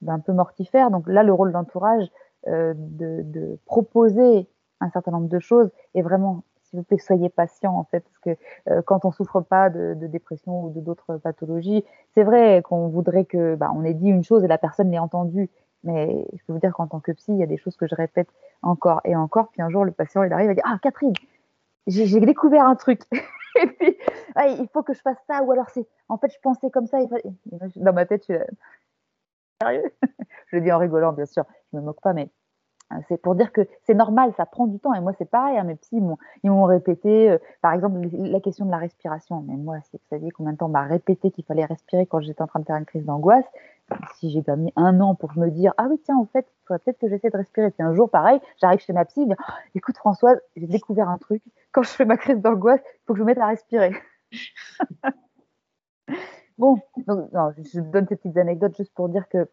d'un 0.02 0.20
peu 0.20 0.32
mortifère. 0.32 0.90
Donc 0.90 1.04
là, 1.08 1.24
le 1.24 1.34
rôle 1.34 1.52
euh, 2.48 2.74
de, 2.76 3.58
proposer 3.66 4.48
un 4.80 4.90
certain 4.90 5.12
nombre 5.12 5.30
de 5.30 5.40
choses 5.40 5.70
est 5.96 6.02
vraiment, 6.02 6.44
s'il 6.64 6.80
vous 6.80 6.84
plaît, 6.84 6.98
soyez 6.98 7.30
patient 7.30 7.76
en 7.78 7.86
fait, 7.86 8.02
parce 8.02 8.20
que 8.20 8.82
quand 8.82 9.06
on 9.06 9.12
souffre 9.12 9.42
pas 9.42 9.70
de, 9.70 9.94
dépression 10.08 10.66
ou 10.66 10.70
de 10.72 10.82
d'autres 10.82 11.18
pathologies, 11.18 11.86
c'est 12.14 12.24
vrai 12.24 12.62
qu'on 12.64 12.90
voudrait 12.90 13.26
que, 13.26 13.56
bah, 13.56 13.72
on 13.74 13.84
ait 13.86 13.94
dit 13.94 14.10
une 14.10 14.24
chose 14.24 14.44
et 14.44 14.48
la 14.48 14.58
personne 14.58 14.92
l'ait 14.92 15.00
entendue 15.00 15.50
mais 15.84 16.26
je 16.34 16.44
peux 16.46 16.54
vous 16.54 16.60
dire 16.60 16.74
qu'en 16.74 16.88
tant 16.88 17.00
que 17.00 17.12
psy, 17.12 17.32
il 17.34 17.38
y 17.38 17.44
a 17.44 17.48
des 17.48 17.58
choses 17.58 17.76
que 17.76 17.88
je 17.88 17.96
répète 17.96 18.30
encore 18.62 19.02
et 19.04 19.16
encore. 19.16 19.50
Puis 19.52 19.62
un 19.62 19.70
jour, 19.70 19.86
le 19.86 19.92
patient, 19.92 20.24
il 20.24 20.32
arrive 20.32 20.50
et 20.50 20.56
dit 20.56 20.62
Ah, 20.64 20.80
Catherine, 20.82 21.14
j'ai 21.88 22.20
découvert 22.20 22.66
un 22.66 22.76
truc. 22.76 23.02
et 23.62 23.68
puis, 23.68 23.98
il 24.38 24.68
faut 24.74 24.84
que 24.84 24.94
je 24.94 25.02
fasse 25.02 25.18
ça. 25.28 25.44
Ou 25.44 25.52
alors, 25.52 25.70
c'est 25.70 25.86
en 26.10 26.18
fait, 26.18 26.32
je 26.34 26.40
pensais 26.42 26.70
comme 26.70 26.88
ça. 26.88 27.00
Dans 27.76 27.94
ma 27.94 28.06
tête, 28.06 28.26
je 28.28 28.36
suis 28.36 28.44
je 30.48 30.56
le 30.56 30.62
dis 30.62 30.72
en 30.72 30.78
rigolant, 30.78 31.14
bien 31.14 31.26
sûr. 31.26 31.46
Je 31.72 31.78
me 31.78 31.84
moque 31.84 32.02
pas, 32.02 32.14
mais 32.14 32.30
euh, 32.92 32.96
c'est 33.08 33.22
pour 33.22 33.36
dire 33.36 33.52
que 33.52 33.62
c'est 33.86 33.94
normal, 33.94 34.34
ça 34.38 34.46
prend 34.46 34.68
du 34.68 34.80
temps. 34.80 34.94
Et 34.94 35.02
moi, 35.02 35.14
c'est 35.18 35.30
pareil. 35.30 35.58
Hein, 35.58 35.64
mes 35.64 35.78
ils 35.92 36.52
m'ont 36.52 36.64
répété, 36.64 37.32
euh, 37.32 37.38
par 37.62 37.74
exemple, 37.74 38.00
la 38.14 38.40
question 38.40 38.66
de 38.66 38.72
la 38.72 38.78
respiration. 38.78 39.44
Mais 39.48 39.56
moi, 39.56 39.78
c'est, 39.92 39.98
vous 39.98 40.08
saviez 40.10 40.32
combien 40.32 40.54
de 40.54 40.58
temps 40.58 40.68
on 40.68 40.70
m'a 40.70 40.84
répété 40.84 41.32
qu'il 41.32 41.46
fallait 41.46 41.66
respirer 41.66 42.06
quand 42.06 42.22
j'étais 42.22 42.42
en 42.42 42.48
train 42.48 42.60
de 42.60 42.66
faire 42.66 42.78
une 42.78 42.86
crise 42.86 43.06
d'angoisse? 43.06 43.46
Si 44.16 44.32
j'ai 44.32 44.42
pas 44.42 44.56
mis 44.56 44.72
un 44.76 45.02
an 45.02 45.14
pour 45.14 45.38
me 45.38 45.50
dire 45.50 45.74
ah 45.78 45.88
oui 45.90 46.00
tiens 46.06 46.18
en 46.18 46.26
fait 46.26 46.48
il 46.50 46.66
faudrait 46.66 46.80
peut-être 46.80 47.00
que 47.00 47.10
j'essaie 47.10 47.30
de 47.30 47.38
respirer 47.38 47.70
puis 47.70 47.84
un 47.84 47.94
jour 47.94 48.10
pareil 48.10 48.40
j'arrive 48.62 48.80
chez 48.80 48.94
ma 48.94 49.04
psy 49.04 49.28
oh, 49.30 49.34
écoute 49.76 49.98
Françoise 49.98 50.40
j'ai 50.56 50.68
découvert 50.68 51.10
un 51.10 51.18
truc 51.18 51.44
quand 51.74 51.84
je 51.84 51.90
fais 51.90 52.06
ma 52.06 52.16
crise 52.16 52.40
d'angoisse 52.40 52.80
il 52.86 53.00
faut 53.06 53.14
que 53.14 53.20
je 53.20 53.24
me 53.24 53.28
mette 53.28 53.40
à 53.40 53.48
respirer 53.48 53.94
bon 56.58 56.80
donc 57.08 57.30
je 57.58 57.80
donne 57.80 58.08
ces 58.08 58.16
petites 58.16 58.38
anecdotes 58.38 58.76
juste 58.76 58.94
pour 58.94 59.10
dire 59.10 59.28
que 59.30 59.50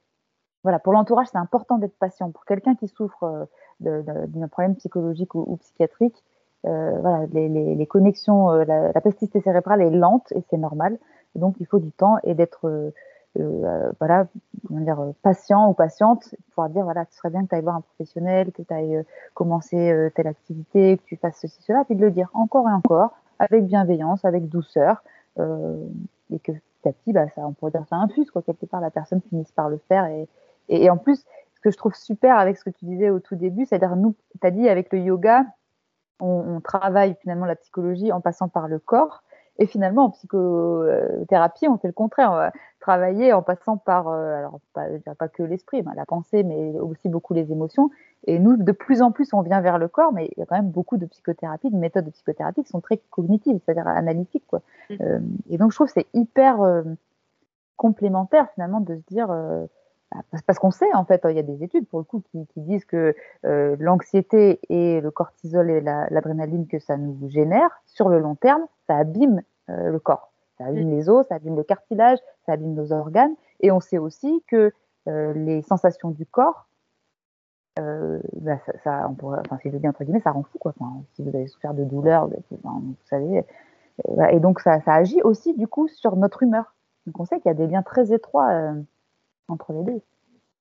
voilà 0.63 0.79
pour 0.79 0.93
l'entourage 0.93 1.29
c'est 1.33 1.39
important 1.39 1.79
d'être 1.79 1.97
patient. 1.99 2.31
Pour 2.31 2.45
quelqu'un 2.45 2.75
qui 2.75 2.89
souffre 2.89 3.49
euh, 3.87 4.03
d'un 4.03 4.49
problème 4.49 4.77
psychologique 4.77 5.35
ou, 5.35 5.57
psychiatrique 5.57 6.23
euh, 6.67 6.99
voilà 7.01 7.27
les, 7.33 7.49
les, 7.49 7.87
connexions 7.87 8.51
euh, 8.51 8.65
la, 8.65 8.93
la, 8.93 9.01
plasticité 9.01 9.41
cérébrale 9.41 9.81
est 9.81 9.91
lente 9.91 10.33
et 10.33 10.43
c'est 10.51 10.59
normal. 10.59 10.99
Donc 11.35 11.57
il 11.61 11.67
faut 11.67 11.79
du 11.79 11.93
temps 11.93 12.19
et 12.25 12.35
d'être 12.35 12.93
euh, 13.39 13.93
voilà, 14.01 14.27
comment 14.67 14.81
dire, 14.81 14.99
euh, 15.01 15.13
patient 15.23 15.71
ou 15.71 15.75
patiente, 15.75 16.35
pouvoir 16.51 16.69
dire 16.69 16.83
voilà, 16.83 17.05
ce 17.11 17.17
serait 17.17 17.31
bien 17.31 17.45
que 17.45 17.49
tu 17.49 17.55
ailles 17.55 17.63
voir 17.63 17.77
un 17.77 17.81
professionnel, 17.81 18.51
que 18.51 18.63
tu 18.63 18.75
ailles 18.75 18.97
euh, 18.97 19.03
commencer 19.35 20.11
telle 20.17 20.27
activité, 20.27 20.97
que 20.99 21.05
tu 21.05 21.17
fasses 21.17 21.39
ceci, 21.41 21.63
cela, 21.63 21.85
puis 21.85 21.95
de 21.95 22.01
le 22.01 22.11
dire 22.11 22.29
encore 22.35 22.69
et 22.69 22.73
encore, 22.73 23.13
avec 23.39 23.67
bienveillance, 23.67 24.25
avec 24.25 24.49
douceur, 24.49 25.03
et 25.39 26.39
que 26.41 26.53
petit 26.81 26.89
à 26.89 26.93
petit, 26.93 27.13
bah, 27.13 27.29
ça, 27.35 27.47
on 27.47 27.53
pourrait 27.53 27.73
dire 27.73 27.85
ça 27.89 27.97
infuse, 27.97 28.31
quoi, 28.31 28.43
quelque 28.43 28.67
part, 28.67 28.81
la 28.81 28.91
personne 28.91 29.21
finisse 29.29 29.53
par 29.53 29.69
le 29.69 29.79
faire. 29.89 30.07
Et, 30.69 30.91
en 30.91 30.97
plus, 30.97 31.25
ce 31.55 31.61
que 31.61 31.71
je 31.71 31.77
trouve 31.77 31.95
super 31.95 32.39
avec 32.39 32.57
ce 32.57 32.65
que 32.65 32.71
tu 32.71 32.85
disais 32.85 33.11
au 33.11 33.21
tout 33.21 33.37
début, 33.37 33.67
c'est-à-dire, 33.67 33.97
nous, 33.97 34.15
tu 34.41 34.47
as 34.47 34.51
dit 34.51 34.69
avec 34.69 34.93
le 34.93 35.01
yoga, 35.01 35.45
on, 36.21 36.61
travaille 36.61 37.17
finalement 37.21 37.47
la 37.47 37.57
psychologie 37.57 38.13
en 38.13 38.21
passant 38.21 38.49
par 38.49 38.69
le 38.69 38.79
corps. 38.79 39.23
Et 39.61 39.67
finalement, 39.67 40.07
en 40.07 40.11
psychothérapie, 40.11 41.69
on 41.69 41.77
fait 41.77 41.87
le 41.87 41.93
contraire. 41.93 42.33
On 42.33 42.37
va 42.37 42.51
travailler 42.81 43.35
en 43.35 43.43
passant 43.43 43.77
par, 43.77 44.09
euh, 44.09 44.35
alors 44.35 44.59
pas, 44.73 44.87
pas 45.19 45.29
que 45.29 45.43
l'esprit, 45.43 45.85
la 45.95 46.07
pensée, 46.07 46.43
mais 46.43 46.81
aussi 46.81 47.11
beaucoup 47.11 47.35
les 47.35 47.53
émotions. 47.53 47.91
Et 48.27 48.39
nous, 48.39 48.57
de 48.57 48.73
plus 48.73 49.03
en 49.03 49.13
plus, 49.13 49.35
on 49.35 49.43
vient 49.43 49.61
vers 49.61 49.77
le 49.77 49.87
corps, 49.87 50.15
mais 50.15 50.31
il 50.35 50.41
y 50.41 50.43
a 50.43 50.47
quand 50.47 50.57
même 50.57 50.71
beaucoup 50.71 50.97
de 50.97 51.05
psychothérapie, 51.05 51.71
de 51.71 51.77
méthodes 51.77 52.07
de 52.07 52.11
psychothérapie 52.11 52.65
qui 52.65 52.71
sont 52.71 52.81
très 52.81 53.03
cognitives, 53.11 53.61
c'est-à-dire 53.65 53.87
analytiques. 53.87 54.47
Quoi. 54.47 54.63
Mm. 54.89 54.95
Euh, 55.03 55.21
et 55.51 55.59
donc, 55.59 55.73
je 55.73 55.77
trouve 55.77 55.89
que 55.89 55.93
c'est 55.93 56.09
hyper 56.15 56.63
euh, 56.63 56.83
complémentaire 57.77 58.49
finalement 58.55 58.81
de 58.81 58.97
se 58.97 59.03
dire, 59.09 59.29
bah, 59.29 60.39
parce 60.47 60.59
qu'on 60.59 60.71
sait 60.71 60.93
en 60.95 61.05
fait, 61.05 61.21
il 61.29 61.37
y 61.37 61.39
a 61.39 61.43
des 61.43 61.63
études 61.63 61.87
pour 61.87 61.99
le 61.99 62.05
coup 62.05 62.23
qui, 62.31 62.47
qui 62.49 62.61
disent 62.61 62.85
que 62.85 63.15
l'anxiété 63.43 64.61
et 64.69 65.01
le 65.01 65.11
cortisol 65.11 65.71
et 65.71 65.81
l'adrénaline 65.81 66.67
que 66.67 66.79
ça 66.79 66.99
nous 66.99 67.29
génère 67.29 67.83
sur 67.87 68.11
le 68.11 68.19
long 68.19 68.35
terme, 68.35 68.67
ça 68.87 68.97
abîme 68.97 69.43
le 69.91 69.99
corps. 69.99 70.31
Ça 70.61 70.67
abîme 70.67 70.89
mm. 70.89 70.97
les 70.97 71.09
os, 71.09 71.27
ça 71.27 71.37
abîme 71.37 71.57
le 71.57 71.63
cartilage, 71.63 72.19
ça 72.45 72.53
abîme 72.53 72.75
nos 72.75 72.93
organes. 72.93 73.35
Et 73.61 73.71
on 73.71 73.81
sait 73.81 73.99
aussi 73.99 74.43
que 74.47 74.73
euh, 75.09 75.33
les 75.33 75.63
sensations 75.63 76.11
du 76.11 76.27
corps, 76.27 76.67
euh, 77.79 78.21
bah, 78.35 78.59
ça, 78.85 79.07
on 79.09 79.15
pourrait, 79.15 79.41
enfin, 79.41 79.59
si 79.63 79.71
je 79.71 79.77
dis 79.77 79.89
entre 79.89 80.05
guillemets, 80.05 80.21
ça 80.21 80.33
rend 80.33 80.43
fou. 80.43 80.59
Quoi. 80.59 80.75
si 81.15 81.23
vous 81.23 81.35
avez 81.35 81.47
souffert 81.47 81.73
de 81.73 81.85
douleur, 81.85 82.29
vous 82.51 82.95
savez. 83.09 83.45
et 84.31 84.41
donc, 84.41 84.61
ça, 84.61 84.81
ça, 84.83 84.95
agit 84.95 85.23
aussi, 85.23 85.55
du 85.55 85.67
coup, 85.67 85.89
sur 85.89 86.17
notre 86.17 86.43
humeur. 86.43 86.75
Donc, 87.07 87.19
on 87.21 87.25
sait 87.25 87.41
qu'il 87.41 87.49
y 87.49 87.53
a 87.53 87.55
des 87.55 87.67
liens 87.67 87.83
très 87.83 88.13
étroits 88.13 88.51
entre 89.49 89.73
les 89.73 89.83
deux. 89.83 90.01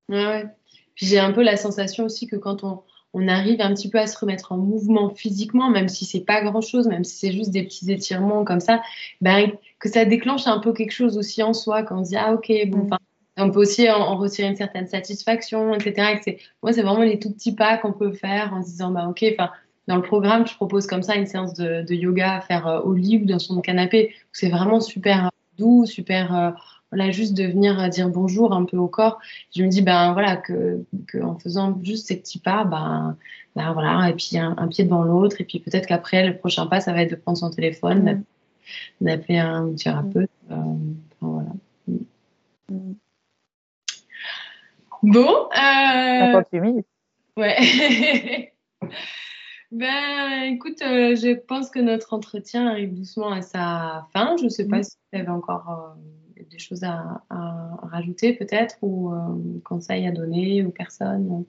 Ouais, 0.08 0.48
Puis 0.96 1.06
j'ai 1.06 1.20
un 1.20 1.34
peu 1.34 1.44
la 1.44 1.58
sensation 1.58 2.06
aussi 2.06 2.26
que 2.26 2.38
quand 2.38 2.64
on, 2.64 2.84
on 3.14 3.28
arrive 3.28 3.62
un 3.62 3.74
petit 3.74 3.90
peu 3.90 4.00
à 4.00 4.08
se 4.08 4.18
remettre 4.18 4.52
en 4.52 4.58
mouvement 4.58 5.10
physiquement, 5.10 5.70
même 5.70 5.88
si 5.88 6.06
c'est 6.06 6.20
pas 6.22 6.42
grand 6.42 6.62
chose, 6.62 6.88
même 6.88 7.04
si 7.04 7.18
c'est 7.18 7.32
juste 7.32 7.52
des 7.52 7.64
petits 7.64 7.92
étirements 7.92 8.44
comme 8.44 8.60
ça, 8.60 8.82
ben, 9.22 9.52
que 9.80 9.90
ça 9.90 10.06
déclenche 10.06 10.48
un 10.48 10.60
peu 10.60 10.74
quelque 10.74 10.92
chose 10.92 11.18
aussi 11.18 11.42
en 11.42 11.54
soi, 11.54 11.84
quand 11.84 12.00
on 12.00 12.04
se 12.04 12.10
dit 12.10 12.18
ah 12.18 12.34
ok 12.34 12.52
bon, 12.68 12.86
mm. 12.86 12.98
On 13.42 13.52
peut 13.52 13.60
aussi 13.60 13.90
en, 13.90 14.18
retirer 14.18 14.50
une 14.50 14.56
certaine 14.56 14.88
satisfaction, 14.88 15.74
etc. 15.74 16.20
moi, 16.62 16.74
c'est 16.74 16.82
vraiment 16.82 17.04
les 17.04 17.20
tout 17.20 17.32
petits 17.32 17.56
pas 17.56 17.78
qu'on 17.78 17.94
peut 17.94 18.12
faire 18.12 18.54
en 18.54 18.62
se 18.62 18.68
disant, 18.68 18.92
bah, 18.92 19.08
ok, 19.10 19.26
enfin, 19.32 19.50
dans 19.88 19.96
le 19.96 20.02
programme, 20.02 20.46
je 20.46 20.56
propose 20.56 20.88
comme 20.88 21.04
ça 21.04 21.16
une 21.16 21.26
séance 21.26 21.54
de, 21.54 21.94
yoga 21.94 22.34
à 22.34 22.42
faire 22.42 22.82
au 22.84 22.94
lit 22.94 23.18
ou 23.18 23.26
dans 23.26 23.40
son 23.40 23.62
canapé. 23.62 24.14
C'est 24.34 24.50
vraiment 24.50 24.82
super 24.82 25.32
doux, 25.58 25.86
super 25.86 26.54
voilà, 26.92 27.12
juste 27.12 27.36
de 27.36 27.44
venir 27.44 27.88
dire 27.90 28.10
bonjour 28.10 28.54
un 28.54 28.66
peu 28.66 28.78
au 28.78 28.88
corps. 28.88 29.20
Je 29.56 29.64
me 29.64 29.70
dis, 29.70 29.82
ben 29.82 30.14
voilà, 30.14 30.38
que, 30.38 30.84
que 31.08 31.22
en 31.22 31.38
faisant 31.38 31.80
juste 31.84 32.08
ces 32.08 32.18
petits 32.18 32.40
pas, 32.40 32.64
ben, 32.64 33.16
ben 33.56 33.74
voilà, 33.74 34.10
et 34.10 34.14
puis 34.14 34.38
un, 34.38 34.68
pied 34.68 34.84
devant 34.84 35.04
l'autre, 35.04 35.42
et 35.42 35.44
puis 35.44 35.60
peut-être 35.60 35.86
qu'après, 35.86 36.26
le 36.26 36.38
prochain 36.38 36.68
pas, 36.68 36.82
ça 36.82 36.94
va 36.94 37.02
être 37.02 37.12
de 37.12 37.16
prendre 37.16 37.38
son 37.38 37.50
téléphone, 37.50 38.04
mm. 38.04 39.06
d'appeler 39.06 39.38
un 39.38 39.74
thérapeute. 39.76 40.30
Euh, 40.52 40.56
voilà. 41.20 41.50
Mm. 42.70 42.94
Bon. 45.04 45.50
Euh... 45.58 46.42
Ouais. 47.38 48.54
ben, 49.72 50.42
écoute, 50.44 50.82
euh, 50.82 51.16
je 51.16 51.36
pense 51.36 51.70
que 51.70 51.80
notre 51.80 52.14
entretien 52.14 52.68
arrive 52.68 52.94
doucement 52.94 53.32
à 53.32 53.42
sa 53.42 54.08
fin. 54.14 54.36
Je 54.38 54.46
ne 54.46 54.50
sais 54.50 54.68
pas 54.68 54.80
mm. 54.80 54.84
si 54.84 54.98
tu 55.12 55.20
avais 55.20 55.30
encore 55.30 55.70
euh, 55.70 56.29
des 56.50 56.60
choses 56.60 56.84
à, 56.84 57.22
rajouter 57.82 58.34
peut-être 58.34 58.78
ou 58.82 59.12
euh, 59.12 59.18
conseils 59.64 60.08
à 60.08 60.12
donner 60.12 60.64
aux 60.64 60.72
personnes 60.72 61.46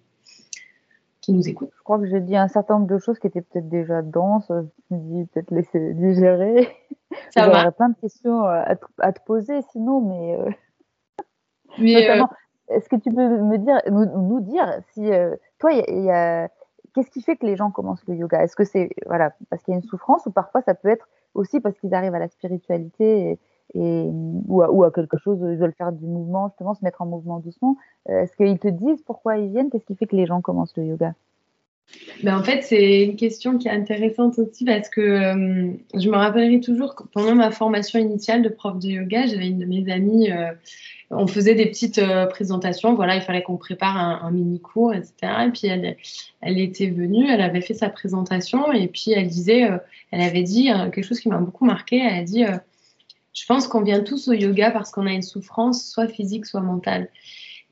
qui 1.20 1.32
nous 1.32 1.46
écoutent 1.48 1.70
Je 1.76 1.82
crois 1.82 1.98
que 1.98 2.06
j'ai 2.06 2.20
dit 2.20 2.36
un 2.36 2.48
certain 2.48 2.74
nombre 2.74 2.86
de 2.86 2.98
choses 2.98 3.18
qui 3.18 3.26
étaient 3.26 3.42
peut-être 3.42 3.68
déjà 3.68 4.02
denses. 4.02 4.50
Je 4.90 4.94
me 4.94 5.00
dis 5.00 5.26
peut-être 5.26 5.50
laisser 5.50 5.94
digérer. 5.94 6.68
J'aurais 7.36 7.72
plein 7.72 7.90
de 7.90 7.96
questions 7.96 8.46
euh, 8.46 8.62
à 8.98 9.12
te, 9.12 9.20
poser 9.24 9.60
sinon, 9.72 10.00
mais. 10.00 10.40
Euh, 10.40 10.50
mais 11.78 12.08
est-ce 12.68 12.88
que 12.88 12.96
tu 12.96 13.10
peux 13.10 13.42
me 13.42 13.58
dire, 13.58 13.80
nous, 13.90 14.40
dire 14.40 14.80
si 14.92 15.10
toi, 15.58 15.72
il 15.72 16.04
y 16.04 16.10
a, 16.10 16.48
qu'est-ce 16.94 17.10
qui 17.10 17.22
fait 17.22 17.36
que 17.36 17.46
les 17.46 17.56
gens 17.56 17.70
commencent 17.70 18.06
le 18.06 18.14
yoga? 18.14 18.42
Est-ce 18.42 18.56
que 18.56 18.64
c'est 18.64 18.90
voilà 19.06 19.32
parce 19.48 19.62
qu'il 19.62 19.72
y 19.72 19.74
a 19.74 19.80
une 19.80 19.86
souffrance 19.86 20.24
ou 20.26 20.30
parfois 20.30 20.62
ça 20.62 20.74
peut 20.74 20.88
être 20.88 21.08
aussi 21.34 21.60
parce 21.60 21.78
qu'ils 21.78 21.94
arrivent 21.94 22.14
à 22.14 22.18
la 22.18 22.28
spiritualité 22.28 23.30
et, 23.30 23.38
et, 23.74 24.04
ou, 24.48 24.62
à, 24.62 24.70
ou 24.70 24.84
à 24.84 24.90
quelque 24.90 25.16
chose, 25.18 25.38
ils 25.42 25.56
veulent 25.56 25.74
faire 25.76 25.92
du 25.92 26.06
mouvement, 26.06 26.48
justement, 26.48 26.74
se 26.74 26.84
mettre 26.84 27.02
en 27.02 27.06
mouvement 27.06 27.38
doucement. 27.38 27.76
Euh, 28.08 28.22
est-ce 28.22 28.36
qu'ils 28.36 28.58
te 28.58 28.68
disent 28.68 29.02
pourquoi 29.02 29.38
ils 29.38 29.50
viennent? 29.50 29.70
Qu'est-ce 29.70 29.84
qui 29.84 29.94
fait 29.94 30.06
que 30.06 30.16
les 30.16 30.26
gens 30.26 30.40
commencent 30.40 30.76
le 30.76 30.84
yoga? 30.84 31.14
Ben 32.22 32.38
en 32.38 32.44
fait, 32.44 32.62
c'est 32.62 33.02
une 33.02 33.16
question 33.16 33.58
qui 33.58 33.66
est 33.66 33.72
intéressante 33.72 34.38
aussi 34.38 34.64
parce 34.64 34.88
que 34.88 35.00
euh, 35.00 35.72
je 35.94 36.08
me 36.08 36.16
rappellerai 36.16 36.60
toujours 36.60 36.94
que 36.94 37.02
pendant 37.12 37.34
ma 37.34 37.50
formation 37.50 37.98
initiale 37.98 38.42
de 38.42 38.48
prof 38.48 38.78
de 38.78 38.88
yoga, 38.88 39.26
j'avais 39.26 39.48
une 39.48 39.58
de 39.58 39.64
mes 39.64 39.90
amies, 39.90 40.30
euh, 40.30 40.52
on 41.10 41.26
faisait 41.26 41.56
des 41.56 41.66
petites 41.66 42.00
présentations, 42.28 42.94
voilà, 42.94 43.16
il 43.16 43.22
fallait 43.22 43.42
qu'on 43.42 43.56
prépare 43.56 43.96
un, 43.96 44.30
mini 44.30 44.60
cours, 44.60 44.94
etc. 44.94 45.12
Et 45.46 45.50
puis 45.50 45.66
elle, 45.66 45.96
elle 46.40 46.60
était 46.60 46.90
venue, 46.90 47.28
elle 47.28 47.40
avait 47.40 47.60
fait 47.60 47.74
sa 47.74 47.88
présentation 47.88 48.72
et 48.72 48.86
puis 48.86 49.10
elle 49.10 49.26
disait, 49.26 49.68
elle 50.12 50.20
avait 50.20 50.44
dit 50.44 50.66
quelque 50.92 51.02
chose 51.02 51.18
qui 51.18 51.28
m'a 51.28 51.38
beaucoup 51.38 51.64
marqué, 51.64 51.98
elle 51.98 52.20
a 52.20 52.22
dit 52.22 52.44
je 53.32 53.46
pense 53.46 53.68
qu'on 53.68 53.82
vient 53.82 54.02
tous 54.02 54.28
au 54.28 54.32
yoga 54.32 54.70
parce 54.70 54.90
qu'on 54.90 55.06
a 55.06 55.12
une 55.12 55.22
souffrance, 55.22 55.88
soit 55.88 56.08
physique, 56.08 56.46
soit 56.46 56.60
mentale. 56.60 57.08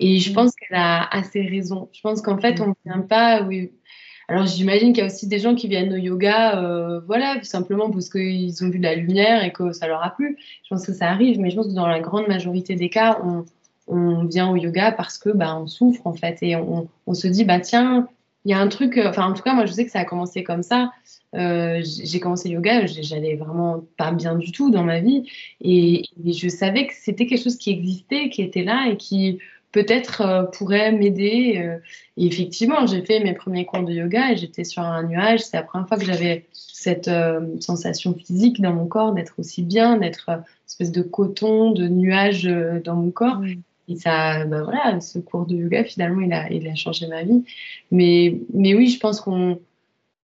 Et 0.00 0.18
je 0.18 0.30
mm. 0.30 0.34
pense 0.34 0.54
qu'elle 0.54 0.76
a 0.78 1.04
assez 1.14 1.42
raison. 1.42 1.88
Je 1.92 2.00
pense 2.00 2.22
qu'en 2.22 2.38
fait, 2.38 2.60
on 2.60 2.68
ne 2.68 2.74
vient 2.84 3.02
pas. 3.02 3.42
Oui. 3.42 3.72
Alors, 4.28 4.46
j'imagine 4.46 4.92
qu'il 4.92 5.02
y 5.02 5.06
a 5.06 5.06
aussi 5.06 5.26
des 5.26 5.38
gens 5.38 5.54
qui 5.54 5.68
viennent 5.68 5.92
au 5.92 5.96
yoga, 5.96 6.62
euh, 6.62 7.00
voilà, 7.06 7.42
simplement 7.42 7.90
parce 7.90 8.10
qu'ils 8.10 8.62
ont 8.62 8.68
vu 8.68 8.78
de 8.78 8.84
la 8.84 8.94
lumière 8.94 9.42
et 9.42 9.52
que 9.52 9.72
ça 9.72 9.88
leur 9.88 10.04
a 10.04 10.10
plu. 10.10 10.36
Je 10.64 10.68
pense 10.68 10.86
que 10.86 10.92
ça 10.92 11.08
arrive, 11.08 11.40
mais 11.40 11.50
je 11.50 11.56
pense 11.56 11.68
que 11.68 11.72
dans 11.72 11.86
la 11.86 12.00
grande 12.00 12.28
majorité 12.28 12.74
des 12.74 12.90
cas, 12.90 13.18
on, 13.24 13.46
on 13.86 14.24
vient 14.24 14.50
au 14.50 14.56
yoga 14.56 14.92
parce 14.92 15.16
que 15.16 15.30
bah, 15.30 15.56
on 15.58 15.66
souffre 15.66 16.06
en 16.06 16.12
fait 16.12 16.38
et 16.42 16.56
on, 16.56 16.88
on 17.06 17.14
se 17.14 17.26
dit 17.26 17.44
bah 17.44 17.58
tiens, 17.58 18.06
il 18.44 18.50
y 18.50 18.54
a 18.54 18.58
un 18.58 18.68
truc. 18.68 19.00
Enfin, 19.04 19.26
en 19.26 19.34
tout 19.34 19.42
cas, 19.42 19.54
moi, 19.54 19.66
je 19.66 19.72
sais 19.72 19.84
que 19.84 19.90
ça 19.90 20.00
a 20.00 20.04
commencé 20.04 20.42
comme 20.42 20.62
ça. 20.62 20.90
Euh, 21.34 21.82
j'ai 21.84 22.20
commencé 22.20 22.48
yoga, 22.48 22.86
j'allais 22.86 23.36
vraiment 23.36 23.84
pas 23.96 24.12
bien 24.12 24.34
du 24.34 24.52
tout 24.52 24.70
dans 24.70 24.84
ma 24.84 25.00
vie. 25.00 25.28
Et, 25.60 26.04
je 26.24 26.48
savais 26.48 26.86
que 26.86 26.94
c'était 26.94 27.26
quelque 27.26 27.42
chose 27.42 27.56
qui 27.56 27.70
existait, 27.70 28.30
qui 28.30 28.42
était 28.42 28.64
là 28.64 28.88
et 28.90 28.96
qui 28.96 29.38
peut-être 29.72 30.22
euh, 30.22 30.42
pourrait 30.44 30.92
m'aider. 30.92 31.58
Euh. 31.58 31.78
et 32.16 32.26
effectivement, 32.26 32.86
j'ai 32.86 33.04
fait 33.04 33.20
mes 33.20 33.34
premiers 33.34 33.66
cours 33.66 33.82
de 33.82 33.92
yoga 33.92 34.32
et 34.32 34.36
j'étais 34.36 34.64
sur 34.64 34.82
un 34.82 35.02
nuage. 35.02 35.40
C'est 35.40 35.56
la 35.56 35.62
première 35.62 35.86
fois 35.88 35.98
que 35.98 36.06
j'avais 36.06 36.46
cette 36.52 37.10
sensation 37.60 38.14
physique 38.14 38.60
dans 38.60 38.72
mon 38.72 38.86
corps, 38.86 39.12
d'être 39.12 39.34
aussi 39.38 39.62
bien, 39.62 39.98
d'être 39.98 40.30
espèce 40.66 40.92
de 40.92 41.02
coton, 41.02 41.72
de 41.72 41.88
nuage 41.88 42.44
dans 42.84 42.94
mon 42.94 43.10
corps. 43.10 43.42
Et 43.88 43.96
ça, 43.96 44.44
ben 44.44 44.62
voilà, 44.64 45.00
ce 45.00 45.18
cours 45.18 45.46
de 45.46 45.56
yoga, 45.56 45.84
finalement, 45.84 46.20
il 46.20 46.32
a, 46.32 46.50
il 46.50 46.68
a 46.68 46.74
changé 46.74 47.06
ma 47.06 47.22
vie. 47.22 47.44
Mais, 47.90 48.38
mais 48.52 48.74
oui, 48.74 48.88
je 48.88 49.00
pense 49.00 49.20
qu'on 49.20 49.58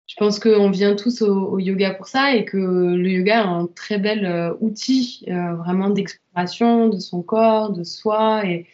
je 0.06 0.14
pense 0.14 0.38
qu'on 0.38 0.70
vient 0.70 0.94
tous 0.94 1.22
au, 1.22 1.58
yoga 1.58 1.92
pour 1.92 2.06
ça 2.06 2.34
et 2.34 2.44
que 2.44 2.56
le 2.56 3.08
yoga 3.08 3.42
est 3.42 3.46
un 3.46 3.68
très 3.74 3.98
bel 3.98 4.24
euh, 4.24 4.54
outil 4.60 5.24
euh, 5.28 5.54
vraiment 5.56 5.90
d'exploration 5.90 6.88
de 6.88 6.98
son 6.98 7.22
corps, 7.22 7.72
de 7.72 7.82
soi 7.82 8.46
et, 8.46 8.66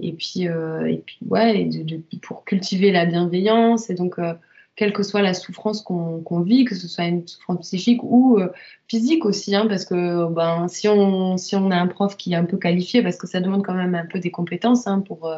et 0.00 0.12
puis, 0.12 0.48
euh, 0.48 0.86
et 0.86 0.98
puis 0.98 1.18
ouais, 1.28 1.64
de, 1.66 2.00
pour 2.22 2.44
cultiver 2.44 2.90
la 2.90 3.04
bienveillance 3.04 3.90
et 3.90 3.94
donc 3.94 4.18
quelle 4.78 4.92
que 4.92 5.02
soit 5.02 5.22
la 5.22 5.34
souffrance 5.34 5.82
qu'on 5.82 6.40
vit, 6.40 6.64
que 6.64 6.74
ce 6.74 6.86
soit 6.88 7.04
une 7.04 7.26
souffrance 7.26 7.58
psychique 7.60 8.02
ou 8.04 8.38
physique 8.86 9.24
aussi, 9.26 9.54
hein, 9.54 9.66
parce 9.68 9.84
que 9.84 10.32
ben, 10.32 10.68
si, 10.68 10.88
on, 10.88 11.36
si 11.36 11.56
on 11.56 11.70
a 11.70 11.76
un 11.76 11.88
prof 11.88 12.16
qui 12.16 12.32
est 12.32 12.36
un 12.36 12.44
peu 12.44 12.56
qualifié, 12.56 13.02
parce 13.02 13.16
que 13.16 13.26
ça 13.26 13.40
demande 13.40 13.64
quand 13.64 13.74
même 13.74 13.94
un 13.94 14.06
peu 14.06 14.20
des 14.20 14.30
compétences 14.30 14.86
hein, 14.86 15.00
pour 15.00 15.30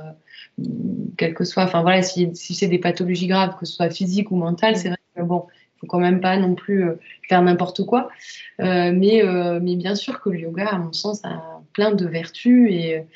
quel 1.17 1.35
que 1.35 1.45
soit, 1.45 1.65
enfin 1.65 1.83
voilà, 1.83 2.03
si, 2.03 2.31
si 2.35 2.55
c'est 2.55 2.69
des 2.69 2.79
pathologies 2.79 3.27
graves, 3.27 3.57
que 3.59 3.67
ce 3.67 3.73
soit 3.73 3.91
physique 3.91 4.31
ou 4.31 4.37
mentale, 4.37 4.77
c'est 4.77 4.89
vrai 4.89 4.99
bon, 5.25 5.47
il 5.49 5.81
faut 5.81 5.87
quand 5.87 5.99
même 5.99 6.21
pas 6.21 6.37
non 6.37 6.55
plus 6.55 6.85
euh, 6.85 7.01
faire 7.29 7.43
n'importe 7.43 7.85
quoi. 7.85 8.11
Euh, 8.61 8.93
mais, 8.95 9.25
euh, 9.25 9.61
mais 9.63 9.77
bien 9.77 9.95
sûr 9.95 10.21
que 10.21 10.31
le 10.31 10.41
yoga, 10.41 10.69
à 10.69 10.79
mon 10.79 10.93
sens, 10.93 11.25
a 11.25 11.63
plein 11.73 11.93
de 11.93 12.07
vertus 12.07 12.71
et, 12.71 13.07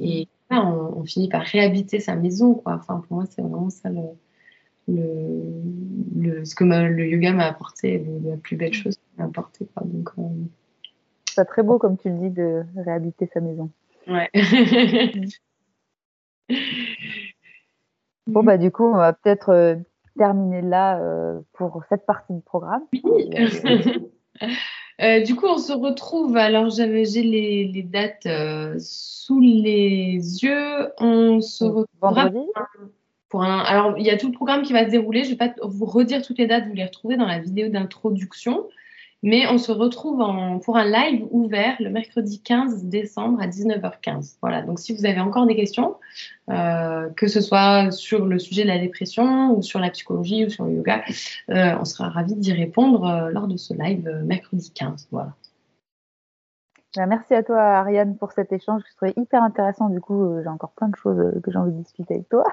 et 0.00 0.28
on, 0.50 1.04
finit 1.04 1.28
par 1.28 1.42
réhabiter 1.42 2.00
sa 2.00 2.14
maison. 2.14 2.54
Quoi. 2.54 2.74
Enfin, 2.74 3.02
pour 3.06 3.18
moi, 3.18 3.26
c'est 3.28 3.42
vraiment 3.42 3.70
ça 3.70 3.90
le, 3.90 4.00
le, 4.88 6.44
ce 6.44 6.54
que 6.54 6.64
le 6.64 7.06
yoga 7.06 7.32
m'a 7.32 7.46
apporté, 7.46 8.04
la 8.24 8.36
plus 8.36 8.56
belle 8.56 8.74
chose 8.74 8.96
qu'il 8.96 9.18
m'a 9.18 9.24
apporté. 9.24 9.66
Quoi. 9.74 9.84
Donc, 9.86 10.10
c'est 11.26 11.44
très 11.44 11.62
beau, 11.62 11.78
comme 11.78 11.96
tu 11.96 12.10
le 12.10 12.16
dis, 12.16 12.30
de 12.30 12.64
réhabiter 12.76 13.28
sa 13.32 13.40
maison. 13.40 13.70
Ouais. 14.06 14.30
bon, 18.26 18.42
bah, 18.42 18.58
du 18.58 18.70
coup, 18.70 18.84
on 18.84 18.96
va 18.96 19.12
peut-être 19.12 19.78
terminer 20.16 20.62
là 20.62 20.98
euh, 20.98 21.40
pour 21.52 21.82
cette 21.88 22.06
partie 22.06 22.32
du 22.32 22.40
programme. 22.40 22.84
Euh, 25.00 25.22
du 25.22 25.34
coup, 25.34 25.46
on 25.46 25.58
se 25.58 25.72
retrouve. 25.72 26.36
Alors, 26.36 26.70
j'avais 26.70 27.04
j'ai 27.04 27.24
les, 27.24 27.64
les, 27.64 27.82
dates 27.82 28.26
euh, 28.26 28.76
sous 28.78 29.40
les 29.40 30.18
yeux. 30.18 30.92
On 30.98 31.40
se 31.40 31.64
retrouve 31.64 31.86
vendredi. 32.00 32.46
Alors, 33.40 33.94
il 33.98 34.04
y 34.04 34.10
a 34.10 34.16
tout 34.16 34.28
le 34.28 34.32
programme 34.32 34.62
qui 34.62 34.72
va 34.72 34.84
se 34.84 34.90
dérouler. 34.90 35.24
Je 35.24 35.30
ne 35.30 35.34
vais 35.34 35.48
pas 35.48 35.54
vous 35.62 35.86
redire 35.86 36.22
toutes 36.22 36.38
les 36.38 36.46
dates. 36.46 36.66
Vous 36.66 36.74
les 36.74 36.84
retrouvez 36.84 37.16
dans 37.16 37.26
la 37.26 37.38
vidéo 37.38 37.68
d'introduction. 37.68 38.66
Mais 39.24 39.46
on 39.48 39.56
se 39.56 39.72
retrouve 39.72 40.22
pour 40.60 40.76
un 40.76 40.84
live 40.84 41.24
ouvert 41.30 41.76
le 41.80 41.88
mercredi 41.88 42.42
15 42.42 42.84
décembre 42.84 43.40
à 43.40 43.46
19h15. 43.46 44.36
Voilà, 44.42 44.60
donc 44.60 44.78
si 44.78 44.94
vous 44.94 45.06
avez 45.06 45.18
encore 45.18 45.46
des 45.46 45.56
questions, 45.56 45.94
euh, 46.50 47.08
que 47.16 47.26
ce 47.26 47.40
soit 47.40 47.90
sur 47.90 48.26
le 48.26 48.38
sujet 48.38 48.64
de 48.64 48.68
la 48.68 48.78
dépression 48.78 49.56
ou 49.56 49.62
sur 49.62 49.80
la 49.80 49.88
psychologie 49.88 50.44
ou 50.44 50.50
sur 50.50 50.66
le 50.66 50.74
yoga, 50.74 51.02
euh, 51.48 51.74
on 51.80 51.86
sera 51.86 52.10
ravis 52.10 52.36
d'y 52.36 52.52
répondre 52.52 53.06
euh, 53.06 53.30
lors 53.30 53.48
de 53.48 53.56
ce 53.56 53.72
live 53.72 54.06
mercredi 54.26 54.70
15. 54.74 55.08
Voilà. 55.10 55.32
Ben, 56.96 57.06
merci 57.06 57.34
à 57.34 57.42
toi, 57.42 57.60
Ariane, 57.60 58.16
pour 58.16 58.32
cet 58.32 58.52
échange 58.52 58.82
que 58.82 58.88
je 58.90 58.96
trouvais 58.96 59.14
hyper 59.16 59.42
intéressant. 59.42 59.88
Du 59.88 60.00
coup, 60.00 60.40
j'ai 60.42 60.48
encore 60.48 60.72
plein 60.72 60.88
de 60.88 60.96
choses 60.96 61.40
que 61.42 61.50
j'ai 61.50 61.58
envie 61.58 61.72
de 61.72 61.82
discuter 61.82 62.14
avec 62.14 62.28
toi. 62.28 62.44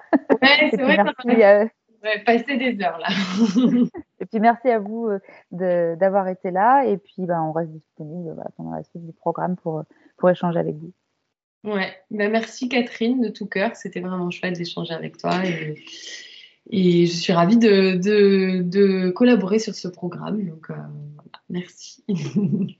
Ouais, 0.41 0.69
c'est 0.71 0.81
vrai. 0.81 0.97
Merci, 1.25 1.69
passer 2.25 2.57
des 2.57 2.83
heures 2.83 2.99
là. 2.99 3.07
et 4.19 4.25
puis 4.25 4.39
merci 4.39 4.69
à 4.69 4.79
vous 4.79 5.07
euh, 5.07 5.95
d'avoir 5.95 6.27
été 6.27 6.51
là. 6.51 6.85
Et 6.85 6.97
puis 6.97 7.25
ben, 7.25 7.41
on 7.41 7.51
reste 7.51 7.71
disponible 7.71 8.35
pendant 8.57 8.71
la 8.71 8.83
suite 8.83 9.05
du 9.05 9.13
programme 9.13 9.55
pour, 9.55 9.83
pour 10.17 10.29
échanger 10.29 10.59
avec 10.59 10.75
vous. 10.75 10.91
Ouais, 11.63 11.93
merci 12.09 12.69
Catherine 12.69 13.21
de 13.21 13.29
tout 13.29 13.45
cœur. 13.45 13.75
C'était 13.75 13.99
vraiment 13.99 14.31
chouette 14.31 14.55
d'échanger 14.55 14.93
avec 14.93 15.17
toi. 15.17 15.45
Et, 15.45 15.75
et, 16.71 17.05
je 17.05 17.15
suis 17.15 17.33
ravie 17.33 17.57
de, 17.57 17.95
de, 17.97 18.63
de, 18.63 19.11
collaborer 19.11 19.59
sur 19.59 19.75
ce 19.75 19.87
programme. 19.87 20.43
Donc 20.43 20.71
euh, 20.71 20.75
merci. 21.49 22.03